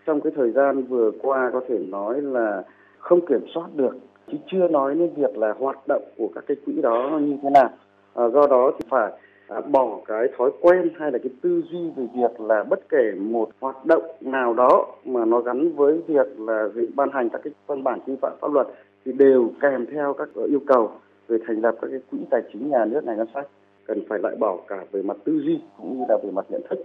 trong 0.05 0.21
cái 0.21 0.33
thời 0.35 0.51
gian 0.51 0.83
vừa 0.83 1.11
qua 1.21 1.49
có 1.53 1.61
thể 1.69 1.75
nói 1.87 2.21
là 2.21 2.63
không 2.99 3.25
kiểm 3.27 3.45
soát 3.53 3.67
được 3.75 3.97
chứ 4.31 4.37
chưa 4.51 4.67
nói 4.67 4.95
đến 4.95 5.13
việc 5.15 5.37
là 5.37 5.53
hoạt 5.59 5.87
động 5.87 6.03
của 6.17 6.29
các 6.35 6.43
cái 6.47 6.57
quỹ 6.65 6.73
đó 6.81 7.19
như 7.21 7.37
thế 7.43 7.49
nào 7.49 7.69
à, 8.13 8.29
do 8.33 8.47
đó 8.47 8.71
thì 8.79 8.85
phải 8.89 9.11
À, 9.47 9.61
bỏ 9.61 9.99
cái 10.07 10.27
thói 10.37 10.51
quen 10.61 10.89
hay 10.99 11.11
là 11.11 11.19
cái 11.23 11.31
tư 11.41 11.63
duy 11.71 11.79
về 11.95 12.03
việc 12.15 12.39
là 12.39 12.63
bất 12.63 12.89
kể 12.89 13.11
một 13.17 13.49
hoạt 13.59 13.85
động 13.85 14.03
nào 14.21 14.53
đó 14.53 14.95
mà 15.05 15.25
nó 15.25 15.39
gắn 15.39 15.75
với 15.75 16.01
việc 16.07 16.39
là 16.39 16.67
việc 16.73 16.95
ban 16.95 17.11
hành 17.11 17.29
các 17.29 17.41
cái 17.43 17.53
văn 17.67 17.83
bản 17.83 17.99
quy 18.05 18.13
phạm 18.21 18.33
pháp 18.41 18.51
luật 18.51 18.67
thì 19.05 19.11
đều 19.11 19.51
kèm 19.61 19.85
theo 19.91 20.13
các 20.13 20.29
yêu 20.47 20.61
cầu 20.67 20.91
về 21.27 21.37
thành 21.47 21.61
lập 21.61 21.75
các 21.81 21.87
cái 21.91 21.99
quỹ 22.11 22.19
tài 22.29 22.41
chính 22.53 22.69
nhà 22.69 22.85
nước 22.85 23.03
này 23.05 23.15
ngân 23.17 23.27
sách 23.33 23.47
cần 23.85 24.03
phải 24.09 24.19
loại 24.19 24.35
bỏ 24.35 24.57
cả 24.67 24.85
về 24.91 25.01
mặt 25.01 25.17
tư 25.23 25.41
duy 25.45 25.59
cũng 25.77 25.99
như 25.99 26.05
là 26.09 26.17
về 26.23 26.31
mặt 26.31 26.45
nhận 26.49 26.61
thức 26.69 26.79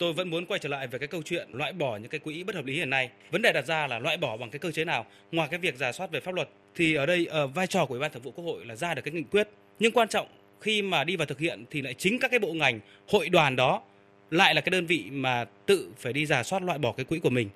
tôi 0.00 0.12
vẫn 0.12 0.30
muốn 0.30 0.46
quay 0.46 0.58
trở 0.58 0.68
lại 0.68 0.86
về 0.86 0.98
cái 0.98 1.08
câu 1.08 1.22
chuyện 1.24 1.48
loại 1.52 1.72
bỏ 1.72 1.96
những 1.96 2.10
cái 2.10 2.20
quỹ 2.20 2.44
bất 2.44 2.54
hợp 2.54 2.64
lý 2.64 2.74
hiện 2.74 2.90
nay. 2.90 3.10
Vấn 3.30 3.42
đề 3.42 3.52
đặt 3.52 3.66
ra 3.66 3.86
là 3.86 3.98
loại 3.98 4.16
bỏ 4.16 4.36
bằng 4.36 4.50
cái 4.50 4.58
cơ 4.58 4.70
chế 4.70 4.84
nào? 4.84 5.06
Ngoài 5.32 5.48
cái 5.50 5.60
việc 5.60 5.76
giả 5.76 5.92
soát 5.92 6.10
về 6.10 6.20
pháp 6.20 6.34
luật, 6.34 6.48
thì 6.74 6.94
ở 6.94 7.06
đây 7.06 7.26
ở 7.26 7.46
vai 7.46 7.66
trò 7.66 7.86
của 7.86 7.94
Ủy 7.94 8.00
ban 8.00 8.12
Thường 8.12 8.22
vụ 8.22 8.30
Quốc 8.30 8.44
hội 8.44 8.64
là 8.66 8.76
ra 8.76 8.94
được 8.94 9.02
cái 9.04 9.14
nghị 9.14 9.22
quyết. 9.22 9.48
Nhưng 9.78 9.92
quan 9.92 10.08
trọng 10.08 10.26
khi 10.60 10.82
mà 10.82 11.04
đi 11.04 11.16
vào 11.16 11.26
thực 11.26 11.38
hiện 11.38 11.64
thì 11.70 11.82
lại 11.82 11.94
chính 11.94 12.18
các 12.18 12.30
cái 12.30 12.40
bộ 12.40 12.52
ngành 12.52 12.80
hội 13.08 13.28
đoàn 13.28 13.56
đó 13.56 13.82
lại 14.30 14.54
là 14.54 14.60
cái 14.60 14.70
đơn 14.70 14.86
vị 14.86 15.04
mà 15.12 15.44
tự 15.66 15.88
phải 15.96 16.12
đi 16.12 16.26
giả 16.26 16.42
soát 16.42 16.62
loại 16.62 16.78
bỏ 16.78 16.92
cái 16.96 17.04
quỹ 17.04 17.18
của 17.18 17.30
mình. 17.30 17.48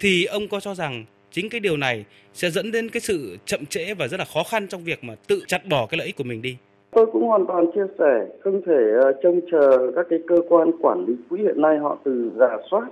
Thì 0.00 0.24
ông 0.24 0.48
có 0.48 0.60
cho 0.60 0.74
rằng 0.74 1.04
chính 1.30 1.48
cái 1.48 1.60
điều 1.60 1.76
này 1.76 2.04
sẽ 2.32 2.50
dẫn 2.50 2.72
đến 2.72 2.88
cái 2.88 3.00
sự 3.00 3.36
chậm 3.44 3.66
trễ 3.66 3.94
và 3.94 4.08
rất 4.08 4.16
là 4.16 4.24
khó 4.24 4.42
khăn 4.50 4.66
trong 4.68 4.84
việc 4.84 5.04
mà 5.04 5.14
tự 5.28 5.42
chặt 5.46 5.66
bỏ 5.70 5.86
cái 5.86 5.98
lợi 5.98 6.06
ích 6.06 6.16
của 6.16 6.24
mình 6.24 6.42
đi? 6.42 6.56
Tôi 6.90 7.06
cũng 7.12 7.22
hoàn 7.22 7.46
toàn 7.46 7.66
chia 7.74 7.86
sẻ, 7.98 8.26
không 8.44 8.62
thể 8.66 8.92
ờ, 9.02 9.12
trông 9.22 9.40
chờ 9.52 9.92
các 9.96 10.06
cái 10.10 10.18
cơ 10.28 10.36
quan 10.48 10.70
quản 10.80 11.04
lý 11.06 11.14
quỹ 11.28 11.38
hiện 11.42 11.62
nay 11.62 11.78
họ 11.78 11.98
từ 12.04 12.30
giả 12.38 12.56
soát, 12.70 12.88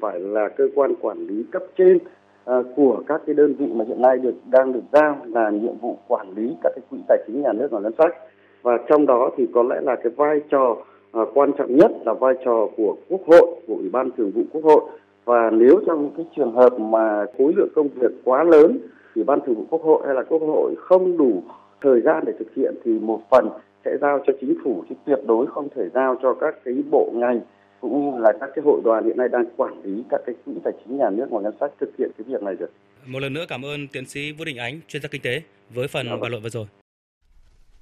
phải 0.00 0.20
là 0.20 0.48
cơ 0.56 0.64
quan 0.74 0.94
quản 1.00 1.26
lý 1.26 1.44
cấp 1.52 1.62
trên 1.78 1.98
ờ, 2.44 2.62
của 2.76 3.02
các 3.08 3.20
cái 3.26 3.34
đơn 3.34 3.54
vị 3.54 3.66
mà 3.66 3.84
hiện 3.88 4.02
nay 4.02 4.18
được 4.18 4.34
đang 4.46 4.72
được 4.72 4.82
giao 4.92 5.26
là 5.26 5.50
nhiệm 5.50 5.78
vụ 5.78 5.98
quản 6.08 6.34
lý 6.36 6.56
các 6.62 6.72
cái 6.76 6.82
quỹ 6.90 6.98
tài 7.08 7.18
chính 7.26 7.42
nhà 7.42 7.52
nước 7.52 7.68
và 7.70 7.80
ngân 7.80 7.92
sách 7.98 8.14
và 8.62 8.78
trong 8.88 9.06
đó 9.06 9.30
thì 9.36 9.46
có 9.54 9.62
lẽ 9.62 9.76
là 9.82 9.96
cái 9.96 10.12
vai 10.16 10.40
trò 10.50 10.76
uh, 11.20 11.28
quan 11.34 11.52
trọng 11.58 11.76
nhất 11.76 11.90
là 12.06 12.12
vai 12.12 12.34
trò 12.44 12.68
của 12.76 12.96
quốc 13.08 13.20
hội 13.26 13.46
của 13.66 13.74
ủy 13.74 13.88
ban 13.88 14.10
thường 14.16 14.30
vụ 14.34 14.42
quốc 14.52 14.64
hội 14.64 14.82
và 15.24 15.50
nếu 15.50 15.80
trong 15.86 16.10
cái 16.16 16.26
trường 16.36 16.52
hợp 16.52 16.78
mà 16.78 17.24
khối 17.38 17.52
lượng 17.56 17.68
công 17.74 17.88
việc 17.88 18.10
quá 18.24 18.44
lớn 18.44 18.78
ủy 19.14 19.24
ban 19.24 19.38
thường 19.46 19.54
vụ 19.54 19.64
quốc 19.70 19.82
hội 19.82 20.02
hay 20.06 20.14
là 20.14 20.22
quốc 20.22 20.42
hội 20.42 20.74
không 20.78 21.16
đủ 21.16 21.42
thời 21.80 22.00
gian 22.00 22.24
để 22.26 22.32
thực 22.38 22.54
hiện 22.56 22.74
thì 22.84 22.98
một 22.98 23.20
phần 23.30 23.48
sẽ 23.84 23.96
giao 24.00 24.18
cho 24.26 24.32
chính 24.40 24.54
phủ 24.64 24.84
chứ 24.88 24.94
tuyệt 25.06 25.18
đối 25.26 25.46
không 25.46 25.68
thể 25.76 25.88
giao 25.94 26.16
cho 26.22 26.34
các 26.34 26.54
cái 26.64 26.74
bộ 26.90 27.10
ngành 27.14 27.40
cũng 27.80 28.10
như 28.10 28.22
là 28.22 28.32
các 28.40 28.50
cái 28.54 28.62
hội 28.64 28.80
đoàn 28.84 29.04
hiện 29.04 29.16
nay 29.16 29.28
đang 29.32 29.44
quản 29.56 29.82
lý 29.82 30.02
các 30.10 30.20
cái 30.26 30.34
quỹ 30.44 30.52
tài 30.64 30.72
chính 30.84 30.98
nhà 30.98 31.10
nước 31.10 31.26
và 31.30 31.40
ngân 31.40 31.54
sách 31.60 31.70
thực 31.80 31.90
hiện 31.98 32.10
cái 32.18 32.24
việc 32.28 32.42
này 32.42 32.54
được. 32.58 32.70
Một 33.06 33.18
lần 33.18 33.32
nữa 33.32 33.44
cảm 33.48 33.64
ơn 33.64 33.88
tiến 33.88 34.06
sĩ 34.06 34.32
Vũ 34.32 34.44
Đình 34.44 34.56
Ánh, 34.56 34.80
chuyên 34.88 35.02
gia 35.02 35.08
kinh 35.08 35.22
tế 35.22 35.42
với 35.74 35.88
phần 35.88 36.06
dạ 36.06 36.12
vâng. 36.12 36.20
bàn 36.20 36.30
luận 36.30 36.42
vừa 36.42 36.48
rồi. 36.48 36.66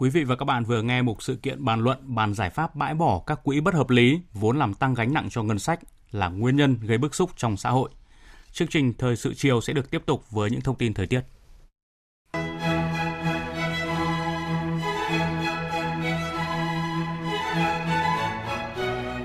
Quý 0.01 0.11
vị 0.11 0.25
và 0.25 0.37
các 0.37 0.45
bạn 0.45 0.65
vừa 0.65 0.83
nghe 0.83 1.03
một 1.03 1.23
sự 1.23 1.37
kiện 1.37 1.65
bàn 1.65 1.81
luận 1.81 1.99
bàn 2.03 2.35
giải 2.35 2.51
pháp 2.51 2.75
bãi 2.75 2.95
bỏ 2.95 3.23
các 3.27 3.41
quỹ 3.45 3.61
bất 3.61 3.75
hợp 3.75 3.91
lý 3.91 4.21
vốn 4.33 4.59
làm 4.59 4.75
tăng 4.75 4.95
gánh 4.95 5.13
nặng 5.13 5.29
cho 5.31 5.43
ngân 5.43 5.59
sách 5.59 5.81
là 6.11 6.29
nguyên 6.29 6.57
nhân 6.57 6.79
gây 6.83 6.99
bức 6.99 7.15
xúc 7.15 7.31
trong 7.37 7.57
xã 7.57 7.71
hội. 7.71 7.91
Chương 8.53 8.69
trình 8.69 8.95
Thời 8.99 9.17
sự 9.17 9.35
chiều 9.35 9.61
sẽ 9.61 9.73
được 9.73 9.91
tiếp 9.91 10.03
tục 10.07 10.31
với 10.31 10.51
những 10.51 10.61
thông 10.61 10.77
tin 10.77 10.95
thời 10.95 11.07
tiết. 11.07 11.21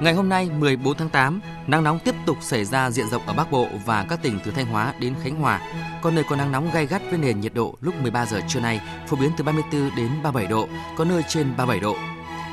Ngày 0.01 0.13
hôm 0.13 0.29
nay 0.29 0.49
14 0.59 0.97
tháng 0.97 1.09
8, 1.09 1.41
nắng 1.67 1.83
nóng 1.83 1.99
tiếp 1.99 2.15
tục 2.25 2.37
xảy 2.41 2.65
ra 2.65 2.91
diện 2.91 3.09
rộng 3.09 3.21
ở 3.25 3.33
Bắc 3.33 3.51
Bộ 3.51 3.67
và 3.85 4.05
các 4.09 4.21
tỉnh 4.21 4.39
từ 4.45 4.51
Thanh 4.51 4.65
Hóa 4.65 4.93
đến 4.99 5.15
Khánh 5.23 5.35
Hòa. 5.35 5.61
Có 6.01 6.11
nơi 6.11 6.23
có 6.29 6.35
nắng 6.35 6.51
nóng 6.51 6.71
gay 6.73 6.85
gắt 6.85 7.01
với 7.09 7.19
nền 7.19 7.39
nhiệt 7.39 7.53
độ 7.53 7.75
lúc 7.81 7.95
13 8.01 8.25
giờ 8.25 8.41
trưa 8.47 8.59
nay 8.59 8.81
phổ 9.07 9.17
biến 9.17 9.31
từ 9.37 9.43
34 9.43 9.95
đến 9.95 10.09
37 10.23 10.51
độ, 10.51 10.67
có 10.97 11.05
nơi 11.05 11.23
trên 11.27 11.57
37 11.57 11.79
độ. 11.79 11.95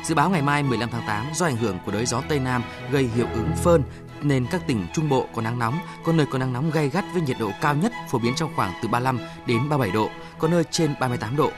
Dự 0.04 0.14
báo 0.14 0.30
ngày 0.30 0.42
mai 0.42 0.62
15 0.62 0.88
tháng 0.92 1.02
8 1.06 1.26
do 1.34 1.46
ảnh 1.46 1.56
hưởng 1.56 1.78
của 1.86 1.92
đới 1.92 2.06
gió 2.06 2.22
Tây 2.28 2.38
Nam 2.38 2.62
gây 2.90 3.10
hiệu 3.16 3.26
ứng 3.34 3.56
phơn 3.56 3.82
nên 4.22 4.46
các 4.50 4.66
tỉnh 4.66 4.86
Trung 4.94 5.08
Bộ 5.08 5.26
có 5.34 5.42
nắng 5.42 5.58
nóng, 5.58 5.78
có 6.04 6.12
nơi 6.12 6.26
có 6.30 6.38
nắng 6.38 6.52
nóng 6.52 6.70
gay 6.70 6.88
gắt 6.88 7.04
với 7.12 7.22
nhiệt 7.22 7.36
độ 7.40 7.50
cao 7.60 7.74
nhất 7.74 7.92
phổ 8.10 8.18
biến 8.18 8.34
trong 8.36 8.50
khoảng 8.56 8.72
từ 8.82 8.88
35 8.88 9.18
đến 9.46 9.68
37 9.68 9.94
độ, 9.94 10.10
có 10.38 10.48
nơi 10.48 10.64
trên 10.70 10.94
38 11.00 11.36
độ. 11.36 11.50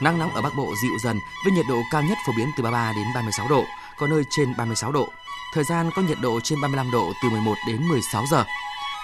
Nắng 0.00 0.18
nóng 0.18 0.30
ở 0.34 0.42
Bắc 0.42 0.52
Bộ 0.56 0.66
dịu 0.82 0.92
dần 1.04 1.16
với 1.44 1.52
nhiệt 1.52 1.66
độ 1.68 1.80
cao 1.92 2.02
nhất 2.02 2.18
phổ 2.26 2.32
biến 2.36 2.48
từ 2.56 2.62
33 2.62 2.92
đến 2.96 3.04
36 3.14 3.48
độ, 3.48 3.64
có 3.98 4.06
nơi 4.06 4.22
trên 4.36 4.56
36 4.58 4.92
độ. 4.92 5.08
Thời 5.54 5.64
gian 5.64 5.90
có 5.96 6.02
nhiệt 6.02 6.18
độ 6.22 6.40
trên 6.40 6.60
35 6.60 6.90
độ 6.90 7.12
từ 7.22 7.30
11 7.30 7.54
đến 7.68 7.88
16 7.88 8.24
giờ. 8.30 8.44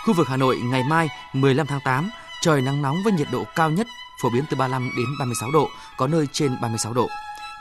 Khu 0.06 0.14
vực 0.14 0.28
Hà 0.28 0.36
Nội 0.36 0.58
ngày 0.64 0.82
mai 0.82 1.08
15 1.32 1.66
tháng 1.66 1.80
8 1.80 2.10
trời 2.42 2.62
nắng 2.62 2.82
nóng 2.82 3.02
với 3.04 3.12
nhiệt 3.12 3.28
độ 3.32 3.44
cao 3.56 3.70
nhất 3.70 3.86
phổ 4.22 4.30
biến 4.30 4.44
từ 4.50 4.56
35 4.56 4.90
đến 4.96 5.06
36 5.18 5.50
độ, 5.50 5.68
có 5.96 6.06
nơi 6.06 6.26
trên 6.32 6.60
36 6.60 6.92
độ. 6.92 7.08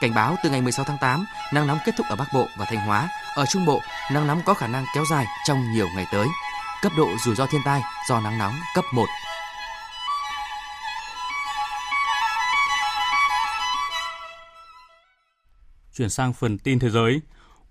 Cảnh 0.02 0.14
báo 0.16 0.36
từ 0.44 0.50
ngày 0.50 0.62
16 0.62 0.86
tháng 0.86 0.98
8, 1.02 1.26
nắng 1.54 1.68
nóng 1.68 1.78
kết 1.86 1.92
thúc 1.98 2.06
ở 2.10 2.16
Bắc 2.16 2.28
Bộ 2.34 2.48
và 2.58 2.66
Thanh 2.66 2.86
Hóa. 2.86 3.10
Ở 3.36 3.46
Trung 3.46 3.66
Bộ, 3.66 3.82
nắng 4.12 4.28
nóng 4.28 4.42
có 4.46 4.54
khả 4.54 4.68
năng 4.68 4.86
kéo 4.96 5.04
dài 5.12 5.26
trong 5.48 5.72
nhiều 5.74 5.88
ngày 5.96 6.06
tới. 6.12 6.28
Cấp 6.82 6.92
độ 6.98 7.10
rủi 7.26 7.36
ro 7.36 7.46
thiên 7.46 7.62
tai 7.66 7.82
do 8.10 8.20
nắng 8.20 8.38
nóng 8.38 8.54
cấp 8.76 8.86
1. 8.94 9.06
Chuyển 15.98 16.10
sang 16.10 16.34
phần 16.34 16.58
tin 16.58 16.80
thế 16.80 16.90
giới. 16.90 17.22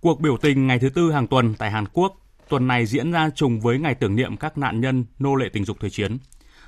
Cuộc 0.01 0.21
biểu 0.21 0.37
tình 0.37 0.67
ngày 0.67 0.79
thứ 0.79 0.89
tư 0.89 1.13
hàng 1.13 1.27
tuần 1.27 1.55
tại 1.55 1.71
Hàn 1.71 1.85
Quốc 1.93 2.15
tuần 2.49 2.67
này 2.67 2.87
diễn 2.87 3.13
ra 3.13 3.31
trùng 3.31 3.61
với 3.61 3.79
ngày 3.79 3.95
tưởng 3.95 4.17
niệm 4.17 4.37
các 4.37 4.59
nạn 4.59 4.81
nhân 4.81 5.05
nô 5.19 5.35
lệ 5.35 5.49
tình 5.53 5.65
dục 5.65 5.77
thời 5.81 5.91
chiến. 5.91 6.19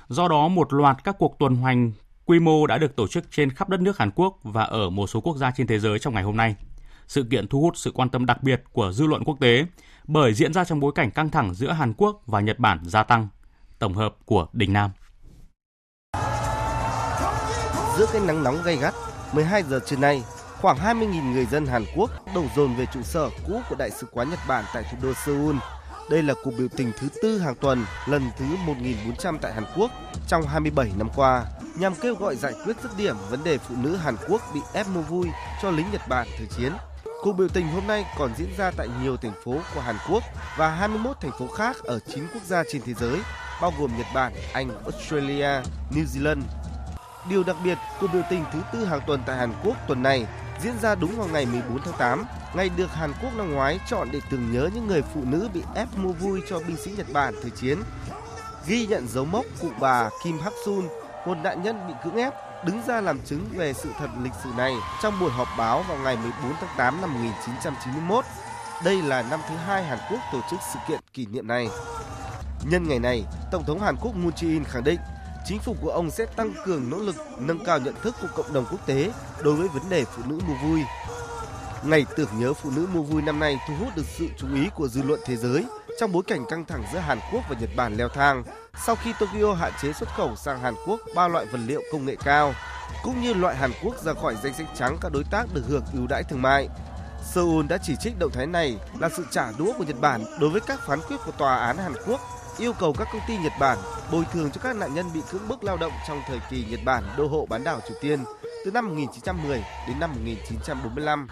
Do 0.07 0.27
đó, 0.27 0.47
một 0.47 0.73
loạt 0.73 1.03
các 1.03 1.15
cuộc 1.19 1.35
tuần 1.39 1.55
hành 1.55 1.91
quy 2.25 2.39
mô 2.39 2.67
đã 2.67 2.77
được 2.77 2.95
tổ 2.95 3.07
chức 3.07 3.31
trên 3.31 3.49
khắp 3.49 3.69
đất 3.69 3.81
nước 3.81 3.97
Hàn 3.97 4.11
Quốc 4.15 4.39
và 4.43 4.63
ở 4.63 4.89
một 4.89 5.07
số 5.07 5.21
quốc 5.21 5.37
gia 5.37 5.51
trên 5.51 5.67
thế 5.67 5.79
giới 5.79 5.99
trong 5.99 6.13
ngày 6.13 6.23
hôm 6.23 6.37
nay. 6.37 6.55
Sự 7.07 7.25
kiện 7.31 7.47
thu 7.47 7.61
hút 7.61 7.77
sự 7.77 7.91
quan 7.91 8.09
tâm 8.09 8.25
đặc 8.25 8.43
biệt 8.43 8.63
của 8.71 8.91
dư 8.91 9.07
luận 9.07 9.23
quốc 9.23 9.37
tế 9.39 9.65
bởi 10.07 10.33
diễn 10.33 10.53
ra 10.53 10.63
trong 10.63 10.79
bối 10.79 10.91
cảnh 10.95 11.11
căng 11.11 11.29
thẳng 11.29 11.53
giữa 11.53 11.71
Hàn 11.71 11.93
Quốc 11.93 12.21
và 12.25 12.39
Nhật 12.39 12.59
Bản 12.59 12.79
gia 12.83 13.03
tăng. 13.03 13.27
Tổng 13.79 13.93
hợp 13.93 14.15
của 14.25 14.47
Đình 14.53 14.73
Nam. 14.73 14.91
Giữa 17.97 18.05
cái 18.13 18.21
nắng 18.27 18.43
nóng 18.43 18.57
gay 18.63 18.75
gắt, 18.75 18.93
12 19.33 19.63
giờ 19.63 19.79
trưa 19.85 19.97
nay, 19.97 20.23
khoảng 20.61 20.77
20.000 20.77 21.33
người 21.33 21.45
dân 21.45 21.65
Hàn 21.65 21.85
Quốc 21.95 22.11
đổ 22.35 22.43
dồn 22.55 22.75
về 22.75 22.85
trụ 22.93 23.01
sở 23.03 23.29
cũ 23.47 23.61
của 23.69 23.75
Đại 23.75 23.91
sứ 23.91 24.07
quán 24.11 24.29
Nhật 24.29 24.39
Bản 24.47 24.65
tại 24.73 24.83
thủ 24.91 24.97
đô 25.01 25.13
Seoul. 25.25 25.55
Đây 26.09 26.23
là 26.23 26.33
cuộc 26.43 26.51
biểu 26.57 26.67
tình 26.77 26.91
thứ 26.99 27.07
tư 27.21 27.39
hàng 27.39 27.55
tuần, 27.55 27.85
lần 28.05 28.29
thứ 28.37 28.45
1.400 28.65 29.37
tại 29.41 29.53
Hàn 29.53 29.63
Quốc 29.75 29.91
trong 30.27 30.47
27 30.47 30.91
năm 30.97 31.09
qua, 31.15 31.45
nhằm 31.75 31.95
kêu 31.95 32.15
gọi 32.15 32.35
giải 32.35 32.53
quyết 32.65 32.75
dứt 32.83 32.91
điểm 32.97 33.15
vấn 33.29 33.43
đề 33.43 33.57
phụ 33.57 33.75
nữ 33.81 33.95
Hàn 33.95 34.15
Quốc 34.27 34.41
bị 34.53 34.59
ép 34.73 34.87
mua 34.87 35.01
vui 35.01 35.27
cho 35.61 35.71
lính 35.71 35.85
Nhật 35.91 36.01
Bản 36.09 36.27
thời 36.37 36.47
chiến. 36.57 36.71
Cuộc 37.23 37.33
biểu 37.33 37.47
tình 37.47 37.67
hôm 37.67 37.87
nay 37.87 38.05
còn 38.17 38.31
diễn 38.37 38.49
ra 38.57 38.71
tại 38.77 38.87
nhiều 39.03 39.17
thành 39.17 39.33
phố 39.45 39.55
của 39.75 39.81
Hàn 39.81 39.95
Quốc 40.09 40.23
và 40.57 40.69
21 40.69 41.17
thành 41.21 41.31
phố 41.39 41.47
khác 41.47 41.75
ở 41.83 41.99
9 42.15 42.27
quốc 42.33 42.43
gia 42.43 42.63
trên 42.71 42.81
thế 42.85 42.93
giới, 42.93 43.19
bao 43.61 43.73
gồm 43.79 43.97
Nhật 43.97 44.07
Bản, 44.13 44.33
Anh, 44.53 44.69
Australia, 44.83 45.49
New 45.91 46.05
Zealand. 46.13 46.41
Điều 47.29 47.43
đặc 47.43 47.55
biệt, 47.63 47.77
cuộc 47.99 48.07
biểu 48.13 48.21
tình 48.29 48.43
thứ 48.53 48.61
tư 48.73 48.85
hàng 48.85 49.01
tuần 49.07 49.23
tại 49.25 49.37
Hàn 49.37 49.53
Quốc 49.63 49.75
tuần 49.87 50.03
này 50.03 50.25
diễn 50.63 50.79
ra 50.81 50.95
đúng 50.95 51.15
vào 51.17 51.27
ngày 51.27 51.45
14 51.45 51.81
tháng 51.85 51.93
8, 51.97 52.25
ngày 52.55 52.69
được 52.69 52.93
Hàn 52.93 53.13
Quốc 53.21 53.33
năm 53.37 53.53
ngoái 53.53 53.79
chọn 53.87 54.07
để 54.11 54.19
tưởng 54.29 54.51
nhớ 54.51 54.69
những 54.73 54.87
người 54.87 55.01
phụ 55.13 55.21
nữ 55.25 55.49
bị 55.53 55.63
ép 55.75 55.87
mua 55.97 56.11
vui 56.11 56.41
cho 56.49 56.59
binh 56.59 56.77
sĩ 56.77 56.91
Nhật 56.97 57.07
Bản 57.13 57.33
thời 57.41 57.51
chiến. 57.51 57.77
Ghi 58.67 58.87
nhận 58.87 59.07
dấu 59.07 59.25
mốc 59.25 59.45
cụ 59.61 59.69
bà 59.79 60.09
Kim 60.23 60.39
Hak 60.39 60.53
Sun, 60.65 60.87
một 61.25 61.37
nạn 61.43 61.63
nhân 61.63 61.87
bị 61.87 61.93
cưỡng 62.03 62.15
ép, 62.15 62.33
đứng 62.65 62.81
ra 62.87 63.01
làm 63.01 63.19
chứng 63.25 63.45
về 63.55 63.73
sự 63.73 63.89
thật 63.99 64.09
lịch 64.23 64.33
sử 64.43 64.49
này 64.57 64.73
trong 65.01 65.19
buổi 65.19 65.31
họp 65.31 65.47
báo 65.57 65.83
vào 65.87 65.97
ngày 65.97 66.15
14 66.15 66.53
tháng 66.59 66.77
8 66.77 67.01
năm 67.01 67.13
1991. 67.13 68.25
Đây 68.85 69.01
là 69.01 69.21
năm 69.21 69.39
thứ 69.49 69.55
hai 69.55 69.83
Hàn 69.83 69.99
Quốc 70.11 70.19
tổ 70.33 70.41
chức 70.51 70.59
sự 70.73 70.79
kiện 70.87 70.99
kỷ 71.13 71.25
niệm 71.25 71.47
này. 71.47 71.69
Nhân 72.63 72.87
ngày 72.87 72.99
này, 72.99 73.23
Tổng 73.51 73.63
thống 73.63 73.79
Hàn 73.79 73.95
Quốc 74.01 74.15
Moon 74.15 74.33
Jae-in 74.33 74.63
khẳng 74.63 74.83
định 74.83 74.99
chính 75.45 75.59
phủ 75.59 75.75
của 75.81 75.89
ông 75.89 76.11
sẽ 76.11 76.25
tăng 76.25 76.53
cường 76.65 76.89
nỗ 76.89 76.97
lực 76.97 77.15
nâng 77.39 77.65
cao 77.65 77.79
nhận 77.79 77.95
thức 78.01 78.15
của 78.21 78.27
cộng 78.35 78.53
đồng 78.53 78.65
quốc 78.71 78.85
tế 78.85 79.11
đối 79.43 79.55
với 79.55 79.67
vấn 79.67 79.89
đề 79.89 80.05
phụ 80.05 80.21
nữ 80.25 80.39
mua 80.47 80.55
vui. 80.67 80.79
Ngày 81.83 82.05
tưởng 82.15 82.29
nhớ 82.39 82.53
phụ 82.53 82.71
nữ 82.75 82.87
mua 82.93 83.01
vui 83.01 83.21
năm 83.21 83.39
nay 83.39 83.57
thu 83.67 83.73
hút 83.79 83.95
được 83.95 84.05
sự 84.17 84.27
chú 84.37 84.47
ý 84.55 84.69
của 84.75 84.87
dư 84.87 85.03
luận 85.03 85.19
thế 85.25 85.35
giới 85.35 85.65
trong 85.99 86.11
bối 86.11 86.23
cảnh 86.27 86.45
căng 86.49 86.65
thẳng 86.65 86.83
giữa 86.93 86.99
Hàn 86.99 87.19
Quốc 87.33 87.43
và 87.49 87.55
Nhật 87.59 87.69
Bản 87.75 87.95
leo 87.97 88.09
thang 88.09 88.43
sau 88.85 88.95
khi 88.95 89.13
Tokyo 89.19 89.53
hạn 89.53 89.71
chế 89.81 89.93
xuất 89.93 90.09
khẩu 90.09 90.35
sang 90.35 90.59
Hàn 90.59 90.73
Quốc 90.87 90.99
ba 91.15 91.27
loại 91.27 91.45
vật 91.45 91.59
liệu 91.65 91.81
công 91.91 92.05
nghệ 92.05 92.15
cao, 92.23 92.53
cũng 93.03 93.21
như 93.21 93.33
loại 93.33 93.55
Hàn 93.55 93.71
Quốc 93.83 94.03
ra 94.03 94.13
khỏi 94.13 94.35
danh 94.43 94.53
sách 94.53 94.67
trắng 94.75 94.97
các 95.01 95.11
đối 95.11 95.23
tác 95.31 95.45
được 95.53 95.63
hưởng 95.67 95.83
ưu 95.93 96.07
đãi 96.07 96.23
thương 96.23 96.41
mại. 96.41 96.69
Seoul 97.33 97.65
đã 97.67 97.77
chỉ 97.83 97.95
trích 97.99 98.19
động 98.19 98.31
thái 98.31 98.47
này 98.47 98.77
là 98.99 99.09
sự 99.17 99.25
trả 99.31 99.51
đũa 99.57 99.73
của 99.77 99.83
Nhật 99.83 100.01
Bản 100.01 100.23
đối 100.39 100.49
với 100.49 100.61
các 100.61 100.79
phán 100.87 100.99
quyết 101.07 101.17
của 101.25 101.31
Tòa 101.31 101.57
án 101.57 101.77
Hàn 101.77 101.93
Quốc 102.07 102.21
yêu 102.61 102.73
cầu 102.73 102.93
các 102.97 103.07
công 103.13 103.21
ty 103.27 103.37
Nhật 103.37 103.53
Bản 103.59 103.77
bồi 104.11 104.25
thường 104.33 104.51
cho 104.51 104.61
các 104.63 104.75
nạn 104.75 104.93
nhân 104.93 105.05
bị 105.13 105.21
cưỡng 105.31 105.47
bức 105.47 105.63
lao 105.63 105.77
động 105.77 105.91
trong 106.07 106.21
thời 106.27 106.39
kỳ 106.49 106.65
Nhật 106.69 106.79
Bản 106.85 107.03
đô 107.17 107.27
hộ 107.27 107.45
bán 107.49 107.63
đảo 107.63 107.79
Triều 107.87 107.97
Tiên 108.01 108.19
từ 108.65 108.71
năm 108.71 108.87
1910 108.87 109.63
đến 109.87 109.99
năm 109.99 110.11
1945. 110.11 111.27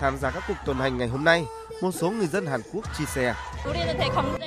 Tham 0.00 0.16
gia 0.16 0.30
các 0.30 0.44
cuộc 0.48 0.54
tuần 0.66 0.76
hành 0.76 0.98
ngày 0.98 1.08
hôm 1.08 1.24
nay, 1.24 1.46
một 1.82 1.90
số 1.92 2.10
người 2.10 2.26
dân 2.26 2.46
Hàn 2.46 2.60
Quốc 2.72 2.84
chia 2.98 3.04
sẻ. 3.04 3.34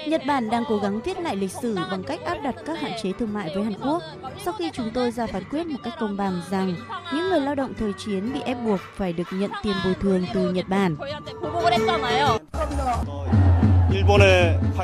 Nhật 0.07 0.21
Bản 0.28 0.49
đang 0.49 0.63
cố 0.69 0.78
gắng 0.78 1.01
viết 1.01 1.19
lại 1.19 1.36
lịch 1.36 1.51
sử 1.51 1.76
bằng 1.76 2.03
cách 2.03 2.19
áp 2.26 2.38
đặt 2.43 2.55
các 2.65 2.80
hạn 2.82 2.91
chế 3.03 3.11
thương 3.19 3.34
mại 3.34 3.51
với 3.55 3.63
Hàn 3.63 3.74
Quốc 3.82 4.01
sau 4.45 4.53
khi 4.53 4.71
chúng 4.74 4.91
tôi 4.93 5.11
ra 5.11 5.28
phán 5.28 5.43
quyết 5.49 5.67
một 5.67 5.80
cách 5.84 5.93
công 5.99 6.17
bằng 6.17 6.41
rằng 6.51 6.76
những 7.13 7.30
người 7.30 7.41
lao 7.41 7.55
động 7.55 7.74
thời 7.80 7.93
chiến 7.93 8.34
bị 8.34 8.41
ép 8.41 8.57
buộc 8.65 8.80
phải 8.95 9.13
được 9.13 9.28
nhận 9.32 9.51
tiền 9.63 9.76
bồi 9.86 9.95
thường 10.01 10.26
từ 10.34 10.51
Nhật 10.51 10.65
Bản. 10.67 10.95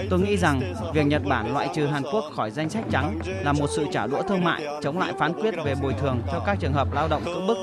Tôi 0.10 0.20
nghĩ 0.20 0.38
rằng 0.38 0.74
việc 0.94 1.06
Nhật 1.06 1.22
Bản 1.26 1.54
loại 1.54 1.70
trừ 1.76 1.86
Hàn 1.86 2.04
Quốc 2.04 2.24
khỏi 2.36 2.52
danh 2.52 2.70
sách 2.70 2.86
trắng 2.92 3.20
là 3.42 3.54
một 3.54 3.68
sự 3.76 3.86
trả 3.92 4.08
đũa 4.08 4.22
thương 4.22 4.44
mại 4.44 4.66
chống 4.82 5.00
lại 5.00 5.14
phán 5.20 5.34
quyết 5.34 5.56
về 5.66 5.76
bồi 5.82 5.94
thường 5.94 6.22
cho 6.28 6.44
các 6.46 6.58
trường 6.60 6.74
hợp 6.74 6.94
lao 6.94 7.08
động 7.08 7.24
cưỡng 7.26 7.48
bức. 7.48 7.58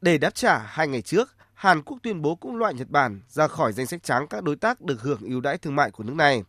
Để 0.00 0.18
đáp 0.18 0.34
trả 0.34 0.58
hai 0.58 0.88
ngày 0.88 1.02
trước, 1.02 1.28
Hàn 1.54 1.82
Quốc 1.82 1.98
tuyên 2.02 2.22
bố 2.22 2.34
cũng 2.34 2.56
loại 2.56 2.74
Nhật 2.74 2.90
Bản 2.90 3.20
ra 3.28 3.48
khỏi 3.48 3.72
danh 3.72 3.86
sách 3.86 4.02
trắng 4.02 4.26
các 4.30 4.44
đối 4.44 4.56
tác 4.56 4.80
được 4.80 5.02
hưởng 5.02 5.20
ưu 5.20 5.40
đãi 5.40 5.58
thương 5.58 5.76
mại 5.76 5.90
của 5.90 6.04
nước 6.04 6.14
này. 6.14 6.42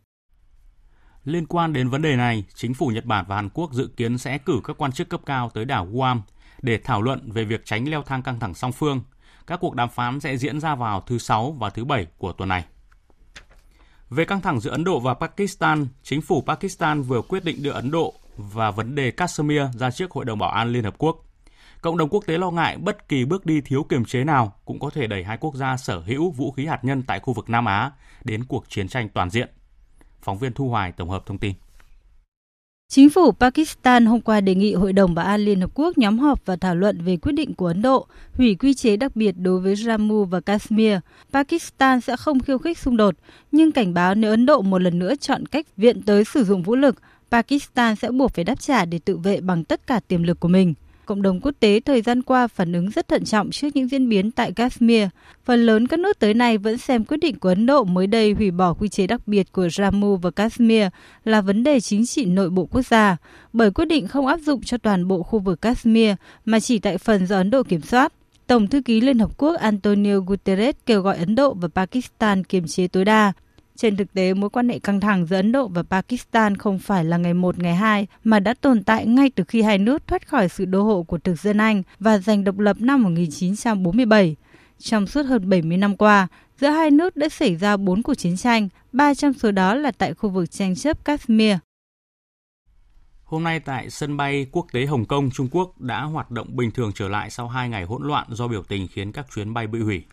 Liên 1.24 1.46
quan 1.46 1.72
đến 1.72 1.88
vấn 1.88 2.02
đề 2.02 2.16
này, 2.16 2.44
chính 2.54 2.74
phủ 2.74 2.86
Nhật 2.86 3.04
Bản 3.04 3.24
và 3.28 3.36
Hàn 3.36 3.48
Quốc 3.48 3.72
dự 3.72 3.90
kiến 3.96 4.18
sẽ 4.18 4.38
cử 4.38 4.60
các 4.64 4.76
quan 4.78 4.92
chức 4.92 5.08
cấp 5.08 5.20
cao 5.26 5.50
tới 5.54 5.64
đảo 5.64 5.88
Guam 5.92 6.22
để 6.62 6.78
thảo 6.84 7.02
luận 7.02 7.32
về 7.32 7.44
việc 7.44 7.64
tránh 7.64 7.88
leo 7.88 8.02
thang 8.02 8.22
căng 8.22 8.40
thẳng 8.40 8.54
song 8.54 8.72
phương. 8.72 9.00
Các 9.46 9.60
cuộc 9.60 9.74
đàm 9.74 9.88
phán 9.88 10.20
sẽ 10.20 10.36
diễn 10.36 10.60
ra 10.60 10.74
vào 10.74 11.00
thứ 11.00 11.18
Sáu 11.18 11.56
và 11.58 11.70
thứ 11.70 11.84
Bảy 11.84 12.06
của 12.18 12.32
tuần 12.32 12.48
này. 12.48 12.64
Về 14.14 14.24
căng 14.24 14.40
thẳng 14.40 14.60
giữa 14.60 14.70
Ấn 14.70 14.84
Độ 14.84 15.00
và 15.00 15.14
Pakistan, 15.14 15.86
chính 16.02 16.20
phủ 16.22 16.44
Pakistan 16.46 17.02
vừa 17.02 17.22
quyết 17.22 17.44
định 17.44 17.62
đưa 17.62 17.70
Ấn 17.70 17.90
Độ 17.90 18.14
và 18.36 18.70
vấn 18.70 18.94
đề 18.94 19.10
Kashmir 19.10 19.62
ra 19.78 19.90
trước 19.90 20.10
Hội 20.10 20.24
đồng 20.24 20.38
Bảo 20.38 20.50
an 20.50 20.68
Liên 20.68 20.84
Hợp 20.84 20.94
Quốc. 20.98 21.24
Cộng 21.80 21.96
đồng 21.96 22.08
quốc 22.08 22.24
tế 22.26 22.38
lo 22.38 22.50
ngại 22.50 22.76
bất 22.76 23.08
kỳ 23.08 23.24
bước 23.24 23.46
đi 23.46 23.60
thiếu 23.60 23.86
kiềm 23.88 24.04
chế 24.04 24.24
nào 24.24 24.52
cũng 24.64 24.80
có 24.80 24.90
thể 24.90 25.06
đẩy 25.06 25.24
hai 25.24 25.36
quốc 25.36 25.54
gia 25.54 25.76
sở 25.76 26.00
hữu 26.00 26.30
vũ 26.30 26.52
khí 26.52 26.66
hạt 26.66 26.84
nhân 26.84 27.02
tại 27.02 27.20
khu 27.20 27.32
vực 27.32 27.50
Nam 27.50 27.64
Á 27.64 27.90
đến 28.24 28.44
cuộc 28.44 28.64
chiến 28.68 28.88
tranh 28.88 29.08
toàn 29.08 29.30
diện. 29.30 29.48
Phóng 30.22 30.38
viên 30.38 30.52
Thu 30.52 30.68
Hoài 30.68 30.92
tổng 30.92 31.10
hợp 31.10 31.26
thông 31.26 31.38
tin. 31.38 31.54
Chính 32.94 33.10
phủ 33.10 33.32
Pakistan 33.32 34.06
hôm 34.06 34.20
qua 34.20 34.40
đề 34.40 34.54
nghị 34.54 34.74
Hội 34.74 34.92
đồng 34.92 35.14
Bảo 35.14 35.26
an 35.26 35.40
Liên 35.40 35.60
Hợp 35.60 35.70
Quốc 35.74 35.98
nhóm 35.98 36.18
họp 36.18 36.46
và 36.46 36.56
thảo 36.56 36.74
luận 36.74 37.00
về 37.04 37.16
quyết 37.16 37.32
định 37.32 37.54
của 37.54 37.66
Ấn 37.66 37.82
Độ 37.82 38.06
hủy 38.34 38.54
quy 38.54 38.74
chế 38.74 38.96
đặc 38.96 39.16
biệt 39.16 39.32
đối 39.38 39.60
với 39.60 39.74
Jammu 39.74 40.24
và 40.24 40.40
Kashmir. 40.40 40.96
Pakistan 41.32 42.00
sẽ 42.00 42.16
không 42.16 42.40
khiêu 42.40 42.58
khích 42.58 42.78
xung 42.78 42.96
đột, 42.96 43.14
nhưng 43.52 43.72
cảnh 43.72 43.94
báo 43.94 44.14
nếu 44.14 44.30
Ấn 44.30 44.46
Độ 44.46 44.62
một 44.62 44.78
lần 44.78 44.98
nữa 44.98 45.14
chọn 45.20 45.46
cách 45.46 45.66
viện 45.76 46.02
tới 46.02 46.24
sử 46.24 46.44
dụng 46.44 46.62
vũ 46.62 46.76
lực, 46.76 46.94
Pakistan 47.30 47.96
sẽ 47.96 48.10
buộc 48.10 48.34
phải 48.34 48.44
đáp 48.44 48.60
trả 48.60 48.84
để 48.84 48.98
tự 48.98 49.16
vệ 49.16 49.40
bằng 49.40 49.64
tất 49.64 49.86
cả 49.86 50.00
tiềm 50.08 50.22
lực 50.22 50.40
của 50.40 50.48
mình. 50.48 50.74
Cộng 51.06 51.22
đồng 51.22 51.40
quốc 51.40 51.52
tế 51.60 51.80
thời 51.80 52.02
gian 52.02 52.22
qua 52.22 52.46
phản 52.46 52.72
ứng 52.72 52.90
rất 52.90 53.08
thận 53.08 53.24
trọng 53.24 53.50
trước 53.50 53.76
những 53.76 53.88
diễn 53.88 54.08
biến 54.08 54.30
tại 54.30 54.52
Kashmir. 54.52 55.08
Phần 55.44 55.66
lớn 55.66 55.86
các 55.86 56.00
nước 56.00 56.18
tới 56.18 56.34
nay 56.34 56.58
vẫn 56.58 56.78
xem 56.78 57.04
quyết 57.04 57.16
định 57.16 57.38
của 57.38 57.48
Ấn 57.48 57.66
Độ 57.66 57.84
mới 57.84 58.06
đây 58.06 58.32
hủy 58.32 58.50
bỏ 58.50 58.74
quy 58.74 58.88
chế 58.88 59.06
đặc 59.06 59.28
biệt 59.28 59.52
của 59.52 59.66
Jammu 59.66 60.16
và 60.16 60.30
Kashmir 60.30 60.86
là 61.24 61.40
vấn 61.40 61.62
đề 61.62 61.80
chính 61.80 62.06
trị 62.06 62.24
nội 62.24 62.50
bộ 62.50 62.66
quốc 62.66 62.82
gia, 62.82 63.16
bởi 63.52 63.70
quyết 63.70 63.84
định 63.84 64.08
không 64.08 64.26
áp 64.26 64.40
dụng 64.40 64.62
cho 64.62 64.78
toàn 64.78 65.08
bộ 65.08 65.22
khu 65.22 65.38
vực 65.38 65.62
Kashmir 65.62 66.14
mà 66.44 66.60
chỉ 66.60 66.78
tại 66.78 66.98
phần 66.98 67.26
do 67.26 67.36
Ấn 67.36 67.50
Độ 67.50 67.62
kiểm 67.62 67.80
soát. 67.80 68.12
Tổng 68.46 68.66
thư 68.66 68.82
ký 68.82 69.00
Liên 69.00 69.18
Hợp 69.18 69.38
Quốc 69.38 69.54
Antonio 69.54 70.18
Guterres 70.18 70.76
kêu 70.86 71.02
gọi 71.02 71.16
Ấn 71.16 71.34
Độ 71.34 71.54
và 71.54 71.68
Pakistan 71.68 72.44
kiềm 72.44 72.66
chế 72.66 72.88
tối 72.88 73.04
đa 73.04 73.32
trên 73.82 73.96
thực 73.96 74.14
tế, 74.14 74.34
mối 74.34 74.50
quan 74.50 74.68
hệ 74.68 74.78
căng 74.78 75.00
thẳng 75.00 75.26
giữa 75.26 75.36
Ấn 75.36 75.52
Độ 75.52 75.68
và 75.68 75.82
Pakistan 75.82 76.56
không 76.56 76.78
phải 76.78 77.04
là 77.04 77.16
ngày 77.16 77.34
một 77.34 77.58
ngày 77.58 77.74
hai 77.74 78.06
mà 78.24 78.40
đã 78.40 78.54
tồn 78.54 78.82
tại 78.82 79.06
ngay 79.06 79.30
từ 79.30 79.44
khi 79.44 79.62
hai 79.62 79.78
nước 79.78 80.06
thoát 80.06 80.28
khỏi 80.28 80.48
sự 80.48 80.64
đô 80.64 80.82
hộ 80.82 81.02
của 81.02 81.18
thực 81.18 81.40
dân 81.40 81.58
Anh 81.58 81.82
và 81.98 82.18
giành 82.18 82.44
độc 82.44 82.58
lập 82.58 82.76
năm 82.80 83.02
1947. 83.02 84.36
Trong 84.78 85.06
suốt 85.06 85.22
hơn 85.22 85.50
70 85.50 85.76
năm 85.76 85.96
qua, 85.96 86.28
giữa 86.60 86.68
hai 86.68 86.90
nước 86.90 87.16
đã 87.16 87.28
xảy 87.28 87.56
ra 87.56 87.76
4 87.76 88.02
cuộc 88.02 88.14
chiến 88.14 88.36
tranh, 88.36 88.68
ba 88.92 89.14
trong 89.14 89.32
số 89.32 89.50
đó 89.50 89.74
là 89.74 89.90
tại 89.90 90.14
khu 90.14 90.30
vực 90.30 90.50
tranh 90.50 90.76
chấp 90.76 91.04
Kashmir. 91.04 91.56
Hôm 93.24 93.44
nay 93.44 93.60
tại 93.60 93.90
sân 93.90 94.16
bay 94.16 94.46
quốc 94.52 94.66
tế 94.72 94.86
Hồng 94.86 95.04
Kông, 95.04 95.30
Trung 95.30 95.48
Quốc 95.50 95.80
đã 95.80 96.02
hoạt 96.02 96.30
động 96.30 96.56
bình 96.56 96.70
thường 96.70 96.92
trở 96.94 97.08
lại 97.08 97.30
sau 97.30 97.48
2 97.48 97.68
ngày 97.68 97.84
hỗn 97.84 98.06
loạn 98.06 98.26
do 98.30 98.48
biểu 98.48 98.62
tình 98.62 98.88
khiến 98.88 99.12
các 99.12 99.26
chuyến 99.34 99.54
bay 99.54 99.66
bị 99.66 99.80
hủy. 99.80 100.04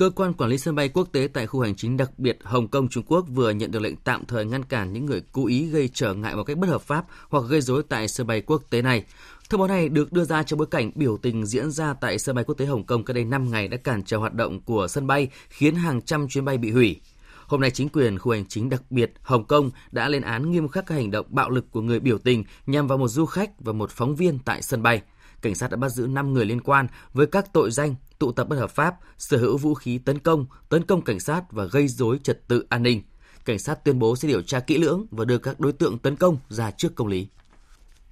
Cơ 0.00 0.10
quan 0.10 0.32
quản 0.32 0.50
lý 0.50 0.58
sân 0.58 0.74
bay 0.74 0.88
quốc 0.88 1.08
tế 1.12 1.28
tại 1.32 1.46
khu 1.46 1.60
hành 1.60 1.74
chính 1.74 1.96
đặc 1.96 2.18
biệt 2.18 2.38
Hồng 2.42 2.68
Kông 2.68 2.88
Trung 2.88 3.04
Quốc 3.06 3.26
vừa 3.28 3.50
nhận 3.50 3.70
được 3.70 3.82
lệnh 3.82 3.96
tạm 3.96 4.24
thời 4.24 4.44
ngăn 4.44 4.64
cản 4.64 4.92
những 4.92 5.06
người 5.06 5.22
cố 5.32 5.46
ý 5.46 5.66
gây 5.66 5.90
trở 5.94 6.14
ngại 6.14 6.36
một 6.36 6.44
cách 6.44 6.58
bất 6.58 6.68
hợp 6.68 6.82
pháp 6.82 7.04
hoặc 7.28 7.44
gây 7.48 7.60
rối 7.60 7.82
tại 7.88 8.08
sân 8.08 8.26
bay 8.26 8.40
quốc 8.40 8.62
tế 8.70 8.82
này. 8.82 9.04
Thông 9.50 9.60
báo 9.60 9.68
này 9.68 9.88
được 9.88 10.12
đưa 10.12 10.24
ra 10.24 10.42
trong 10.42 10.58
bối 10.58 10.66
cảnh 10.70 10.90
biểu 10.94 11.16
tình 11.16 11.46
diễn 11.46 11.70
ra 11.70 11.94
tại 11.94 12.18
sân 12.18 12.36
bay 12.36 12.44
quốc 12.44 12.54
tế 12.54 12.66
Hồng 12.66 12.84
Kông 12.84 13.04
cách 13.04 13.14
đây 13.14 13.24
5 13.24 13.50
ngày 13.50 13.68
đã 13.68 13.76
cản 13.76 14.02
trở 14.02 14.16
hoạt 14.16 14.34
động 14.34 14.60
của 14.60 14.88
sân 14.88 15.06
bay, 15.06 15.28
khiến 15.48 15.74
hàng 15.74 16.02
trăm 16.02 16.28
chuyến 16.28 16.44
bay 16.44 16.58
bị 16.58 16.70
hủy. 16.70 17.00
Hôm 17.46 17.60
nay, 17.60 17.70
chính 17.70 17.88
quyền 17.88 18.18
khu 18.18 18.32
hành 18.32 18.46
chính 18.46 18.68
đặc 18.68 18.82
biệt 18.90 19.12
Hồng 19.22 19.44
Kông 19.44 19.70
đã 19.90 20.08
lên 20.08 20.22
án 20.22 20.50
nghiêm 20.50 20.68
khắc 20.68 20.86
các 20.86 20.94
hành 20.94 21.10
động 21.10 21.26
bạo 21.28 21.50
lực 21.50 21.70
của 21.70 21.80
người 21.80 22.00
biểu 22.00 22.18
tình 22.18 22.44
nhằm 22.66 22.86
vào 22.86 22.98
một 22.98 23.08
du 23.08 23.26
khách 23.26 23.60
và 23.60 23.72
một 23.72 23.90
phóng 23.90 24.16
viên 24.16 24.38
tại 24.38 24.62
sân 24.62 24.82
bay. 24.82 25.02
Cảnh 25.42 25.54
sát 25.54 25.70
đã 25.70 25.76
bắt 25.76 25.88
giữ 25.88 26.06
5 26.06 26.34
người 26.34 26.44
liên 26.44 26.60
quan 26.60 26.86
với 27.12 27.26
các 27.26 27.52
tội 27.52 27.70
danh 27.70 27.94
tụ 28.20 28.32
tập 28.32 28.48
bất 28.48 28.56
hợp 28.56 28.70
pháp, 28.70 28.94
sở 29.18 29.36
hữu 29.38 29.56
vũ 29.58 29.74
khí 29.74 29.98
tấn 29.98 30.18
công, 30.18 30.46
tấn 30.68 30.84
công 30.84 31.02
cảnh 31.02 31.20
sát 31.20 31.52
và 31.52 31.64
gây 31.64 31.88
dối 31.88 32.20
trật 32.22 32.48
tự 32.48 32.66
an 32.68 32.82
ninh. 32.82 33.02
Cảnh 33.44 33.58
sát 33.58 33.84
tuyên 33.84 33.98
bố 33.98 34.16
sẽ 34.16 34.28
điều 34.28 34.42
tra 34.42 34.60
kỹ 34.60 34.78
lưỡng 34.78 35.06
và 35.10 35.24
đưa 35.24 35.38
các 35.38 35.60
đối 35.60 35.72
tượng 35.72 35.98
tấn 35.98 36.16
công 36.16 36.38
ra 36.48 36.70
trước 36.70 36.94
công 36.94 37.06
lý. 37.06 37.28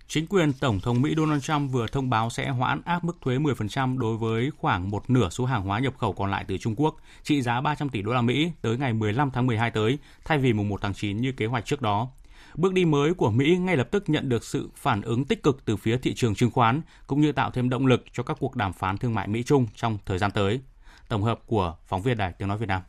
Chính 0.09 0.27
quyền 0.27 0.53
Tổng 0.53 0.81
thống 0.81 1.03
Mỹ 1.03 1.15
Donald 1.17 1.43
Trump 1.43 1.73
vừa 1.73 1.87
thông 1.87 2.11
báo 2.11 2.31
sẽ 2.31 2.49
hoãn 2.49 2.83
áp 2.85 3.05
mức 3.05 3.17
thuế 3.21 3.39
10% 3.39 3.99
đối 3.99 4.17
với 4.17 4.51
khoảng 4.59 4.91
một 4.91 5.11
nửa 5.11 5.29
số 5.29 5.45
hàng 5.45 5.63
hóa 5.63 5.79
nhập 5.79 5.95
khẩu 5.99 6.13
còn 6.13 6.31
lại 6.31 6.45
từ 6.49 6.59
Trung 6.59 6.75
Quốc, 6.77 6.97
trị 7.23 7.43
giá 7.43 7.61
300 7.61 7.89
tỷ 7.89 8.03
đô 8.03 8.13
la 8.13 8.23
Mỹ 8.23 8.53
tới 8.63 8.79
ngày 8.79 8.93
15 8.93 9.31
tháng 9.31 9.47
12 9.47 9.71
tới, 9.71 9.99
thay 10.25 10.39
vì 10.39 10.53
mùng 10.53 10.69
1 10.69 10.81
tháng 10.83 10.95
9 10.95 11.21
như 11.21 11.33
kế 11.33 11.47
hoạch 11.47 11.67
trước 11.67 11.83
đó. 11.83 12.09
Bước 12.59 12.73
đi 12.73 12.85
mới 12.85 13.15
của 13.15 13.31
Mỹ 13.31 13.57
ngay 13.57 13.77
lập 13.77 13.89
tức 13.91 14.05
nhận 14.07 14.29
được 14.29 14.45
sự 14.45 14.69
phản 14.75 15.03
ứng 15.03 15.25
tích 15.25 15.43
cực 15.43 15.65
từ 15.65 15.77
phía 15.77 15.97
thị 15.97 16.15
trường 16.15 16.35
chứng 16.35 16.51
khoán, 16.51 16.81
cũng 17.07 17.21
như 17.21 17.33
tạo 17.33 17.51
thêm 17.51 17.69
động 17.69 17.87
lực 17.87 18.05
cho 18.13 18.23
các 18.23 18.37
cuộc 18.41 18.57
đàm 18.57 18.73
phán 18.73 18.99
thương 18.99 19.15
mại 19.15 19.29
Mỹ-Trung 19.29 19.67
trong 19.75 19.99
thời 20.07 20.19
gian 20.19 20.31
tới. 20.31 20.61
Tổng 21.09 21.23
hợp 21.23 21.41
của 21.47 21.77
phóng 21.87 22.03
viên 22.03 22.17
Đài 22.17 22.33
Tiếng 22.39 22.49
Nói 22.49 22.59
Việt 22.59 22.67
Nam. 22.67 22.83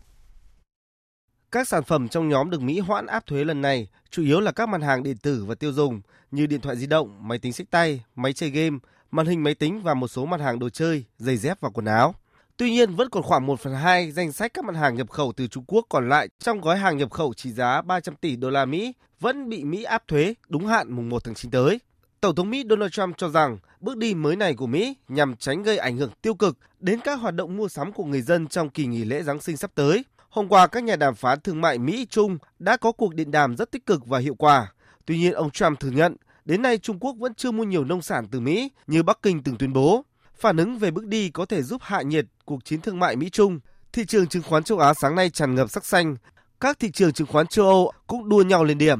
Các 1.51 1.67
sản 1.67 1.83
phẩm 1.83 2.07
trong 2.07 2.29
nhóm 2.29 2.49
được 2.49 2.61
Mỹ 2.61 2.79
hoãn 2.79 3.05
áp 3.05 3.25
thuế 3.25 3.43
lần 3.43 3.61
này 3.61 3.87
chủ 4.09 4.23
yếu 4.23 4.39
là 4.39 4.51
các 4.51 4.69
mặt 4.69 4.81
hàng 4.81 5.03
điện 5.03 5.17
tử 5.17 5.45
và 5.47 5.55
tiêu 5.55 5.73
dùng 5.73 6.01
như 6.31 6.45
điện 6.45 6.61
thoại 6.61 6.77
di 6.77 6.87
động, 6.87 7.27
máy 7.27 7.39
tính 7.39 7.53
sách 7.53 7.67
tay, 7.71 8.03
máy 8.15 8.33
chơi 8.33 8.49
game, 8.49 8.77
màn 9.11 9.25
hình 9.25 9.43
máy 9.43 9.55
tính 9.55 9.81
và 9.83 9.93
một 9.93 10.07
số 10.07 10.25
mặt 10.25 10.41
hàng 10.41 10.59
đồ 10.59 10.69
chơi, 10.69 11.03
giày 11.17 11.37
dép 11.37 11.61
và 11.61 11.69
quần 11.69 11.85
áo. 11.85 12.15
Tuy 12.57 12.71
nhiên, 12.71 12.95
vẫn 12.95 13.09
còn 13.09 13.23
khoảng 13.23 13.45
1 13.45 13.59
phần 13.59 13.75
2 13.75 14.11
danh 14.11 14.31
sách 14.31 14.53
các 14.53 14.65
mặt 14.65 14.75
hàng 14.75 14.95
nhập 14.95 15.09
khẩu 15.09 15.31
từ 15.31 15.47
Trung 15.47 15.63
Quốc 15.67 15.85
còn 15.89 16.09
lại 16.09 16.29
trong 16.39 16.61
gói 16.61 16.77
hàng 16.77 16.97
nhập 16.97 17.11
khẩu 17.11 17.33
trị 17.33 17.51
giá 17.51 17.81
300 17.81 18.15
tỷ 18.15 18.35
đô 18.35 18.49
la 18.49 18.65
Mỹ 18.65 18.93
vẫn 19.19 19.49
bị 19.49 19.63
Mỹ 19.63 19.83
áp 19.83 20.07
thuế 20.07 20.33
đúng 20.47 20.67
hạn 20.67 20.95
mùng 20.95 21.09
1 21.09 21.23
tháng 21.23 21.35
9 21.35 21.51
tới. 21.51 21.79
Tổng 22.21 22.35
thống 22.35 22.49
Mỹ 22.49 22.63
Donald 22.69 22.91
Trump 22.91 23.17
cho 23.17 23.29
rằng 23.29 23.57
bước 23.79 23.97
đi 23.97 24.13
mới 24.13 24.35
này 24.35 24.53
của 24.53 24.67
Mỹ 24.67 24.95
nhằm 25.07 25.35
tránh 25.35 25.63
gây 25.63 25.77
ảnh 25.77 25.97
hưởng 25.97 26.11
tiêu 26.21 26.33
cực 26.33 26.57
đến 26.79 26.99
các 27.03 27.19
hoạt 27.19 27.35
động 27.35 27.57
mua 27.57 27.67
sắm 27.67 27.91
của 27.91 28.05
người 28.05 28.21
dân 28.21 28.47
trong 28.47 28.69
kỳ 28.69 28.85
nghỉ 28.85 29.05
lễ 29.05 29.23
Giáng 29.23 29.41
sinh 29.41 29.57
sắp 29.57 29.71
tới. 29.75 30.05
Hôm 30.29 30.47
qua, 30.47 30.67
các 30.67 30.83
nhà 30.83 30.95
đàm 30.95 31.15
phán 31.15 31.39
thương 31.39 31.61
mại 31.61 31.77
Mỹ-Trung 31.77 32.37
đã 32.59 32.77
có 32.77 32.91
cuộc 32.91 33.15
điện 33.15 33.31
đàm 33.31 33.57
rất 33.57 33.71
tích 33.71 33.85
cực 33.85 34.05
và 34.05 34.19
hiệu 34.19 34.35
quả. 34.35 34.73
Tuy 35.05 35.17
nhiên, 35.17 35.33
ông 35.33 35.51
Trump 35.51 35.79
thừa 35.79 35.89
nhận 35.89 36.15
đến 36.45 36.61
nay 36.61 36.77
Trung 36.77 36.99
Quốc 36.99 37.15
vẫn 37.19 37.33
chưa 37.33 37.51
mua 37.51 37.63
nhiều 37.63 37.83
nông 37.83 38.01
sản 38.01 38.27
từ 38.31 38.39
Mỹ 38.39 38.71
như 38.87 39.03
Bắc 39.03 39.21
Kinh 39.21 39.43
từng 39.43 39.55
tuyên 39.57 39.73
bố. 39.73 40.05
Phản 40.39 40.57
ứng 40.57 40.77
về 40.79 40.91
bước 40.91 41.05
đi 41.05 41.29
có 41.29 41.45
thể 41.45 41.63
giúp 41.63 41.81
hạ 41.85 42.01
nhiệt 42.01 42.25
cuộc 42.45 42.65
chiến 42.65 42.81
thương 42.81 42.99
mại 42.99 43.15
Mỹ-Trung. 43.15 43.59
Thị 43.93 44.05
trường 44.05 44.27
chứng 44.27 44.43
khoán 44.43 44.63
châu 44.63 44.79
Á 44.79 44.93
sáng 44.93 45.15
nay 45.15 45.29
tràn 45.29 45.55
ngập 45.55 45.69
sắc 45.69 45.85
xanh. 45.85 46.15
Các 46.61 46.79
thị 46.79 46.91
trường 46.91 47.13
chứng 47.13 47.27
khoán 47.27 47.47
châu 47.47 47.65
Âu 47.65 47.91
cũng 48.07 48.29
đua 48.29 48.43
nhau 48.43 48.63
lên 48.63 48.77
điểm. 48.77 48.99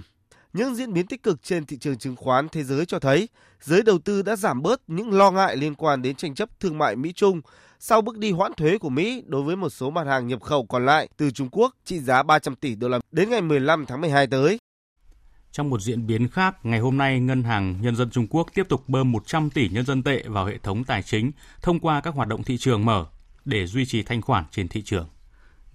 Những 0.53 0.75
diễn 0.75 0.93
biến 0.93 1.07
tích 1.07 1.23
cực 1.23 1.43
trên 1.43 1.65
thị 1.65 1.77
trường 1.77 1.97
chứng 1.97 2.15
khoán 2.15 2.49
thế 2.49 2.63
giới 2.63 2.85
cho 2.85 2.99
thấy 2.99 3.29
giới 3.61 3.81
đầu 3.81 3.99
tư 3.99 4.21
đã 4.21 4.35
giảm 4.35 4.61
bớt 4.61 4.81
những 4.87 5.11
lo 5.11 5.31
ngại 5.31 5.57
liên 5.57 5.75
quan 5.75 6.01
đến 6.01 6.15
tranh 6.15 6.35
chấp 6.35 6.59
thương 6.59 6.77
mại 6.77 6.95
Mỹ-Trung 6.95 7.41
sau 7.79 8.01
bước 8.01 8.17
đi 8.17 8.31
hoãn 8.31 8.53
thuế 8.53 8.77
của 8.77 8.89
Mỹ 8.89 9.23
đối 9.25 9.43
với 9.43 9.55
một 9.55 9.69
số 9.69 9.89
mặt 9.89 10.07
hàng 10.07 10.27
nhập 10.27 10.41
khẩu 10.41 10.65
còn 10.65 10.85
lại 10.85 11.09
từ 11.17 11.31
Trung 11.31 11.49
Quốc 11.51 11.75
trị 11.85 11.99
giá 11.99 12.23
300 12.23 12.55
tỷ 12.55 12.75
đô 12.75 12.87
la 12.87 12.99
đến 13.11 13.29
ngày 13.29 13.41
15 13.41 13.85
tháng 13.85 14.01
12 14.01 14.27
tới. 14.27 14.59
Trong 15.51 15.69
một 15.69 15.81
diễn 15.81 16.07
biến 16.07 16.27
khác, 16.27 16.65
ngày 16.65 16.79
hôm 16.79 16.97
nay, 16.97 17.19
Ngân 17.19 17.43
hàng 17.43 17.81
Nhân 17.81 17.95
dân 17.95 18.09
Trung 18.09 18.27
Quốc 18.29 18.47
tiếp 18.53 18.65
tục 18.69 18.83
bơm 18.87 19.11
100 19.11 19.49
tỷ 19.49 19.69
nhân 19.69 19.85
dân 19.85 20.03
tệ 20.03 20.23
vào 20.27 20.45
hệ 20.45 20.57
thống 20.57 20.83
tài 20.83 21.03
chính 21.03 21.31
thông 21.61 21.79
qua 21.79 22.01
các 22.01 22.13
hoạt 22.13 22.27
động 22.27 22.43
thị 22.43 22.57
trường 22.57 22.85
mở 22.85 23.05
để 23.45 23.67
duy 23.67 23.85
trì 23.85 24.03
thanh 24.03 24.21
khoản 24.21 24.43
trên 24.51 24.67
thị 24.67 24.81
trường. 24.81 25.07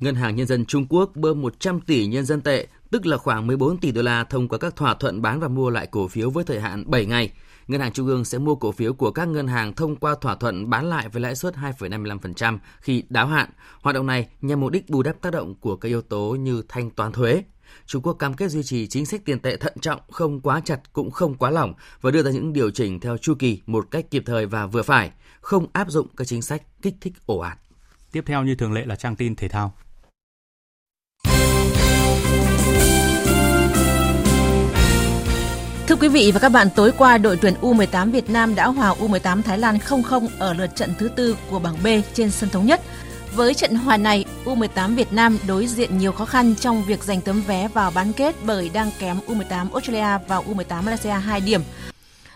Ngân 0.00 0.14
hàng 0.14 0.36
Nhân 0.36 0.46
dân 0.46 0.64
Trung 0.64 0.86
Quốc 0.88 1.10
bơm 1.14 1.42
100 1.42 1.80
tỷ 1.80 2.06
nhân 2.06 2.24
dân 2.24 2.40
tệ, 2.40 2.66
tức 2.90 3.06
là 3.06 3.16
khoảng 3.16 3.46
14 3.46 3.78
tỷ 3.78 3.92
đô 3.92 4.02
la 4.02 4.24
thông 4.24 4.48
qua 4.48 4.58
các 4.58 4.76
thỏa 4.76 4.94
thuận 4.94 5.22
bán 5.22 5.40
và 5.40 5.48
mua 5.48 5.70
lại 5.70 5.86
cổ 5.86 6.08
phiếu 6.08 6.30
với 6.30 6.44
thời 6.44 6.60
hạn 6.60 6.84
7 6.86 7.06
ngày. 7.06 7.32
Ngân 7.68 7.80
hàng 7.80 7.92
Trung 7.92 8.06
ương 8.06 8.24
sẽ 8.24 8.38
mua 8.38 8.54
cổ 8.54 8.72
phiếu 8.72 8.92
của 8.92 9.10
các 9.10 9.28
ngân 9.28 9.46
hàng 9.46 9.74
thông 9.74 9.96
qua 9.96 10.14
thỏa 10.20 10.34
thuận 10.34 10.70
bán 10.70 10.86
lại 10.86 11.08
với 11.08 11.22
lãi 11.22 11.34
suất 11.34 11.54
2,55% 11.54 12.58
khi 12.80 13.04
đáo 13.08 13.26
hạn. 13.26 13.50
Hoạt 13.80 13.94
động 13.94 14.06
này 14.06 14.28
nhằm 14.40 14.60
mục 14.60 14.70
đích 14.70 14.90
bù 14.90 15.02
đắp 15.02 15.20
tác 15.20 15.32
động 15.32 15.54
của 15.54 15.76
các 15.76 15.88
yếu 15.88 16.02
tố 16.02 16.36
như 16.40 16.62
thanh 16.68 16.90
toán 16.90 17.12
thuế, 17.12 17.42
Trung 17.86 18.02
Quốc 18.02 18.12
cam 18.12 18.34
kết 18.34 18.50
duy 18.50 18.62
trì 18.62 18.86
chính 18.86 19.06
sách 19.06 19.24
tiền 19.24 19.38
tệ 19.38 19.56
thận 19.56 19.72
trọng, 19.80 20.00
không 20.10 20.40
quá 20.40 20.60
chặt 20.64 20.92
cũng 20.92 21.10
không 21.10 21.34
quá 21.34 21.50
lỏng 21.50 21.74
và 22.00 22.10
đưa 22.10 22.22
ra 22.22 22.30
những 22.30 22.52
điều 22.52 22.70
chỉnh 22.70 23.00
theo 23.00 23.16
chu 23.16 23.34
kỳ 23.34 23.60
một 23.66 23.90
cách 23.90 24.10
kịp 24.10 24.22
thời 24.26 24.46
và 24.46 24.66
vừa 24.66 24.82
phải, 24.82 25.10
không 25.40 25.66
áp 25.72 25.90
dụng 25.90 26.06
các 26.16 26.24
chính 26.24 26.42
sách 26.42 26.62
kích 26.82 26.94
thích 27.00 27.12
ồ 27.26 27.38
ạt. 27.38 27.58
Tiếp 28.12 28.24
theo 28.26 28.44
như 28.44 28.54
thường 28.54 28.72
lệ 28.72 28.86
là 28.86 28.96
trang 28.96 29.16
tin 29.16 29.36
thể 29.36 29.48
thao. 29.48 29.74
Thưa 35.94 36.00
quý 36.00 36.08
vị 36.08 36.30
và 36.34 36.40
các 36.40 36.48
bạn, 36.48 36.68
tối 36.76 36.92
qua 36.98 37.18
đội 37.18 37.36
tuyển 37.36 37.54
U18 37.60 38.10
Việt 38.10 38.30
Nam 38.30 38.54
đã 38.54 38.66
hòa 38.66 38.94
U18 38.94 39.42
Thái 39.42 39.58
Lan 39.58 39.78
0-0 39.88 40.28
ở 40.38 40.54
lượt 40.54 40.76
trận 40.76 40.90
thứ 40.98 41.08
tư 41.08 41.36
của 41.50 41.58
bảng 41.58 41.76
B 41.84 41.86
trên 42.14 42.30
sân 42.30 42.50
thống 42.50 42.66
nhất. 42.66 42.80
Với 43.34 43.54
trận 43.54 43.74
hòa 43.74 43.96
này, 43.96 44.24
U18 44.44 44.94
Việt 44.94 45.12
Nam 45.12 45.38
đối 45.48 45.66
diện 45.66 45.98
nhiều 45.98 46.12
khó 46.12 46.24
khăn 46.24 46.54
trong 46.60 46.84
việc 46.84 47.04
giành 47.04 47.20
tấm 47.20 47.42
vé 47.46 47.68
vào 47.68 47.90
bán 47.90 48.12
kết 48.12 48.34
bởi 48.44 48.70
đang 48.74 48.90
kém 48.98 49.16
U18 49.28 49.72
Australia 49.72 50.24
và 50.28 50.38
U18 50.38 50.82
Malaysia 50.82 51.10
2 51.10 51.40
điểm. 51.40 51.60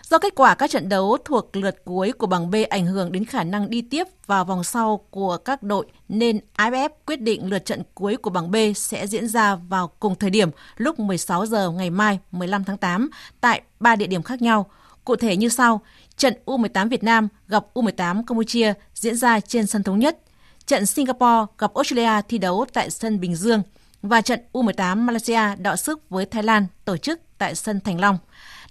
Do 0.09 0.17
kết 0.17 0.35
quả 0.35 0.55
các 0.55 0.69
trận 0.69 0.89
đấu 0.89 1.17
thuộc 1.25 1.55
lượt 1.55 1.75
cuối 1.85 2.11
của 2.11 2.27
bảng 2.27 2.51
B 2.51 2.55
ảnh 2.69 2.85
hưởng 2.85 3.11
đến 3.11 3.25
khả 3.25 3.43
năng 3.43 3.69
đi 3.69 3.81
tiếp 3.81 4.07
vào 4.25 4.45
vòng 4.45 4.63
sau 4.63 4.97
của 5.09 5.37
các 5.37 5.63
đội, 5.63 5.85
nên 6.09 6.39
AFF 6.57 6.89
quyết 7.05 7.21
định 7.21 7.49
lượt 7.49 7.65
trận 7.65 7.81
cuối 7.93 8.17
của 8.17 8.29
bảng 8.29 8.51
B 8.51 8.55
sẽ 8.75 9.07
diễn 9.07 9.27
ra 9.27 9.55
vào 9.55 9.87
cùng 9.87 10.15
thời 10.15 10.29
điểm 10.29 10.49
lúc 10.77 10.99
16 10.99 11.45
giờ 11.45 11.69
ngày 11.69 11.89
mai 11.89 12.19
15 12.31 12.63
tháng 12.63 12.77
8 12.77 13.09
tại 13.41 13.61
ba 13.79 13.95
địa 13.95 14.07
điểm 14.07 14.23
khác 14.23 14.41
nhau. 14.41 14.65
Cụ 15.05 15.15
thể 15.15 15.37
như 15.37 15.49
sau: 15.49 15.81
trận 16.17 16.33
U18 16.45 16.89
Việt 16.89 17.03
Nam 17.03 17.27
gặp 17.47 17.65
U18 17.73 18.23
Campuchia 18.25 18.73
diễn 18.93 19.15
ra 19.15 19.39
trên 19.39 19.67
sân 19.67 19.83
thống 19.83 19.99
nhất, 19.99 20.19
trận 20.65 20.85
Singapore 20.85 21.45
gặp 21.57 21.73
Australia 21.73 22.21
thi 22.29 22.37
đấu 22.37 22.65
tại 22.73 22.89
sân 22.89 23.19
Bình 23.19 23.35
Dương 23.35 23.61
và 24.01 24.21
trận 24.21 24.39
U18 24.53 24.97
Malaysia 24.97 25.55
đọ 25.57 25.75
sức 25.75 26.09
với 26.09 26.25
Thái 26.25 26.43
Lan 26.43 26.65
tổ 26.85 26.97
chức 26.97 27.19
tại 27.37 27.55
sân 27.55 27.79
Thành 27.79 28.01
Long. 28.01 28.17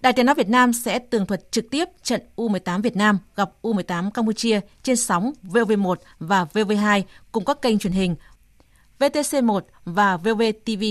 Đài 0.00 0.12
Tiếng 0.12 0.26
nói 0.26 0.34
Việt 0.34 0.48
Nam 0.48 0.72
sẽ 0.72 0.98
tường 0.98 1.26
thuật 1.26 1.52
trực 1.52 1.70
tiếp 1.70 1.84
trận 2.02 2.20
U18 2.36 2.82
Việt 2.82 2.96
Nam 2.96 3.18
gặp 3.36 3.50
U18 3.62 4.10
Campuchia 4.10 4.60
trên 4.82 4.96
sóng 4.96 5.32
VV1 5.42 5.94
và 6.18 6.44
VV2 6.52 7.02
cùng 7.32 7.44
các 7.44 7.62
kênh 7.62 7.78
truyền 7.78 7.92
hình 7.92 8.16
VTC1 8.98 9.60
và 9.84 10.16
VVTV. 10.16 10.84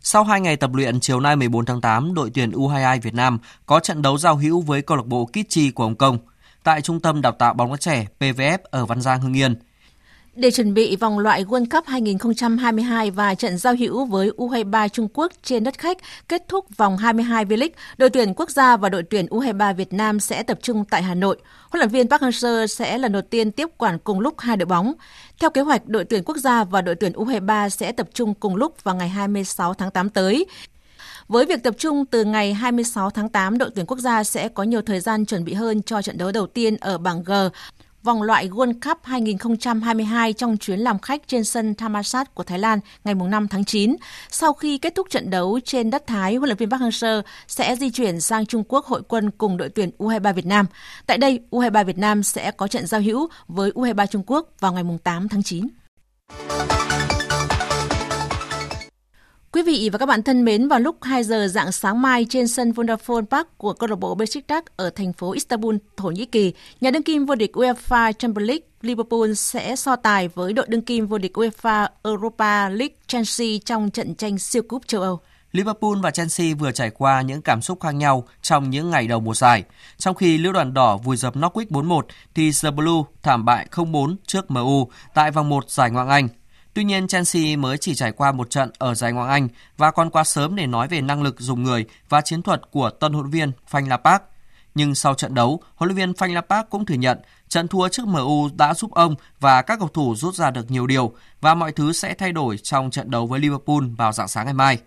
Sau 0.00 0.24
2 0.24 0.40
ngày 0.40 0.56
tập 0.56 0.74
luyện, 0.74 1.00
chiều 1.00 1.20
nay 1.20 1.36
14 1.36 1.64
tháng 1.64 1.80
8, 1.80 2.14
đội 2.14 2.30
tuyển 2.34 2.50
U22 2.50 3.00
Việt 3.00 3.14
Nam 3.14 3.38
có 3.66 3.80
trận 3.80 4.02
đấu 4.02 4.18
giao 4.18 4.36
hữu 4.36 4.60
với 4.60 4.82
câu 4.82 4.96
lạc 4.96 5.06
bộ 5.06 5.26
Kitchi 5.26 5.70
của 5.70 5.84
Hồng 5.84 5.96
Kông 5.96 6.18
tại 6.64 6.80
Trung 6.80 7.00
tâm 7.00 7.20
Đào 7.20 7.32
tạo 7.32 7.54
bóng 7.54 7.70
đá 7.70 7.76
trẻ 7.76 8.06
PVF 8.20 8.58
ở 8.62 8.86
Văn 8.86 9.00
Giang, 9.00 9.20
Hưng 9.20 9.36
Yên. 9.36 9.54
Để 10.38 10.50
chuẩn 10.50 10.74
bị 10.74 10.96
vòng 10.96 11.18
loại 11.18 11.44
World 11.44 11.66
Cup 11.70 11.86
2022 11.86 13.10
và 13.10 13.34
trận 13.34 13.58
giao 13.58 13.74
hữu 13.74 14.04
với 14.04 14.30
U23 14.36 14.88
Trung 14.88 15.08
Quốc 15.14 15.32
trên 15.42 15.64
đất 15.64 15.78
khách 15.78 15.98
kết 16.28 16.42
thúc 16.48 16.76
vòng 16.76 16.96
22 16.96 17.44
V-League, 17.44 17.68
đội 17.96 18.10
tuyển 18.10 18.34
quốc 18.34 18.50
gia 18.50 18.76
và 18.76 18.88
đội 18.88 19.02
tuyển 19.02 19.26
U23 19.26 19.74
Việt 19.74 19.92
Nam 19.92 20.20
sẽ 20.20 20.42
tập 20.42 20.58
trung 20.62 20.84
tại 20.90 21.02
Hà 21.02 21.14
Nội. 21.14 21.36
Huấn 21.70 21.78
luyện 21.78 21.88
viên 21.88 22.08
Park 22.08 22.22
Hang-seo 22.22 22.66
sẽ 22.66 22.98
lần 22.98 23.12
đầu 23.12 23.22
tiên 23.22 23.52
tiếp 23.52 23.68
quản 23.78 23.98
cùng 23.98 24.20
lúc 24.20 24.34
hai 24.38 24.56
đội 24.56 24.66
bóng. 24.66 24.92
Theo 25.40 25.50
kế 25.50 25.60
hoạch, 25.60 25.86
đội 25.86 26.04
tuyển 26.04 26.22
quốc 26.24 26.36
gia 26.36 26.64
và 26.64 26.82
đội 26.82 26.94
tuyển 26.94 27.12
U23 27.12 27.68
sẽ 27.68 27.92
tập 27.92 28.08
trung 28.14 28.34
cùng 28.34 28.56
lúc 28.56 28.84
vào 28.84 28.94
ngày 28.94 29.08
26 29.08 29.74
tháng 29.74 29.90
8 29.90 30.10
tới. 30.10 30.46
Với 31.28 31.46
việc 31.46 31.62
tập 31.62 31.74
trung 31.78 32.06
từ 32.06 32.24
ngày 32.24 32.54
26 32.54 33.10
tháng 33.10 33.28
8, 33.28 33.58
đội 33.58 33.70
tuyển 33.74 33.86
quốc 33.86 33.98
gia 33.98 34.24
sẽ 34.24 34.48
có 34.48 34.62
nhiều 34.62 34.82
thời 34.82 35.00
gian 35.00 35.26
chuẩn 35.26 35.44
bị 35.44 35.54
hơn 35.54 35.82
cho 35.82 36.02
trận 36.02 36.18
đấu 36.18 36.32
đầu 36.32 36.46
tiên 36.46 36.76
ở 36.76 36.98
bảng 36.98 37.22
G 37.22 37.32
vòng 38.08 38.22
loại 38.22 38.48
World 38.48 38.72
Cup 38.72 38.98
2022 39.02 40.32
trong 40.32 40.56
chuyến 40.56 40.80
làm 40.80 40.98
khách 40.98 41.28
trên 41.28 41.44
sân 41.44 41.74
Thammasat 41.74 42.34
của 42.34 42.42
Thái 42.42 42.58
Lan 42.58 42.80
ngày 43.04 43.14
5 43.14 43.48
tháng 43.48 43.64
9. 43.64 43.96
Sau 44.30 44.52
khi 44.52 44.78
kết 44.78 44.94
thúc 44.94 45.06
trận 45.10 45.30
đấu 45.30 45.60
trên 45.64 45.90
đất 45.90 46.06
Thái, 46.06 46.34
huấn 46.34 46.48
luyện 46.48 46.56
viên 46.56 46.70
Park 46.70 46.82
Hang-seo 46.82 47.22
sẽ 47.46 47.76
di 47.76 47.90
chuyển 47.90 48.20
sang 48.20 48.46
Trung 48.46 48.64
Quốc 48.68 48.86
hội 48.86 49.02
quân 49.08 49.30
cùng 49.30 49.56
đội 49.56 49.68
tuyển 49.68 49.90
U23 49.98 50.32
Việt 50.32 50.46
Nam. 50.46 50.66
Tại 51.06 51.18
đây, 51.18 51.40
U23 51.50 51.84
Việt 51.84 51.98
Nam 51.98 52.22
sẽ 52.22 52.50
có 52.50 52.68
trận 52.68 52.86
giao 52.86 53.00
hữu 53.00 53.28
với 53.48 53.70
U23 53.70 54.06
Trung 54.06 54.22
Quốc 54.26 54.48
vào 54.60 54.72
ngày 54.72 54.84
8 55.04 55.28
tháng 55.28 55.42
9. 55.42 55.68
Quý 59.52 59.62
vị 59.62 59.88
và 59.92 59.98
các 59.98 60.06
bạn 60.06 60.22
thân 60.22 60.44
mến, 60.44 60.68
vào 60.68 60.80
lúc 60.80 60.96
2 61.02 61.24
giờ 61.24 61.48
dạng 61.48 61.72
sáng 61.72 62.02
mai 62.02 62.26
trên 62.30 62.48
sân 62.48 62.70
Vodafone 62.70 63.26
Park 63.26 63.48
của 63.56 63.72
câu 63.72 63.88
lạc 63.88 63.96
bộ 63.96 64.14
Besiktas 64.14 64.64
ở 64.76 64.90
thành 64.90 65.12
phố 65.12 65.32
Istanbul, 65.32 65.76
Thổ 65.96 66.08
Nhĩ 66.10 66.24
Kỳ, 66.24 66.52
nhà 66.80 66.90
đương 66.90 67.02
kim 67.02 67.26
vô 67.26 67.34
địch 67.34 67.56
UEFA 67.56 68.12
Champions 68.12 68.48
League 68.48 68.66
Liverpool 68.82 69.32
sẽ 69.32 69.76
so 69.76 69.96
tài 69.96 70.28
với 70.28 70.52
đội 70.52 70.66
đương 70.68 70.82
kim 70.82 71.06
vô 71.06 71.18
địch 71.18 71.38
UEFA 71.38 71.88
Europa 72.04 72.68
League 72.68 72.94
Chelsea 73.06 73.48
trong 73.64 73.90
trận 73.90 74.14
tranh 74.14 74.38
siêu 74.38 74.62
cúp 74.62 74.86
châu 74.86 75.02
Âu. 75.02 75.20
Liverpool 75.52 75.94
và 76.02 76.10
Chelsea 76.10 76.54
vừa 76.58 76.72
trải 76.72 76.90
qua 76.90 77.22
những 77.22 77.42
cảm 77.42 77.62
xúc 77.62 77.80
khác 77.80 77.90
nhau 77.90 78.24
trong 78.42 78.70
những 78.70 78.90
ngày 78.90 79.06
đầu 79.06 79.20
mùa 79.20 79.34
giải. 79.34 79.64
Trong 79.98 80.14
khi 80.14 80.38
Lữ 80.38 80.52
đoàn 80.52 80.74
đỏ 80.74 80.96
vùi 80.96 81.16
dập 81.16 81.36
Norwich 81.36 81.68
4-1 81.68 82.02
thì 82.34 82.50
The 82.62 82.70
Blue 82.70 83.02
thảm 83.22 83.44
bại 83.44 83.66
0-4 83.70 84.16
trước 84.26 84.50
MU 84.50 84.88
tại 85.14 85.30
vòng 85.30 85.48
1 85.48 85.70
giải 85.70 85.90
Ngoại 85.90 86.06
hạng 86.06 86.14
Anh. 86.14 86.37
Tuy 86.78 86.84
nhiên, 86.84 87.08
Chelsea 87.08 87.56
mới 87.56 87.78
chỉ 87.78 87.94
trải 87.94 88.12
qua 88.12 88.32
một 88.32 88.50
trận 88.50 88.70
ở 88.78 88.94
giải 88.94 89.12
Ngoại 89.12 89.30
Anh 89.30 89.48
và 89.76 89.90
còn 89.90 90.10
quá 90.10 90.24
sớm 90.24 90.56
để 90.56 90.66
nói 90.66 90.88
về 90.88 91.00
năng 91.00 91.22
lực 91.22 91.40
dùng 91.40 91.62
người 91.62 91.84
và 92.08 92.20
chiến 92.20 92.42
thuật 92.42 92.70
của 92.70 92.90
tân 92.90 93.12
huấn 93.12 93.30
viên 93.30 93.52
Frank 93.70 93.88
Lampard. 93.88 94.24
Nhưng 94.74 94.94
sau 94.94 95.14
trận 95.14 95.34
đấu, 95.34 95.62
huấn 95.74 95.88
luyện 95.88 95.96
viên 95.96 96.12
Frank 96.12 96.34
Lampard 96.34 96.68
cũng 96.70 96.86
thừa 96.86 96.94
nhận 96.94 97.18
trận 97.48 97.68
thua 97.68 97.88
trước 97.88 98.06
MU 98.06 98.48
đã 98.56 98.74
giúp 98.74 98.94
ông 98.94 99.14
và 99.40 99.62
các 99.62 99.78
cầu 99.78 99.88
thủ 99.88 100.14
rút 100.16 100.34
ra 100.34 100.50
được 100.50 100.70
nhiều 100.70 100.86
điều 100.86 101.14
và 101.40 101.54
mọi 101.54 101.72
thứ 101.72 101.92
sẽ 101.92 102.14
thay 102.14 102.32
đổi 102.32 102.58
trong 102.58 102.90
trận 102.90 103.10
đấu 103.10 103.26
với 103.26 103.40
Liverpool 103.40 103.84
vào 103.96 104.12
dạng 104.12 104.28
sáng 104.28 104.44
ngày 104.44 104.54
mai. 104.54 104.78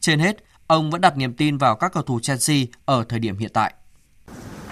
Trên 0.00 0.18
hết, 0.18 0.36
ông 0.66 0.90
vẫn 0.90 1.00
đặt 1.00 1.16
niềm 1.16 1.34
tin 1.34 1.58
vào 1.58 1.76
các 1.76 1.92
cầu 1.92 2.02
thủ 2.02 2.20
Chelsea 2.20 2.56
ở 2.84 3.04
thời 3.08 3.18
điểm 3.18 3.38
hiện 3.38 3.50
tại. 3.52 3.74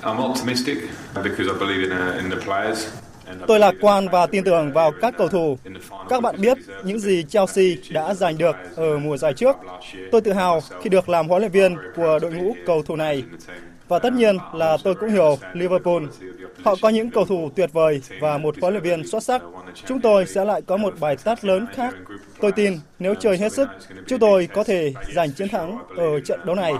I'm 0.02 0.30
optimistic 0.30 0.78
because 1.14 1.52
I 1.52 1.58
believe 1.60 1.82
in, 1.82 2.08
uh, 2.08 2.22
in 2.22 2.30
the 2.30 2.44
players. 2.44 3.03
Tôi 3.46 3.58
lạc 3.58 3.74
quan 3.80 4.08
và 4.08 4.26
tin 4.26 4.44
tưởng 4.44 4.72
vào 4.72 4.92
các 5.00 5.14
cầu 5.18 5.28
thủ. 5.28 5.58
Các 6.08 6.22
bạn 6.22 6.34
biết 6.40 6.58
những 6.84 6.98
gì 6.98 7.24
Chelsea 7.28 7.64
đã 7.90 8.14
giành 8.14 8.38
được 8.38 8.56
ở 8.76 8.98
mùa 8.98 9.16
giải 9.16 9.32
trước. 9.34 9.56
Tôi 10.12 10.20
tự 10.20 10.32
hào 10.32 10.60
khi 10.82 10.90
được 10.90 11.08
làm 11.08 11.28
huấn 11.28 11.42
luyện 11.42 11.52
viên 11.52 11.76
của 11.96 12.18
đội 12.22 12.32
ngũ 12.32 12.54
cầu 12.66 12.82
thủ 12.82 12.96
này. 12.96 13.24
Và 13.88 13.98
tất 13.98 14.12
nhiên 14.12 14.36
là 14.54 14.76
tôi 14.84 14.94
cũng 14.94 15.10
hiểu 15.10 15.38
Liverpool. 15.52 16.02
Họ 16.64 16.74
có 16.82 16.88
những 16.88 17.10
cầu 17.10 17.24
thủ 17.24 17.50
tuyệt 17.56 17.70
vời 17.72 18.00
và 18.20 18.38
một 18.38 18.54
huấn 18.60 18.72
luyện 18.72 18.82
viên 18.82 19.06
xuất 19.06 19.22
sắc. 19.22 19.42
Chúng 19.86 20.00
tôi 20.00 20.26
sẽ 20.26 20.44
lại 20.44 20.62
có 20.62 20.76
một 20.76 20.94
bài 21.00 21.16
tát 21.24 21.44
lớn 21.44 21.66
khác. 21.74 21.94
Tôi 22.40 22.52
tin 22.52 22.78
nếu 22.98 23.14
chơi 23.14 23.38
hết 23.38 23.52
sức, 23.52 23.68
chúng 24.06 24.18
tôi 24.18 24.48
có 24.54 24.64
thể 24.64 24.92
giành 25.14 25.32
chiến 25.32 25.48
thắng 25.48 25.78
ở 25.96 26.20
trận 26.20 26.40
đấu 26.46 26.54
này. 26.54 26.72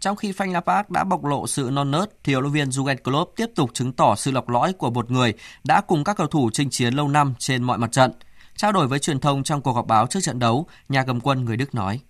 Trong 0.00 0.16
khi 0.16 0.32
Frank 0.32 0.52
Lampard 0.52 0.88
đã 0.90 1.04
bộc 1.04 1.24
lộ 1.24 1.46
sự 1.46 1.70
non 1.72 1.90
nớt, 1.90 2.24
thì 2.24 2.32
huấn 2.34 2.42
luyện 2.42 2.52
viên 2.52 2.68
Jurgen 2.68 2.96
Klopp 2.96 3.32
tiếp 3.36 3.46
tục 3.54 3.70
chứng 3.74 3.92
tỏ 3.92 4.14
sự 4.16 4.30
lọc 4.30 4.48
lõi 4.48 4.72
của 4.72 4.90
một 4.90 5.10
người 5.10 5.34
đã 5.64 5.80
cùng 5.80 6.04
các 6.04 6.16
cầu 6.16 6.26
thủ 6.26 6.50
chinh 6.52 6.70
chiến 6.70 6.94
lâu 6.94 7.08
năm 7.08 7.34
trên 7.38 7.62
mọi 7.62 7.78
mặt 7.78 7.92
trận. 7.92 8.12
Trao 8.56 8.72
đổi 8.72 8.88
với 8.88 8.98
truyền 8.98 9.20
thông 9.20 9.42
trong 9.42 9.62
cuộc 9.62 9.72
họp 9.72 9.86
báo 9.86 10.06
trước 10.06 10.20
trận 10.22 10.38
đấu, 10.38 10.66
nhà 10.88 11.04
cầm 11.04 11.20
quân 11.20 11.44
người 11.44 11.56
Đức 11.56 11.74
nói: 11.74 12.00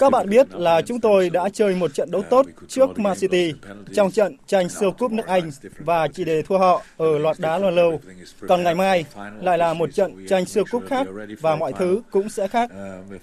các 0.00 0.10
bạn 0.10 0.30
biết 0.30 0.46
là 0.54 0.82
chúng 0.82 1.00
tôi 1.00 1.30
đã 1.30 1.48
chơi 1.48 1.74
một 1.74 1.94
trận 1.94 2.10
đấu 2.10 2.22
tốt 2.30 2.46
trước 2.68 2.98
Man 2.98 3.16
City 3.16 3.52
trong 3.94 4.10
trận 4.10 4.36
tranh 4.46 4.68
siêu 4.68 4.90
cúp 4.90 5.12
nước 5.12 5.26
Anh 5.26 5.50
và 5.78 6.08
chỉ 6.08 6.24
để 6.24 6.42
thua 6.42 6.58
họ 6.58 6.82
ở 6.96 7.18
loạt 7.18 7.36
đá 7.38 7.58
luân 7.58 7.74
lâu. 7.74 8.00
Còn 8.48 8.62
ngày 8.62 8.74
mai 8.74 9.04
lại 9.42 9.58
là 9.58 9.74
một 9.74 9.94
trận 9.94 10.26
tranh 10.28 10.44
siêu 10.44 10.64
cúp 10.70 10.82
khác 10.88 11.06
và 11.40 11.56
mọi 11.56 11.72
thứ 11.72 12.02
cũng 12.10 12.28
sẽ 12.28 12.48
khác. 12.48 12.70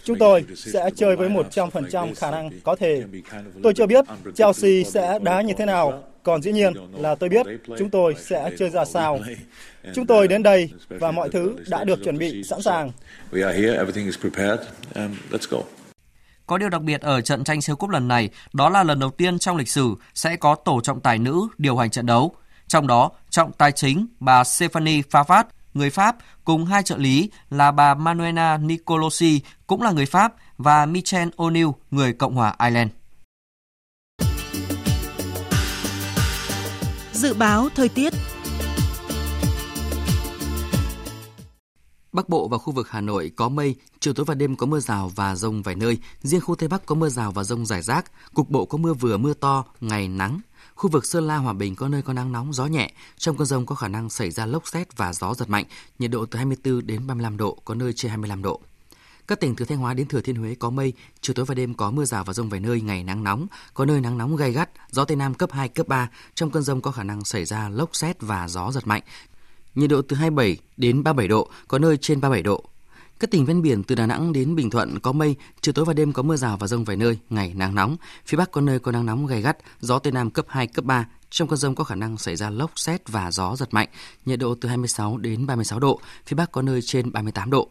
Chúng 0.04 0.18
tôi 0.18 0.46
sẽ 0.56 0.90
chơi 0.96 1.16
với 1.16 1.30
100% 1.30 2.16
khả 2.16 2.32
năng 2.32 2.50
có 2.64 2.76
thể. 2.76 3.04
Tôi 3.64 3.74
chưa 3.74 3.86
biết 3.86 4.06
Chelsea 4.36 4.84
sẽ 4.84 5.20
đá 5.22 5.42
như 5.42 5.54
thế 5.58 5.66
nào 5.66 6.04
còn 6.24 6.42
dĩ 6.42 6.52
nhiên 6.52 6.74
là 6.98 7.16
tôi 7.16 7.30
biết 7.30 7.46
chúng 7.78 7.90
tôi 7.90 8.16
sẽ 8.20 8.52
chơi 8.60 8.70
ra 8.70 8.86
sao. 8.86 9.20
Chúng 9.96 10.08
tôi 10.08 10.28
đến 10.28 10.44
đây 10.44 10.70
và 10.90 11.12
mọi 11.12 11.30
thứ 11.30 11.56
đã 11.68 11.84
được 11.84 12.00
chuẩn 12.04 12.18
bị 12.18 12.44
sẵn 12.44 12.62
sàng. 12.62 12.92
Um, 14.96 15.16
có 16.48 16.58
điều 16.58 16.70
đặc 16.70 16.82
biệt 16.82 17.02
ở 17.02 17.22
trận 17.22 17.44
tranh 17.44 17.62
siêu 17.62 17.76
cúp 17.76 17.90
lần 17.90 18.08
này, 18.08 18.30
đó 18.54 18.70
là 18.70 18.84
lần 18.84 19.00
đầu 19.00 19.10
tiên 19.12 19.40
trong 19.40 19.58
lịch 19.58 19.70
sử 19.70 19.96
sẽ 20.14 20.36
có 20.36 20.56
tổ 20.56 20.82
trọng 20.82 21.00
tài 21.00 21.20
nữ 21.20 21.48
điều 21.58 21.78
hành 21.78 21.90
trận 21.90 22.06
đấu. 22.06 22.36
Trong 22.68 22.88
đó, 22.88 23.12
trọng 23.30 23.52
tài 23.52 23.72
chính 23.72 24.08
bà 24.20 24.44
Stephanie 24.44 25.02
Favard, 25.12 25.44
người 25.74 25.90
Pháp, 25.90 26.16
cùng 26.44 26.66
hai 26.66 26.84
trợ 26.84 26.98
lý 26.98 27.30
là 27.50 27.72
bà 27.72 27.94
Manuela 27.94 28.58
Nicolosi, 28.58 29.42
cũng 29.68 29.82
là 29.82 29.92
người 29.92 30.06
Pháp, 30.06 30.34
và 30.58 30.86
Michel 30.86 31.28
O'Neill, 31.38 31.74
người 31.92 32.14
Cộng 32.14 32.36
hòa 32.36 32.56
Ireland. 32.60 32.90
Dự 37.12 37.34
báo 37.34 37.70
thời 37.76 37.90
tiết 37.90 38.14
Bắc 42.14 42.30
Bộ 42.30 42.48
và 42.48 42.58
khu 42.58 42.74
vực 42.74 42.90
Hà 42.90 43.02
Nội 43.02 43.32
có 43.36 43.50
mây, 43.50 43.76
chiều 44.00 44.14
tối 44.14 44.26
và 44.26 44.34
đêm 44.34 44.56
có 44.56 44.66
mưa 44.66 44.80
rào 44.80 45.12
và 45.16 45.36
rông 45.36 45.62
vài 45.62 45.76
nơi. 45.76 45.98
Riêng 46.22 46.42
khu 46.42 46.56
Tây 46.56 46.70
Bắc 46.70 46.86
có 46.86 46.96
mưa 46.96 47.10
rào 47.10 47.32
và 47.32 47.44
rông 47.44 47.66
rải 47.66 47.82
rác. 47.82 48.12
Cục 48.34 48.50
bộ 48.50 48.66
có 48.66 48.78
mưa 48.78 48.94
vừa 48.94 49.18
mưa 49.18 49.34
to, 49.34 49.66
ngày 49.82 50.08
nắng. 50.08 50.40
Khu 50.76 50.90
vực 50.90 51.06
Sơn 51.06 51.28
La, 51.28 51.38
Hòa 51.38 51.54
Bình 51.54 51.76
có 51.76 51.88
nơi 51.88 52.02
có 52.02 52.14
nắng 52.14 52.32
nóng, 52.32 52.54
gió 52.54 52.66
nhẹ. 52.66 52.92
Trong 53.18 53.38
cơn 53.38 53.48
rông 53.48 53.66
có 53.66 53.76
khả 53.76 53.88
năng 53.88 54.10
xảy 54.10 54.32
ra 54.32 54.46
lốc 54.46 54.68
xét 54.68 54.98
và 54.98 55.14
gió 55.14 55.34
giật 55.34 55.50
mạnh. 55.50 55.66
Nhiệt 56.00 56.12
độ 56.12 56.26
từ 56.26 56.38
24 56.38 56.88
đến 56.88 57.08
35 57.08 57.38
độ, 57.38 57.58
có 57.66 57.76
nơi 57.76 57.94
trên 57.94 58.10
25 58.10 58.42
độ. 58.42 58.62
Các 59.28 59.40
tỉnh 59.40 59.56
từ 59.56 59.66
Thanh 59.66 59.78
Hóa 59.78 59.94
đến 59.94 60.08
Thừa 60.08 60.22
Thiên 60.22 60.36
Huế 60.36 60.56
có 60.56 60.70
mây, 60.70 60.94
chiều 61.22 61.34
tối 61.34 61.46
và 61.46 61.56
đêm 61.56 61.74
có 61.74 61.92
mưa 61.92 62.06
rào 62.06 62.24
và 62.24 62.34
rông 62.34 62.50
vài 62.50 62.60
nơi, 62.60 62.82
ngày 62.82 63.04
nắng 63.04 63.24
nóng, 63.24 63.48
có 63.74 63.86
nơi 63.86 64.02
nắng 64.02 64.18
nóng 64.18 64.36
gay 64.36 64.52
gắt, 64.52 64.70
gió 64.92 65.06
tây 65.06 65.18
nam 65.18 65.34
cấp 65.34 65.52
2 65.52 65.70
cấp 65.70 65.88
3, 65.88 66.10
trong 66.36 66.52
cơn 66.52 66.64
rông 66.64 66.82
có 66.82 66.92
khả 66.92 67.04
năng 67.04 67.24
xảy 67.24 67.46
ra 67.46 67.70
lốc 67.70 67.96
xét 67.96 68.22
và 68.22 68.48
gió 68.48 68.72
giật 68.72 68.88
mạnh. 68.88 69.02
Nhiệt 69.76 69.90
độ 69.90 70.02
từ 70.02 70.16
27 70.16 70.58
đến 70.78 71.04
37 71.04 71.28
độ, 71.28 71.50
có 71.68 71.80
nơi 71.80 71.98
trên 71.98 72.22
37 72.22 72.44
độ. 72.44 72.64
Các 73.20 73.32
tỉnh 73.32 73.46
ven 73.46 73.62
biển 73.62 73.84
từ 73.84 73.96
Đà 73.96 74.06
Nẵng 74.06 74.34
đến 74.34 74.56
Bình 74.56 74.70
Thuận 74.70 75.00
có 75.00 75.12
mây, 75.12 75.36
chiều 75.62 75.74
tối 75.74 75.86
và 75.86 75.94
đêm 75.94 76.14
có 76.14 76.24
mưa 76.24 76.36
rào 76.36 76.58
và 76.58 76.68
rông 76.68 76.84
vài 76.84 76.98
nơi, 76.98 77.18
ngày 77.30 77.54
nắng 77.56 77.76
nóng. 77.76 77.98
Phía 78.26 78.38
Bắc 78.38 78.52
có 78.52 78.62
nơi 78.62 78.80
có 78.80 78.92
nắng 78.92 79.06
nóng 79.06 79.28
gay 79.28 79.42
gắt, 79.42 79.58
gió 79.80 80.00
Tây 80.00 80.14
Nam 80.14 80.30
cấp 80.30 80.46
2, 80.50 80.68
cấp 80.68 80.86
3. 80.86 81.08
Trong 81.30 81.48
cơn 81.48 81.58
rông 81.58 81.76
có 81.76 81.84
khả 81.84 81.96
năng 81.96 82.18
xảy 82.18 82.36
ra 82.36 82.50
lốc, 82.50 82.72
xét 82.76 83.10
và 83.10 83.32
gió 83.32 83.56
giật 83.56 83.74
mạnh. 83.74 83.90
Nhiệt 84.26 84.40
độ 84.40 84.56
từ 84.62 84.70
26 84.70 85.18
đến 85.18 85.46
36 85.46 85.80
độ, 85.80 86.00
phía 86.26 86.36
Bắc 86.36 86.52
có 86.52 86.62
nơi 86.62 86.82
trên 86.82 87.12
38 87.12 87.50
độ. 87.50 87.70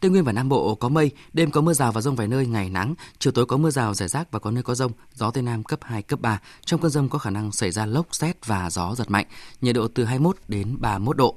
Tây 0.00 0.10
Nguyên 0.10 0.24
và 0.24 0.32
Nam 0.32 0.48
Bộ 0.48 0.74
có 0.74 0.88
mây, 0.88 1.10
đêm 1.32 1.50
có 1.50 1.60
mưa 1.60 1.72
rào 1.72 1.92
và 1.92 2.00
rông 2.00 2.16
vài 2.16 2.28
nơi, 2.28 2.46
ngày 2.46 2.70
nắng, 2.70 2.94
chiều 3.18 3.32
tối 3.32 3.46
có 3.46 3.56
mưa 3.56 3.70
rào 3.70 3.94
rải 3.94 4.08
rác 4.08 4.32
và 4.32 4.38
có 4.38 4.50
nơi 4.50 4.62
có 4.62 4.74
rông, 4.74 4.92
gió 5.14 5.30
Tây 5.30 5.42
Nam 5.42 5.64
cấp 5.64 5.80
2, 5.82 6.02
cấp 6.02 6.20
3. 6.20 6.40
Trong 6.64 6.80
cơn 6.80 6.90
rông 6.90 7.08
có 7.08 7.18
khả 7.18 7.30
năng 7.30 7.52
xảy 7.52 7.70
ra 7.70 7.86
lốc, 7.86 8.14
xét 8.14 8.46
và 8.46 8.70
gió 8.70 8.94
giật 8.94 9.10
mạnh, 9.10 9.26
nhiệt 9.60 9.74
độ 9.74 9.88
từ 9.88 10.04
21 10.04 10.36
đến 10.48 10.76
31 10.80 11.16
độ. 11.16 11.36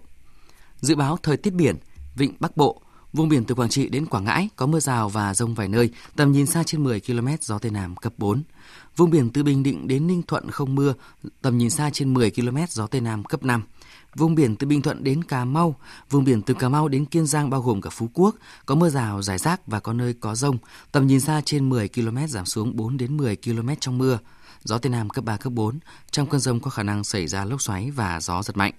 Dự 0.80 0.96
báo 0.96 1.18
thời 1.24 1.38
tiết 1.38 1.54
biển, 1.54 1.76
vịnh 2.16 2.34
Bắc 2.40 2.58
Bộ, 2.58 2.82
vùng 3.14 3.30
biển 3.30 3.46
từ 3.46 3.56
Quảng 3.56 3.70
Trị 3.70 3.90
đến 3.90 4.06
Quảng 4.06 4.24
Ngãi 4.24 4.50
có 4.56 4.66
mưa 4.66 4.80
rào 4.80 5.10
và 5.10 5.34
rông 5.34 5.54
vài 5.54 5.68
nơi, 5.68 5.90
tầm 6.16 6.32
nhìn 6.32 6.46
xa 6.46 6.64
trên 6.64 6.84
10 6.84 7.00
km, 7.00 7.28
gió 7.42 7.60
Tây 7.60 7.72
Nam 7.72 7.96
cấp 7.96 8.14
4. 8.18 8.44
Vùng 8.96 9.10
biển 9.10 9.30
từ 9.30 9.44
Bình 9.44 9.64
Định 9.64 9.88
đến 9.88 10.08
Ninh 10.08 10.24
Thuận 10.24 10.52
không 10.52 10.76
mưa, 10.76 10.94
tầm 11.42 11.58
nhìn 11.58 11.70
xa 11.70 11.90
trên 11.94 12.14
10 12.14 12.32
km, 12.32 12.58
gió 12.70 12.88
Tây 12.88 13.02
Nam 13.02 13.24
cấp 13.24 13.44
5. 13.44 13.64
Vùng 14.16 14.36
biển 14.36 14.56
từ 14.56 14.68
Bình 14.68 14.82
Thuận 14.82 15.04
đến 15.04 15.24
Cà 15.24 15.46
Mau, 15.46 15.76
vùng 16.10 16.24
biển 16.24 16.42
từ 16.42 16.54
Cà 16.54 16.70
Mau 16.70 16.88
đến 16.88 17.06
Kiên 17.06 17.26
Giang 17.26 17.50
bao 17.50 17.62
gồm 17.62 17.82
cả 17.82 17.90
Phú 17.90 18.10
Quốc, 18.14 18.36
có 18.66 18.76
mưa 18.76 18.90
rào 18.90 19.22
rải 19.22 19.38
rác 19.38 19.68
và 19.68 19.80
có 19.80 19.94
nơi 19.94 20.14
có 20.14 20.36
rông. 20.36 20.58
Tầm 20.92 21.08
nhìn 21.08 21.20
xa 21.20 21.42
trên 21.46 21.70
10 21.70 21.90
km 21.90 22.18
giảm 22.28 22.46
xuống 22.46 22.76
4 22.76 22.98
đến 22.98 23.18
10 23.18 23.36
km 23.36 23.70
trong 23.80 23.98
mưa. 23.98 24.20
Gió 24.64 24.78
Tây 24.78 24.90
Nam 24.90 25.10
cấp 25.10 25.26
3, 25.26 25.38
cấp 25.38 25.54
4. 25.54 25.80
Trong 26.12 26.28
cơn 26.28 26.40
rông 26.40 26.60
có 26.60 26.72
khả 26.72 26.84
năng 26.84 27.04
xảy 27.04 27.28
ra 27.28 27.46
lốc 27.46 27.62
xoáy 27.62 27.92
và 27.92 28.22
gió 28.22 28.44
giật 28.44 28.58
mạnh. 28.58 28.74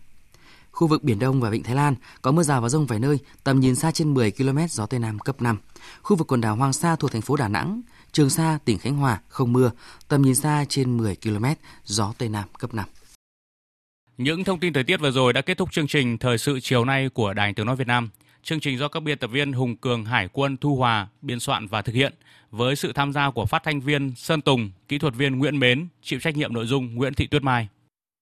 Khu 0.72 0.86
vực 0.86 1.04
Biển 1.04 1.18
Đông 1.18 1.40
và 1.40 1.50
Vịnh 1.50 1.62
Thái 1.62 1.74
Lan 1.74 1.94
có 2.22 2.32
mưa 2.32 2.42
rào 2.42 2.60
và 2.60 2.68
rông 2.68 2.86
vài 2.86 2.98
nơi, 2.98 3.18
tầm 3.44 3.60
nhìn 3.60 3.76
xa 3.76 3.90
trên 3.90 4.14
10 4.14 4.30
km, 4.30 4.58
gió 4.70 4.86
Tây 4.86 5.00
Nam 5.00 5.18
cấp 5.18 5.42
5. 5.42 5.58
Khu 6.02 6.16
vực 6.16 6.26
quần 6.26 6.40
đảo 6.40 6.56
Hoàng 6.56 6.72
Sa 6.72 6.96
thuộc 6.96 7.12
thành 7.12 7.22
phố 7.22 7.36
Đà 7.36 7.48
Nẵng, 7.48 7.82
Trường 8.12 8.30
Sa, 8.30 8.58
tỉnh 8.64 8.78
Khánh 8.78 8.96
Hòa 8.96 9.20
không 9.28 9.52
mưa, 9.52 9.70
tầm 10.08 10.22
nhìn 10.22 10.34
xa 10.34 10.64
trên 10.68 10.96
10 10.96 11.16
km, 11.16 11.44
gió 11.84 12.12
Tây 12.18 12.28
Nam 12.28 12.48
cấp 12.58 12.74
5. 12.74 12.86
Những 14.18 14.44
thông 14.44 14.60
tin 14.60 14.72
thời 14.72 14.84
tiết 14.84 15.00
vừa 15.00 15.10
rồi 15.10 15.32
đã 15.32 15.40
kết 15.40 15.58
thúc 15.58 15.72
chương 15.72 15.86
trình 15.86 16.18
Thời 16.18 16.38
sự 16.38 16.60
chiều 16.60 16.84
nay 16.84 17.08
của 17.08 17.34
Đài 17.34 17.52
Tiếng 17.52 17.66
Nói 17.66 17.76
Việt 17.76 17.86
Nam. 17.86 18.10
Chương 18.42 18.60
trình 18.60 18.78
do 18.78 18.88
các 18.88 19.00
biên 19.00 19.18
tập 19.18 19.26
viên 19.26 19.52
Hùng 19.52 19.76
Cường, 19.76 20.04
Hải 20.04 20.28
quân, 20.32 20.56
Thu 20.56 20.76
Hòa 20.76 21.08
biên 21.22 21.40
soạn 21.40 21.66
và 21.66 21.82
thực 21.82 21.94
hiện 21.94 22.12
với 22.50 22.76
sự 22.76 22.92
tham 22.92 23.12
gia 23.12 23.30
của 23.30 23.46
phát 23.46 23.62
thanh 23.62 23.80
viên 23.80 24.12
Sơn 24.16 24.40
Tùng, 24.40 24.70
kỹ 24.88 24.98
thuật 24.98 25.14
viên 25.14 25.38
Nguyễn 25.38 25.58
Mến, 25.58 25.88
chịu 26.02 26.20
trách 26.20 26.36
nhiệm 26.36 26.52
nội 26.52 26.66
dung 26.66 26.94
Nguyễn 26.94 27.14
Thị 27.14 27.26
Tuyết 27.26 27.42
Mai. 27.42 27.68